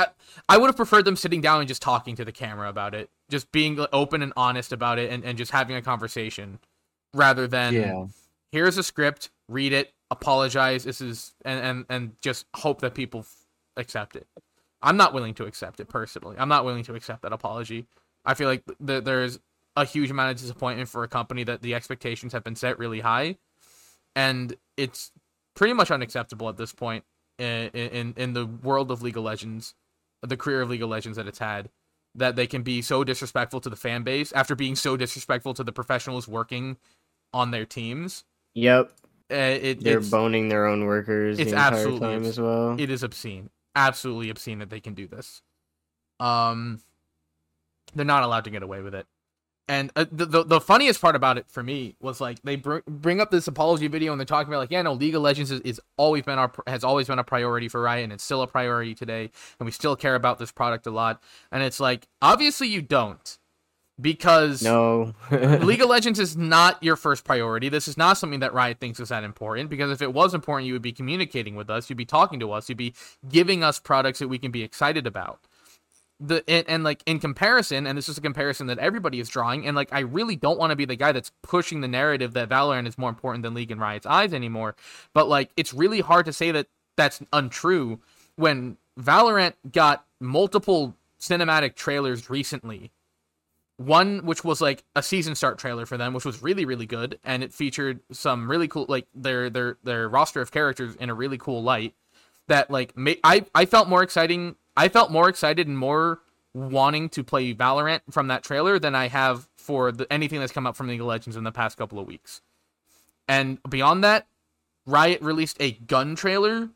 I, 0.01 0.07
I 0.49 0.57
would 0.57 0.67
have 0.67 0.75
preferred 0.75 1.05
them 1.05 1.15
sitting 1.15 1.41
down 1.41 1.59
and 1.59 1.67
just 1.67 1.81
talking 1.81 2.15
to 2.15 2.25
the 2.25 2.31
camera 2.31 2.69
about 2.69 2.93
it, 2.93 3.09
just 3.29 3.51
being 3.51 3.83
open 3.93 4.21
and 4.21 4.33
honest 4.35 4.71
about 4.71 4.99
it, 4.99 5.11
and, 5.11 5.23
and 5.23 5.37
just 5.37 5.51
having 5.51 5.75
a 5.75 5.81
conversation, 5.81 6.59
rather 7.13 7.47
than 7.47 7.73
yeah. 7.73 8.05
here's 8.51 8.77
a 8.77 8.83
script, 8.83 9.29
read 9.47 9.73
it, 9.73 9.93
apologize. 10.09 10.83
This 10.83 11.01
is 11.01 11.33
and 11.43 11.59
and 11.59 11.85
and 11.89 12.21
just 12.21 12.45
hope 12.55 12.81
that 12.81 12.93
people 12.93 13.21
f- 13.21 13.45
accept 13.77 14.15
it. 14.15 14.27
I'm 14.81 14.97
not 14.97 15.13
willing 15.13 15.33
to 15.35 15.45
accept 15.45 15.79
it 15.79 15.87
personally. 15.87 16.35
I'm 16.39 16.49
not 16.49 16.65
willing 16.65 16.83
to 16.83 16.95
accept 16.95 17.21
that 17.21 17.33
apology. 17.33 17.85
I 18.25 18.33
feel 18.33 18.47
like 18.47 18.63
th- 18.85 19.03
there's 19.03 19.39
a 19.75 19.85
huge 19.85 20.11
amount 20.11 20.31
of 20.31 20.37
disappointment 20.37 20.89
for 20.89 21.03
a 21.03 21.07
company 21.07 21.43
that 21.45 21.61
the 21.61 21.75
expectations 21.75 22.33
have 22.33 22.43
been 22.43 22.55
set 22.55 22.77
really 22.79 22.99
high, 22.99 23.37
and 24.15 24.55
it's 24.77 25.11
pretty 25.53 25.73
much 25.73 25.91
unacceptable 25.91 26.49
at 26.49 26.57
this 26.57 26.73
point 26.73 27.03
in 27.37 27.69
in, 27.69 28.13
in 28.17 28.33
the 28.33 28.45
world 28.45 28.91
of 28.91 29.01
League 29.01 29.17
of 29.17 29.23
Legends, 29.23 29.75
the 30.21 30.37
career 30.37 30.61
of 30.61 30.69
League 30.69 30.83
of 30.83 30.89
Legends 30.89 31.17
that 31.17 31.27
it's 31.27 31.39
had. 31.39 31.69
That 32.15 32.35
they 32.35 32.45
can 32.45 32.61
be 32.61 32.81
so 32.81 33.03
disrespectful 33.05 33.61
to 33.61 33.69
the 33.69 33.75
fan 33.77 34.03
base 34.03 34.33
after 34.33 34.53
being 34.55 34.75
so 34.75 34.97
disrespectful 34.97 35.53
to 35.53 35.63
the 35.63 35.71
professionals 35.71 36.27
working 36.27 36.77
on 37.33 37.51
their 37.51 37.65
teams. 37.65 38.25
Yep, 38.53 38.91
Uh, 39.31 39.35
it, 39.35 39.81
they're 39.81 39.99
it's, 39.99 40.09
boning 40.09 40.49
their 40.49 40.65
own 40.65 40.83
workers 40.85 41.39
it's 41.39 41.51
the 41.51 41.57
absolutely 41.57 41.99
time 42.01 42.25
as 42.25 42.37
well. 42.37 42.75
it 42.77 42.89
is 42.89 43.01
obscene, 43.01 43.49
absolutely 43.75 44.29
obscene 44.29 44.59
that 44.59 44.69
they 44.69 44.81
can 44.81 44.93
do 44.93 45.07
this. 45.07 45.41
Um, 46.19 46.81
they're 47.95 48.05
not 48.05 48.23
allowed 48.23 48.43
to 48.43 48.49
get 48.49 48.61
away 48.61 48.81
with 48.81 48.93
it. 48.93 49.07
And 49.71 49.89
uh, 49.95 50.03
the, 50.11 50.25
the 50.25 50.43
the 50.43 50.59
funniest 50.59 50.99
part 50.99 51.15
about 51.15 51.37
it 51.37 51.45
for 51.47 51.63
me 51.63 51.95
was 52.01 52.19
like 52.19 52.41
they 52.43 52.57
br- 52.57 52.79
bring 52.85 53.21
up 53.21 53.31
this 53.31 53.47
apology 53.47 53.87
video 53.87 54.11
and 54.11 54.19
they're 54.19 54.25
talking 54.25 54.51
about 54.51 54.59
like 54.59 54.69
yeah 54.69 54.81
no 54.81 54.91
League 54.91 55.15
of 55.15 55.21
Legends 55.21 55.49
is, 55.49 55.61
is 55.61 55.79
always 55.95 56.23
been 56.23 56.37
our 56.37 56.49
pr- 56.49 56.63
has 56.67 56.83
always 56.83 57.07
been 57.07 57.19
a 57.19 57.23
priority 57.23 57.69
for 57.69 57.81
Riot 57.81 58.03
and 58.03 58.11
it's 58.11 58.21
still 58.21 58.41
a 58.41 58.47
priority 58.47 58.93
today 58.93 59.31
and 59.61 59.65
we 59.65 59.71
still 59.71 59.95
care 59.95 60.15
about 60.15 60.39
this 60.39 60.51
product 60.51 60.87
a 60.87 60.91
lot 60.91 61.23
and 61.53 61.63
it's 61.63 61.79
like 61.79 62.05
obviously 62.21 62.67
you 62.67 62.81
don't 62.81 63.37
because 64.01 64.61
no, 64.61 65.13
League 65.31 65.81
of 65.81 65.87
Legends 65.87 66.19
is 66.19 66.35
not 66.35 66.83
your 66.83 66.97
first 66.97 67.23
priority. 67.23 67.69
This 67.69 67.87
is 67.87 67.97
not 67.97 68.17
something 68.17 68.41
that 68.41 68.53
Riot 68.53 68.79
thinks 68.79 68.99
is 68.99 69.07
that 69.07 69.23
important 69.23 69.69
because 69.69 69.89
if 69.89 70.01
it 70.01 70.11
was 70.13 70.33
important, 70.33 70.67
you 70.67 70.73
would 70.73 70.81
be 70.81 70.91
communicating 70.91 71.55
with 71.55 71.69
us, 71.69 71.89
you'd 71.89 71.97
be 71.97 72.05
talking 72.05 72.41
to 72.41 72.51
us, 72.51 72.67
you'd 72.67 72.77
be 72.77 72.93
giving 73.29 73.63
us 73.63 73.79
products 73.79 74.19
that 74.19 74.27
we 74.27 74.37
can 74.37 74.51
be 74.51 74.63
excited 74.63 75.07
about. 75.07 75.39
The 76.23 76.43
and, 76.47 76.69
and 76.69 76.83
like 76.83 77.01
in 77.07 77.19
comparison, 77.19 77.87
and 77.87 77.97
this 77.97 78.07
is 78.07 78.17
a 78.17 78.21
comparison 78.21 78.67
that 78.67 78.77
everybody 78.77 79.19
is 79.19 79.27
drawing, 79.27 79.65
and 79.65 79.75
like 79.75 79.91
I 79.91 80.01
really 80.01 80.35
don't 80.35 80.59
want 80.59 80.69
to 80.69 80.75
be 80.75 80.85
the 80.85 80.95
guy 80.95 81.11
that's 81.11 81.31
pushing 81.41 81.81
the 81.81 81.87
narrative 81.87 82.33
that 82.33 82.47
Valorant 82.47 82.87
is 82.87 82.97
more 82.97 83.09
important 83.09 83.43
than 83.43 83.55
League 83.55 83.71
and 83.71 83.81
Riot's 83.81 84.05
eyes 84.05 84.33
anymore. 84.33 84.75
But 85.13 85.27
like 85.27 85.49
it's 85.57 85.73
really 85.73 86.01
hard 86.01 86.25
to 86.25 86.33
say 86.33 86.51
that 86.51 86.67
that's 86.95 87.21
untrue 87.33 87.99
when 88.35 88.77
Valorant 88.99 89.53
got 89.71 90.05
multiple 90.19 90.95
cinematic 91.19 91.75
trailers 91.75 92.29
recently 92.29 92.91
one 93.77 94.25
which 94.25 94.43
was 94.43 94.61
like 94.61 94.83
a 94.95 95.01
season 95.01 95.33
start 95.33 95.57
trailer 95.57 95.85
for 95.85 95.97
them 95.97 96.13
which 96.13 96.25
was 96.25 96.41
really 96.43 96.65
really 96.65 96.85
good 96.85 97.17
and 97.23 97.43
it 97.43 97.53
featured 97.53 97.99
some 98.11 98.49
really 98.49 98.67
cool 98.67 98.85
like 98.89 99.07
their 99.13 99.49
their 99.49 99.77
their 99.83 100.07
roster 100.09 100.41
of 100.41 100.51
characters 100.51 100.95
in 100.95 101.09
a 101.09 101.13
really 101.13 101.37
cool 101.37 101.63
light 101.63 101.95
that 102.51 102.69
like 102.69 102.95
ma- 102.95 103.13
I 103.23 103.45
I 103.55 103.65
felt 103.65 103.87
more 103.87 104.03
exciting. 104.03 104.55
I 104.75 104.87
felt 104.89 105.11
more 105.11 105.29
excited 105.29 105.67
and 105.67 105.77
more 105.77 106.19
wanting 106.53 107.09
to 107.09 107.23
play 107.23 107.53
Valorant 107.53 108.01
from 108.09 108.27
that 108.27 108.43
trailer 108.43 108.79
than 108.79 108.95
I 108.95 109.07
have 109.07 109.47
for 109.57 109.91
the, 109.91 110.11
anything 110.11 110.39
that's 110.39 110.51
come 110.51 110.67
out 110.67 110.75
from 110.75 110.87
League 110.87 110.99
of 111.01 111.07
Legends 111.07 111.37
in 111.37 111.43
the 111.43 111.51
past 111.51 111.77
couple 111.77 111.99
of 111.99 112.07
weeks. 112.07 112.41
And 113.27 113.59
beyond 113.69 114.03
that, 114.03 114.27
Riot 114.85 115.21
released 115.21 115.57
a 115.59 115.71
gun 115.71 116.15
trailer, 116.15 116.69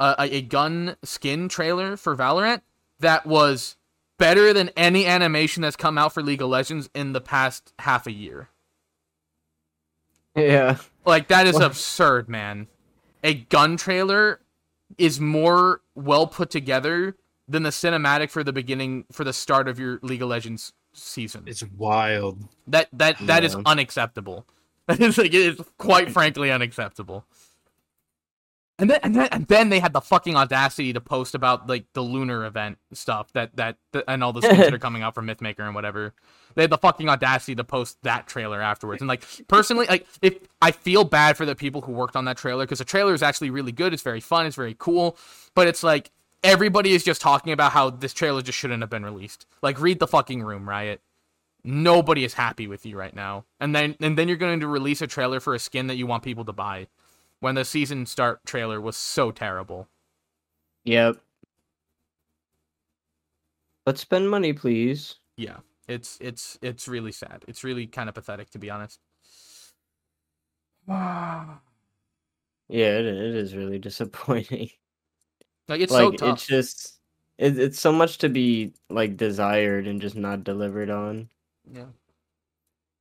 uh, 0.00 0.14
a, 0.18 0.36
a 0.36 0.42
gun 0.42 0.96
skin 1.02 1.48
trailer 1.48 1.96
for 1.96 2.16
Valorant 2.16 2.60
that 3.00 3.26
was 3.26 3.76
better 4.18 4.52
than 4.52 4.70
any 4.76 5.06
animation 5.06 5.62
that's 5.62 5.76
come 5.76 5.96
out 5.96 6.12
for 6.12 6.22
League 6.22 6.42
of 6.42 6.48
Legends 6.48 6.90
in 6.94 7.12
the 7.12 7.20
past 7.20 7.72
half 7.78 8.06
a 8.06 8.12
year. 8.12 8.48
Yeah. 10.34 10.78
Like 11.04 11.28
that 11.28 11.46
is 11.46 11.54
What? 11.54 11.64
absurd, 11.64 12.28
man. 12.28 12.66
A 13.24 13.34
gun 13.34 13.76
trailer 13.76 14.40
is 14.98 15.20
more 15.20 15.80
well 15.94 16.26
put 16.26 16.50
together 16.50 17.16
than 17.48 17.62
the 17.62 17.70
cinematic 17.70 18.30
for 18.30 18.42
the 18.42 18.52
beginning 18.52 19.04
for 19.12 19.24
the 19.24 19.32
start 19.32 19.68
of 19.68 19.78
your 19.78 19.98
League 20.02 20.22
of 20.22 20.28
Legends 20.28 20.72
season. 20.92 21.44
It's 21.46 21.62
wild. 21.76 22.42
That 22.66 22.88
that 22.92 23.18
that 23.26 23.44
is 23.44 23.54
Yeah. 23.54 23.62
unacceptable. 23.66 24.46
it's 24.88 25.18
like 25.18 25.34
it 25.34 25.34
is 25.34 25.60
quite 25.78 26.10
frankly 26.10 26.50
unacceptable. 26.50 27.24
And 28.78 28.90
then, 28.90 29.00
and 29.02 29.14
then 29.16 29.28
and 29.32 29.46
then 29.46 29.68
they 29.70 29.78
had 29.80 29.94
the 29.94 30.02
fucking 30.02 30.36
audacity 30.36 30.92
to 30.92 31.00
post 31.00 31.34
about 31.34 31.66
like 31.66 31.86
the 31.94 32.02
lunar 32.02 32.44
event 32.44 32.76
stuff 32.92 33.32
that 33.32 33.56
that, 33.56 33.78
that 33.92 34.04
and 34.06 34.22
all 34.22 34.34
the 34.34 34.42
skins 34.42 34.58
that 34.58 34.74
are 34.74 34.78
coming 34.78 35.00
out 35.02 35.14
from 35.14 35.26
Mythmaker 35.26 35.60
and 35.60 35.74
whatever. 35.74 36.12
They 36.56 36.62
had 36.62 36.70
the 36.70 36.76
fucking 36.78 37.08
audacity 37.08 37.54
to 37.54 37.64
post 37.64 37.96
that 38.02 38.26
trailer 38.26 38.60
afterwards. 38.60 39.00
And 39.00 39.08
like 39.08 39.24
personally, 39.48 39.86
like 39.86 40.06
if 40.20 40.34
I 40.60 40.72
feel 40.72 41.04
bad 41.04 41.38
for 41.38 41.46
the 41.46 41.54
people 41.54 41.80
who 41.80 41.92
worked 41.92 42.16
on 42.16 42.26
that 42.26 42.36
trailer 42.36 42.64
because 42.64 42.78
the 42.78 42.84
trailer 42.84 43.14
is 43.14 43.22
actually 43.22 43.48
really 43.48 43.72
good. 43.72 43.94
It's 43.94 44.02
very 44.02 44.20
fun. 44.20 44.44
It's 44.44 44.56
very 44.56 44.76
cool. 44.78 45.16
But 45.54 45.68
it's 45.68 45.82
like 45.82 46.10
everybody 46.42 46.92
is 46.92 47.04
just 47.04 47.20
talking 47.20 47.52
about 47.52 47.72
how 47.72 47.90
this 47.90 48.12
trailer 48.12 48.42
just 48.42 48.58
shouldn't 48.58 48.82
have 48.82 48.90
been 48.90 49.04
released. 49.04 49.46
Like 49.62 49.80
read 49.80 49.98
the 49.98 50.06
fucking 50.06 50.42
room, 50.42 50.68
Riot 50.68 51.00
nobody 51.66 52.24
is 52.24 52.34
happy 52.34 52.66
with 52.68 52.86
you 52.86 52.96
right 52.96 53.14
now. 53.14 53.44
And 53.60 53.74
then 53.74 53.96
and 54.00 54.16
then 54.16 54.28
you're 54.28 54.36
going 54.38 54.60
to 54.60 54.68
release 54.68 55.02
a 55.02 55.06
trailer 55.06 55.40
for 55.40 55.54
a 55.54 55.58
skin 55.58 55.88
that 55.88 55.96
you 55.96 56.06
want 56.06 56.22
people 56.22 56.44
to 56.46 56.52
buy 56.52 56.86
when 57.40 57.56
the 57.56 57.64
season 57.64 58.06
start 58.06 58.40
trailer 58.46 58.80
was 58.80 58.96
so 58.96 59.30
terrible. 59.30 59.88
Yep. 60.84 61.16
Let's 63.84 64.00
spend 64.00 64.30
money, 64.30 64.52
please. 64.52 65.16
Yeah. 65.36 65.58
It's 65.88 66.16
it's 66.20 66.58
it's 66.62 66.88
really 66.88 67.12
sad. 67.12 67.44
It's 67.46 67.64
really 67.64 67.86
kind 67.86 68.08
of 68.08 68.14
pathetic 68.14 68.50
to 68.50 68.58
be 68.58 68.70
honest. 68.70 69.00
Yeah, 72.68 72.98
it, 72.98 73.06
it 73.06 73.36
is 73.36 73.54
really 73.54 73.78
disappointing. 73.78 74.70
Like 75.68 75.80
it's 75.80 75.92
so 75.92 76.08
like 76.08 76.18
tough. 76.18 76.34
it's 76.34 76.46
just 76.46 76.98
it, 77.38 77.58
it's 77.58 77.80
so 77.80 77.92
much 77.92 78.18
to 78.18 78.28
be 78.28 78.72
like 78.88 79.16
desired 79.16 79.86
and 79.86 80.00
just 80.00 80.16
not 80.16 80.44
delivered 80.44 80.90
on. 80.90 81.28
Yeah. 81.70 81.86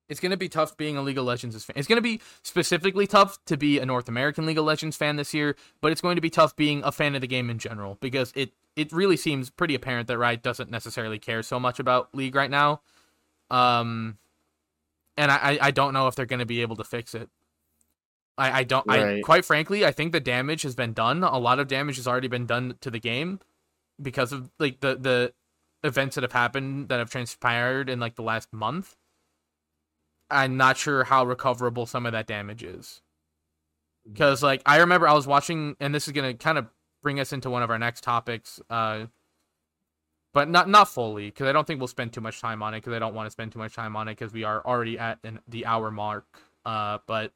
It's 0.08 0.20
gonna 0.20 0.38
be 0.38 0.50
tough 0.50 0.78
being 0.78 0.98
a 0.98 1.02
League 1.02 1.18
of 1.18 1.26
Legends 1.26 1.64
fan. 1.66 1.74
It's 1.78 1.88
gonna 1.88 2.02
be 2.02 2.22
specifically 2.44 3.08
tough 3.08 3.44
to 3.46 3.58
be 3.58 3.80
a 3.80 3.86
North 3.86 4.08
American 4.08 4.46
League 4.46 4.58
of 4.58 4.66
Legends 4.66 4.96
fan 4.96 5.16
this 5.16 5.34
year, 5.34 5.56
but 5.82 5.92
it's 5.92 6.02
going 6.02 6.16
to 6.16 6.22
be 6.22 6.30
tough 6.30 6.56
being 6.56 6.84
a 6.84 6.92
fan 6.92 7.16
of 7.16 7.22
the 7.22 7.28
game 7.28 7.50
in 7.50 7.58
general 7.58 7.98
because 8.02 8.32
it 8.36 8.52
it 8.76 8.92
really 8.92 9.18
seems 9.18 9.50
pretty 9.50 9.74
apparent 9.74 10.08
that 10.08 10.18
Riot 10.20 10.44
doesn't 10.44 10.70
necessarily 10.70 11.18
care 11.18 11.42
so 11.42 11.60
much 11.60 11.80
about 11.80 12.14
League 12.14 12.36
right 12.36 12.52
now. 12.52 12.82
Um, 13.50 14.18
and 15.18 15.32
I 15.32 15.36
I- 15.38 15.60
I 15.62 15.72
don't 15.72 15.94
know 15.94 16.08
if 16.08 16.16
they're 16.16 16.26
gonna 16.28 16.46
be 16.46 16.62
able 16.62 16.76
to 16.76 16.84
fix 16.84 17.16
it. 17.16 17.30
I 18.38 18.60
I 18.60 18.64
don't 18.64 18.90
I 18.90 19.22
quite 19.22 19.46
frankly 19.46 19.86
I 19.86 19.92
think 19.92 20.12
the 20.12 20.20
damage 20.20 20.64
has 20.64 20.76
been 20.76 20.94
done. 20.94 21.24
A 21.24 21.38
lot 21.38 21.60
of 21.60 21.68
damage 21.68 21.96
has 21.98 22.08
already 22.08 22.28
been 22.28 22.46
done 22.46 22.78
to 22.82 22.92
the 22.92 23.00
game 23.00 23.40
because 24.02 24.32
of 24.32 24.52
like 24.60 24.80
the 24.82 24.96
the 24.96 25.34
events 25.84 26.16
that 26.16 26.24
have 26.24 26.32
happened 26.32 26.90
that 26.90 27.00
have 27.00 27.10
transpired 27.10 27.90
in 27.90 28.00
like 28.00 28.16
the 28.16 28.24
last 28.24 28.52
month. 28.52 28.96
I'm 30.30 30.58
not 30.58 30.78
sure 30.78 31.04
how 31.04 31.24
recoverable 31.26 31.86
some 31.86 32.06
of 32.06 32.12
that 32.14 32.28
damage 32.28 32.64
is. 32.64 33.02
Because 34.12 34.44
like 34.44 34.62
I 34.66 34.78
remember 34.78 35.08
I 35.08 35.14
was 35.14 35.28
watching, 35.28 35.76
and 35.80 35.94
this 35.94 36.08
is 36.08 36.14
gonna 36.14 36.34
kind 36.34 36.58
of 36.58 36.68
bring 37.02 37.20
us 37.20 37.32
into 37.34 37.50
one 37.50 37.64
of 37.64 37.70
our 37.70 37.80
next 37.80 38.04
topics, 38.04 38.60
uh, 38.70 39.06
but 40.34 40.50
not 40.50 40.70
not 40.70 40.90
fully 40.90 41.26
because 41.28 41.48
I 41.48 41.52
don't 41.52 41.66
think 41.66 41.80
we'll 41.80 41.88
spend 41.88 42.14
too 42.14 42.22
much 42.22 42.42
time 42.42 42.62
on 42.62 42.74
it 42.74 42.78
because 42.78 42.94
I 42.94 43.00
don't 43.00 43.16
want 43.16 43.28
to 43.28 43.32
spend 43.32 43.52
too 43.52 43.60
much 43.60 43.74
time 43.74 43.96
on 43.96 44.08
it 44.08 44.18
because 44.18 44.34
we 44.34 44.44
are 44.44 44.64
already 44.66 45.00
at 45.00 45.20
an, 45.24 45.40
the 45.48 45.66
hour 45.66 45.92
mark. 45.92 46.26
Uh, 46.66 47.00
but 47.08 47.32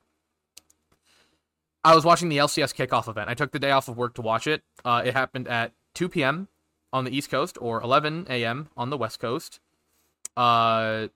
I 1.83 1.95
was 1.95 2.03
watching 2.03 2.29
the 2.29 2.37
LCS 2.37 2.75
kickoff 2.75 3.07
event. 3.07 3.29
I 3.29 3.33
took 3.33 3.51
the 3.51 3.59
day 3.59 3.71
off 3.71 3.87
of 3.87 3.97
work 3.97 4.15
to 4.15 4.21
watch 4.21 4.47
it. 4.47 4.63
Uh, 4.83 5.01
it 5.05 5.13
happened 5.13 5.47
at 5.47 5.71
2 5.95 6.09
p.m. 6.09 6.47
on 6.91 7.05
the 7.05 7.15
East 7.15 7.29
Coast 7.31 7.57
or 7.61 7.81
11 7.81 8.27
a.m. 8.29 8.69
on 8.75 8.89
the 8.89 8.97
West 8.97 9.19
Coast. 9.19 9.59
Uh, 10.35 11.07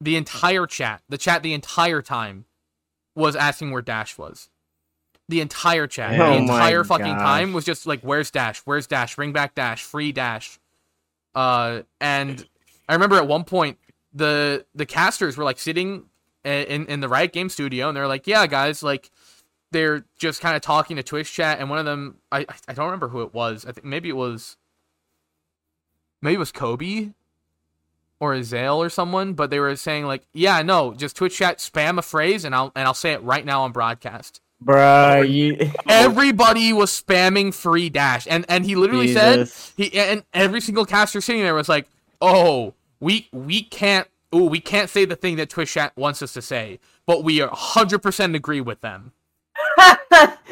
the 0.00 0.16
entire 0.16 0.66
chat, 0.66 1.02
the 1.08 1.18
chat 1.18 1.42
the 1.42 1.54
entire 1.54 2.02
time 2.02 2.44
was 3.14 3.34
asking 3.34 3.70
where 3.70 3.82
Dash 3.82 4.16
was. 4.18 4.48
The 5.28 5.40
entire 5.40 5.88
chat, 5.88 6.20
Oh 6.20 6.30
the 6.30 6.36
entire 6.36 6.84
fucking 6.84 7.06
gosh. 7.06 7.20
time 7.20 7.52
was 7.52 7.64
just 7.64 7.84
like, 7.84 8.00
"Where's 8.02 8.30
Dash? 8.30 8.60
Where's 8.60 8.86
Dash? 8.86 9.16
Bring 9.16 9.32
back 9.32 9.56
Dash! 9.56 9.82
Free 9.82 10.12
Dash!" 10.12 10.60
Uh, 11.34 11.82
and 12.00 12.46
I 12.88 12.92
remember 12.92 13.16
at 13.16 13.26
one 13.26 13.42
point 13.42 13.78
the 14.12 14.64
the 14.74 14.86
casters 14.86 15.36
were 15.36 15.42
like 15.42 15.58
sitting 15.58 16.04
in 16.46 16.86
in 16.86 17.00
the 17.00 17.08
Riot 17.08 17.32
Game 17.32 17.48
studio, 17.48 17.88
and 17.88 17.96
they're 17.96 18.08
like, 18.08 18.26
"Yeah, 18.26 18.46
guys, 18.46 18.82
like." 18.82 19.10
They're 19.72 20.06
just 20.16 20.40
kind 20.40 20.54
of 20.54 20.62
talking 20.62 20.96
to 20.96 21.02
Twitch 21.02 21.30
chat, 21.32 21.58
and 21.58 21.68
one 21.68 21.80
of 21.80 21.84
them, 21.84 22.18
I 22.30 22.46
I 22.68 22.72
don't 22.72 22.86
remember 22.86 23.08
who 23.08 23.22
it 23.22 23.34
was. 23.34 23.66
I 23.66 23.72
think 23.72 23.84
maybe 23.84 24.08
it 24.08 24.16
was, 24.16 24.56
maybe 26.22 26.36
it 26.36 26.38
was 26.38 26.52
Kobe, 26.52 27.10
or 28.20 28.32
Azael 28.34 28.78
or 28.78 28.88
someone, 28.88 29.34
but 29.34 29.50
they 29.50 29.58
were 29.58 29.74
saying 29.76 30.06
like, 30.06 30.26
yeah, 30.32 30.62
no, 30.62 30.94
just 30.94 31.16
Twitch 31.16 31.36
chat 31.36 31.58
spam 31.58 31.98
a 31.98 32.02
phrase 32.02 32.44
and 32.44 32.54
I'll 32.54 32.72
and 32.74 32.86
I'll 32.86 32.94
say 32.94 33.12
it 33.12 33.22
right 33.22 33.44
now 33.44 33.62
on 33.62 33.72
broadcast. 33.72 34.40
Bruh, 34.64 35.28
you 35.28 35.70
Everybody 35.88 36.72
was 36.72 36.90
spamming 36.90 37.52
free 37.52 37.90
dash, 37.90 38.26
and 38.30 38.46
and 38.48 38.64
he 38.64 38.74
literally 38.74 39.08
Jesus. 39.08 39.52
said 39.52 39.72
he 39.76 39.98
and 39.98 40.24
every 40.32 40.60
single 40.60 40.86
caster 40.86 41.20
sitting 41.20 41.42
there 41.42 41.54
was 41.54 41.68
like, 41.68 41.86
oh, 42.22 42.72
we 43.00 43.28
we 43.32 43.62
can't. 43.62 44.08
Ooh, 44.34 44.44
we 44.46 44.60
can't 44.60 44.90
say 44.90 45.04
the 45.04 45.16
thing 45.16 45.36
that 45.36 45.48
Twitch 45.50 45.72
chat 45.72 45.92
wants 45.96 46.20
us 46.22 46.32
to 46.34 46.42
say, 46.42 46.80
but 47.06 47.22
we 47.24 47.40
are 47.40 47.48
100% 47.50 48.34
agree 48.34 48.60
with 48.60 48.80
them. 48.80 49.12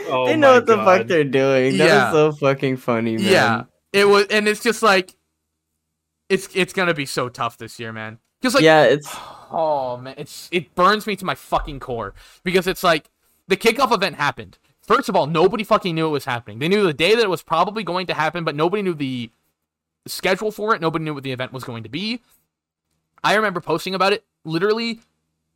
Oh 0.07 0.27
they 0.27 0.37
know 0.37 0.55
what 0.55 0.67
the 0.67 0.77
God. 0.77 0.85
fuck 0.99 1.07
they're 1.07 1.25
doing. 1.25 1.79
That 1.79 1.87
Yeah. 1.87 2.07
is 2.09 2.13
so 2.13 2.33
fucking 2.33 2.77
funny, 2.77 3.17
man. 3.17 3.25
Yeah, 3.33 3.63
it 3.93 4.05
was, 4.05 4.27
and 4.27 4.47
it's 4.47 4.63
just 4.63 4.83
like, 4.83 5.15
it's 6.29 6.49
it's 6.55 6.73
gonna 6.75 6.93
be 6.93 7.07
so 7.07 7.29
tough 7.31 7.57
this 7.57 7.81
year, 7.81 7.91
man. 7.93 8.19
Because 8.41 8.55
like, 8.55 8.65
yeah, 8.65 8.83
it's 8.85 9.09
Oh 9.51 9.97
man, 9.97 10.15
it's 10.19 10.49
it 10.53 10.75
burns 10.75 11.07
me 11.07 11.17
to 11.17 11.25
my 11.25 11.35
fucking 11.35 11.81
core 11.81 12.13
because 12.43 12.67
it's 12.67 12.83
like 12.83 13.09
the 13.49 13.57
kickoff 13.57 13.93
event 13.93 14.17
happened. 14.17 14.59
First 14.83 15.09
of 15.09 15.17
all, 15.17 15.27
nobody 15.27 15.65
fucking 15.65 15.95
knew 15.95 16.07
it 16.07 16.11
was 16.11 16.27
happening. 16.27 16.59
They 16.59 16.69
knew 16.69 16.83
the 16.83 16.93
day 16.93 17.15
that 17.15 17.23
it 17.23 17.31
was 17.31 17.43
probably 17.43 17.83
going 17.83 18.07
to 18.09 18.15
happen, 18.15 18.45
but 18.45 18.55
nobody 18.55 18.83
knew 18.83 18.95
the 18.95 19.31
schedule 20.07 20.51
for 20.51 20.75
it. 20.75 20.83
Nobody 20.83 21.05
knew 21.05 21.15
what 21.15 21.23
the 21.23 21.33
event 21.33 21.53
was 21.55 21.65
going 21.65 21.85
to 21.85 21.89
be. 21.89 22.21
I 23.25 23.35
remember 23.35 23.61
posting 23.61 23.95
about 23.95 24.13
it 24.13 24.25
literally 24.45 25.01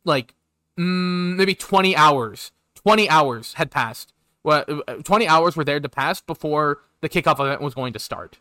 like 0.03 0.33
mm, 0.77 1.35
maybe 1.35 1.55
20 1.55 1.95
hours. 1.95 2.51
20 2.75 3.09
hours 3.09 3.53
had 3.53 3.71
passed. 3.71 4.13
Well, 4.43 4.65
uh, 4.87 4.95
20 4.95 5.27
hours 5.27 5.55
were 5.55 5.63
there 5.63 5.79
to 5.79 5.89
pass 5.89 6.21
before 6.21 6.79
the 7.01 7.09
kickoff 7.09 7.39
event 7.39 7.61
was 7.61 7.75
going 7.75 7.93
to 7.93 7.99
start. 7.99 8.39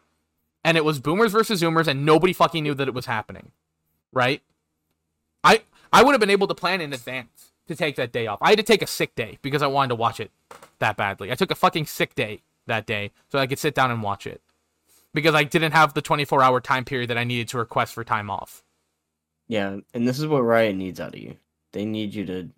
And 0.65 0.77
it 0.77 0.85
was 0.85 0.99
boomers 1.01 1.33
versus 1.33 1.63
zoomers 1.63 1.87
and 1.87 2.05
nobody 2.05 2.33
fucking 2.33 2.63
knew 2.63 2.75
that 2.75 2.89
it 2.89 2.95
was 2.95 3.07
happening. 3.07 3.53
Right? 4.13 4.43
I 5.45 5.63
I 5.93 6.03
would 6.03 6.13
have 6.13 6.21
been 6.21 6.31
able 6.31 6.49
to 6.49 6.55
plan 6.55 6.81
in 6.81 6.93
advance 6.93 7.53
to 7.69 7.77
take 7.77 7.97
that 7.97 8.13
day 8.13 8.27
off. 8.27 8.39
I 8.41 8.51
had 8.51 8.59
to 8.59 8.65
take 8.65 8.83
a 8.83 8.87
sick 8.87 9.15
day 9.15 9.39
because 9.43 9.63
I 9.63 9.67
wanted 9.67 9.89
to 9.89 9.95
watch 9.95 10.21
it 10.21 10.31
that 10.79 10.97
badly. 10.97 11.31
I 11.31 11.35
took 11.35 11.51
a 11.51 11.55
fucking 11.55 11.87
sick 11.87 12.15
day 12.15 12.43
that 12.67 12.87
day 12.87 13.11
so 13.31 13.39
I 13.39 13.47
could 13.47 13.59
sit 13.59 13.75
down 13.75 13.91
and 13.91 14.03
watch 14.03 14.27
it 14.27 14.41
because 15.13 15.35
I 15.35 15.45
didn't 15.45 15.73
have 15.73 15.95
the 15.95 16.03
24 16.03 16.43
hour 16.43 16.61
time 16.61 16.85
period 16.85 17.11
that 17.11 17.19
I 17.19 17.25
needed 17.25 17.49
to 17.49 17.59
request 17.59 17.95
for 17.95 18.05
time 18.05 18.31
off. 18.31 18.63
Yeah, 19.49 19.77
and 19.95 20.07
this 20.07 20.19
is 20.19 20.27
what 20.27 20.41
Riot 20.43 20.77
needs 20.77 21.01
out 21.01 21.15
of 21.15 21.21
you. 21.21 21.37
They 21.73 21.85
need 21.85 22.15
you 22.15 22.25
to 22.27 22.49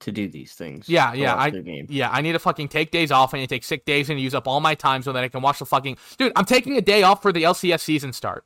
to 0.00 0.10
do 0.12 0.26
these 0.28 0.52
things. 0.54 0.88
Yeah, 0.88 1.12
yeah, 1.12 1.34
I-. 1.34 1.52
Yeah, 1.88 2.10
I 2.10 2.22
need 2.22 2.32
to 2.32 2.38
fucking 2.40 2.68
take 2.68 2.90
days 2.90 3.12
off. 3.12 3.34
I 3.34 3.38
need 3.38 3.48
to 3.48 3.54
take 3.54 3.62
sick 3.64 3.84
days 3.84 4.10
and 4.10 4.18
use 4.20 4.34
up 4.34 4.48
all 4.48 4.58
my 4.60 4.74
time 4.74 5.02
so 5.02 5.12
that 5.12 5.22
I 5.22 5.28
can 5.28 5.42
watch 5.42 5.60
the 5.60 5.66
fucking 5.66 5.96
dude. 6.18 6.32
I'm 6.34 6.44
taking 6.44 6.76
a 6.76 6.80
day 6.80 7.02
off 7.04 7.22
for 7.22 7.32
the 7.32 7.44
LCS 7.44 7.80
season 7.80 8.12
start. 8.12 8.44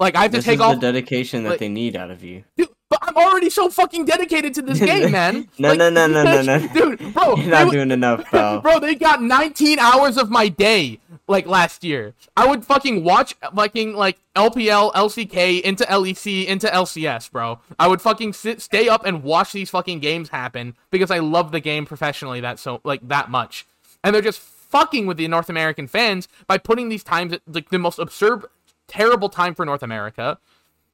Like 0.00 0.16
I 0.16 0.22
have 0.22 0.32
to 0.32 0.42
take 0.42 0.54
is 0.56 0.60
off. 0.60 0.74
the 0.76 0.80
dedication 0.80 1.44
that 1.44 1.50
like- 1.50 1.58
they 1.60 1.68
need 1.68 1.94
out 1.94 2.10
of 2.10 2.24
you. 2.24 2.42
Dude, 2.56 2.68
but 2.90 2.98
I'm 3.02 3.16
already 3.16 3.48
so 3.48 3.68
fucking 3.70 4.06
dedicated 4.06 4.54
to 4.54 4.62
this 4.62 4.80
game, 4.90 5.12
man. 5.12 5.48
No, 5.58 5.68
Like, 5.68 5.78
no, 5.78 5.88
no, 5.90 6.06
no, 6.08 6.24
no, 6.24 6.42
no. 6.42 6.68
dude, 6.74 7.14
bro, 7.14 7.36
You're 7.36 7.46
not 7.50 7.66
would- 7.66 7.72
doing 7.72 7.90
enough, 7.92 8.24
pal. 8.30 8.60
Bro, 8.60 8.80
they 8.80 8.96
got 8.96 9.22
19 9.22 9.78
hours 9.78 10.18
of 10.18 10.30
my 10.30 10.48
day 10.48 10.98
like 11.32 11.46
last 11.46 11.82
year. 11.82 12.14
I 12.36 12.46
would 12.46 12.64
fucking 12.64 13.02
watch 13.02 13.34
fucking 13.54 13.94
like 13.94 14.18
LPL, 14.36 14.92
LCK 14.92 15.60
into 15.62 15.84
LEC 15.84 16.46
into 16.46 16.68
LCS, 16.68 17.32
bro. 17.32 17.58
I 17.80 17.88
would 17.88 18.00
fucking 18.00 18.34
sit 18.34 18.62
stay 18.62 18.88
up 18.88 19.04
and 19.04 19.24
watch 19.24 19.50
these 19.52 19.70
fucking 19.70 19.98
games 19.98 20.28
happen 20.28 20.76
because 20.92 21.10
I 21.10 21.18
love 21.18 21.50
the 21.50 21.60
game 21.60 21.84
professionally 21.86 22.40
that 22.40 22.60
so 22.60 22.80
like 22.84 23.08
that 23.08 23.30
much. 23.30 23.66
And 24.04 24.14
they're 24.14 24.22
just 24.22 24.40
fucking 24.40 25.06
with 25.06 25.16
the 25.16 25.26
North 25.28 25.48
American 25.50 25.88
fans 25.88 26.28
by 26.46 26.58
putting 26.58 26.88
these 26.88 27.02
times 27.04 27.32
at 27.32 27.40
like 27.46 27.70
the 27.70 27.78
most 27.78 27.98
absurd, 27.98 28.44
terrible 28.86 29.28
time 29.28 29.54
for 29.54 29.64
North 29.66 29.82
America, 29.82 30.38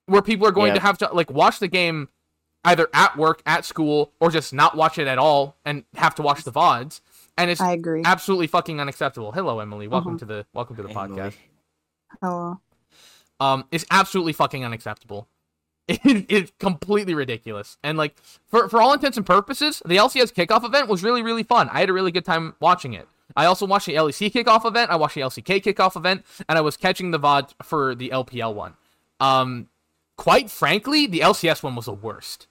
where 0.06 0.22
people 0.22 0.46
are 0.46 0.52
going 0.52 0.68
Yeah. 0.68 0.74
to 0.74 0.80
have 0.80 0.98
to 0.98 1.10
like 1.12 1.30
watch 1.30 1.58
the 1.58 1.68
game 1.68 2.08
either 2.64 2.88
at 2.92 3.16
work, 3.16 3.40
at 3.46 3.64
school, 3.64 4.10
or 4.20 4.30
just 4.30 4.52
not 4.52 4.76
watch 4.76 4.98
it 4.98 5.06
at 5.06 5.16
all 5.18 5.56
and 5.64 5.84
have 5.96 6.14
to 6.16 6.22
watch 6.22 6.42
the 6.44 6.52
VODs. 6.52 7.00
And 7.38 7.50
it's 7.50 7.60
I 7.60 7.72
agree. 7.72 8.02
absolutely 8.04 8.48
fucking 8.48 8.80
unacceptable. 8.80 9.32
Hello, 9.32 9.60
Emily. 9.60 9.88
Welcome 9.88 10.16
Mhm. 10.16 10.18
to 10.20 10.24
the 10.26 10.46
welcome 10.52 10.76
to 10.76 10.82
the 10.82 10.90
Emily. 10.90 11.08
podcast. 11.20 11.34
Hello. 12.20 12.60
Um, 13.40 13.64
it's 13.70 13.84
absolutely 13.90 14.32
fucking 14.34 14.64
unacceptable. 14.64 15.28
It, 15.90 16.26
it's 16.28 16.52
completely 16.58 17.14
ridiculous. 17.14 17.78
And 17.82 17.96
like 17.96 18.14
for 18.46 18.68
for 18.68 18.82
all 18.82 18.92
intents 18.92 19.16
and 19.16 19.24
purposes, 19.24 19.80
the 19.86 19.96
LCS 19.96 20.34
kickoff 20.34 20.62
event 20.62 20.86
was 20.88 21.02
really 21.02 21.22
really 21.22 21.42
fun. 21.44 21.70
I 21.70 21.80
had 21.80 21.88
a 21.88 21.94
really 21.94 22.12
good 22.12 22.26
time 22.26 22.56
watching 22.60 22.92
it. 22.92 23.08
I 23.36 23.46
also 23.46 23.64
watched 23.66 23.86
the 23.86 23.94
LEC 23.94 24.30
kickoff 24.30 24.66
event. 24.66 24.90
I 24.90 24.96
watched 24.96 25.14
the 25.14 25.22
LCK 25.22 25.60
kickoff 25.62 25.96
event, 25.96 26.26
and 26.48 26.58
I 26.58 26.60
was 26.60 26.76
catching 26.76 27.10
the 27.12 27.18
VOD 27.18 27.54
for 27.62 27.94
the 27.94 28.10
LPL 28.10 28.52
one. 28.52 28.74
Um, 29.20 29.68
quite 30.16 30.50
frankly, 30.50 31.06
the 31.06 31.20
LCS 31.20 31.62
one 31.62 31.74
was 31.74 31.86
the 31.86 31.92
worst. 31.94 32.48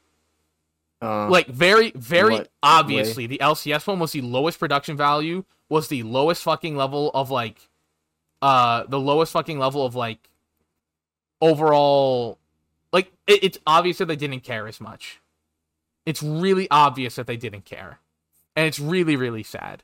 Uh, 1.01 1.29
Like 1.29 1.47
very 1.47 1.91
very 1.91 2.35
obviously, 2.63 3.27
the 3.27 3.37
LCS 3.39 3.85
one 3.87 3.99
was 3.99 4.11
the 4.11 4.21
lowest 4.21 4.59
production 4.59 4.97
value, 4.97 5.43
was 5.69 5.87
the 5.89 6.03
lowest 6.03 6.43
fucking 6.43 6.75
level 6.75 7.11
of 7.13 7.29
like, 7.29 7.69
uh, 8.41 8.83
the 8.87 8.99
lowest 8.99 9.31
fucking 9.33 9.59
level 9.59 9.85
of 9.85 9.95
like 9.95 10.29
overall 11.41 12.39
like 12.91 13.11
it, 13.27 13.43
it's 13.43 13.59
obvious 13.67 13.97
that 13.99 14.07
they 14.07 14.15
didn't 14.15 14.41
care 14.41 14.67
as 14.67 14.79
much. 14.81 15.21
It's 16.05 16.23
really 16.23 16.67
obvious 16.71 17.15
that 17.15 17.27
they 17.27 17.37
didn't 17.37 17.65
care. 17.65 17.99
And 18.55 18.65
it's 18.65 18.79
really 18.79 19.15
really 19.15 19.43
sad. 19.43 19.83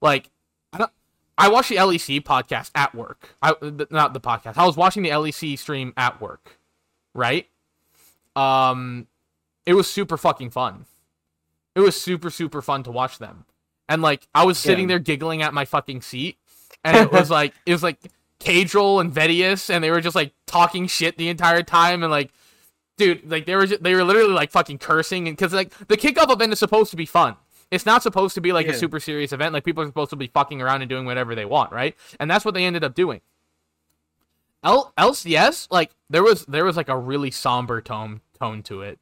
Like 0.00 0.30
i 0.72 0.78
don't 0.78 0.90
i 1.36 1.48
watched 1.48 1.68
the 1.68 1.76
lec 1.76 2.22
podcast 2.22 2.70
at 2.74 2.94
work. 2.94 3.34
I 3.42 3.54
not 3.90 4.14
the 4.14 4.20
podcast. 4.20 4.56
I 4.56 4.66
was 4.66 4.76
watching 4.76 5.02
the 5.02 5.10
lec 5.10 5.58
stream 5.58 5.92
at 5.96 6.20
work. 6.20 6.58
Right? 7.12 7.48
Um 8.34 9.06
it 9.66 9.74
was 9.74 9.88
super 9.88 10.16
fucking 10.16 10.50
fun 10.50 10.86
it 11.74 11.80
was 11.80 12.00
super 12.00 12.30
super 12.30 12.60
fun 12.62 12.82
to 12.82 12.90
watch 12.90 13.18
them 13.18 13.44
and 13.88 14.02
like 14.02 14.26
i 14.34 14.44
was 14.44 14.58
sitting 14.58 14.84
Yeah. 14.88 14.94
there 14.94 14.98
giggling 15.00 15.42
at 15.42 15.54
my 15.54 15.64
fucking 15.64 16.02
seat 16.02 16.38
and 16.84 16.96
it 16.96 17.12
was 17.12 17.30
like 17.30 17.54
it 17.66 17.72
was 17.72 17.82
like 17.82 17.98
Caedrel 18.40 19.00
and 19.00 19.10
Vedius, 19.14 19.70
and 19.70 19.82
they 19.82 19.90
were 19.90 20.02
just 20.02 20.14
like 20.16 20.34
talking 20.46 20.86
shit 20.86 21.16
the 21.16 21.28
entire 21.30 21.62
time, 21.62 22.02
and 22.02 22.10
like, 22.10 22.30
dude, 22.98 23.30
like 23.30 23.46
they 23.46 23.54
were 23.56 23.64
just, 23.64 23.82
they 23.82 23.94
were 23.94 24.04
literally 24.04 24.34
like 24.34 24.50
fucking 24.50 24.76
cursing, 24.78 25.28
and 25.28 25.36
because 25.36 25.54
like 25.54 25.70
the 25.88 25.96
kickoff 25.96 26.30
event 26.30 26.52
is 26.52 26.58
supposed 26.58 26.90
to 26.90 26.96
be 26.96 27.06
fun. 27.06 27.36
It's 27.70 27.86
not 27.86 28.02
supposed 28.02 28.34
to 28.34 28.42
be 28.42 28.52
like 28.52 28.66
a 28.66 28.74
super 28.74 29.00
serious 29.00 29.32
event. 29.32 29.54
Like 29.54 29.64
people 29.64 29.82
are 29.82 29.86
supposed 29.86 30.10
to 30.10 30.16
be 30.16 30.26
fucking 30.26 30.60
around 30.60 30.82
and 30.82 30.90
doing 30.90 31.06
whatever 31.06 31.34
they 31.34 31.46
want, 31.46 31.72
right? 31.72 31.96
And 32.20 32.30
that's 32.30 32.44
what 32.44 32.52
they 32.52 32.64
ended 32.66 32.84
up 32.84 32.94
doing. 32.94 33.22
L- 34.62 34.92
LCS, 34.98 35.68
like 35.70 35.92
there 36.10 36.22
was 36.22 36.44
there 36.46 36.64
was 36.66 36.76
like 36.76 36.88
a 36.90 36.98
really 36.98 37.30
somber 37.30 37.80
tone 37.80 38.20
tone 38.38 38.62
to 38.64 38.82
it. 38.82 38.98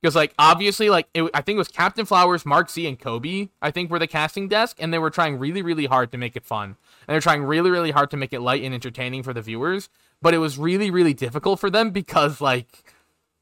Because 0.00 0.14
like 0.14 0.32
obviously 0.38 0.90
like 0.90 1.08
it, 1.12 1.28
I 1.34 1.40
think 1.40 1.56
it 1.56 1.58
was 1.58 1.68
Captain 1.68 2.06
Flowers, 2.06 2.46
Mark 2.46 2.70
Z, 2.70 2.86
and 2.86 2.98
Kobe. 2.98 3.48
I 3.60 3.70
think 3.70 3.90
were 3.90 3.98
the 3.98 4.06
casting 4.06 4.48
desk, 4.48 4.76
and 4.80 4.92
they 4.92 4.98
were 4.98 5.10
trying 5.10 5.38
really 5.38 5.62
really 5.62 5.86
hard 5.86 6.12
to 6.12 6.18
make 6.18 6.36
it 6.36 6.44
fun, 6.44 6.76
and 7.06 7.14
they're 7.14 7.20
trying 7.20 7.42
really 7.42 7.70
really 7.70 7.90
hard 7.90 8.10
to 8.12 8.16
make 8.16 8.32
it 8.32 8.40
light 8.40 8.62
and 8.62 8.74
entertaining 8.74 9.22
for 9.22 9.32
the 9.32 9.42
viewers. 9.42 9.88
But 10.22 10.34
it 10.34 10.38
was 10.38 10.56
really 10.56 10.90
really 10.90 11.14
difficult 11.14 11.58
for 11.58 11.68
them 11.68 11.90
because 11.90 12.40
like, 12.40 12.94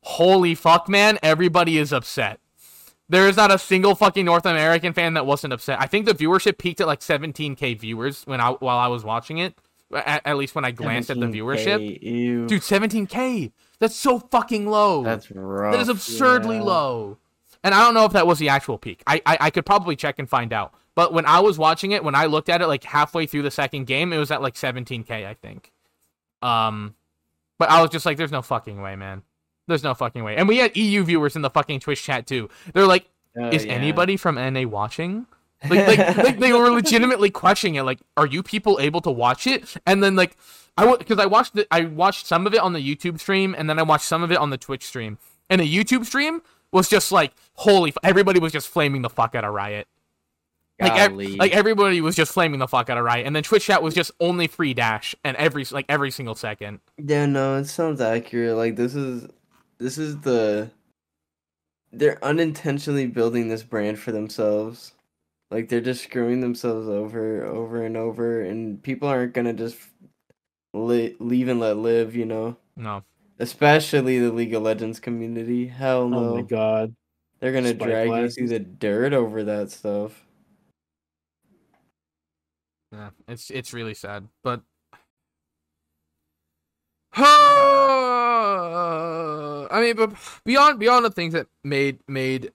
holy 0.03 0.55
fuck, 0.55 0.89
man, 0.89 1.19
everybody 1.23 1.77
is 1.77 1.93
upset. 1.93 2.41
There 3.09 3.29
is 3.29 3.37
not 3.37 3.53
a 3.53 3.59
single 3.59 3.95
fucking 3.95 4.25
North 4.25 4.47
American 4.47 4.93
fan 4.93 5.15
that 5.15 5.27
wasn't 5.27 5.53
upset. 5.53 5.81
I 5.81 5.87
think 5.87 6.07
the 6.07 6.15
viewership 6.15 6.59
peaked 6.59 6.81
at 6.81 6.87
like 6.87 7.01
17k 7.01 7.79
viewers 7.79 8.23
when 8.25 8.41
I 8.41 8.51
while 8.51 8.79
I 8.79 8.89
was 8.89 9.05
watching 9.05 9.39
it. 9.39 9.55
At, 9.95 10.23
at 10.25 10.37
least 10.37 10.57
when 10.57 10.65
I 10.65 10.73
glanced 10.73 11.11
at 11.11 11.21
the 11.21 11.27
viewership, 11.27 12.03
Ew. 12.03 12.47
dude, 12.49 12.63
17k. 12.63 13.53
That's 13.79 13.97
so 13.97 14.19
fucking 14.19 14.67
low. 14.67 15.03
That's 15.03 15.31
rough. 15.31 15.73
That 15.73 15.81
is 15.81 15.89
absurdly 15.89 16.57
yeah. 16.57 16.63
low. 16.63 17.19
And 17.63 17.75
I 17.75 17.81
don't 17.81 17.95
know 17.95 18.05
if 18.05 18.13
that 18.13 18.27
was 18.27 18.39
the 18.39 18.49
actual 18.49 18.79
peak. 18.79 19.03
I, 19.07 19.21
I 19.27 19.39
I 19.41 19.51
could 19.51 19.67
probably 19.67 19.97
check 19.97 20.19
and 20.19 20.29
find 20.29 20.53
out. 20.53 20.73
But 20.95 21.13
when 21.13 21.27
I 21.27 21.41
was 21.41 21.59
watching 21.59 21.93
it, 21.93 22.03
when 22.03 22.15
I 22.15 22.25
looked 22.27 22.49
at 22.49 22.63
it 22.63 22.67
like 22.69 22.85
halfway 22.85 23.27
through 23.27 23.43
the 23.43 23.51
second 23.51 23.87
game, 23.87 24.13
it 24.13 24.19
was 24.19 24.31
at 24.31 24.41
like 24.41 24.55
17k, 24.55 25.27
I 25.27 25.35
think. 25.35 25.73
Um, 26.43 26.95
but 27.59 27.71
I 27.71 27.83
was 27.83 27.91
just 27.91 28.07
like, 28.07 28.17
"There's 28.17 28.33
no 28.33 28.43
fucking 28.43 28.81
way, 28.81 28.97
man. 28.97 29.23
There's 29.67 29.83
no 29.83 29.95
fucking 29.95 30.25
way." 30.25 30.37
And 30.37 30.49
we 30.49 30.59
had 30.59 30.77
EU 30.77 31.05
viewers 31.05 31.37
in 31.37 31.43
the 31.43 31.51
fucking 31.51 31.81
Twitch 31.81 32.03
chat 32.03 32.27
too. 32.27 32.49
They're 32.73 32.87
like, 32.87 33.09
Oh, 33.37 33.51
"Is 33.51 33.65
yeah. 33.65 33.75
anybody 33.75 34.17
from 34.17 34.37
NA 34.37 34.67
watching?" 34.67 35.27
Like, 35.69 35.87
like, 35.87 36.17
like 36.17 36.39
they 36.39 36.53
were 36.53 36.71
legitimately 36.71 37.31
questioning 37.31 37.77
it. 37.77 37.83
Like, 37.83 37.99
are 38.17 38.27
you 38.27 38.43
people 38.43 38.79
able 38.81 39.01
to 39.03 39.11
watch 39.11 39.47
it? 39.47 39.77
And 39.87 40.03
then 40.03 40.17
like, 40.17 40.37
I 40.77 40.97
because 40.97 41.19
I 41.19 41.27
watched 41.27 41.57
it. 41.57 41.67
I 41.71 41.83
watched 41.83 42.27
some 42.27 42.47
of 42.47 42.55
it 42.55 42.61
on 42.61 42.73
the 42.73 42.81
YouTube 42.81 43.19
stream, 43.21 43.55
and 43.57 43.69
then 43.69 43.79
I 43.79 43.83
watched 43.83 44.05
some 44.05 44.23
of 44.23 44.31
it 44.31 44.39
on 44.39 44.51
the 44.51 44.59
Twitch 44.59 44.85
stream. 44.85 45.19
And 45.49 45.61
the 45.61 45.75
YouTube 45.75 46.05
stream 46.05 46.43
was 46.73 46.89
just 46.89 47.13
like, 47.13 47.33
holy! 47.55 47.91
F-, 47.91 47.99
everybody 48.03 48.41
was 48.41 48.53
just 48.53 48.69
flaming 48.69 49.03
the 49.03 49.11
fuck 49.11 49.35
out 49.35 49.45
of 49.45 49.55
Riot. 49.55 49.87
Like, 50.79 50.93
ev- 50.93 51.15
like 51.15 51.53
everybody 51.53 52.03
was 52.03 52.15
just 52.15 52.33
flaming 52.33 52.59
the 52.59 52.69
fuck 52.69 52.91
out 52.91 52.99
of 52.99 53.05
Riot, 53.05 53.27
and 53.27 53.35
then 53.35 53.43
Twitch 53.43 53.65
chat 53.65 53.83
was 53.83 53.95
just 53.95 54.11
only 54.21 54.47
free 54.47 54.75
dash, 54.75 55.15
and 55.25 55.37
every 55.39 55.65
like 55.71 55.87
every 55.89 56.11
single 56.11 56.35
second. 56.35 56.81
Yeah, 56.99 57.25
no, 57.25 57.57
it 57.57 57.65
sounds 57.65 58.01
accurate. 58.01 58.57
Like 58.57 58.77
this 58.77 58.95
is 58.95 59.27
this 59.79 59.97
is 59.97 60.21
the 60.21 60.71
they're 61.93 62.23
unintentionally 62.23 63.07
building 63.07 63.49
this 63.49 63.63
brand 63.63 63.99
for 63.99 64.13
themselves. 64.13 64.93
Like 65.51 65.69
they're 65.69 65.81
just 65.81 66.05
screwing 66.05 66.41
themselves 66.41 66.89
over 66.89 67.45
over 67.45 67.85
and 67.85 67.97
over 67.97 68.41
and 68.43 68.83
people 68.83 69.09
aren't 69.09 69.33
going 69.33 69.47
to 69.47 69.53
just 69.53 69.79
li- 70.77 71.17
leave 71.19 71.49
and 71.49 71.61
let 71.61 71.77
live, 71.77 72.15
you 72.15 72.27
know. 72.27 72.57
No, 72.77 73.03
Especially 73.39 74.19
the 74.19 74.33
League 74.33 74.55
of 74.55 74.63
Legends 74.63 74.99
community. 74.99 75.67
Hell 75.67 76.09
no. 76.09 76.19
Oh 76.19 76.37
my 76.37 76.43
god. 76.43 76.95
They're 77.41 77.53
going 77.53 77.65
to 77.65 77.71
Spike 77.71 77.89
drag 77.89 78.07
you 78.07 78.13
glasses. 78.15 78.35
through 78.37 78.49
the 78.49 78.59
dirt 78.61 79.13
over 79.13 79.45
that 79.45 79.71
stuff. 79.71 80.25
Yeah, 82.93 83.11
it's 83.29 83.51
it's 83.51 83.75
really 83.75 83.93
sad, 83.95 84.29
but 84.43 84.63
I 89.71 89.81
mean, 89.81 89.97
but 89.97 90.15
beyond 90.45 90.79
beyond 90.79 91.05
the 91.05 91.11
things 91.11 91.35
that 91.35 91.49
made 91.63 91.99
made 92.09 92.53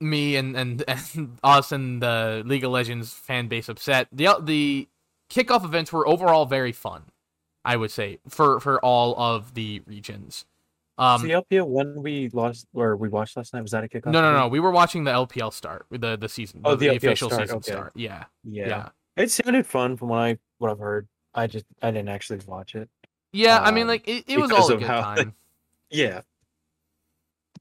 me 0.00 0.34
and 0.36 0.56
and, 0.56 0.82
and 0.88 1.38
us 1.44 1.70
and 1.70 2.02
the 2.02 2.42
League 2.44 2.64
of 2.64 2.72
Legends 2.72 3.12
fan 3.12 3.46
base 3.46 3.68
upset, 3.68 4.08
the 4.10 4.36
the 4.40 4.88
kickoff 5.30 5.64
events 5.64 5.92
were 5.92 6.08
overall 6.08 6.46
very 6.46 6.72
fun. 6.72 7.04
I 7.68 7.76
would 7.76 7.90
say 7.90 8.18
for 8.28 8.60
for 8.60 8.80
all 8.84 9.14
of 9.20 9.54
the 9.54 9.82
regions. 9.86 10.46
Um, 10.96 11.22
the 11.22 11.30
LPL 11.30 11.66
one 11.68 12.02
we 12.02 12.28
lost 12.30 12.66
or 12.74 12.96
we 12.96 13.08
watched 13.08 13.36
last 13.36 13.54
night 13.54 13.62
was 13.62 13.70
that 13.70 13.84
a 13.84 13.88
kickoff? 13.88 14.10
no, 14.10 14.20
no, 14.20 14.32
no. 14.36 14.48
We 14.48 14.58
were 14.58 14.70
watching 14.72 15.04
the 15.04 15.12
LPL 15.12 15.52
start, 15.52 15.86
the 15.90 16.16
the 16.16 16.28
season, 16.28 16.62
Oh, 16.64 16.74
the, 16.74 16.88
the 16.88 16.96
official 16.96 17.28
start, 17.28 17.42
season 17.42 17.56
okay. 17.58 17.70
start. 17.72 17.92
Yeah, 17.94 18.24
Yeah. 18.42 18.66
yeah. 18.68 18.88
It 19.16 19.30
sounded 19.30 19.66
fun 19.66 19.96
from 19.96 20.08
what 20.08 20.18
I 20.18 20.38
what 20.58 20.70
I've 20.72 20.78
heard. 20.80 21.06
I 21.34 21.46
just 21.46 21.66
I 21.82 21.90
didn't 21.92 22.08
actually 22.08 22.40
watch 22.46 22.74
it. 22.74 22.88
Yeah, 23.32 23.60
I 23.60 23.70
mean, 23.70 23.82
Um, 23.82 23.88
like 23.88 24.08
it, 24.08 24.24
it 24.26 24.40
was 24.40 24.50
all 24.50 24.72
a 24.72 24.76
good 24.78 24.86
how- 24.86 25.02
time. 25.02 25.34
Yeah. 25.90 26.22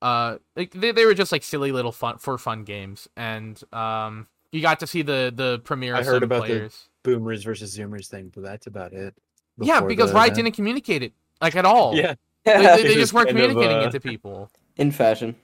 uh 0.02 0.38
like 0.56 0.72
they, 0.72 0.92
they 0.92 1.06
were 1.06 1.14
just 1.14 1.32
like 1.32 1.44
silly 1.44 1.72
little 1.72 1.92
fun 1.92 2.18
for 2.20 2.38
fun 2.38 2.64
games 2.64 3.08
and 3.18 3.62
um 3.74 4.28
you 4.52 4.62
got 4.62 4.80
to 4.80 4.88
see 4.88 5.02
the 5.02 5.32
the 5.36 5.60
premiere 5.64 5.96
I 5.96 6.04
heard 6.04 6.24
about 6.24 6.48
the 6.48 6.72
Boomers 7.04 7.44
versus 7.44 7.78
Zoomers 7.78 8.08
thing, 8.08 8.32
but 8.34 8.44
that's 8.44 8.68
about 8.68 8.94
it. 8.94 9.14
Yeah 9.60 9.82
because 9.82 10.10
the 10.12 10.16
riot 10.16 10.28
event. 10.34 10.46
didn't 10.46 10.56
communicate 10.56 11.04
it 11.04 11.14
like 11.42 11.56
at 11.56 11.66
all 11.66 11.96
Yeah. 11.96 12.16
they, 12.46 12.54
they, 12.58 12.84
they 12.84 12.94
just 13.04 13.14
weren't 13.14 13.28
kind 13.30 13.40
of, 13.40 13.50
communicating 13.50 13.84
uh, 13.84 13.88
it 13.88 13.92
to 13.92 14.00
people 14.00 14.50
In 14.78 14.92
fashion. 14.92 15.36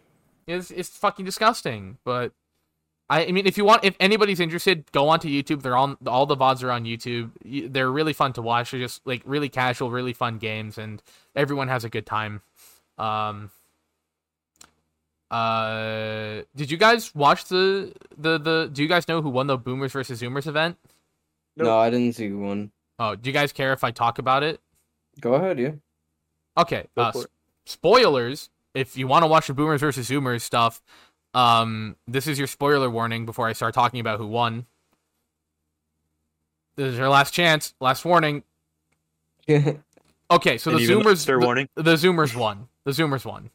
it's 0.48 0.72
it's 0.72 0.90
fucking 0.90 1.26
disgusting 1.26 1.98
but 2.04 2.32
I, 3.10 3.26
I 3.28 3.32
mean 3.32 3.46
if 3.48 3.58
you 3.58 3.66
want 3.66 3.84
if 3.84 3.96
anybody's 4.00 4.40
interested 4.40 4.92
go 4.92 5.10
onto 5.10 5.28
youtube 5.28 5.62
they're 5.62 5.76
on 5.78 5.98
all 6.08 6.26
the 6.26 6.38
vods 6.38 6.64
are 6.64 6.72
on 6.72 6.86
youtube 6.86 7.32
they're 7.72 7.92
really 7.92 8.14
fun 8.14 8.34
to 8.34 8.42
watch 8.42 8.72
they're 8.72 8.80
just 8.80 9.06
like 9.06 9.22
really 9.26 9.50
casual 9.50 9.92
really 9.92 10.14
fun 10.14 10.38
games 10.38 10.78
and 10.78 11.02
everyone 11.36 11.68
has 11.68 11.84
a 11.84 11.90
good 11.90 12.06
time 12.06 12.42
um 12.98 13.50
uh 15.32 16.42
did 16.56 16.70
you 16.70 16.78
guys 16.78 17.14
watch 17.16 17.46
the 17.46 17.92
the 18.18 18.38
the 18.38 18.70
do 18.72 18.84
you 18.84 18.88
guys 18.88 19.08
know 19.08 19.22
who 19.22 19.30
won 19.30 19.48
the 19.48 19.58
boomers 19.58 19.92
versus 19.92 20.22
zoomers 20.22 20.48
event 20.48 20.78
Nope. 21.56 21.66
No, 21.68 21.78
I 21.78 21.92
didn't 21.92 22.16
see 22.16 22.32
one. 22.32 22.72
Oh 23.00 23.16
do 23.16 23.30
you 23.30 23.34
guys 23.34 23.52
care 23.52 23.74
if 23.74 23.84
i 23.84 23.92
talk 23.92 24.20
about 24.20 24.44
it 24.44 24.60
Go 25.22 25.36
ahead, 25.36 25.60
yeah. 25.60 25.72
Okay. 26.58 26.88
Uh, 26.98 27.12
s- 27.14 27.28
spoilers. 27.66 28.50
If 28.74 28.98
you 28.98 29.06
want 29.08 29.22
to 29.22 29.28
watch 29.28 29.46
the 29.46 29.54
Boomers 29.54 29.80
versus 29.82 30.10
Zoomers 30.10 30.42
stuff, 30.42 30.82
um, 31.36 31.96
this 32.08 32.26
is 32.26 32.40
your 32.40 32.48
spoiler 32.48 32.90
warning 32.90 33.28
before 33.28 33.48
I 33.48 33.54
start 33.54 33.76
talking 33.76 34.00
about 34.00 34.18
who 34.18 34.26
won. 34.26 34.66
This 36.76 36.94
is 36.94 36.98
your 36.98 37.10
last 37.10 37.32
chance. 37.32 37.74
Last 37.80 38.04
warning. 38.06 38.42
Okay, 40.32 40.58
so 40.58 40.72
And 40.72 40.80
the 40.80 40.88
Zoomers. 40.88 41.18
Star 41.18 41.40
The, 41.40 41.46
warning. 41.46 41.70
the 41.76 41.94
Zoomers 41.94 42.36
won. 42.36 42.68
The 42.86 42.92
Zoomers 42.92 43.24
won. 43.24 43.52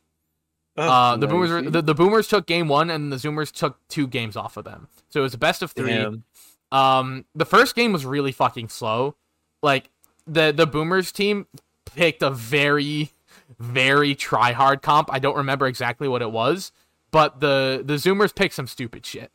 Oh, 0.77 0.83
Uh, 0.89 1.17
the 1.17 1.27
nice. 1.27 1.33
Boomers. 1.33 1.73
The, 1.73 1.83
the 1.83 1.95
Boomers 1.95 2.29
took 2.29 2.47
game 2.47 2.69
one, 2.69 2.89
and 2.89 3.11
the 3.13 3.17
Zoomers 3.17 3.51
took 3.51 3.79
two 3.89 4.07
games 4.07 4.37
off 4.37 4.57
of 4.57 4.65
them. 4.65 4.87
So 5.11 5.19
it 5.19 5.23
was 5.25 5.35
a 5.35 5.39
best 5.39 5.61
of 5.63 5.73
three. 5.73 5.91
damn. 5.91 6.23
Um, 6.71 7.25
the 7.35 7.47
first 7.47 7.75
game 7.75 7.93
was 7.93 8.07
really 8.07 8.31
fucking 8.31 8.69
slow. 8.69 9.17
Like 9.63 9.91
the 10.27 10.53
the 10.53 10.67
Boomers 10.67 11.13
team 11.13 11.47
picked 11.85 12.23
a 12.23 12.31
very 12.31 13.11
very 13.59 14.15
try 14.15 14.53
hard 14.53 14.83
comp. 14.83 15.13
I 15.13 15.19
don't 15.19 15.37
remember 15.37 15.67
exactly 15.67 16.09
what 16.09 16.23
it 16.23 16.31
was, 16.31 16.73
but 17.11 17.41
the 17.41 17.83
the 17.85 17.95
Zoomers 17.95 18.35
picked 18.35 18.55
some 18.55 18.67
stupid 18.67 19.05
shit, 19.05 19.31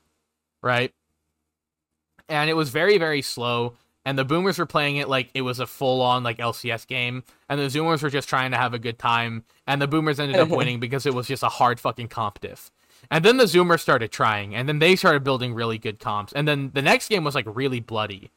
right? 0.62 0.94
And 2.30 2.50
it 2.50 2.54
was 2.54 2.70
very 2.70 2.98
very 2.98 3.22
slow. 3.22 3.74
And 4.06 4.20
the 4.20 4.26
Boomers 4.26 4.58
were 4.58 4.66
playing 4.66 4.98
it 4.98 5.08
like 5.08 5.30
it 5.34 5.44
was 5.44 5.62
a 5.62 5.68
full 5.68 6.02
on 6.02 6.24
like 6.24 6.38
LCS 6.38 6.86
game, 6.88 7.24
and 7.48 7.60
the 7.60 7.68
Zoomers 7.68 8.04
were 8.04 8.10
just 8.10 8.28
trying 8.28 8.52
to 8.52 8.58
have 8.58 8.74
a 8.74 8.80
good 8.80 9.00
time. 9.00 9.46
And 9.66 9.82
the 9.82 9.88
Boomers 9.88 10.20
ended 10.20 10.38
up 10.38 10.50
winning 10.50 10.82
because 10.82 11.06
it 11.06 11.14
was 11.14 11.28
just 11.28 11.44
a 11.44 11.50
hard 11.50 11.80
fucking 11.80 12.10
comp 12.10 12.42
diff. 12.42 12.70
And 13.10 13.24
then 13.24 13.38
the 13.38 13.46
Zoomers 13.46 13.80
started 13.80 14.12
trying, 14.12 14.56
and 14.56 14.68
then 14.68 14.80
they 14.80 14.96
started 14.96 15.24
building 15.24 15.54
really 15.54 15.78
good 15.78 16.00
comps. 16.00 16.34
And 16.34 16.48
then 16.48 16.72
the 16.74 16.82
next 16.82 17.10
game 17.10 17.24
was 17.24 17.36
like 17.36 17.46
really 17.48 17.80
bloody, 17.80 18.30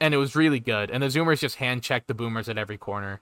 and 0.00 0.14
it 0.14 0.18
was 0.18 0.36
really 0.36 0.60
good. 0.60 0.90
And 0.90 1.02
the 1.02 1.08
Zoomers 1.08 1.40
just 1.40 1.56
hand 1.56 1.82
checked 1.82 2.08
the 2.08 2.14
Boomers 2.14 2.48
at 2.48 2.58
every 2.58 2.78
corner, 2.78 3.20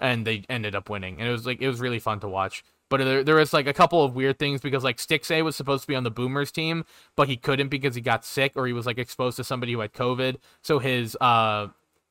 and 0.00 0.26
they 0.26 0.44
ended 0.48 0.74
up 0.74 0.88
winning. 0.88 1.18
And 1.18 1.28
it 1.28 1.32
was 1.32 1.46
like 1.46 1.60
it 1.60 1.68
was 1.68 1.80
really 1.80 1.98
fun 1.98 2.20
to 2.20 2.28
watch. 2.28 2.64
But 2.90 2.98
there, 2.98 3.24
there 3.24 3.36
was 3.36 3.52
like 3.52 3.66
a 3.66 3.72
couple 3.72 4.04
of 4.04 4.14
weird 4.14 4.38
things 4.38 4.60
because 4.60 4.84
like 4.84 4.98
Stixxay 4.98 5.42
was 5.42 5.56
supposed 5.56 5.82
to 5.82 5.88
be 5.88 5.96
on 5.96 6.04
the 6.04 6.10
Boomers 6.10 6.52
team, 6.52 6.84
but 7.16 7.28
he 7.28 7.36
couldn't 7.36 7.68
because 7.68 7.94
he 7.94 8.00
got 8.00 8.24
sick 8.24 8.52
or 8.56 8.66
he 8.66 8.72
was 8.72 8.86
like 8.86 8.98
exposed 8.98 9.36
to 9.38 9.44
somebody 9.44 9.72
who 9.72 9.80
had 9.80 9.92
COVID. 9.92 10.36
So 10.62 10.78
his 10.78 11.16
uh 11.20 11.68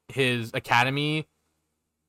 his 0.07 0.51
academy 0.53 1.27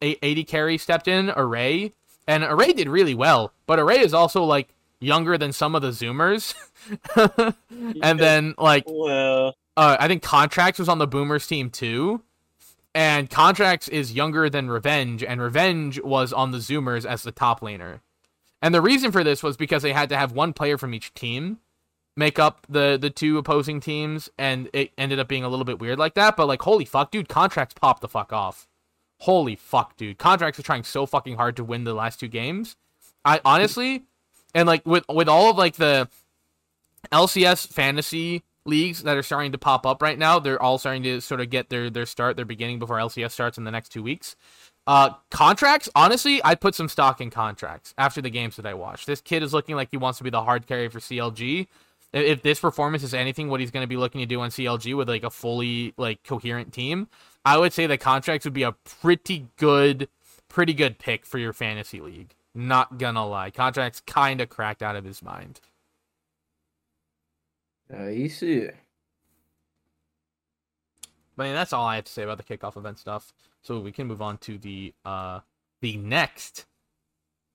AD 0.02 0.46
carry 0.46 0.78
stepped 0.78 1.09
in, 1.09 1.30
Array, 1.30 1.92
and 2.26 2.42
Array 2.42 2.72
did 2.72 2.88
really 2.88 3.14
well. 3.14 3.52
But 3.66 3.78
Array 3.78 4.00
is 4.00 4.14
also 4.14 4.44
like 4.44 4.74
younger 5.00 5.38
than 5.38 5.52
some 5.52 5.74
of 5.74 5.82
the 5.82 5.90
Zoomers. 5.90 6.55
and 8.02 8.18
then 8.18 8.55
like 8.59 8.84
Well, 8.86 9.55
uh, 9.76 9.96
I 9.98 10.08
think 10.08 10.22
Contractz 10.22 10.78
was 10.78 10.88
on 10.88 10.98
the 10.98 11.06
Boomers 11.06 11.46
team 11.46 11.70
too. 11.70 12.22
And 12.94 13.28
Contractz 13.28 13.88
is 13.88 14.12
younger 14.12 14.48
than 14.48 14.70
Revenge, 14.70 15.24
and 15.24 15.42
Revenge 15.42 16.00
was 16.00 16.32
on 16.32 16.52
the 16.52 16.58
Zoomers 16.58 17.04
as 17.04 17.24
the 17.24 17.32
top 17.32 17.60
laner. 17.60 18.00
And 18.62 18.72
the 18.72 18.80
reason 18.80 19.10
for 19.10 19.24
this 19.24 19.42
was 19.42 19.56
because 19.56 19.82
they 19.82 19.92
had 19.92 20.08
to 20.10 20.16
have 20.16 20.30
one 20.30 20.52
player 20.52 20.78
from 20.78 20.94
each 20.94 21.12
team 21.12 21.58
make 22.16 22.38
up 22.38 22.66
the 22.68 22.96
the 23.00 23.10
two 23.10 23.38
opposing 23.38 23.80
teams, 23.80 24.30
and 24.38 24.68
it 24.72 24.92
ended 24.96 25.18
up 25.18 25.28
being 25.28 25.44
a 25.44 25.48
little 25.48 25.64
bit 25.64 25.80
weird 25.80 25.98
like 25.98 26.14
that. 26.14 26.36
But 26.36 26.46
like, 26.46 26.62
holy 26.62 26.84
fuck, 26.84 27.10
dude, 27.10 27.28
Contractz 27.28 27.74
popped 27.74 28.00
the 28.00 28.08
fuck 28.08 28.32
off. 28.32 28.68
Holy 29.20 29.56
fuck, 29.56 29.96
dude, 29.96 30.18
Contractz 30.18 30.58
are 30.58 30.62
trying 30.62 30.84
so 30.84 31.06
fucking 31.06 31.36
hard 31.36 31.56
to 31.56 31.64
win 31.64 31.84
the 31.84 31.94
last 31.94 32.20
two 32.20 32.28
games. 32.28 32.76
I 33.24 33.40
honestly, 33.44 34.04
and 34.54 34.66
like 34.66 34.86
with 34.86 35.04
with 35.08 35.28
all 35.28 35.50
of 35.50 35.58
like 35.58 35.74
the 35.76 36.08
LCS 37.12 37.68
fantasy 37.68 38.42
leagues 38.66 39.02
that 39.02 39.16
are 39.16 39.22
starting 39.22 39.52
to 39.52 39.58
pop 39.58 39.86
up 39.86 40.02
right 40.02 40.18
now, 40.18 40.38
they're 40.38 40.60
all 40.60 40.78
starting 40.78 41.02
to 41.04 41.20
sort 41.20 41.40
of 41.40 41.50
get 41.50 41.68
their 41.68 41.90
their 41.90 42.06
start, 42.06 42.36
their 42.36 42.44
beginning 42.44 42.78
before 42.78 42.96
LCS 42.96 43.32
starts 43.32 43.58
in 43.58 43.64
the 43.64 43.70
next 43.70 43.90
two 43.90 44.02
weeks. 44.02 44.36
Uh, 44.86 45.10
Contractz, 45.30 45.88
honestly, 45.94 46.42
I'd 46.42 46.60
put 46.60 46.74
some 46.74 46.88
stock 46.88 47.20
in 47.20 47.30
Contractz 47.30 47.94
after 47.96 48.20
the 48.20 48.30
games 48.30 48.56
that 48.56 48.66
I 48.66 48.74
watched. 48.74 49.06
This 49.06 49.20
kid 49.20 49.42
is 49.42 49.54
looking 49.54 49.76
like 49.76 49.88
he 49.90 49.96
wants 49.96 50.18
to 50.18 50.24
be 50.24 50.30
the 50.30 50.42
hard 50.42 50.66
carry 50.66 50.88
for 50.88 51.00
CLG. 51.00 51.66
If- 52.12 52.42
this 52.42 52.60
performance 52.60 53.02
is 53.02 53.14
anything 53.14 53.48
what 53.48 53.60
he's 53.60 53.70
going 53.70 53.82
to 53.82 53.88
be 53.88 53.96
looking 53.96 54.20
to 54.20 54.26
do 54.26 54.40
on 54.40 54.50
CLG 54.50 54.94
with 54.96 55.08
like 55.08 55.24
a 55.24 55.30
fully 55.30 55.94
like 55.96 56.22
coherent 56.22 56.72
team, 56.72 57.08
I 57.44 57.58
would 57.58 57.72
say 57.72 57.86
the 57.86 57.98
Contractz 57.98 58.44
would 58.44 58.52
be 58.52 58.62
a 58.62 58.72
pretty 58.72 59.48
good, 59.56 60.08
pretty 60.48 60.74
good 60.74 60.98
pick 60.98 61.24
for 61.26 61.38
your 61.38 61.52
fantasy 61.52 62.00
league. 62.00 62.34
Not 62.54 62.98
gonna 62.98 63.26
lie, 63.26 63.50
Contractz 63.50 64.04
kind 64.06 64.40
of 64.40 64.48
cracked 64.48 64.82
out 64.82 64.96
of 64.96 65.04
his 65.04 65.22
mind. 65.22 65.60
Uh, 67.93 68.07
you 68.07 68.28
see. 68.28 68.68
But 71.37 71.45
I 71.45 71.47
mean, 71.47 71.55
that's 71.55 71.72
all 71.72 71.85
I 71.87 71.97
have 71.97 72.05
to 72.05 72.12
say 72.12 72.22
about 72.22 72.39
the 72.39 72.45
kickoff 72.45 72.76
event 72.76 72.99
stuff. 72.99 73.32
So 73.62 73.80
we 73.80 73.93
can 73.93 74.07
move 74.07 74.22
on 74.22 74.39
to 74.39 74.59
the 74.59 74.95
uh 75.05 75.41
the 75.80 75.97
next 75.97 76.66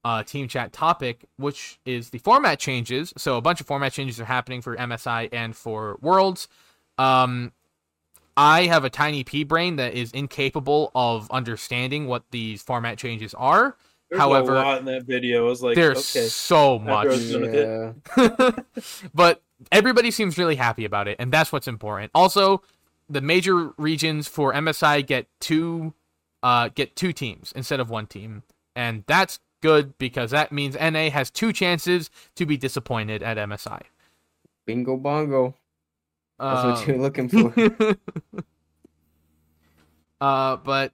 uh 0.04 0.24
team 0.24 0.48
chat 0.48 0.74
topic, 0.74 1.26
which 1.38 1.80
is 1.86 2.10
the 2.10 2.20
format 2.20 2.60
changes. 2.60 3.14
So 3.18 3.38
a 3.38 3.42
bunch 3.42 3.62
of 3.62 3.68
format 3.68 3.94
changes 3.94 4.20
are 4.20 4.26
happening 4.26 4.62
for 4.62 4.76
MSI 4.76 5.30
and 5.32 5.56
for 5.56 5.98
Worlds. 6.02 6.48
Um 6.98 7.54
I 8.36 8.68
have 8.68 8.86
a 8.86 8.90
tiny 8.90 9.24
pea 9.24 9.44
brain 9.44 9.76
that 9.78 9.94
is 9.94 10.12
incapable 10.12 10.92
of 10.96 11.30
understanding 11.30 12.08
what 12.08 12.24
these 12.32 12.62
format 12.62 12.98
changes 12.98 13.34
are. 13.34 13.76
there's 14.10 14.22
However, 14.22 14.56
a 14.56 14.62
lot 14.62 14.80
in 14.80 14.86
that 14.86 15.04
video. 15.04 15.46
I 15.46 15.50
was 15.50 15.62
like, 15.62 15.76
There's 15.76 16.16
okay, 16.16 16.28
so 16.28 16.80
much. 16.80 17.08
I 17.08 17.10
was 17.10 17.32
done 17.32 17.42
with 17.42 17.56
it. 17.56 17.96
Yeah. 18.18 18.52
but 19.14 19.42
everybody 19.72 20.12
seems 20.12 20.38
really 20.38 20.56
happy 20.56 20.86
about 20.86 21.08
it, 21.08 21.18
and 21.20 21.32
that's 21.32 21.52
what's 21.52 21.68
important. 21.68 22.12
Also, 22.16 22.62
the 23.10 23.22
major 23.22 23.74
regions 23.78 24.28
for 24.28 24.54
MSI 24.54 25.06
get 25.06 25.28
two 25.40 25.94
uh 26.44 26.70
get 26.70 26.96
two 26.96 27.12
teams 27.12 27.52
instead 27.56 27.80
of 27.80 27.90
one 27.90 28.08
team. 28.08 28.44
And 28.76 29.04
that's 29.08 29.40
good 29.62 29.98
because 29.98 30.32
that 30.32 30.52
means 30.52 30.76
NA 30.80 31.10
has 31.10 31.30
two 31.30 31.52
chances 31.52 32.10
to 32.36 32.46
be 32.46 32.56
disappointed 32.56 33.22
at 33.24 33.38
MSI. 33.38 33.82
Bingo 34.66 34.96
bongo. 34.96 35.56
That's 36.40 36.64
Uh, 36.64 36.72
what 36.72 36.88
you're 36.88 36.98
looking 36.98 37.28
for. 37.28 37.98
uh, 40.22 40.56
but 40.58 40.94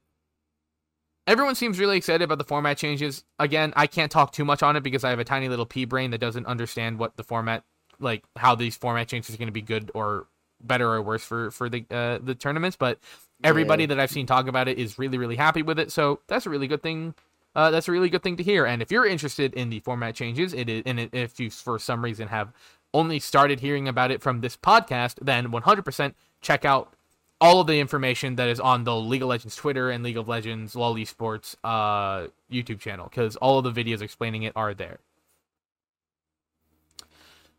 everyone 1.28 1.54
seems 1.56 1.80
really 1.80 1.98
excited 1.98 2.24
about 2.24 2.38
the 2.40 2.44
format 2.44 2.78
changes. 2.78 3.24
Again, 3.38 3.74
I 3.76 3.86
can't 3.86 4.12
talk 4.12 4.32
too 4.32 4.46
much 4.46 4.64
on 4.64 4.76
it 4.76 4.82
because 4.82 5.04
I 5.04 5.10
have 5.12 5.20
a 5.20 5.24
tiny 5.24 5.50
little 5.50 5.66
pea 5.66 5.86
brain 5.86 6.12
that 6.12 6.20
doesn't 6.20 6.46
understand 6.48 6.98
what 6.98 7.18
the 7.18 7.24
format, 7.24 7.64
like 8.00 8.24
how 8.36 8.56
these 8.56 8.76
format 8.76 9.08
changes 9.08 9.34
are 9.34 9.38
going 9.38 9.48
to 9.48 9.52
be 9.54 9.62
good 9.62 9.92
or 9.94 10.28
better 10.64 10.92
or 10.92 11.02
worse 11.02 11.24
for 11.24 11.52
for 11.52 11.70
the 11.70 11.86
uh, 11.92 12.20
the 12.24 12.36
tournaments. 12.36 12.76
But 12.78 13.00
everybody 13.44 13.84
Yeah. 13.84 13.88
that 13.88 14.00
I've 14.00 14.12
seen 14.12 14.26
talk 14.26 14.48
about 14.48 14.68
it 14.68 14.78
is 14.78 14.98
really 14.98 15.18
really 15.18 15.36
happy 15.36 15.62
with 15.62 15.80
it. 15.80 15.92
So 15.92 16.20
that's 16.28 16.46
a 16.46 16.50
really 16.50 16.68
good 16.68 16.82
thing. 16.84 17.14
Uh, 17.56 17.72
that's 17.72 17.88
a 17.88 17.92
really 17.92 18.10
good 18.10 18.22
thing 18.24 18.36
to 18.36 18.44
hear. 18.44 18.66
And 18.66 18.82
if 18.82 18.92
you're 18.92 19.06
interested 19.06 19.54
in 19.54 19.70
the 19.70 19.80
format 19.80 20.14
changes, 20.14 20.54
it 20.54 20.68
is, 20.68 20.84
and 20.86 21.00
if 21.14 21.40
you 21.40 21.50
for 21.50 21.80
some 21.80 22.04
reason 22.04 22.28
have 22.28 22.52
only 22.94 23.20
started 23.20 23.60
hearing 23.62 23.88
about 23.88 24.12
it 24.12 24.22
from 24.22 24.42
this 24.42 24.58
podcast, 24.58 25.16
then 25.22 25.52
100% 25.52 26.14
check 26.42 26.66
out 26.66 26.94
all 27.42 27.60
of 27.62 27.68
the 27.68 27.80
information 27.80 28.36
that 28.38 28.48
is 28.50 28.60
on 28.60 28.84
the 28.86 28.96
League 28.96 29.22
of 29.22 29.28
Legends 29.30 29.56
Twitter 29.56 29.90
and 29.90 30.04
League 30.04 30.18
of 30.18 30.28
Legends 30.28 30.76
LoL 30.76 31.06
Sports 31.06 31.56
uh, 31.64 32.28
YouTube 32.52 32.80
channel 32.80 33.08
because 33.10 33.36
all 33.38 33.58
of 33.58 33.74
the 33.74 33.84
videos 33.84 34.02
explaining 34.02 34.44
it 34.44 34.54
are 34.56 34.74
there. 34.74 35.00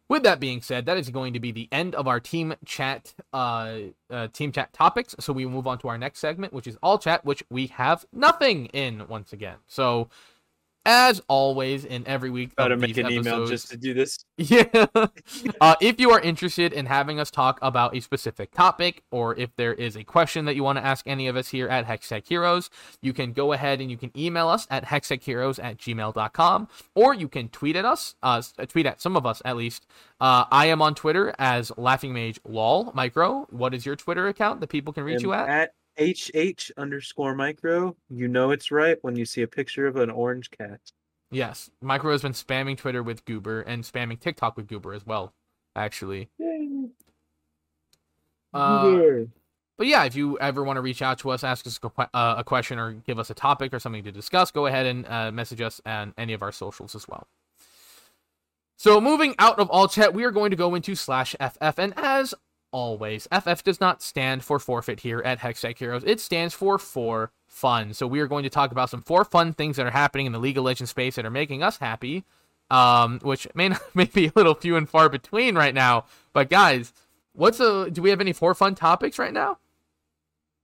With 0.08 0.22
that 0.22 0.38
being 0.38 0.62
said, 0.62 0.86
that 0.86 0.96
is 0.96 1.10
going 1.10 1.32
to 1.32 1.40
be 1.40 1.50
the 1.50 1.68
end 1.72 1.94
of 1.96 2.06
our 2.06 2.20
team 2.20 2.54
chat 2.64 3.12
uh, 3.32 3.78
uh, 4.08 4.28
team 4.28 4.52
chat 4.52 4.72
topics. 4.72 5.16
So 5.18 5.32
we 5.32 5.46
move 5.46 5.66
on 5.66 5.78
to 5.78 5.88
our 5.88 5.98
next 5.98 6.20
segment, 6.20 6.52
which 6.52 6.68
is 6.68 6.78
all 6.82 6.98
chat, 6.98 7.24
which 7.24 7.42
we 7.50 7.66
have 7.68 8.04
nothing 8.12 8.66
in 8.66 9.08
once 9.08 9.32
again. 9.32 9.56
So 9.66 10.08
as 10.86 11.20
always, 11.28 11.84
in 11.84 12.06
every 12.06 12.30
week, 12.30 12.54
Gotta 12.56 12.74
of 12.74 12.80
make 12.80 12.96
an 12.96 13.10
email 13.10 13.46
just 13.46 13.68
to 13.70 13.76
do 13.76 13.92
this. 13.92 14.24
yeah. 14.38 14.86
uh, 15.60 15.74
if 15.80 16.00
you 16.00 16.10
are 16.12 16.20
interested 16.20 16.72
in 16.72 16.86
having 16.86 17.20
us 17.20 17.30
talk 17.30 17.58
about 17.60 17.94
a 17.94 18.00
specific 18.00 18.52
topic, 18.52 19.02
or 19.10 19.36
if 19.36 19.54
there 19.56 19.74
is 19.74 19.96
a 19.96 20.04
question 20.04 20.44
that 20.46 20.54
you 20.54 20.62
want 20.62 20.78
to 20.78 20.84
ask 20.84 21.06
any 21.06 21.26
of 21.26 21.36
us 21.36 21.48
here 21.48 21.68
at 21.68 21.86
Hextech 21.86 22.26
Heroes, 22.26 22.70
you 23.02 23.12
can 23.12 23.32
go 23.32 23.52
ahead 23.52 23.80
and 23.80 23.90
you 23.90 23.96
can 23.96 24.16
email 24.16 24.48
us 24.48 24.66
at 24.70 24.84
hextechheroes 24.84 25.62
at 25.62 25.78
gmail.com, 25.78 26.68
or 26.94 27.14
you 27.14 27.28
can 27.28 27.48
tweet 27.48 27.76
at 27.76 27.84
us, 27.84 28.14
uh, 28.22 28.40
tweet 28.68 28.86
at 28.86 29.02
some 29.02 29.16
of 29.16 29.26
us 29.26 29.42
at 29.44 29.56
least. 29.56 29.86
Uh, 30.20 30.44
I 30.50 30.66
am 30.66 30.80
on 30.80 30.94
Twitter 30.94 31.34
as 31.38 31.72
Laughing 31.76 32.14
Mage 32.14 32.40
Lol 32.44 32.92
Micro. 32.94 33.46
What 33.50 33.74
is 33.74 33.84
your 33.84 33.96
Twitter 33.96 34.28
account 34.28 34.60
that 34.60 34.68
people 34.68 34.92
can 34.92 35.02
reach 35.04 35.22
you 35.22 35.32
And 35.32 35.50
at? 35.50 35.74
HH 35.98 36.70
underscore 36.76 37.34
micro. 37.34 37.96
You 38.08 38.28
know 38.28 38.50
it's 38.50 38.70
right 38.70 38.98
when 39.02 39.16
you 39.16 39.24
see 39.24 39.42
a 39.42 39.46
picture 39.48 39.86
of 39.86 39.96
an 39.96 40.10
orange 40.10 40.50
cat. 40.50 40.80
Yes, 41.30 41.70
Micro 41.80 42.12
has 42.12 42.22
been 42.22 42.32
spamming 42.32 42.76
Twitter 42.78 43.02
with 43.02 43.24
Goober 43.24 43.60
and 43.62 43.82
spamming 43.82 44.20
TikTok 44.20 44.56
with 44.56 44.68
Goober 44.68 44.94
as 44.94 45.04
well, 45.04 45.34
actually. 45.74 46.28
Uh, 48.54 49.24
But 49.76 49.86
yeah, 49.88 50.04
if 50.04 50.14
you 50.14 50.38
ever 50.38 50.62
want 50.62 50.76
to 50.76 50.80
reach 50.80 51.02
out 51.02 51.18
to 51.18 51.30
us, 51.30 51.44
ask 51.44 51.66
us 51.66 51.78
a 51.82 52.16
uh, 52.16 52.36
a 52.38 52.44
question, 52.44 52.78
or 52.78 52.92
give 52.92 53.18
us 53.18 53.28
a 53.28 53.34
topic 53.34 53.74
or 53.74 53.78
something 53.78 54.04
to 54.04 54.12
discuss, 54.12 54.50
go 54.50 54.66
ahead 54.66 54.86
and 54.86 55.06
uh, 55.06 55.30
message 55.32 55.60
us 55.60 55.80
on 55.84 56.14
any 56.16 56.32
of 56.32 56.42
our 56.42 56.52
socials 56.52 56.94
as 56.94 57.06
well. 57.08 57.26
So 58.78 59.00
moving 59.00 59.34
out 59.38 59.58
of 59.58 59.68
all 59.70 59.88
chat, 59.88 60.14
we 60.14 60.24
are 60.24 60.30
going 60.30 60.50
to 60.50 60.56
go 60.56 60.74
into 60.74 60.94
slash 60.94 61.34
FF, 61.40 61.78
and 61.78 61.92
as 61.96 62.34
always, 62.76 63.26
FF 63.32 63.64
does 63.64 63.80
not 63.80 64.02
stand 64.02 64.44
for 64.44 64.58
forfeit 64.58 65.00
here 65.00 65.22
at 65.24 65.38
Hextech 65.38 65.78
Heroes. 65.78 66.04
It 66.04 66.20
stands 66.20 66.52
for 66.52 66.78
for 66.78 67.32
fun. 67.46 67.94
So 67.94 68.06
we 68.06 68.20
are 68.20 68.26
going 68.26 68.42
to 68.42 68.50
talk 68.50 68.70
about 68.70 68.90
some 68.90 69.00
for 69.00 69.24
fun 69.24 69.54
things 69.54 69.78
that 69.78 69.86
are 69.86 69.90
happening 69.90 70.26
in 70.26 70.32
the 70.32 70.38
League 70.38 70.58
of 70.58 70.64
Legends 70.64 70.90
space 70.90 71.16
that 71.16 71.24
are 71.24 71.30
making 71.30 71.62
us 71.62 71.78
happy, 71.78 72.24
um, 72.70 73.18
which 73.20 73.48
may 73.54 73.70
not, 73.70 73.80
may 73.94 74.04
be 74.04 74.26
a 74.26 74.32
little 74.36 74.54
few 74.54 74.76
and 74.76 74.90
far 74.90 75.08
between 75.08 75.54
right 75.54 75.74
now. 75.74 76.04
But 76.34 76.50
guys, 76.50 76.92
what's 77.32 77.60
a? 77.60 77.90
Do 77.90 78.02
we 78.02 78.10
have 78.10 78.20
any 78.20 78.34
for 78.34 78.54
fun 78.54 78.74
topics 78.74 79.18
right 79.18 79.32
now? 79.32 79.58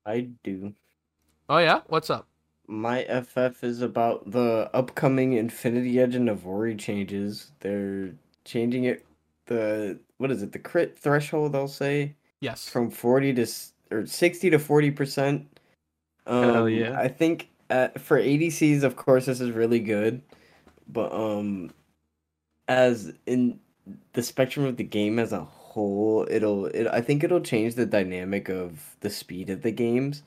I 0.05 0.29
do. 0.45 0.75
Oh 1.49 1.59
yeah, 1.59 1.81
what's 1.87 2.11
up? 2.11 2.29
My 2.67 3.05
FF 3.05 3.65
is 3.65 3.81
about 3.81 4.31
the 4.31 4.71
upcoming 4.75 5.33
Infinity 5.33 5.99
Edge 5.99 6.15
and 6.15 6.29
Navori 6.29 6.79
changes. 6.79 7.53
They're 7.61 8.13
changing 8.45 8.85
it. 8.85 9.03
The 9.47 9.99
what 10.19 10.31
is 10.31 10.43
it? 10.43 10.53
The 10.53 10.59
crit 10.59 10.99
threshold. 10.99 11.55
I'll 11.57 11.69
say 11.69 12.15
Yes. 12.41 12.69
from 12.69 12.91
40 12.91 13.35
to 13.35 13.47
or 13.93 14.05
60 14.05 14.51
to 14.51 14.59
40 14.59 14.91
percent 14.91 15.59
um 16.27 16.43
Hell 16.45 16.69
yeah. 16.69 16.99
i 16.99 17.07
think 17.09 17.49
uh, 17.71 17.89
for 17.99 18.19
adcs 18.21 18.83
of 18.83 18.97
course 18.97 19.27
this 19.27 19.41
is 19.41 19.51
really 19.51 19.79
good 19.79 20.23
but 20.89 21.13
um 21.13 21.71
as 22.69 23.13
in 23.27 23.61
the 24.15 24.23
spectrum 24.23 24.67
of 24.67 24.77
the 24.77 24.85
game 24.85 25.19
as 25.19 25.33
a 25.33 25.45
whole 25.45 26.27
it'll 26.31 26.67
it, 26.67 26.87
i 26.89 27.01
think 27.01 27.23
it'll 27.23 27.41
change 27.41 27.75
the 27.75 27.87
dynamic 27.87 28.49
of 28.49 28.97
the 29.01 29.11
speed 29.11 29.51
of 29.51 29.63
the 29.63 29.71
games 29.71 30.23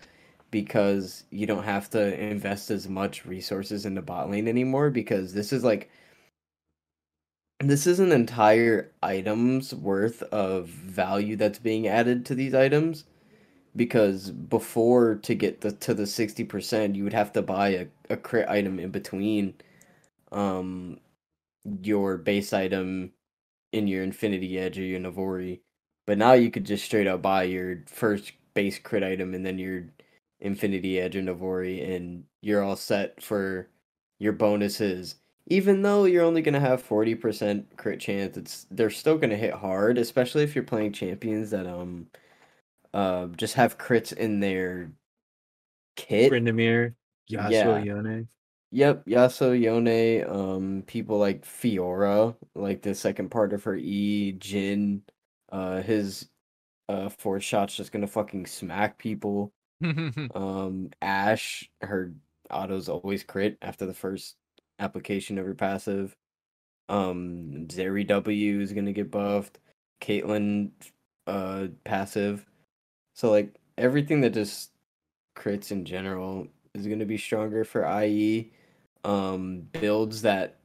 because 0.51 1.23
you 1.31 1.45
don't 1.45 1.63
have 1.63 1.89
to 1.89 2.17
invest 2.17 2.71
as 2.71 2.87
much 2.87 3.25
resources 3.25 3.85
in 3.85 3.95
the 3.95 4.01
bot 4.01 4.29
lane 4.29 4.47
anymore 4.47 4.89
because 4.89 5.33
this 5.33 5.51
is 5.51 5.63
like 5.63 5.89
this 7.59 7.87
is 7.87 7.99
an 7.99 8.11
entire 8.11 8.91
item's 9.01 9.73
worth 9.73 10.21
of 10.23 10.67
value 10.67 11.35
that's 11.35 11.59
being 11.59 11.87
added 11.87 12.25
to 12.25 12.35
these 12.35 12.53
items 12.53 13.05
because 13.75 14.31
before 14.31 15.15
to 15.15 15.35
get 15.35 15.61
the 15.61 15.71
to 15.71 15.93
the 15.93 16.03
60% 16.03 16.95
you 16.95 17.03
would 17.03 17.13
have 17.13 17.33
to 17.33 17.41
buy 17.41 17.69
a, 17.69 17.87
a 18.09 18.17
crit 18.17 18.47
item 18.49 18.79
in 18.79 18.91
between 18.91 19.53
um 20.31 20.99
your 21.81 22.17
base 22.17 22.53
item 22.53 23.11
in 23.71 23.87
your 23.87 24.03
infinity 24.03 24.57
edge 24.57 24.77
or 24.77 24.83
your 24.83 24.99
navori. 24.99 25.59
But 26.05 26.17
now 26.17 26.33
you 26.33 26.51
could 26.51 26.65
just 26.65 26.85
straight 26.85 27.07
up 27.07 27.21
buy 27.21 27.43
your 27.43 27.83
first 27.87 28.33
base 28.53 28.79
crit 28.79 29.03
item 29.03 29.33
and 29.33 29.45
then 29.45 29.57
your 29.57 29.85
infinity 30.39 30.99
edge 30.99 31.15
or 31.15 31.21
navori 31.21 31.95
and 31.95 32.25
you're 32.41 32.63
all 32.63 32.75
set 32.75 33.21
for 33.23 33.69
your 34.19 34.33
bonuses 34.33 35.15
even 35.47 35.81
though 35.81 36.05
you're 36.05 36.23
only 36.23 36.41
going 36.41 36.53
to 36.53 36.59
have 36.59 36.87
40% 36.87 37.65
crit 37.77 37.99
chance 37.99 38.37
it's 38.37 38.65
they're 38.71 38.89
still 38.89 39.17
going 39.17 39.29
to 39.29 39.37
hit 39.37 39.53
hard 39.53 39.97
especially 39.97 40.43
if 40.43 40.55
you're 40.55 40.63
playing 40.63 40.93
champions 40.93 41.51
that 41.51 41.67
um 41.67 42.07
uh 42.93 43.27
just 43.27 43.53
have 43.55 43.77
crits 43.77 44.13
in 44.13 44.39
their 44.39 44.91
kit 45.95 46.31
Tryndamere, 46.31 46.95
Yasuo, 47.31 47.51
Yeah. 47.51 47.79
Yone. 47.79 48.27
Yep, 48.71 49.05
Yasuo, 49.05 49.57
Yone, 49.59 50.29
um, 50.29 50.83
people 50.85 51.17
like 51.17 51.45
Fiora, 51.45 52.35
like 52.55 52.81
the 52.81 52.93
second 52.93 53.29
part 53.29 53.53
of 53.53 53.63
her 53.63 53.75
E, 53.75 54.35
Jhin, 54.37 55.01
uh, 55.51 55.81
his 55.81 56.29
uh 56.89 57.09
four 57.09 57.39
shots 57.39 57.75
just 57.75 57.91
gonna 57.91 58.07
fucking 58.07 58.45
smack 58.45 58.97
people. 58.97 59.53
Um, 60.35 60.89
Ashe, 61.01 61.69
her 61.81 62.13
autos 62.49 62.89
always 62.89 63.23
crit 63.23 63.57
after 63.61 63.85
the 63.85 63.93
first 63.93 64.35
application 64.79 65.37
of 65.37 65.45
her 65.45 65.53
passive. 65.53 66.15
Um, 66.89 67.67
Zeri 67.67 68.05
W 68.07 68.59
is 68.59 68.73
gonna 68.73 68.93
get 68.93 69.11
buffed. 69.11 69.59
Caitlyn, 70.01 70.71
uh, 71.27 71.67
passive. 71.83 72.45
So 73.15 73.31
like 73.31 73.55
everything 73.77 74.21
that 74.21 74.33
just 74.33 74.71
crits 75.35 75.71
in 75.71 75.85
general 75.85 76.47
is 76.73 76.87
gonna 76.87 77.05
be 77.05 77.17
stronger 77.17 77.63
for 77.63 77.85
IE. 78.03 78.51
Um, 79.03 79.67
builds 79.71 80.23
that 80.23 80.59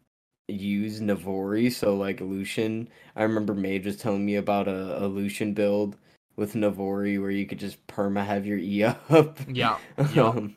use 0.48 1.00
Navori, 1.00 1.72
so 1.72 1.96
like 1.96 2.20
Lucian. 2.20 2.88
I 3.16 3.22
remember 3.22 3.54
Mage 3.54 3.86
was 3.86 3.96
telling 3.96 4.24
me 4.24 4.36
about 4.36 4.68
a, 4.68 5.04
a 5.04 5.06
Lucian 5.06 5.54
build 5.54 5.96
with 6.36 6.54
Navori 6.54 7.20
where 7.20 7.30
you 7.30 7.46
could 7.46 7.58
just 7.58 7.86
perma 7.86 8.24
have 8.24 8.46
your 8.46 8.58
E 8.58 8.82
up. 9.10 9.38
Yeah, 9.48 9.78
yeah. 10.14 10.28
Um, 10.28 10.56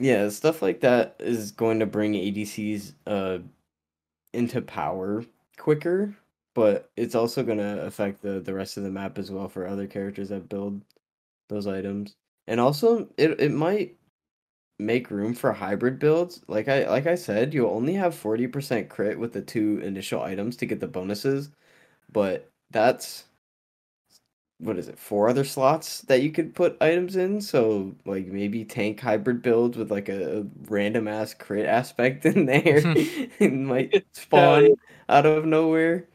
yeah, 0.00 0.30
stuff 0.30 0.62
like 0.62 0.80
that 0.82 1.16
is 1.20 1.52
going 1.52 1.80
to 1.80 1.86
bring 1.86 2.14
ADCs 2.14 2.94
uh 3.06 3.40
into 4.32 4.62
power 4.62 5.24
quicker, 5.58 6.16
but 6.54 6.90
it's 6.96 7.14
also 7.14 7.42
going 7.42 7.58
to 7.58 7.82
affect 7.86 8.22
the 8.22 8.40
the 8.40 8.54
rest 8.54 8.76
of 8.76 8.84
the 8.84 8.90
map 8.90 9.18
as 9.18 9.30
well 9.30 9.48
for 9.48 9.66
other 9.66 9.86
characters 9.86 10.28
that 10.30 10.48
build 10.48 10.82
those 11.48 11.66
items. 11.66 12.16
And 12.48 12.60
also 12.60 13.08
it 13.18 13.40
it 13.40 13.52
might 13.52 13.96
make 14.78 15.10
room 15.10 15.34
for 15.34 15.52
hybrid 15.52 15.98
builds. 15.98 16.42
Like 16.48 16.68
I 16.68 16.88
like 16.88 17.06
I 17.06 17.14
said, 17.16 17.54
you'll 17.54 17.70
only 17.70 17.94
have 17.94 18.14
40% 18.14 18.88
crit 18.88 19.18
with 19.18 19.32
the 19.32 19.42
two 19.42 19.80
initial 19.84 20.22
items 20.22 20.56
to 20.58 20.66
get 20.66 20.80
the 20.80 20.88
bonuses, 20.88 21.50
but 22.12 22.50
that's 22.70 23.24
what 24.60 24.78
is 24.78 24.88
it? 24.88 24.98
Four 24.98 25.28
other 25.28 25.44
slots 25.44 26.02
that 26.02 26.22
you 26.22 26.30
could 26.30 26.54
put 26.54 26.76
items 26.80 27.16
in. 27.16 27.40
So 27.40 27.94
like 28.04 28.26
maybe 28.26 28.64
tank 28.64 29.00
hybrid 29.00 29.42
builds 29.42 29.76
with 29.76 29.90
like 29.90 30.08
a, 30.08 30.40
a 30.40 30.44
random 30.68 31.08
ass 31.08 31.34
crit 31.34 31.66
aspect 31.66 32.24
in 32.26 32.46
there. 32.46 32.82
it 32.84 33.52
might 33.52 34.04
spawn 34.12 34.70
out 35.08 35.26
of 35.26 35.44
nowhere. 35.44 36.06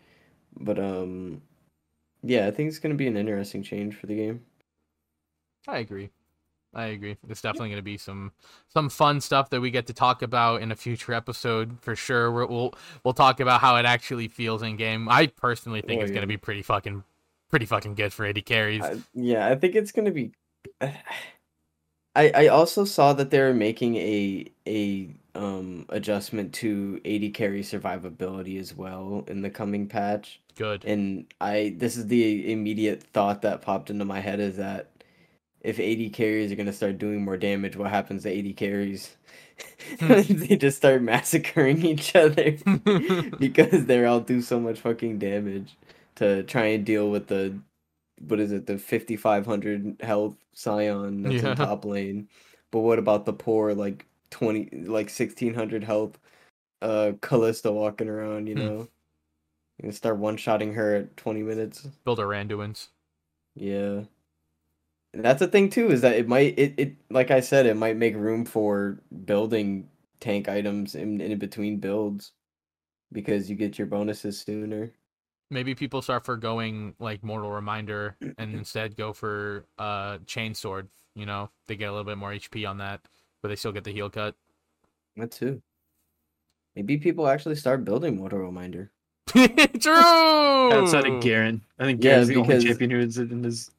But 0.59 0.79
um 0.79 1.41
yeah, 2.23 2.47
I 2.47 2.51
think 2.51 2.69
it's 2.69 2.79
gonna 2.79 2.95
be 2.95 3.07
an 3.07 3.17
interesting 3.17 3.63
change 3.63 3.95
for 3.95 4.07
the 4.07 4.15
game. 4.15 4.41
I 5.67 5.79
agree. 5.79 6.11
I 6.75 6.87
agree. 6.87 7.17
There's 7.23 7.41
definitely 7.41 7.69
going 7.69 7.79
to 7.79 7.83
be 7.83 7.97
some 7.97 8.33
some 8.67 8.89
fun 8.89 9.21
stuff 9.21 9.49
that 9.51 9.61
we 9.61 9.71
get 9.71 9.87
to 9.87 9.93
talk 9.93 10.21
about 10.21 10.61
in 10.61 10.71
a 10.73 10.75
future 10.75 11.13
episode 11.13 11.77
for 11.81 11.95
sure. 11.95 12.31
We're, 12.31 12.45
we'll 12.45 12.73
we'll 13.03 13.13
talk 13.13 13.39
about 13.39 13.61
how 13.61 13.77
it 13.77 13.85
actually 13.85 14.27
feels 14.27 14.61
in 14.61 14.75
game. 14.75 15.07
I 15.09 15.27
personally 15.27 15.81
think 15.81 16.01
Oh, 16.01 16.03
it's 16.03 16.11
going 16.11 16.21
to 16.21 16.27
be 16.27 16.37
pretty 16.37 16.61
fucking 16.61 17.03
pretty 17.49 17.65
fucking 17.65 17.95
good 17.95 18.13
for 18.13 18.25
AD 18.25 18.45
carries. 18.45 18.83
I, 18.83 18.97
yeah, 19.13 19.47
I 19.47 19.55
think 19.55 19.75
it's 19.75 19.91
gonna 19.91 20.11
be. 20.11 20.31
I 20.81 22.31
I 22.33 22.47
also 22.47 22.85
saw 22.85 23.13
that 23.13 23.29
they're 23.29 23.53
making 23.53 23.95
a 23.97 24.51
a 24.67 25.09
um 25.35 25.85
adjustment 25.89 26.53
to 26.53 27.01
AD 27.05 27.33
carry 27.33 27.61
survivability 27.61 28.59
as 28.59 28.73
well 28.73 29.25
in 29.27 29.41
the 29.41 29.49
coming 29.49 29.87
patch. 29.87 30.39
good. 30.55 30.85
And 30.85 31.25
I 31.41 31.75
this 31.77 31.97
is 31.97 32.07
the 32.07 32.51
immediate 32.51 33.03
thought 33.03 33.41
that 33.41 33.61
popped 33.61 33.89
into 33.89 34.05
my 34.05 34.19
head 34.21 34.39
is 34.39 34.57
that 34.57 34.91
if 35.61 35.79
AD 35.79 36.13
carries 36.13 36.51
are 36.51 36.55
gonna 36.55 36.73
start 36.73 36.97
doing 36.97 37.23
more 37.23 37.37
damage, 37.37 37.75
what 37.75 37.89
happens 37.89 38.23
to 38.23 38.37
AD 38.37 38.55
carries? 38.55 39.15
they 39.99 40.57
just 40.57 40.77
start 40.77 41.01
massacring 41.01 41.85
each 41.85 42.15
other 42.15 42.57
because 43.39 43.85
they're 43.85 44.07
all 44.07 44.19
do 44.19 44.41
so 44.41 44.59
much 44.59 44.79
fucking 44.79 45.17
damage 45.17 45.77
to 46.15 46.43
try 46.43 46.65
and 46.67 46.85
deal 46.85 47.09
with 47.11 47.27
the 47.27 47.59
what 48.27 48.39
is 48.39 48.51
it 48.51 48.65
the 48.67 48.77
5500 48.77 49.97
health 50.01 50.37
Sion 50.55 51.23
that's 51.23 51.43
Yeah. 51.43 51.51
in 51.51 51.55
top 51.55 51.85
lane 51.85 52.29
but 52.71 52.79
what 52.81 52.99
about 52.99 53.25
the 53.25 53.33
poor 53.33 53.73
like 53.73 54.05
20 54.31 54.69
like 54.87 55.09
1600 55.09 55.83
health 55.83 56.19
uh 56.81 57.13
Kalista 57.21 57.73
walking 57.73 58.09
around 58.09 58.47
you 58.47 58.55
Hmm. 58.55 58.61
know 58.61 58.79
you 59.77 59.83
can 59.83 59.91
start 59.93 60.17
one-shotting 60.17 60.73
her 60.75 60.95
at 60.95 61.17
20 61.17 61.43
minutes 61.43 61.87
Build 62.05 62.19
a 62.19 62.23
Randuin's. 62.23 62.89
yeah 63.55 64.03
and 65.13 65.23
that's 65.23 65.39
the 65.39 65.47
thing 65.47 65.69
too 65.69 65.91
is 65.91 66.01
that 66.01 66.15
it 66.15 66.27
might 66.27 66.57
it, 66.57 66.73
it 66.77 66.95
like 67.09 67.31
i 67.31 67.39
said 67.39 67.65
it 67.65 67.75
might 67.77 67.97
make 67.97 68.15
room 68.15 68.45
for 68.45 68.99
building 69.25 69.89
tank 70.19 70.47
items 70.49 70.95
in, 70.95 71.21
in 71.21 71.37
between 71.39 71.77
builds 71.79 72.31
because 73.11 73.49
you 73.49 73.55
get 73.55 73.77
your 73.77 73.87
bonuses 73.87 74.39
sooner 74.41 74.91
Maybe 75.51 75.75
people 75.75 76.01
start 76.01 76.25
forgoing 76.25 76.95
like 76.99 77.23
Mortal 77.23 77.51
Reminder 77.51 78.15
and 78.37 78.53
instead 78.55 78.95
go 78.95 79.13
for 79.13 79.65
uh 79.77 80.17
Chain 80.25 80.53
Sword. 80.55 80.87
You 81.15 81.25
know, 81.25 81.49
they 81.67 81.75
get 81.75 81.85
a 81.85 81.91
little 81.91 82.03
bit 82.03 82.17
more 82.17 82.31
HP 82.31 82.67
on 82.69 82.77
that, 82.79 83.01
but 83.41 83.47
they 83.49 83.55
still 83.55 83.71
get 83.71 83.83
the 83.83 83.91
heal 83.93 84.09
cut. 84.09 84.35
that 85.17 85.31
too 85.31 85.61
maybe 86.75 86.97
people 86.97 87.25
actually 87.25 87.55
start 87.55 87.85
building 87.85 88.17
mortal 88.17 88.39
reminder 88.39 88.91
True. 89.79 90.73
Outside 90.73 91.05
of 91.07 91.21
Garen. 91.21 91.61
I 91.79 91.85
think 91.85 92.03
Yeah, 92.03 92.15
Garen's 92.15 92.27
the 92.27 92.35
only 92.35 92.47
because- 92.47 92.63
champion 92.65 92.89
who 92.91 92.99
is 92.99 93.17
in 93.17 93.41
this. 93.41 93.71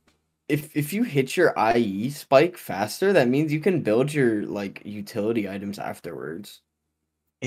if 0.49 0.75
if 0.77 0.93
you 0.95 1.03
hit 1.03 1.37
your 1.37 1.53
IE 1.75 2.09
spike 2.11 2.57
faster, 2.57 3.13
that 3.13 3.29
means 3.29 3.53
you 3.53 3.61
can 3.61 3.83
build 3.83 4.15
your 4.15 4.45
like 4.47 4.81
utility 4.85 5.49
items 5.49 5.79
afterwards. 5.79 6.63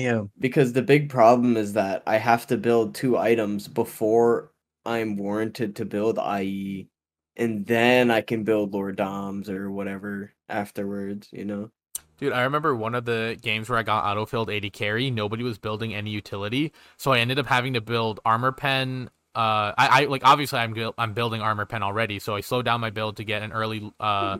Yeah. 0.00 0.22
Because 0.38 0.72
the 0.72 0.82
big 0.82 1.08
problem 1.10 1.56
is 1.56 1.74
that 1.74 2.02
I 2.06 2.16
have 2.16 2.46
to 2.48 2.56
build 2.56 2.94
two 2.94 3.18
items 3.18 3.68
before 3.68 4.52
I'm 4.84 5.16
warranted 5.16 5.76
to 5.76 5.84
build 5.84 6.18
IE, 6.18 6.88
and 7.36 7.66
then 7.66 8.10
I 8.10 8.20
can 8.22 8.44
build 8.44 8.72
Lord 8.72 8.96
Doms 8.96 9.48
or 9.48 9.70
whatever 9.70 10.32
afterwards. 10.48 11.28
You 11.32 11.44
know. 11.44 11.70
Dude, 12.18 12.32
I 12.34 12.42
remember 12.42 12.74
one 12.74 12.94
of 12.94 13.06
the 13.06 13.38
games 13.40 13.70
where 13.70 13.78
I 13.78 13.82
got 13.82 14.04
autofilled 14.04 14.54
AD 14.54 14.72
carry. 14.74 15.10
Nobody 15.10 15.42
was 15.42 15.58
building 15.58 15.94
any 15.94 16.10
utility, 16.10 16.72
so 16.98 17.12
I 17.12 17.18
ended 17.18 17.38
up 17.38 17.46
having 17.46 17.74
to 17.74 17.80
build 17.80 18.20
armor 18.24 18.52
pen. 18.52 19.10
Uh, 19.34 19.72
I, 19.78 20.02
I 20.02 20.04
like 20.06 20.22
obviously 20.24 20.58
I'm 20.58 20.74
I'm 20.98 21.14
building 21.14 21.40
armor 21.40 21.64
pen 21.64 21.82
already, 21.82 22.18
so 22.18 22.34
I 22.34 22.40
slowed 22.40 22.64
down 22.64 22.80
my 22.80 22.90
build 22.90 23.16
to 23.18 23.24
get 23.24 23.42
an 23.42 23.52
early 23.52 23.90
uh, 24.00 24.38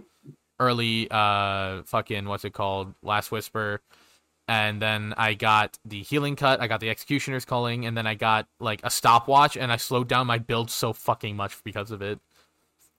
early 0.59 1.09
uh, 1.11 1.83
fucking 1.85 2.27
what's 2.27 2.45
it 2.45 2.53
called, 2.53 2.95
last 3.03 3.33
whisper, 3.33 3.81
and 4.51 4.83
then 4.83 5.15
I 5.17 5.35
got 5.35 5.79
the 5.85 6.03
healing 6.03 6.37
cut. 6.37 6.61
I 6.61 6.67
got 6.67 6.81
the 6.81 6.91
executioner's 6.91 7.45
calling, 7.45 7.87
and 7.87 7.97
then 7.97 8.07
I 8.07 8.15
got 8.17 8.49
like 8.61 8.81
a 8.85 8.91
stopwatch, 8.91 9.57
and 9.57 9.73
I 9.73 9.77
slowed 9.77 10.09
down 10.09 10.27
my 10.27 10.39
build 10.39 10.71
so 10.73 10.93
fucking 10.93 11.37
much 11.37 11.63
because 11.65 11.93
of 11.93 12.03
it. 12.03 12.19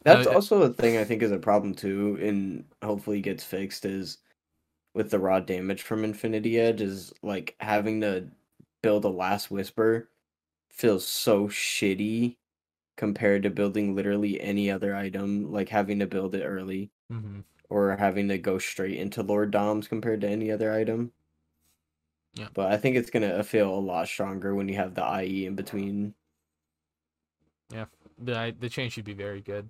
That's 0.04 0.26
Uh, 0.26 0.28
also 0.28 0.62
a 0.62 0.74
thing 0.74 0.98
I 0.98 1.06
think 1.06 1.22
is 1.24 1.32
a 1.32 1.40
problem 1.40 1.74
too, 1.74 2.16
and 2.22 2.66
hopefully 2.84 3.20
gets 3.22 3.44
fixed 3.44 3.84
is 3.86 4.20
with 4.96 5.12
the 5.12 5.20
raw 5.20 5.40
damage 5.42 5.82
from 5.84 6.04
Infinity 6.06 6.60
Edge 6.60 6.82
is 6.82 7.14
like 7.24 7.56
having 7.62 8.02
to 8.02 8.32
build 8.84 9.06
a 9.06 9.10
last 9.10 9.52
whisper 9.52 10.10
feels 10.72 11.08
so 11.08 11.48
shitty 11.50 12.38
compared 12.98 13.44
to 13.44 13.50
building 13.52 13.96
literally 13.96 14.42
any 14.42 14.72
other 14.72 14.96
item, 14.96 15.52
like 15.52 15.70
having 15.70 16.00
to 16.00 16.08
build 16.08 16.36
it 16.36 16.44
early 16.46 16.92
hmm 17.10 17.42
or 17.70 17.96
having 17.98 18.28
to 18.30 18.38
go 18.40 18.60
straight 18.60 18.98
into 19.00 19.24
Lord 19.24 19.52
Doms 19.52 19.88
compared 19.88 20.22
to 20.22 20.30
any 20.30 20.52
other 20.52 20.72
item. 20.74 21.14
Yeah. 22.34 22.50
But 22.54 22.72
I 22.72 22.78
think 22.78 22.96
it's 22.96 23.10
gonna 23.10 23.44
feel 23.44 23.74
a 23.74 23.80
lot 23.80 24.08
stronger 24.08 24.56
when 24.56 24.68
you 24.70 24.76
have 24.76 24.96
the 24.96 25.04
IE 25.24 25.46
in 25.46 25.56
between. 25.56 26.16
Yeah, 27.72 27.86
the 28.18 28.56
the 28.58 28.70
change 28.70 28.94
should 28.94 29.06
be 29.06 29.14
very 29.14 29.42
good. 29.42 29.70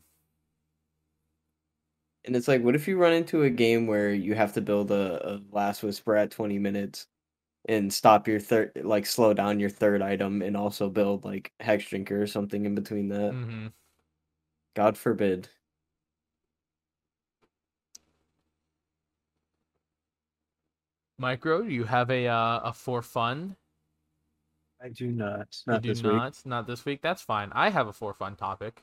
And 2.23 2.35
it's 2.35 2.47
like, 2.47 2.61
what 2.61 2.75
if 2.75 2.87
you 2.87 2.97
run 2.97 3.13
into 3.13 3.43
a 3.43 3.49
game 3.49 3.87
where 3.87 4.13
you 4.13 4.35
have 4.35 4.53
to 4.53 4.61
build 4.61 4.91
a, 4.91 5.35
a 5.35 5.41
last 5.51 5.81
whisper 5.83 6.15
at 6.15 6.31
20 6.31 6.59
minutes 6.59 7.07
and 7.67 7.93
stop 7.93 8.27
your 8.27 8.39
third, 8.39 8.73
like 8.83 9.05
slow 9.07 9.33
down 9.33 9.59
your 9.59 9.69
third 9.71 10.01
item 10.03 10.41
and 10.43 10.57
also 10.57 10.89
build 10.89 11.25
like 11.25 11.53
Hex 11.61 11.87
Drinker 11.89 12.21
or 12.21 12.27
something 12.27 12.65
in 12.65 12.75
between 12.75 13.09
that? 13.09 13.39
hmm 13.41 13.67
God 14.75 14.97
forbid. 14.97 15.49
Micro, 21.21 21.61
do 21.61 21.69
you 21.69 21.83
have 21.83 22.09
a 22.09 22.27
uh, 22.27 22.59
a 22.63 22.73
for 22.73 23.03
fun? 23.03 23.55
I 24.83 24.89
do 24.89 25.07
not. 25.07 25.55
You 25.67 25.79
do 25.79 25.89
this 25.89 26.03
not. 26.03 26.41
Not 26.45 26.67
this 26.67 26.83
week. 26.83 27.01
That's 27.01 27.21
fine. 27.21 27.51
I 27.53 27.69
have 27.69 27.87
a 27.87 27.93
for 27.93 28.13
fun 28.15 28.35
topic. 28.35 28.81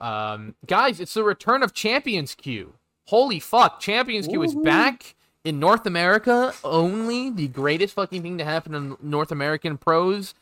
Um, 0.00 0.54
guys, 0.66 0.98
it's 0.98 1.14
the 1.14 1.22
return 1.22 1.62
of 1.62 1.74
Champions 1.74 2.34
Queue. 2.34 2.72
Holy 3.06 3.38
fuck, 3.38 3.80
Champions 3.80 4.26
Queue 4.26 4.42
is 4.42 4.54
back 4.54 5.14
in 5.44 5.60
North 5.60 5.86
America. 5.86 6.54
Only 6.64 7.30
the 7.30 7.48
greatest 7.48 7.94
fucking 7.94 8.22
thing 8.22 8.38
to 8.38 8.44
happen 8.44 8.74
in 8.74 8.96
North 9.02 9.30
American 9.30 9.76
pros, 9.76 10.34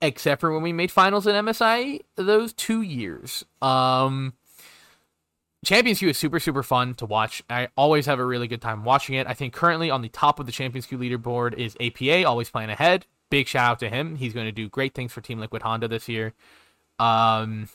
except 0.00 0.40
for 0.40 0.52
when 0.52 0.62
we 0.62 0.72
made 0.72 0.90
finals 0.90 1.26
in 1.26 1.34
MSI 1.34 2.00
those 2.16 2.54
two 2.54 2.80
years. 2.80 3.44
Um, 3.60 4.32
Champions 5.64 5.98
Queue 5.98 6.08
is 6.10 6.18
super 6.18 6.38
super 6.38 6.62
fun 6.62 6.94
to 6.94 7.06
watch. 7.06 7.42
I 7.50 7.68
always 7.76 8.06
have 8.06 8.20
a 8.20 8.24
really 8.24 8.46
good 8.46 8.62
time 8.62 8.84
watching 8.84 9.16
it. 9.16 9.26
I 9.26 9.34
think 9.34 9.52
currently 9.52 9.90
on 9.90 10.02
the 10.02 10.08
top 10.08 10.38
of 10.38 10.46
the 10.46 10.52
Champions 10.52 10.86
Queue 10.86 10.98
leaderboard 10.98 11.54
is 11.54 11.76
APA, 11.80 12.24
always 12.28 12.48
playing 12.50 12.70
ahead. 12.70 13.06
Big 13.30 13.48
shout 13.48 13.70
out 13.72 13.78
to 13.80 13.88
him. 13.90 14.16
He's 14.16 14.32
going 14.32 14.46
to 14.46 14.52
do 14.52 14.68
great 14.68 14.94
things 14.94 15.12
for 15.12 15.20
Team 15.20 15.40
Liquid 15.40 15.62
Honda 15.62 15.88
this 15.88 16.08
year. 16.08 16.32
Um, 16.98 17.68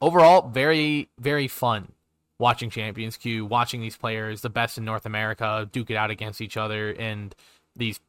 overall, 0.00 0.48
very 0.48 1.08
very 1.18 1.48
fun 1.48 1.92
watching 2.38 2.70
Champions 2.70 3.16
Queue, 3.16 3.44
watching 3.44 3.80
these 3.80 3.96
players, 3.96 4.40
the 4.40 4.48
best 4.50 4.78
in 4.78 4.84
North 4.84 5.04
America, 5.06 5.68
duke 5.72 5.90
it 5.90 5.96
out 5.96 6.10
against 6.10 6.40
each 6.40 6.56
other 6.56 6.90
in 6.90 7.32
these 7.76 8.00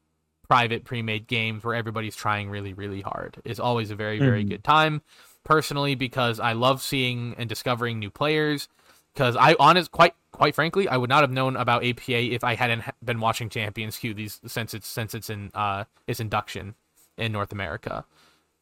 private 0.47 0.83
pre-made 0.83 1.27
games 1.27 1.63
where 1.63 1.75
everybody's 1.75 2.15
trying 2.15 2.49
really 2.49 2.73
really 2.73 3.01
hard. 3.01 3.41
It's 3.45 3.59
always 3.59 3.89
a 3.89 3.95
very 3.95 4.19
very 4.19 4.43
Mhm. 4.45 4.49
good 4.49 4.63
time 4.63 5.01
personally 5.43 5.95
because 5.95 6.39
I 6.39 6.53
love 6.53 6.81
seeing 6.81 7.35
and 7.37 7.47
discovering 7.49 7.99
new 7.99 8.09
players. 8.09 8.67
Because 9.13 9.35
I 9.35 9.55
honest 9.59 9.91
quite 9.91 10.13
quite 10.31 10.55
frankly, 10.55 10.87
I 10.87 10.97
would 10.97 11.09
not 11.09 11.21
have 11.21 11.31
known 11.31 11.55
about 11.57 11.83
APA 11.83 12.33
if 12.33 12.43
I 12.43 12.55
hadn't 12.55 12.83
been 13.03 13.19
watching 13.19 13.49
Champions 13.49 13.97
Queue 13.97 14.13
these 14.13 14.39
since 14.45 14.73
it's 14.73 14.87
since 14.87 15.13
it's 15.13 15.29
in 15.29 15.51
uh 15.53 15.83
its 16.07 16.19
induction 16.19 16.75
in 17.17 17.31
North 17.31 17.51
America. 17.51 18.05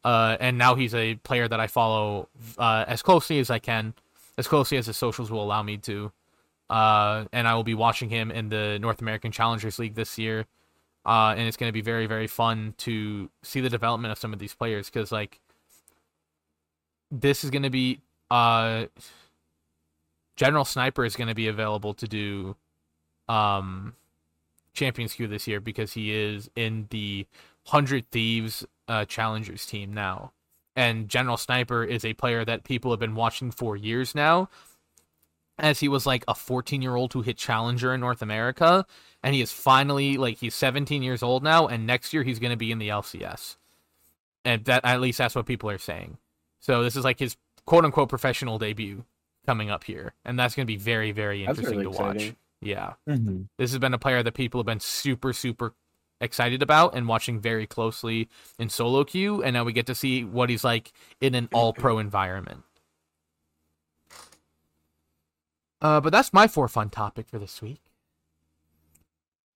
Uh, 0.04 0.36
and 0.40 0.56
now 0.56 0.74
he's 0.74 0.94
a 0.94 1.16
player 1.16 1.46
that 1.46 1.60
I 1.60 1.66
follow 1.66 2.28
uh, 2.58 2.84
as 2.88 3.02
closely 3.02 3.38
as 3.38 3.50
I 3.50 3.58
can, 3.58 3.94
as 4.38 4.48
closely 4.48 4.78
as 4.78 4.86
his 4.86 4.96
socials 4.96 5.30
will 5.30 5.42
allow 5.42 5.62
me 5.62 5.76
to. 5.78 6.10
Uh, 6.70 7.24
and 7.32 7.46
I 7.46 7.54
will 7.54 7.64
be 7.64 7.74
watching 7.74 8.08
him 8.08 8.30
in 8.30 8.48
the 8.48 8.78
North 8.80 9.00
American 9.02 9.32
Challengers 9.32 9.78
League 9.78 9.94
this 9.94 10.18
year. 10.18 10.46
Uh, 11.04 11.34
and 11.36 11.46
it's 11.48 11.56
going 11.56 11.68
to 11.68 11.72
be 11.72 11.80
very, 11.80 12.06
very 12.06 12.26
fun 12.26 12.74
to 12.78 13.30
see 13.42 13.60
the 13.60 13.70
development 13.70 14.12
of 14.12 14.18
some 14.18 14.32
of 14.32 14.38
these 14.38 14.54
players 14.54 14.86
because, 14.86 15.10
like, 15.10 15.40
this 17.10 17.44
is 17.44 17.50
going 17.50 17.62
to 17.62 17.70
be 17.70 18.00
uh, 18.30 18.86
General 20.36 20.64
Sniper 20.64 21.04
is 21.04 21.16
going 21.16 21.28
to 21.28 21.34
be 21.34 21.48
available 21.48 21.94
to 21.94 22.06
do 22.06 22.56
um, 23.28 23.94
Champions 24.72 25.14
Queue 25.14 25.26
this 25.26 25.46
year 25.46 25.60
because 25.60 25.92
he 25.92 26.12
is 26.14 26.50
in 26.56 26.86
the 26.90 27.26
Hundred 27.66 28.10
Thieves 28.10 28.64
uh, 28.88 29.04
Challengers 29.04 29.66
team 29.66 29.92
now, 29.92 30.32
and 30.74 31.08
General 31.08 31.36
Sniper 31.36 31.84
is 31.84 32.04
a 32.04 32.14
player 32.14 32.44
that 32.44 32.64
people 32.64 32.90
have 32.90 33.00
been 33.00 33.14
watching 33.14 33.50
for 33.50 33.76
years 33.76 34.14
now, 34.14 34.48
as 35.58 35.80
he 35.80 35.88
was 35.88 36.06
like 36.06 36.24
a 36.26 36.34
14 36.34 36.80
year 36.80 36.96
old 36.96 37.12
who 37.12 37.22
hit 37.22 37.36
Challenger 37.36 37.92
in 37.92 38.00
North 38.00 38.22
America, 38.22 38.86
and 39.22 39.34
he 39.34 39.42
is 39.42 39.52
finally 39.52 40.16
like 40.16 40.38
he's 40.38 40.54
17 40.54 41.02
years 41.02 41.22
old 41.22 41.42
now, 41.42 41.66
and 41.66 41.86
next 41.86 42.12
year 42.14 42.22
he's 42.22 42.38
going 42.38 42.50
to 42.50 42.56
be 42.56 42.72
in 42.72 42.78
the 42.78 42.88
LCS, 42.88 43.56
and 44.44 44.64
that 44.64 44.84
at 44.84 45.00
least 45.00 45.18
that's 45.18 45.34
what 45.34 45.46
people 45.46 45.68
are 45.68 45.78
saying. 45.78 46.16
So 46.60 46.82
this 46.82 46.96
is 46.96 47.04
like 47.04 47.18
his 47.18 47.36
quote 47.66 47.84
unquote 47.84 48.08
professional 48.08 48.58
debut 48.58 49.04
coming 49.46 49.70
up 49.70 49.84
here, 49.84 50.14
and 50.24 50.38
that's 50.38 50.54
going 50.54 50.66
to 50.66 50.72
be 50.72 50.76
very 50.76 51.12
very 51.12 51.44
interesting 51.44 51.78
really 51.78 51.84
to 51.84 51.90
watch. 51.90 52.14
exciting. 52.16 52.36
Yeah 52.60 52.92
Mm-hmm. 53.08 53.42
this 53.58 53.70
has 53.70 53.78
been 53.78 53.94
a 53.94 53.98
player 53.98 54.22
that 54.22 54.34
people 54.34 54.60
have 54.60 54.66
been 54.66 54.80
super 54.80 55.32
super 55.32 55.72
excited 56.20 56.62
about 56.62 56.94
and 56.94 57.08
watching 57.08 57.40
very 57.40 57.66
closely 57.66 58.28
in 58.58 58.68
solo 58.68 59.02
queue 59.04 59.42
and 59.42 59.54
now 59.54 59.64
we 59.64 59.72
get 59.72 59.86
to 59.86 59.94
see 59.94 60.22
what 60.22 60.50
he's 60.50 60.62
like 60.62 60.92
in 61.22 61.34
an 61.34 61.48
all 61.54 61.72
pro 61.72 61.98
environment 61.98 62.62
uh 65.80 66.00
but 66.00 66.10
that's 66.12 66.34
my 66.34 66.46
for 66.46 66.68
fun 66.68 66.90
topic 66.90 67.26
for 67.26 67.38
this 67.38 67.62
week 67.62 67.80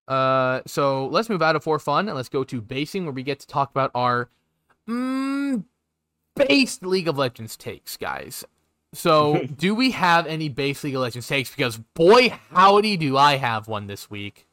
uh 0.09 0.62
so 0.66 1.06
let's 1.09 1.28
move 1.28 1.43
out 1.43 1.55
of 1.56 1.62
for 1.62 1.78
fun 1.78 2.09
and 2.09 2.16
let's 2.16 2.31
go 2.31 2.43
to 2.44 2.62
basing 2.62 3.05
where 3.05 3.12
we 3.12 3.22
get 3.22 3.39
to 3.40 3.47
talk 3.47 3.70
about 3.70 3.90
our 3.94 4.31
mm, 4.89 5.62
based 6.36 6.85
league 6.85 7.09
of 7.09 7.16
legends 7.19 7.56
takes 7.56 7.97
guys 7.97 8.44
so, 8.94 9.44
do 9.59 9.74
we 9.74 9.90
have 9.90 10.27
any 10.27 10.48
base 10.48 10.85
League 10.85 10.94
of 10.94 11.02
Legends 11.02 11.27
takes? 11.27 11.51
Because 11.51 11.77
boy, 11.77 12.39
howdy, 12.51 12.97
do 12.97 13.16
I 13.16 13.36
have 13.36 13.69
one 13.69 13.86
this 13.86 14.11
week. 14.11 14.47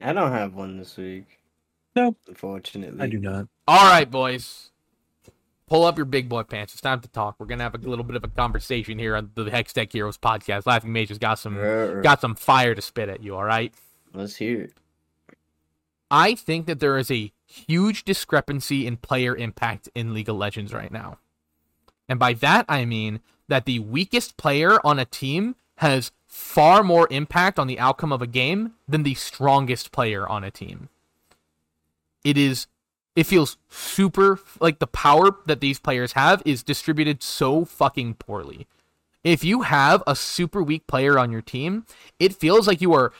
I 0.00 0.12
don't 0.12 0.32
have 0.32 0.54
one 0.54 0.78
this 0.78 0.96
week. 0.96 1.40
No. 1.94 2.16
Unfortunately. 2.26 3.00
I 3.00 3.06
do 3.06 3.18
not. 3.18 3.46
All 3.68 3.88
right, 3.88 4.10
boys, 4.10 4.72
pull 5.68 5.84
up 5.84 5.96
your 5.96 6.06
big 6.06 6.28
boy 6.28 6.42
pants. 6.42 6.72
It's 6.72 6.80
time 6.80 7.00
to 7.00 7.08
talk. 7.08 7.36
We're 7.38 7.46
gonna 7.46 7.62
have 7.62 7.74
a 7.74 7.78
little 7.78 8.04
bit 8.04 8.16
of 8.16 8.24
a 8.24 8.28
conversation 8.28 8.98
here 8.98 9.14
on 9.14 9.30
the 9.34 9.44
Hextech 9.44 9.92
Heroes 9.92 10.18
podcast. 10.18 10.66
Laughing 10.66 10.92
Mage 10.92 11.10
has 11.10 11.18
got 11.18 11.38
some 11.38 11.56
Ruh-roh. 11.56 12.02
got 12.02 12.20
some 12.20 12.34
fire 12.34 12.74
to 12.74 12.82
spit 12.82 13.08
at 13.08 13.22
you. 13.22 13.36
All 13.36 13.44
right. 13.44 13.72
Let's 14.12 14.36
hear 14.36 14.62
it. 14.62 14.72
I 16.10 16.34
think 16.34 16.66
that 16.66 16.80
there 16.80 16.98
is 16.98 17.10
a 17.10 17.32
huge 17.52 18.04
discrepancy 18.04 18.86
in 18.86 18.96
player 18.96 19.36
impact 19.36 19.88
in 19.94 20.14
League 20.14 20.28
of 20.28 20.36
Legends 20.36 20.72
right 20.72 20.90
now. 20.90 21.18
And 22.08 22.18
by 22.18 22.32
that, 22.34 22.64
I 22.68 22.84
mean 22.84 23.20
that 23.48 23.66
the 23.66 23.78
weakest 23.78 24.36
player 24.36 24.78
on 24.84 24.98
a 24.98 25.04
team 25.04 25.56
has 25.76 26.12
far 26.26 26.82
more 26.82 27.06
impact 27.10 27.58
on 27.58 27.66
the 27.66 27.78
outcome 27.78 28.12
of 28.12 28.22
a 28.22 28.26
game 28.26 28.72
than 28.88 29.02
the 29.02 29.14
strongest 29.14 29.92
player 29.92 30.26
on 30.28 30.44
a 30.44 30.50
team. 30.50 30.88
It 32.24 32.38
is, 32.38 32.66
it 33.14 33.24
feels 33.24 33.56
super, 33.68 34.38
like 34.60 34.78
the 34.78 34.86
power 34.86 35.36
that 35.46 35.60
these 35.60 35.78
players 35.78 36.12
have 36.12 36.42
is 36.46 36.62
distributed 36.62 37.22
so 37.22 37.64
fucking 37.64 38.14
poorly. 38.14 38.66
If 39.24 39.44
you 39.44 39.62
have 39.62 40.02
a 40.06 40.16
super 40.16 40.62
weak 40.62 40.86
player 40.86 41.18
on 41.18 41.30
your 41.30 41.42
team, 41.42 41.84
it 42.18 42.34
feels 42.34 42.66
like 42.66 42.80
you 42.80 42.92
are 42.94 43.12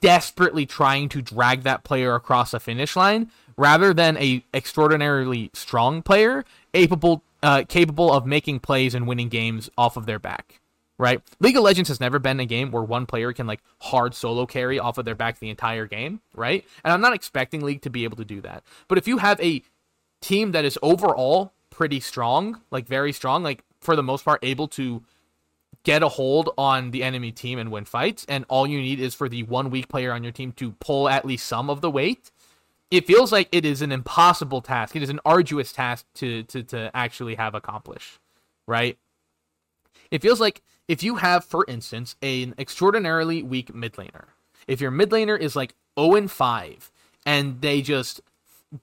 desperately 0.00 0.66
trying 0.66 1.08
to 1.08 1.22
drag 1.22 1.62
that 1.62 1.84
player 1.84 2.14
across 2.14 2.52
a 2.52 2.60
finish 2.60 2.96
line 2.96 3.30
rather 3.56 3.94
than 3.94 4.16
a 4.18 4.44
extraordinarily 4.54 5.50
strong 5.54 6.02
player 6.02 6.44
capable 6.72 7.22
uh, 7.42 7.64
capable 7.68 8.12
of 8.12 8.26
making 8.26 8.58
plays 8.58 8.94
and 8.94 9.06
winning 9.06 9.28
games 9.28 9.70
off 9.76 9.96
of 9.96 10.06
their 10.06 10.18
back 10.18 10.60
right 10.98 11.20
league 11.40 11.56
of 11.56 11.62
legends 11.62 11.88
has 11.88 12.00
never 12.00 12.18
been 12.18 12.40
a 12.40 12.46
game 12.46 12.70
where 12.70 12.82
one 12.82 13.06
player 13.06 13.32
can 13.32 13.46
like 13.46 13.60
hard 13.80 14.14
solo 14.14 14.46
carry 14.46 14.78
off 14.78 14.98
of 14.98 15.04
their 15.04 15.14
back 15.14 15.38
the 15.38 15.50
entire 15.50 15.86
game 15.86 16.20
right 16.34 16.64
and 16.84 16.92
i'm 16.92 17.00
not 17.00 17.12
expecting 17.12 17.62
league 17.62 17.82
to 17.82 17.90
be 17.90 18.04
able 18.04 18.16
to 18.16 18.24
do 18.24 18.40
that 18.40 18.62
but 18.88 18.98
if 18.98 19.06
you 19.06 19.18
have 19.18 19.40
a 19.40 19.62
team 20.20 20.52
that 20.52 20.64
is 20.64 20.78
overall 20.82 21.52
pretty 21.70 22.00
strong 22.00 22.60
like 22.70 22.86
very 22.86 23.12
strong 23.12 23.42
like 23.42 23.62
for 23.80 23.94
the 23.94 24.02
most 24.02 24.24
part 24.24 24.40
able 24.42 24.66
to 24.66 25.02
get 25.86 26.02
a 26.02 26.08
hold 26.08 26.50
on 26.58 26.90
the 26.90 27.04
enemy 27.04 27.30
team 27.30 27.60
and 27.60 27.70
win 27.70 27.84
fights, 27.84 28.26
and 28.28 28.44
all 28.48 28.66
you 28.66 28.80
need 28.80 28.98
is 28.98 29.14
for 29.14 29.28
the 29.28 29.44
one 29.44 29.70
weak 29.70 29.88
player 29.88 30.12
on 30.12 30.24
your 30.24 30.32
team 30.32 30.50
to 30.50 30.72
pull 30.80 31.08
at 31.08 31.24
least 31.24 31.46
some 31.46 31.70
of 31.70 31.80
the 31.80 31.88
weight. 31.88 32.32
It 32.90 33.06
feels 33.06 33.32
like 33.32 33.48
it 33.50 33.64
is 33.64 33.82
an 33.82 33.90
impossible 33.90 34.60
task. 34.60 34.94
It 34.94 35.02
is 35.02 35.10
an 35.10 35.20
arduous 35.24 35.72
task 35.72 36.06
to 36.14 36.44
to 36.44 36.62
to 36.64 36.90
actually 36.94 37.34
have 37.34 37.54
accomplished, 37.54 38.18
right? 38.66 38.96
It 40.10 40.22
feels 40.22 40.40
like 40.40 40.62
if 40.86 41.02
you 41.02 41.16
have, 41.16 41.44
for 41.44 41.64
instance, 41.66 42.14
an 42.22 42.54
extraordinarily 42.58 43.42
weak 43.42 43.74
mid 43.74 43.94
laner, 43.94 44.26
if 44.68 44.80
your 44.80 44.92
mid 44.92 45.10
laner 45.10 45.38
is 45.38 45.56
like 45.56 45.74
0 45.98 46.14
and 46.14 46.30
5, 46.30 46.92
and 47.24 47.60
they 47.60 47.82
just 47.82 48.20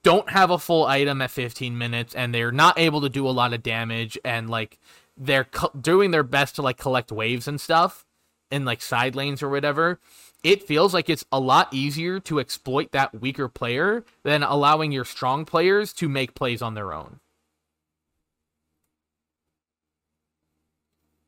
don't 0.01 0.29
have 0.29 0.49
a 0.49 0.57
full 0.57 0.85
item 0.85 1.21
at 1.21 1.31
15 1.31 1.77
minutes, 1.77 2.13
and 2.13 2.33
they're 2.33 2.51
not 2.51 2.77
able 2.77 3.01
to 3.01 3.09
do 3.09 3.27
a 3.27 3.31
lot 3.31 3.53
of 3.53 3.63
damage, 3.63 4.17
and 4.25 4.49
like 4.49 4.79
they're 5.15 5.45
co- 5.45 5.71
doing 5.79 6.11
their 6.11 6.23
best 6.23 6.55
to 6.55 6.61
like 6.61 6.77
collect 6.77 7.11
waves 7.11 7.47
and 7.47 7.61
stuff 7.61 8.05
in 8.51 8.65
like 8.65 8.81
side 8.81 9.15
lanes 9.15 9.41
or 9.41 9.49
whatever 9.49 9.99
it 10.43 10.63
feels 10.63 10.93
like 10.93 11.09
it's 11.09 11.25
a 11.31 11.39
lot 11.39 11.73
easier 11.73 12.19
to 12.21 12.39
exploit 12.39 12.91
that 12.91 13.21
weaker 13.21 13.47
player 13.47 14.05
than 14.23 14.43
allowing 14.43 14.91
your 14.91 15.05
strong 15.05 15.45
players 15.45 15.93
to 15.93 16.09
make 16.09 16.35
plays 16.35 16.61
on 16.61 16.73
their 16.75 16.93
own 16.93 17.19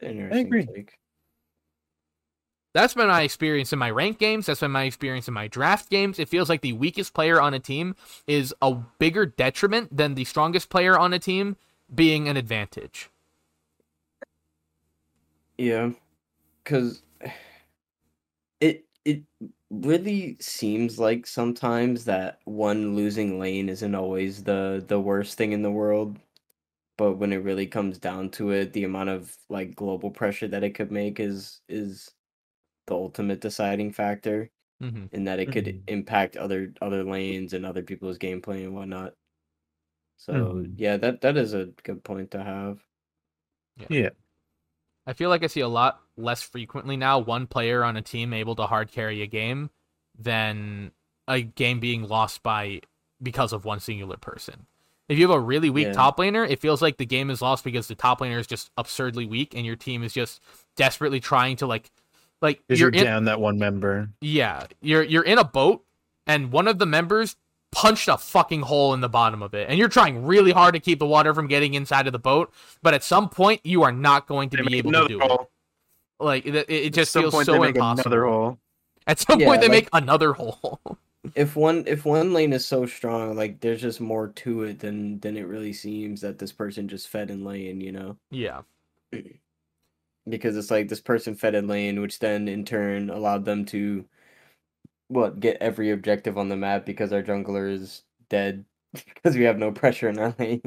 Interesting 0.02 0.40
agree. 0.40 0.70
take. 0.76 0.98
That's 2.74 2.94
been 2.94 3.08
my 3.08 3.22
experience 3.22 3.72
in 3.72 3.80
my 3.80 3.90
rank 3.90 4.20
games. 4.20 4.48
That's 4.48 4.60
been 4.60 4.72
my 4.72 4.84
experience 4.84 5.30
in 5.30 5.34
my 5.34 5.48
draft 5.48 5.90
games. 5.90 6.20
It 6.20 6.28
feels 6.28 6.50
like 6.50 6.62
the 6.62 6.74
weakest 6.74 7.14
player 7.14 7.40
on 7.42 7.54
a 7.54 7.60
team 7.60 7.96
is 8.28 8.54
a 8.62 8.74
bigger 9.00 9.26
detriment 9.26 9.96
than 9.96 10.16
the 10.16 10.26
strongest 10.26 10.70
player 10.70 10.98
on 11.00 11.14
a 11.14 11.20
team 11.20 11.56
being 11.94 12.28
an 12.28 12.36
advantage. 12.36 13.10
Yeah, 15.58 15.92
because 16.64 17.04
it 19.06 19.23
it 19.41 19.52
really 19.88 20.38
seems 20.40 20.99
like 20.99 21.27
sometimes 21.27 22.06
that 22.06 22.40
one 22.45 22.95
losing 22.95 23.40
lane 23.40 23.69
isn't 23.69 23.95
always 23.95 24.44
the 24.44 24.84
the 24.88 24.99
worst 24.99 25.38
thing 25.38 25.52
in 25.53 25.61
the 25.64 25.72
world, 25.72 26.19
but 26.98 27.15
when 27.15 27.34
it 27.34 27.38
really 27.38 27.68
comes 27.68 27.99
down 27.99 28.32
to 28.32 28.52
it, 28.52 28.73
the 28.73 28.84
amount 28.86 29.10
of 29.10 29.38
like 29.49 29.76
global 29.76 30.11
pressure 30.11 30.48
that 30.49 30.64
it 30.65 30.76
could 30.76 30.91
make 30.91 31.19
is 31.19 31.61
is 31.69 32.14
the 32.88 32.95
ultimate 32.95 33.41
deciding 33.41 33.94
factor, 33.94 34.52
hmm 34.80 35.07
in 35.11 35.26
that 35.26 35.40
it 35.40 35.52
could 35.52 35.73
Mhm. 35.73 35.88
impact 35.88 36.38
other 36.38 36.73
other 36.82 37.03
lanes 37.03 37.53
and 37.53 37.65
other 37.65 37.84
people's 37.84 38.19
gameplay 38.19 38.64
and 38.65 38.76
whatnot. 38.76 39.15
So 40.18 40.65
Mhm. 40.65 40.76
yeah, 40.76 40.98
that 40.98 41.22
that 41.22 41.38
is 41.38 41.53
a 41.53 41.68
good 41.68 42.03
point 42.03 42.32
to 42.32 42.44
have. 42.44 42.86
Yeah. 43.77 43.90
I 45.06 45.14
feel 45.14 45.30
like 45.30 45.44
I 45.44 45.48
see 45.48 45.61
a 45.61 45.68
lot 45.68 46.05
less 46.18 46.42
frequently 46.42 46.96
now 46.98 47.20
one 47.20 47.48
player 47.48 47.84
on 47.84 47.98
a 47.98 48.02
team 48.02 48.34
able 48.34 48.56
to 48.56 48.64
hard 48.68 48.92
carry 48.92 49.22
a 49.22 49.28
game 49.28 49.70
than 50.18 50.92
a 51.28 51.42
game 51.42 51.80
being 51.80 52.08
lost 52.08 52.44
by 52.44 52.82
because 53.22 53.52
of 53.54 53.66
one 53.66 53.80
singular 53.80 54.18
person. 54.18 54.66
If 55.08 55.20
you 55.20 55.28
have 55.28 55.36
a 55.36 55.40
really 55.40 55.70
weak 55.70 55.88
Yeah. 55.88 55.94
top 55.94 56.18
laner, 56.18 56.50
it 56.50 56.60
feels 56.60 56.82
like 56.82 56.98
the 56.98 57.06
game 57.06 57.30
is 57.30 57.42
lost 57.42 57.64
because 57.64 57.88
the 57.88 57.96
top 57.96 58.20
laner 58.22 58.40
is 58.40 58.48
just 58.48 58.72
absurdly 58.78 59.26
weak 59.26 59.54
and 59.56 59.66
your 59.66 59.76
team 59.76 60.04
is 60.04 60.14
just 60.14 60.42
desperately 60.76 61.20
trying 61.20 61.56
to 61.58 61.68
like 61.68 61.92
like 62.42 62.62
Because 62.68 62.80
you're 62.80 62.90
you're, 62.94 63.02
in, 63.02 63.06
down 63.06 63.24
that 63.26 63.40
one 63.40 63.58
member. 63.60 64.10
yeah, 64.22 64.66
you're 64.82 65.04
you're 65.04 65.24
in 65.24 65.38
a 65.38 65.44
boat 65.44 65.84
and 66.28 66.52
one 66.52 66.68
of 66.68 66.80
the 66.80 66.86
members 66.86 67.36
punched 67.72 68.08
a 68.08 68.18
fucking 68.18 68.62
hole 68.62 68.94
in 68.94 69.02
the 69.02 69.10
bottom 69.10 69.44
of 69.44 69.54
it 69.54 69.68
and 69.70 69.78
you're 69.78 69.90
trying 69.90 70.26
really 70.26 70.52
hard 70.52 70.74
to 70.74 70.80
keep 70.80 70.98
the 71.00 71.06
water 71.06 71.34
from 71.34 71.48
getting 71.48 71.74
inside 71.74 72.08
of 72.08 72.14
the 72.14 72.20
boat, 72.20 72.54
but 72.82 72.94
at 72.94 73.04
some 73.04 73.30
point 73.30 73.62
you 73.64 73.84
are 73.84 73.92
not 73.92 74.28
going 74.28 74.50
to 74.50 74.58
They 74.58 74.64
be 74.64 74.78
able 74.78 74.92
to 74.92 74.98
another 74.98 75.10
do 75.10 75.22
it. 75.22 75.48
Hole. 76.20 76.26
Like 76.28 76.46
it, 76.46 76.56
it- 76.56 76.70
it 76.70 76.94
just 76.94 77.14
feels 77.14 77.34
point 77.34 77.46
so 77.46 77.54
they 77.54 77.60
make 77.60 77.76
impossible. 77.76 78.12
another 78.12 78.26
hole. 78.26 78.60
At 79.08 79.20
some 79.20 79.40
Yeah, 79.40 79.48
point 79.48 79.62
they 79.62 79.68
like- 79.68 79.84
make 79.84 79.90
another 79.94 80.34
hole. 80.34 80.80
if 81.36 81.56
one 81.56 81.84
if 81.88 82.06
one 82.06 82.34
lane 82.34 82.54
is 82.54 82.66
so 82.66 82.86
strong, 82.86 83.36
like 83.36 83.60
there's 83.60 83.82
just 83.82 84.00
more 84.02 84.28
to 84.30 84.64
it 84.64 84.80
than 84.80 85.20
than 85.20 85.38
it 85.38 85.48
really 85.48 85.74
seems 85.74 86.22
that 86.22 86.38
this 86.40 86.52
person 86.52 86.88
just 86.88 87.08
fed 87.10 87.30
in 87.32 87.44
lane, 87.44 87.82
you 87.82 87.92
know? 87.92 88.18
yeah. 88.32 88.62
Because 90.28 90.58
it's 90.58 90.72
like 90.72 90.88
this 90.88 91.02
person 91.02 91.36
fed 91.36 91.54
in 91.54 91.68
lane, 91.68 92.02
which 92.02 92.18
then 92.18 92.48
in 92.48 92.66
turn 92.66 93.12
allowed 93.12 93.46
them 93.46 93.64
to 93.66 94.06
what 95.08 95.40
get 95.40 95.58
every 95.62 95.92
objective 95.92 96.36
on 96.36 96.50
the 96.50 96.56
map 96.56 96.84
because 96.84 97.14
our 97.14 97.22
jungler 97.22 97.72
is 97.72 98.02
dead 98.30 98.66
because 98.94 99.36
we 99.36 99.44
have 99.44 99.60
no 99.60 99.72
pressure 99.72 100.10
in 100.10 100.18
our 100.18 100.34
lane. 100.40 100.64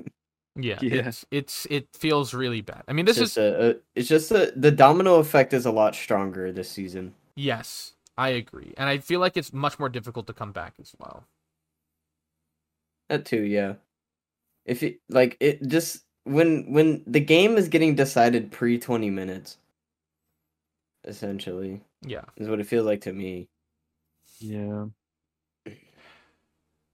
Yeah. 0.57 0.79
Yeah. 0.83 1.09
It's 1.09 1.25
it's 1.31 1.66
it 1.70 1.89
feels 1.95 2.35
really 2.35 2.61
bad. 2.61 2.83
I 2.89 2.93
mean 2.93 3.05
this 3.05 3.19
it's 3.19 3.33
is 3.33 3.37
a, 3.39 3.70
a 3.70 3.75
it's 3.95 4.09
just 4.09 4.31
a, 4.33 4.53
the 4.57 4.70
domino 4.70 5.16
effect 5.16 5.53
is 5.53 5.66
a 5.66 5.70
lot 5.70 5.95
stronger 5.95 6.51
this 6.53 6.70
season. 6.70 7.15
yes, 7.37 7.95
I 8.16 8.31
agree. 8.31 8.75
And 8.77 8.89
I 8.89 8.99
feel 8.99 9.20
like 9.20 9.37
it's 9.37 9.53
much 9.53 9.79
more 9.79 9.89
difficult 9.89 10.27
to 10.27 10.33
come 10.33 10.51
back 10.53 10.75
as 10.81 10.93
well. 10.99 11.25
That 13.09 13.25
too, 13.25 13.43
yeah. 13.43 13.75
If 14.65 14.83
it 14.83 15.01
like 15.09 15.37
it 15.41 15.66
just 15.69 16.05
when 16.25 16.73
when 16.73 17.03
the 17.07 17.20
game 17.20 17.57
is 17.57 17.69
getting 17.69 17.95
decided 17.95 18.51
pre 18.51 18.79
twenty 18.79 19.11
minutes, 19.11 19.59
essentially, 21.05 21.81
Yeah. 22.05 22.25
is 22.37 22.49
what 22.49 22.61
it 22.61 22.66
feels 22.66 22.85
like 22.87 23.01
to 23.03 23.12
me. 23.12 23.49
Yeah. 24.41 24.87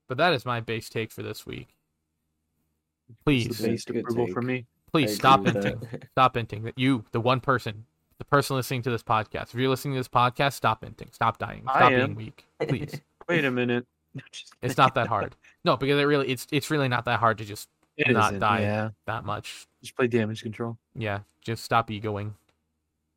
But 0.09 0.19
that 0.19 0.35
is 0.35 0.45
my 0.45 0.61
base 0.61 0.89
take 0.91 1.11
for 1.11 1.23
this 1.23 1.47
week. 1.47 1.74
Please, 3.24 3.59
Please. 3.61 3.85
the 3.85 4.01
approval 4.01 4.27
take. 4.27 4.35
for 4.35 4.43
me. 4.43 4.66
Please 4.93 5.11
agree 5.11 5.16
stop 5.16 5.41
with 5.43 5.55
inting. 5.57 5.91
that. 5.91 6.09
Stop 6.12 6.35
inting. 6.36 6.62
That 6.65 6.78
you, 6.78 7.05
the 7.12 7.20
one 7.20 7.41
person, 7.41 7.85
the 8.19 8.24
person 8.24 8.57
listening 8.57 8.82
to 8.82 8.91
this 8.91 9.03
podcast. 9.03 9.49
If 9.49 9.55
you're 9.55 9.69
listening 9.69 9.95
to 9.95 10.01
this 10.01 10.09
podcast, 10.09 10.53
stop 10.55 10.85
inting. 10.85 11.12
Stop 11.15 11.39
dying. 11.39 11.65
I 11.66 11.78
Stop 11.78 11.93
am. 11.93 11.99
being 11.99 12.15
weak. 12.15 12.45
Please. 12.69 13.01
Wait 13.28 13.45
a 13.45 13.51
minute. 13.51 13.86
No, 14.16 14.23
It's 14.62 14.77
not 14.77 14.95
that 14.95 15.09
hard. 15.09 15.35
No, 15.65 15.77
because 15.77 15.99
it 15.99 16.05
really 16.05 16.28
it's 16.28 16.47
it's 16.53 16.70
really 16.70 16.86
not 16.86 17.05
that 17.07 17.19
hard 17.19 17.39
to 17.39 17.45
just 17.45 17.69
It 17.97 18.12
not 18.12 18.27
isn't, 18.35 18.39
die. 18.39 18.61
Yeah. 18.61 18.91
that 19.09 19.24
much. 19.24 19.66
Just 19.82 19.97
play 19.97 20.07
damage 20.07 20.41
control. 20.41 20.78
Yeah, 20.95 21.20
just 21.41 21.65
stop 21.65 21.91
egoing. 21.91 22.35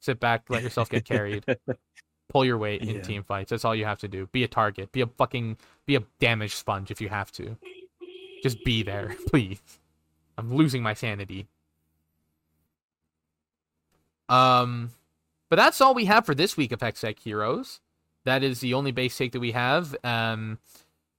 Sit 0.01 0.19
back, 0.19 0.45
let 0.49 0.63
yourself 0.63 0.89
get 0.89 1.05
carried. 1.05 1.45
Pull 2.29 2.45
your 2.45 2.57
weight 2.57 2.81
in 2.81 2.95
Yeah. 2.95 3.01
team 3.03 3.21
fights. 3.23 3.51
That's 3.51 3.63
all 3.63 3.75
you 3.75 3.85
have 3.85 3.99
to 3.99 4.07
do. 4.07 4.25
Be 4.31 4.43
a 4.43 4.47
target. 4.47 4.91
Be 4.91 5.01
a 5.01 5.05
fucking 5.05 5.57
be 5.85 5.97
a 5.97 6.03
damage 6.19 6.55
sponge 6.55 6.89
if 6.89 6.99
you 6.99 7.09
have 7.09 7.31
to. 7.33 7.55
Just 8.41 8.63
be 8.65 8.81
there, 8.81 9.15
please. 9.27 9.61
I'm 10.37 10.53
losing 10.53 10.83
my 10.83 10.93
sanity. 10.93 11.47
Um 14.29 14.91
but 15.49 15.55
that's 15.55 15.79
all 15.79 15.93
we 15.93 16.05
have 16.05 16.25
for 16.25 16.35
this 16.35 16.57
week 16.57 16.71
of 16.71 16.79
Hextech 16.79 17.19
Heroes. 17.19 17.79
That 18.25 18.43
is 18.43 18.59
the 18.59 18.73
only 18.73 18.91
base 18.91 19.17
take 19.17 19.31
that 19.31 19.39
we 19.39 19.51
have. 19.53 19.95
Um 20.03 20.59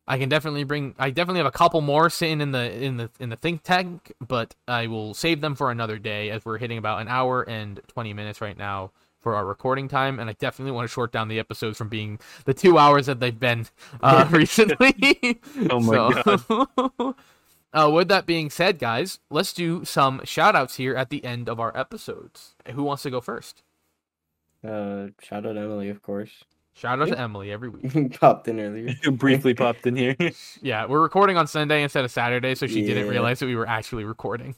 I 0.06 0.18
can 0.18 0.28
definitely 0.28 0.64
bring 0.64 0.94
I 0.98 1.10
definitely 1.10 1.38
have 1.38 1.46
a 1.46 1.50
couple 1.50 1.80
more 1.80 2.10
sitting 2.10 2.40
in 2.40 2.52
the 2.52 2.82
in 2.82 2.96
the 2.96 3.10
in 3.20 3.28
the 3.30 3.36
think 3.36 3.62
tank, 3.62 4.12
but 4.26 4.54
I 4.66 4.86
will 4.86 5.14
save 5.14 5.40
them 5.40 5.54
for 5.54 5.70
another 5.70 5.98
day 5.98 6.30
as 6.30 6.44
we're 6.44 6.58
hitting 6.58 6.78
about 6.78 7.00
an 7.00 7.08
hour 7.08 7.42
and 7.42 7.80
20 7.88 8.12
minutes 8.14 8.40
right 8.40 8.56
now 8.56 8.90
for 9.20 9.34
our 9.34 9.44
recording 9.44 9.88
time 9.88 10.20
and 10.20 10.30
I 10.30 10.34
definitely 10.34 10.72
want 10.72 10.88
to 10.88 10.92
short 10.92 11.12
down 11.12 11.28
the 11.28 11.38
episodes 11.40 11.76
from 11.76 11.88
being 11.88 12.20
the 12.44 12.54
2 12.54 12.78
hours 12.78 13.06
that 13.06 13.20
they've 13.20 13.38
been 13.38 13.66
uh 14.02 14.26
recently. 14.32 15.40
Oh 15.70 15.80
my 15.80 16.22
god. 16.24 17.14
Uh, 17.72 17.90
with 17.92 18.08
that 18.08 18.24
being 18.26 18.48
said, 18.50 18.78
guys, 18.78 19.18
let's 19.30 19.52
do 19.52 19.84
some 19.84 20.22
shout 20.24 20.56
outs 20.56 20.76
here 20.76 20.94
at 20.96 21.10
the 21.10 21.22
end 21.24 21.48
of 21.48 21.60
our 21.60 21.76
episodes. 21.76 22.54
Who 22.72 22.82
wants 22.82 23.02
to 23.02 23.10
go 23.10 23.20
first? 23.20 23.62
Uh, 24.66 25.08
shout 25.22 25.44
out 25.46 25.56
Emily, 25.56 25.88
of 25.90 26.02
course. 26.02 26.44
Shout 26.74 27.00
out 27.02 27.08
to 27.08 27.18
Emily 27.18 27.50
every 27.52 27.68
week. 27.68 27.92
You 27.94 28.08
popped 28.20 28.48
in 28.48 28.58
earlier. 28.60 28.94
Briefly 29.12 29.52
popped 29.52 29.86
in 29.86 29.96
here. 29.96 30.16
Yeah, 30.62 30.86
we're 30.86 31.00
recording 31.02 31.36
on 31.36 31.46
Sunday 31.46 31.82
instead 31.82 32.04
of 32.04 32.10
Saturday, 32.10 32.54
so 32.54 32.66
she 32.66 32.86
didn't 32.86 33.08
realize 33.08 33.40
that 33.40 33.46
we 33.46 33.56
were 33.56 33.68
actually 33.68 34.04
recording. 34.04 34.54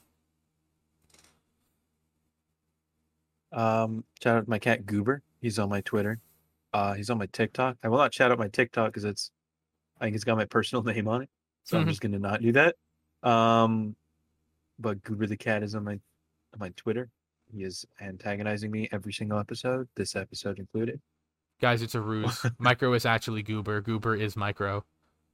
Um, 3.52 4.04
shout 4.22 4.36
out 4.36 4.44
to 4.44 4.50
my 4.50 4.58
cat 4.58 4.86
Goober. 4.86 5.22
He's 5.40 5.58
on 5.58 5.68
my 5.68 5.80
Twitter. 5.80 6.20
Uh, 6.72 6.94
he's 6.94 7.10
on 7.10 7.18
my 7.18 7.26
TikTok. 7.26 7.76
I 7.82 7.88
will 7.88 7.98
not 7.98 8.14
shout 8.14 8.30
out 8.30 8.38
my 8.38 8.48
TikTok 8.48 8.88
because 8.88 9.04
it's, 9.04 9.30
I 10.00 10.04
think 10.04 10.14
it's 10.14 10.24
got 10.24 10.36
my 10.36 10.44
personal 10.44 10.84
name 10.84 11.08
on 11.08 11.22
it. 11.22 11.30
So 11.64 11.76
Mhm. 11.76 11.80
I'm 11.82 11.88
just 11.88 12.00
gonna 12.00 12.18
not 12.18 12.42
do 12.42 12.52
that. 12.52 12.76
Um, 13.22 13.94
but 14.78 15.02
Goober 15.02 15.26
the 15.26 15.36
cat 15.36 15.62
is 15.62 15.74
on 15.74 15.84
my, 15.84 15.92
on 15.92 16.58
my 16.58 16.70
Twitter. 16.76 17.10
He 17.54 17.64
is 17.64 17.84
antagonizing 18.00 18.70
me 18.70 18.88
every 18.92 19.12
single 19.12 19.38
episode. 19.38 19.88
This 19.96 20.14
episode 20.16 20.58
included. 20.58 21.00
Guys, 21.60 21.82
it's 21.82 21.94
a 21.94 22.00
ruse. 22.00 22.46
Micro 22.58 22.92
is 22.94 23.04
actually 23.04 23.42
Goober. 23.42 23.80
Goober 23.82 24.14
is 24.16 24.36
Micro. 24.36 24.84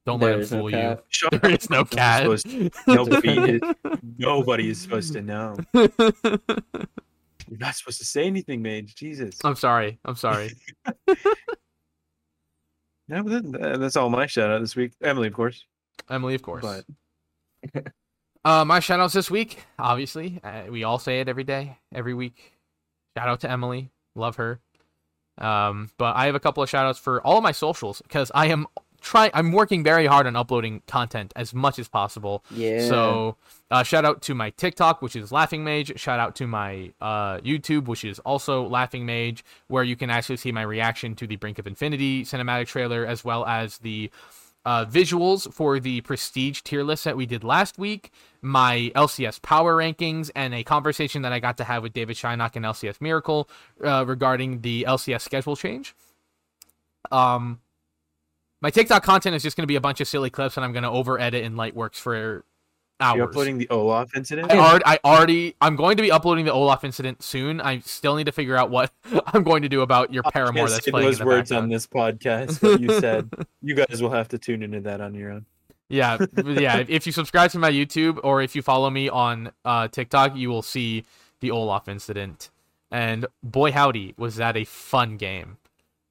Don't 0.05 0.19
There 0.19 0.29
let 0.29 0.35
him 0.37 0.41
is 0.41 0.51
no 0.51 0.59
fool 0.59 0.69
cat. 0.71 1.03
Shut 1.09 1.33
you. 1.33 1.39
There 1.43 1.51
is 1.51 1.69
no 1.69 1.85
cat. 1.85 2.21
supposed 2.23 2.47
Nobody 2.87 3.37
is- 3.53 3.61
Nobody 4.17 4.69
is 4.69 4.79
supposed 4.81 5.13
to 5.13 5.21
know. 5.21 5.55
You're 5.73 7.59
not 7.59 7.75
supposed 7.75 7.99
to 7.99 8.05
say 8.05 8.25
anything, 8.25 8.61
Mage. 8.61 8.95
Jesus. 8.95 9.37
I'm 9.43 9.55
sorry. 9.55 9.99
I'm 10.03 10.15
sorry. 10.15 10.51
No, 13.07 13.23
but 13.23 13.25
that- 13.31 13.51
that- 13.61 13.79
that's 13.79 13.95
all 13.95 14.09
my 14.09 14.25
shout 14.25 14.49
out 14.51 14.59
this 14.61 14.75
week. 14.75 14.93
Emily, 15.01 15.27
of 15.27 15.33
course. 15.33 15.65
Emily, 16.09 16.35
of 16.35 16.41
course. 16.41 16.61
But 16.63 16.83
Uh, 18.45 18.63
my 18.63 18.79
shout 18.79 18.99
outs 18.99 19.13
this 19.13 19.29
week, 19.29 19.65
obviously. 19.77 20.39
Uh, 20.41 20.63
we 20.69 20.83
all 20.85 20.99
say 20.99 21.19
it 21.19 21.27
every 21.27 21.43
day, 21.43 21.79
every 21.93 22.13
week. 22.13 22.53
Shout 23.17 23.27
out 23.27 23.41
to 23.41 23.51
Emily. 23.51 23.89
Love 24.15 24.37
her. 24.37 24.61
Um, 25.37 25.89
but 25.97 26.15
I 26.15 26.27
have 26.27 26.35
a 26.35 26.39
couple 26.39 26.63
of 26.63 26.69
shout 26.69 26.85
outs 26.85 26.97
for 26.97 27.21
all 27.21 27.37
of 27.37 27.43
my 27.43 27.51
socials 27.51 28.01
because 28.01 28.31
I 28.33 28.47
am 28.47 28.67
trying, 29.01 29.31
I'm 29.33 29.51
working 29.51 29.83
very 29.83 30.05
hard 30.05 30.27
on 30.27 30.35
uploading 30.35 30.81
content 30.87 31.33
as 31.35 31.53
much 31.53 31.77
as 31.77 31.87
possible. 31.87 32.43
Yeah. 32.51 32.87
So, 32.87 33.35
uh, 33.69 33.83
shout 33.83 34.05
out 34.05 34.21
to 34.23 34.33
my 34.33 34.51
TikTok, 34.51 35.01
which 35.01 35.15
is 35.15 35.31
Laughing 35.31 35.63
Mage. 35.63 35.99
Shout 35.99 36.19
out 36.19 36.35
to 36.37 36.47
my 36.47 36.93
uh, 37.01 37.39
YouTube, 37.39 37.85
which 37.85 38.05
is 38.05 38.19
also 38.19 38.65
Laughing 38.65 39.05
Mage, 39.05 39.43
where 39.67 39.83
you 39.83 39.95
can 39.95 40.09
actually 40.09 40.37
see 40.37 40.51
my 40.51 40.61
reaction 40.61 41.15
to 41.15 41.27
the 41.27 41.35
Brink 41.35 41.59
of 41.59 41.67
Infinity 41.67 42.23
cinematic 42.23 42.67
trailer, 42.67 43.05
as 43.05 43.25
well 43.25 43.45
as 43.45 43.79
the 43.79 44.09
uh, 44.67 44.83
visuals 44.85 45.51
for 45.53 45.79
the 45.79 46.01
Prestige 46.01 46.59
tier 46.61 46.83
list 46.83 47.05
that 47.05 47.15
we 47.15 47.25
did 47.25 47.41
last 47.41 47.79
week, 47.79 48.11
my 48.41 48.91
LCS 48.95 49.41
power 49.41 49.77
rankings, 49.77 50.29
and 50.35 50.53
a 50.53 50.61
conversation 50.61 51.21
that 51.21 51.31
I 51.31 51.39
got 51.39 51.55
to 51.59 51.63
have 51.63 51.83
with 51.83 51.93
David 51.93 52.17
Shynock 52.17 52.57
and 52.57 52.65
LCS 52.65 52.99
Miracle 52.99 53.49
uh, 53.81 54.03
regarding 54.05 54.59
the 54.59 54.83
LCS 54.83 55.21
schedule 55.21 55.55
change. 55.55 55.95
Um, 57.11 57.61
my 58.59 58.69
TikTok 58.69 59.03
content 59.03 59.37
is 59.37 59.43
just 59.43 59.55
going 59.55 59.63
to 59.63 59.67
be 59.67 59.77
a 59.77 59.81
bunch 59.81 60.01
of 60.01 60.07
silly 60.09 60.29
clips, 60.29 60.57
and 60.57 60.65
I'm 60.65 60.73
going 60.73 60.83
to 60.83 60.89
over 60.89 61.17
edit 61.17 61.45
in 61.45 61.53
Lightworks 61.55 61.95
for 61.95 62.43
hours. 62.99 63.17
You're 63.17 63.25
uploading 63.25 63.57
the 63.57 63.69
Olaf 63.69 64.15
incident. 64.15 64.51
I 64.51 64.57
already, 64.57 64.85
I 64.85 64.99
already, 65.03 65.55
I'm 65.61 65.75
going 65.75 65.97
to 65.97 66.03
be 66.03 66.11
uploading 66.11 66.45
the 66.45 66.53
Olaf 66.53 66.83
incident 66.83 67.21
soon. 67.21 67.61
I 67.61 67.79
still 67.79 68.15
need 68.15 68.25
to 68.25 68.31
figure 68.31 68.55
out 68.55 68.69
what 68.69 68.91
I'm 69.27 69.43
going 69.43 69.61
to 69.61 69.69
do 69.69 69.81
about 69.81 70.13
your 70.13 70.23
paramour 70.23 70.69
that's 70.69 70.89
playing 70.89 71.05
those 71.05 71.23
words 71.23 71.49
background. 71.49 71.63
on 71.63 71.69
this 71.69 71.87
podcast. 71.87 72.61
But 72.67 72.81
you 72.81 72.99
said 72.99 73.29
you 73.61 73.75
guys 73.75 74.01
will 74.01 74.11
have 74.11 74.27
to 74.29 74.37
tune 74.37 74.63
into 74.63 74.81
that 74.81 75.01
on 75.01 75.13
your 75.13 75.31
own. 75.31 75.45
Yeah, 75.89 76.17
yeah. 76.45 76.83
If 76.87 77.05
you 77.05 77.11
subscribe 77.11 77.51
to 77.51 77.59
my 77.59 77.71
YouTube 77.71 78.19
or 78.23 78.41
if 78.41 78.55
you 78.55 78.61
follow 78.61 78.89
me 78.89 79.09
on 79.09 79.51
uh, 79.63 79.87
TikTok, 79.87 80.35
you 80.35 80.49
will 80.49 80.61
see 80.61 81.05
the 81.39 81.51
Olaf 81.51 81.87
incident. 81.87 82.49
And 82.91 83.25
boy, 83.43 83.71
howdy, 83.71 84.13
was 84.17 84.37
that 84.37 84.57
a 84.57 84.63
fun 84.63 85.17
game! 85.17 85.57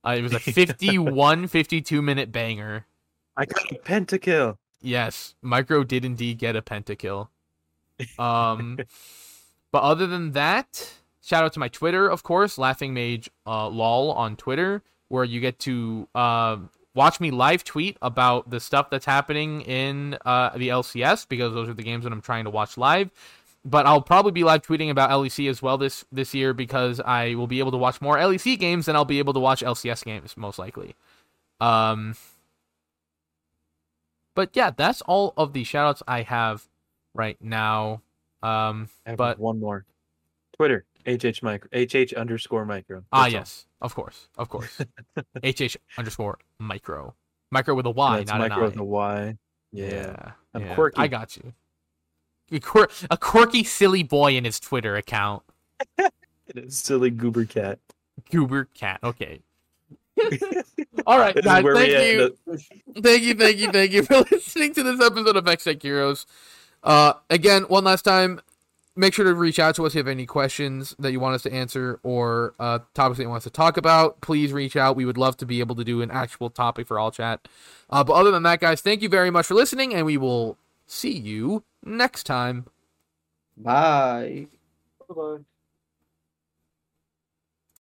Uh, 0.05 0.17
it 0.19 0.23
was 0.23 0.33
a 0.33 0.39
51, 0.39 1.49
52 1.49 2.03
minute 2.03 2.31
banger. 2.31 2.87
I 3.37 3.45
got 3.45 3.71
a 3.71 3.75
pentakill. 3.75 4.57
Yes, 4.83 5.35
Micro 5.43 5.85
did 5.85 6.05
indeed 6.05 6.39
get 6.39 6.57
a 6.57 6.63
pentakill. 6.63 7.29
Um, 8.19 8.79
but 9.73 9.83
other 9.83 10.07
than 10.07 10.33
that, 10.33 10.93
shout 11.23 11.45
out 11.45 11.53
to 11.55 11.61
my 11.61 11.69
Twitter, 11.69 12.09
of 12.09 12.23
course, 12.23 12.59
Laughing 12.59 12.95
Mage 12.95 13.31
uh, 13.47 13.69
lol 13.69 14.13
on 14.13 14.37
Twitter, 14.37 14.83
where 15.09 15.25
you 15.25 15.41
get 15.41 15.59
to 15.61 16.09
uh, 16.15 16.59
watch 16.95 17.21
me 17.21 17.31
live 17.31 17.63
tweet 17.65 17.97
about 18.03 18.51
the 18.51 18.59
stuff 18.59 18.91
that's 18.91 19.05
happening 19.05 19.61
in 19.63 20.19
uh, 20.25 20.57
the 20.57 20.69
LCS 20.69 21.29
because 21.29 21.53
those 21.53 21.69
are 21.69 21.75
the 21.75 21.83
games 21.83 22.05
that 22.05 22.13
I'm 22.13 22.23
trying 22.23 22.45
to 22.45 22.51
watch 22.51 22.77
live. 22.77 23.11
But 23.65 23.85
I'll 23.85 24.01
probably 24.01 24.31
be 24.31 24.45
live 24.45 24.63
tweeting 24.63 24.91
about 24.91 25.11
LEC 25.11 25.51
as 25.51 25.61
well 25.61 25.77
this 25.77 26.05
this 26.13 26.33
year 26.33 26.55
because 26.55 27.01
I 27.01 27.35
will 27.35 27.49
be 27.49 27.59
able 27.59 27.73
to 27.73 27.77
watch 27.77 28.01
more 28.01 28.17
LEC 28.17 28.59
games 28.61 28.87
than 28.87 28.95
I'll 28.95 29.05
be 29.05 29.19
able 29.19 29.33
to 29.33 29.41
watch 29.41 29.61
LCS 29.61 30.05
games 30.05 30.37
most 30.37 30.59
likely. 30.59 30.95
Um, 31.61 32.15
but 34.37 34.51
yeah, 34.55 34.71
that's 34.71 35.01
all 35.03 35.35
of 35.37 35.53
the 35.53 35.65
shoutouts 35.65 36.03
I 36.07 36.23
have 36.23 36.69
right 37.15 37.37
now. 37.43 38.03
Um, 38.43 38.89
have 39.05 39.17
But- 39.17 39.41
one 39.41 39.59
more. 39.59 39.85
Twitter 40.57 40.87
HH 41.07 41.43
micro 41.43 41.69
HH 41.73 42.15
underscore 42.15 42.65
micro. 42.65 43.05
ah, 43.13 43.25
That's 43.25 43.35
all. 43.35 43.41
yes, 43.41 43.67
of 43.83 43.95
course, 43.95 44.29
of 44.39 44.49
course. 44.49 44.81
HH 45.45 45.77
underscore 45.99 46.39
micro, 46.59 47.15
micro 47.51 47.75
with 47.75 47.87
a 47.87 47.91
Y, 47.91 48.19
That's 48.19 48.31
not 48.31 48.39
micro 48.39 48.57
an 48.59 48.63
I. 48.63 48.65
with 48.67 48.77
a 48.79 48.85
Y. 48.85 49.39
Yeah. 49.73 49.87
yeah, 49.91 50.31
I'm 50.55 50.63
yeah, 50.63 50.75
quirky. 50.75 50.99
I 50.99 51.09
got 51.09 51.37
you. 51.37 51.53
A, 52.53 52.61
quir- 52.61 52.89
a 53.11 53.17
quirky, 53.19 53.65
silly 53.65 54.03
boy 54.05 54.37
in 54.37 54.45
his 54.45 54.59
Twitter 54.61 54.97
account. 54.97 55.43
It 55.99 56.13
is 56.55 56.79
silly 56.79 57.11
goober 57.11 57.45
cat. 57.45 57.79
Goober 58.31 58.69
cat. 58.73 59.01
Okay. 59.03 59.43
All 61.07 61.19
right, 61.19 61.35
guys. 61.35 61.65
Thank 61.65 61.91
you. 61.91 62.37
the- 62.47 63.01
thank 63.03 63.23
you, 63.23 63.35
thank 63.35 63.57
you, 63.59 63.71
thank 63.73 63.93
you 63.93 64.03
for 64.03 64.19
listening 64.31 64.75
to 64.75 64.83
this 64.83 65.01
episode 65.01 65.37
of 65.37 65.45
Hextech 65.45 65.83
Heroes. 65.83 66.27
Uh, 66.83 67.15
again, 67.31 67.63
one 67.65 67.85
last 67.85 68.03
time, 68.03 68.41
make 68.95 69.13
sure 69.13 69.25
to 69.25 69.35
reach 69.35 69.59
out 69.59 69.75
to 69.77 69.85
us 69.85 69.93
if 69.93 69.95
you 69.97 69.99
have 70.01 70.09
any 70.09 70.25
questions 70.27 70.95
that 70.99 71.13
you 71.13 71.21
want 71.21 71.35
us 71.35 71.43
to 71.43 71.53
answer 71.53 72.01
or 72.03 72.55
uh, 72.59 72.79
topics 72.95 73.19
that 73.19 73.25
you 73.25 73.29
want 73.29 73.39
us 73.39 73.45
to 73.45 73.51
talk 73.51 73.77
about. 73.77 74.21
Please 74.21 74.53
reach 74.53 74.77
out. 74.77 74.97
We 74.97 75.05
would 75.05 75.19
love 75.19 75.37
to 75.39 75.47
be 75.47 75.61
able 75.61 75.77
to 75.77 75.85
do 75.85 76.01
an 76.03 76.11
actual 76.11 76.49
topic 76.51 76.87
for 76.87 76.99
all 76.99 77.11
chat. 77.11 77.47
Uh, 77.91 78.03
but 78.03 78.15
other 78.15 78.31
than 78.31 78.43
that, 78.45 78.61
guys, 78.61 78.81
thank 78.81 79.03
you 79.03 79.09
very 79.09 79.31
much 79.31 79.47
for 79.47 79.55
listening, 79.55 79.95
and 79.95 80.07
we 80.07 80.17
will 80.17 80.57
see 80.87 81.17
you 81.17 81.63
next 81.85 82.25
time. 82.25 82.67
Bye. 83.57 84.47
Bye-bye. 85.09 85.45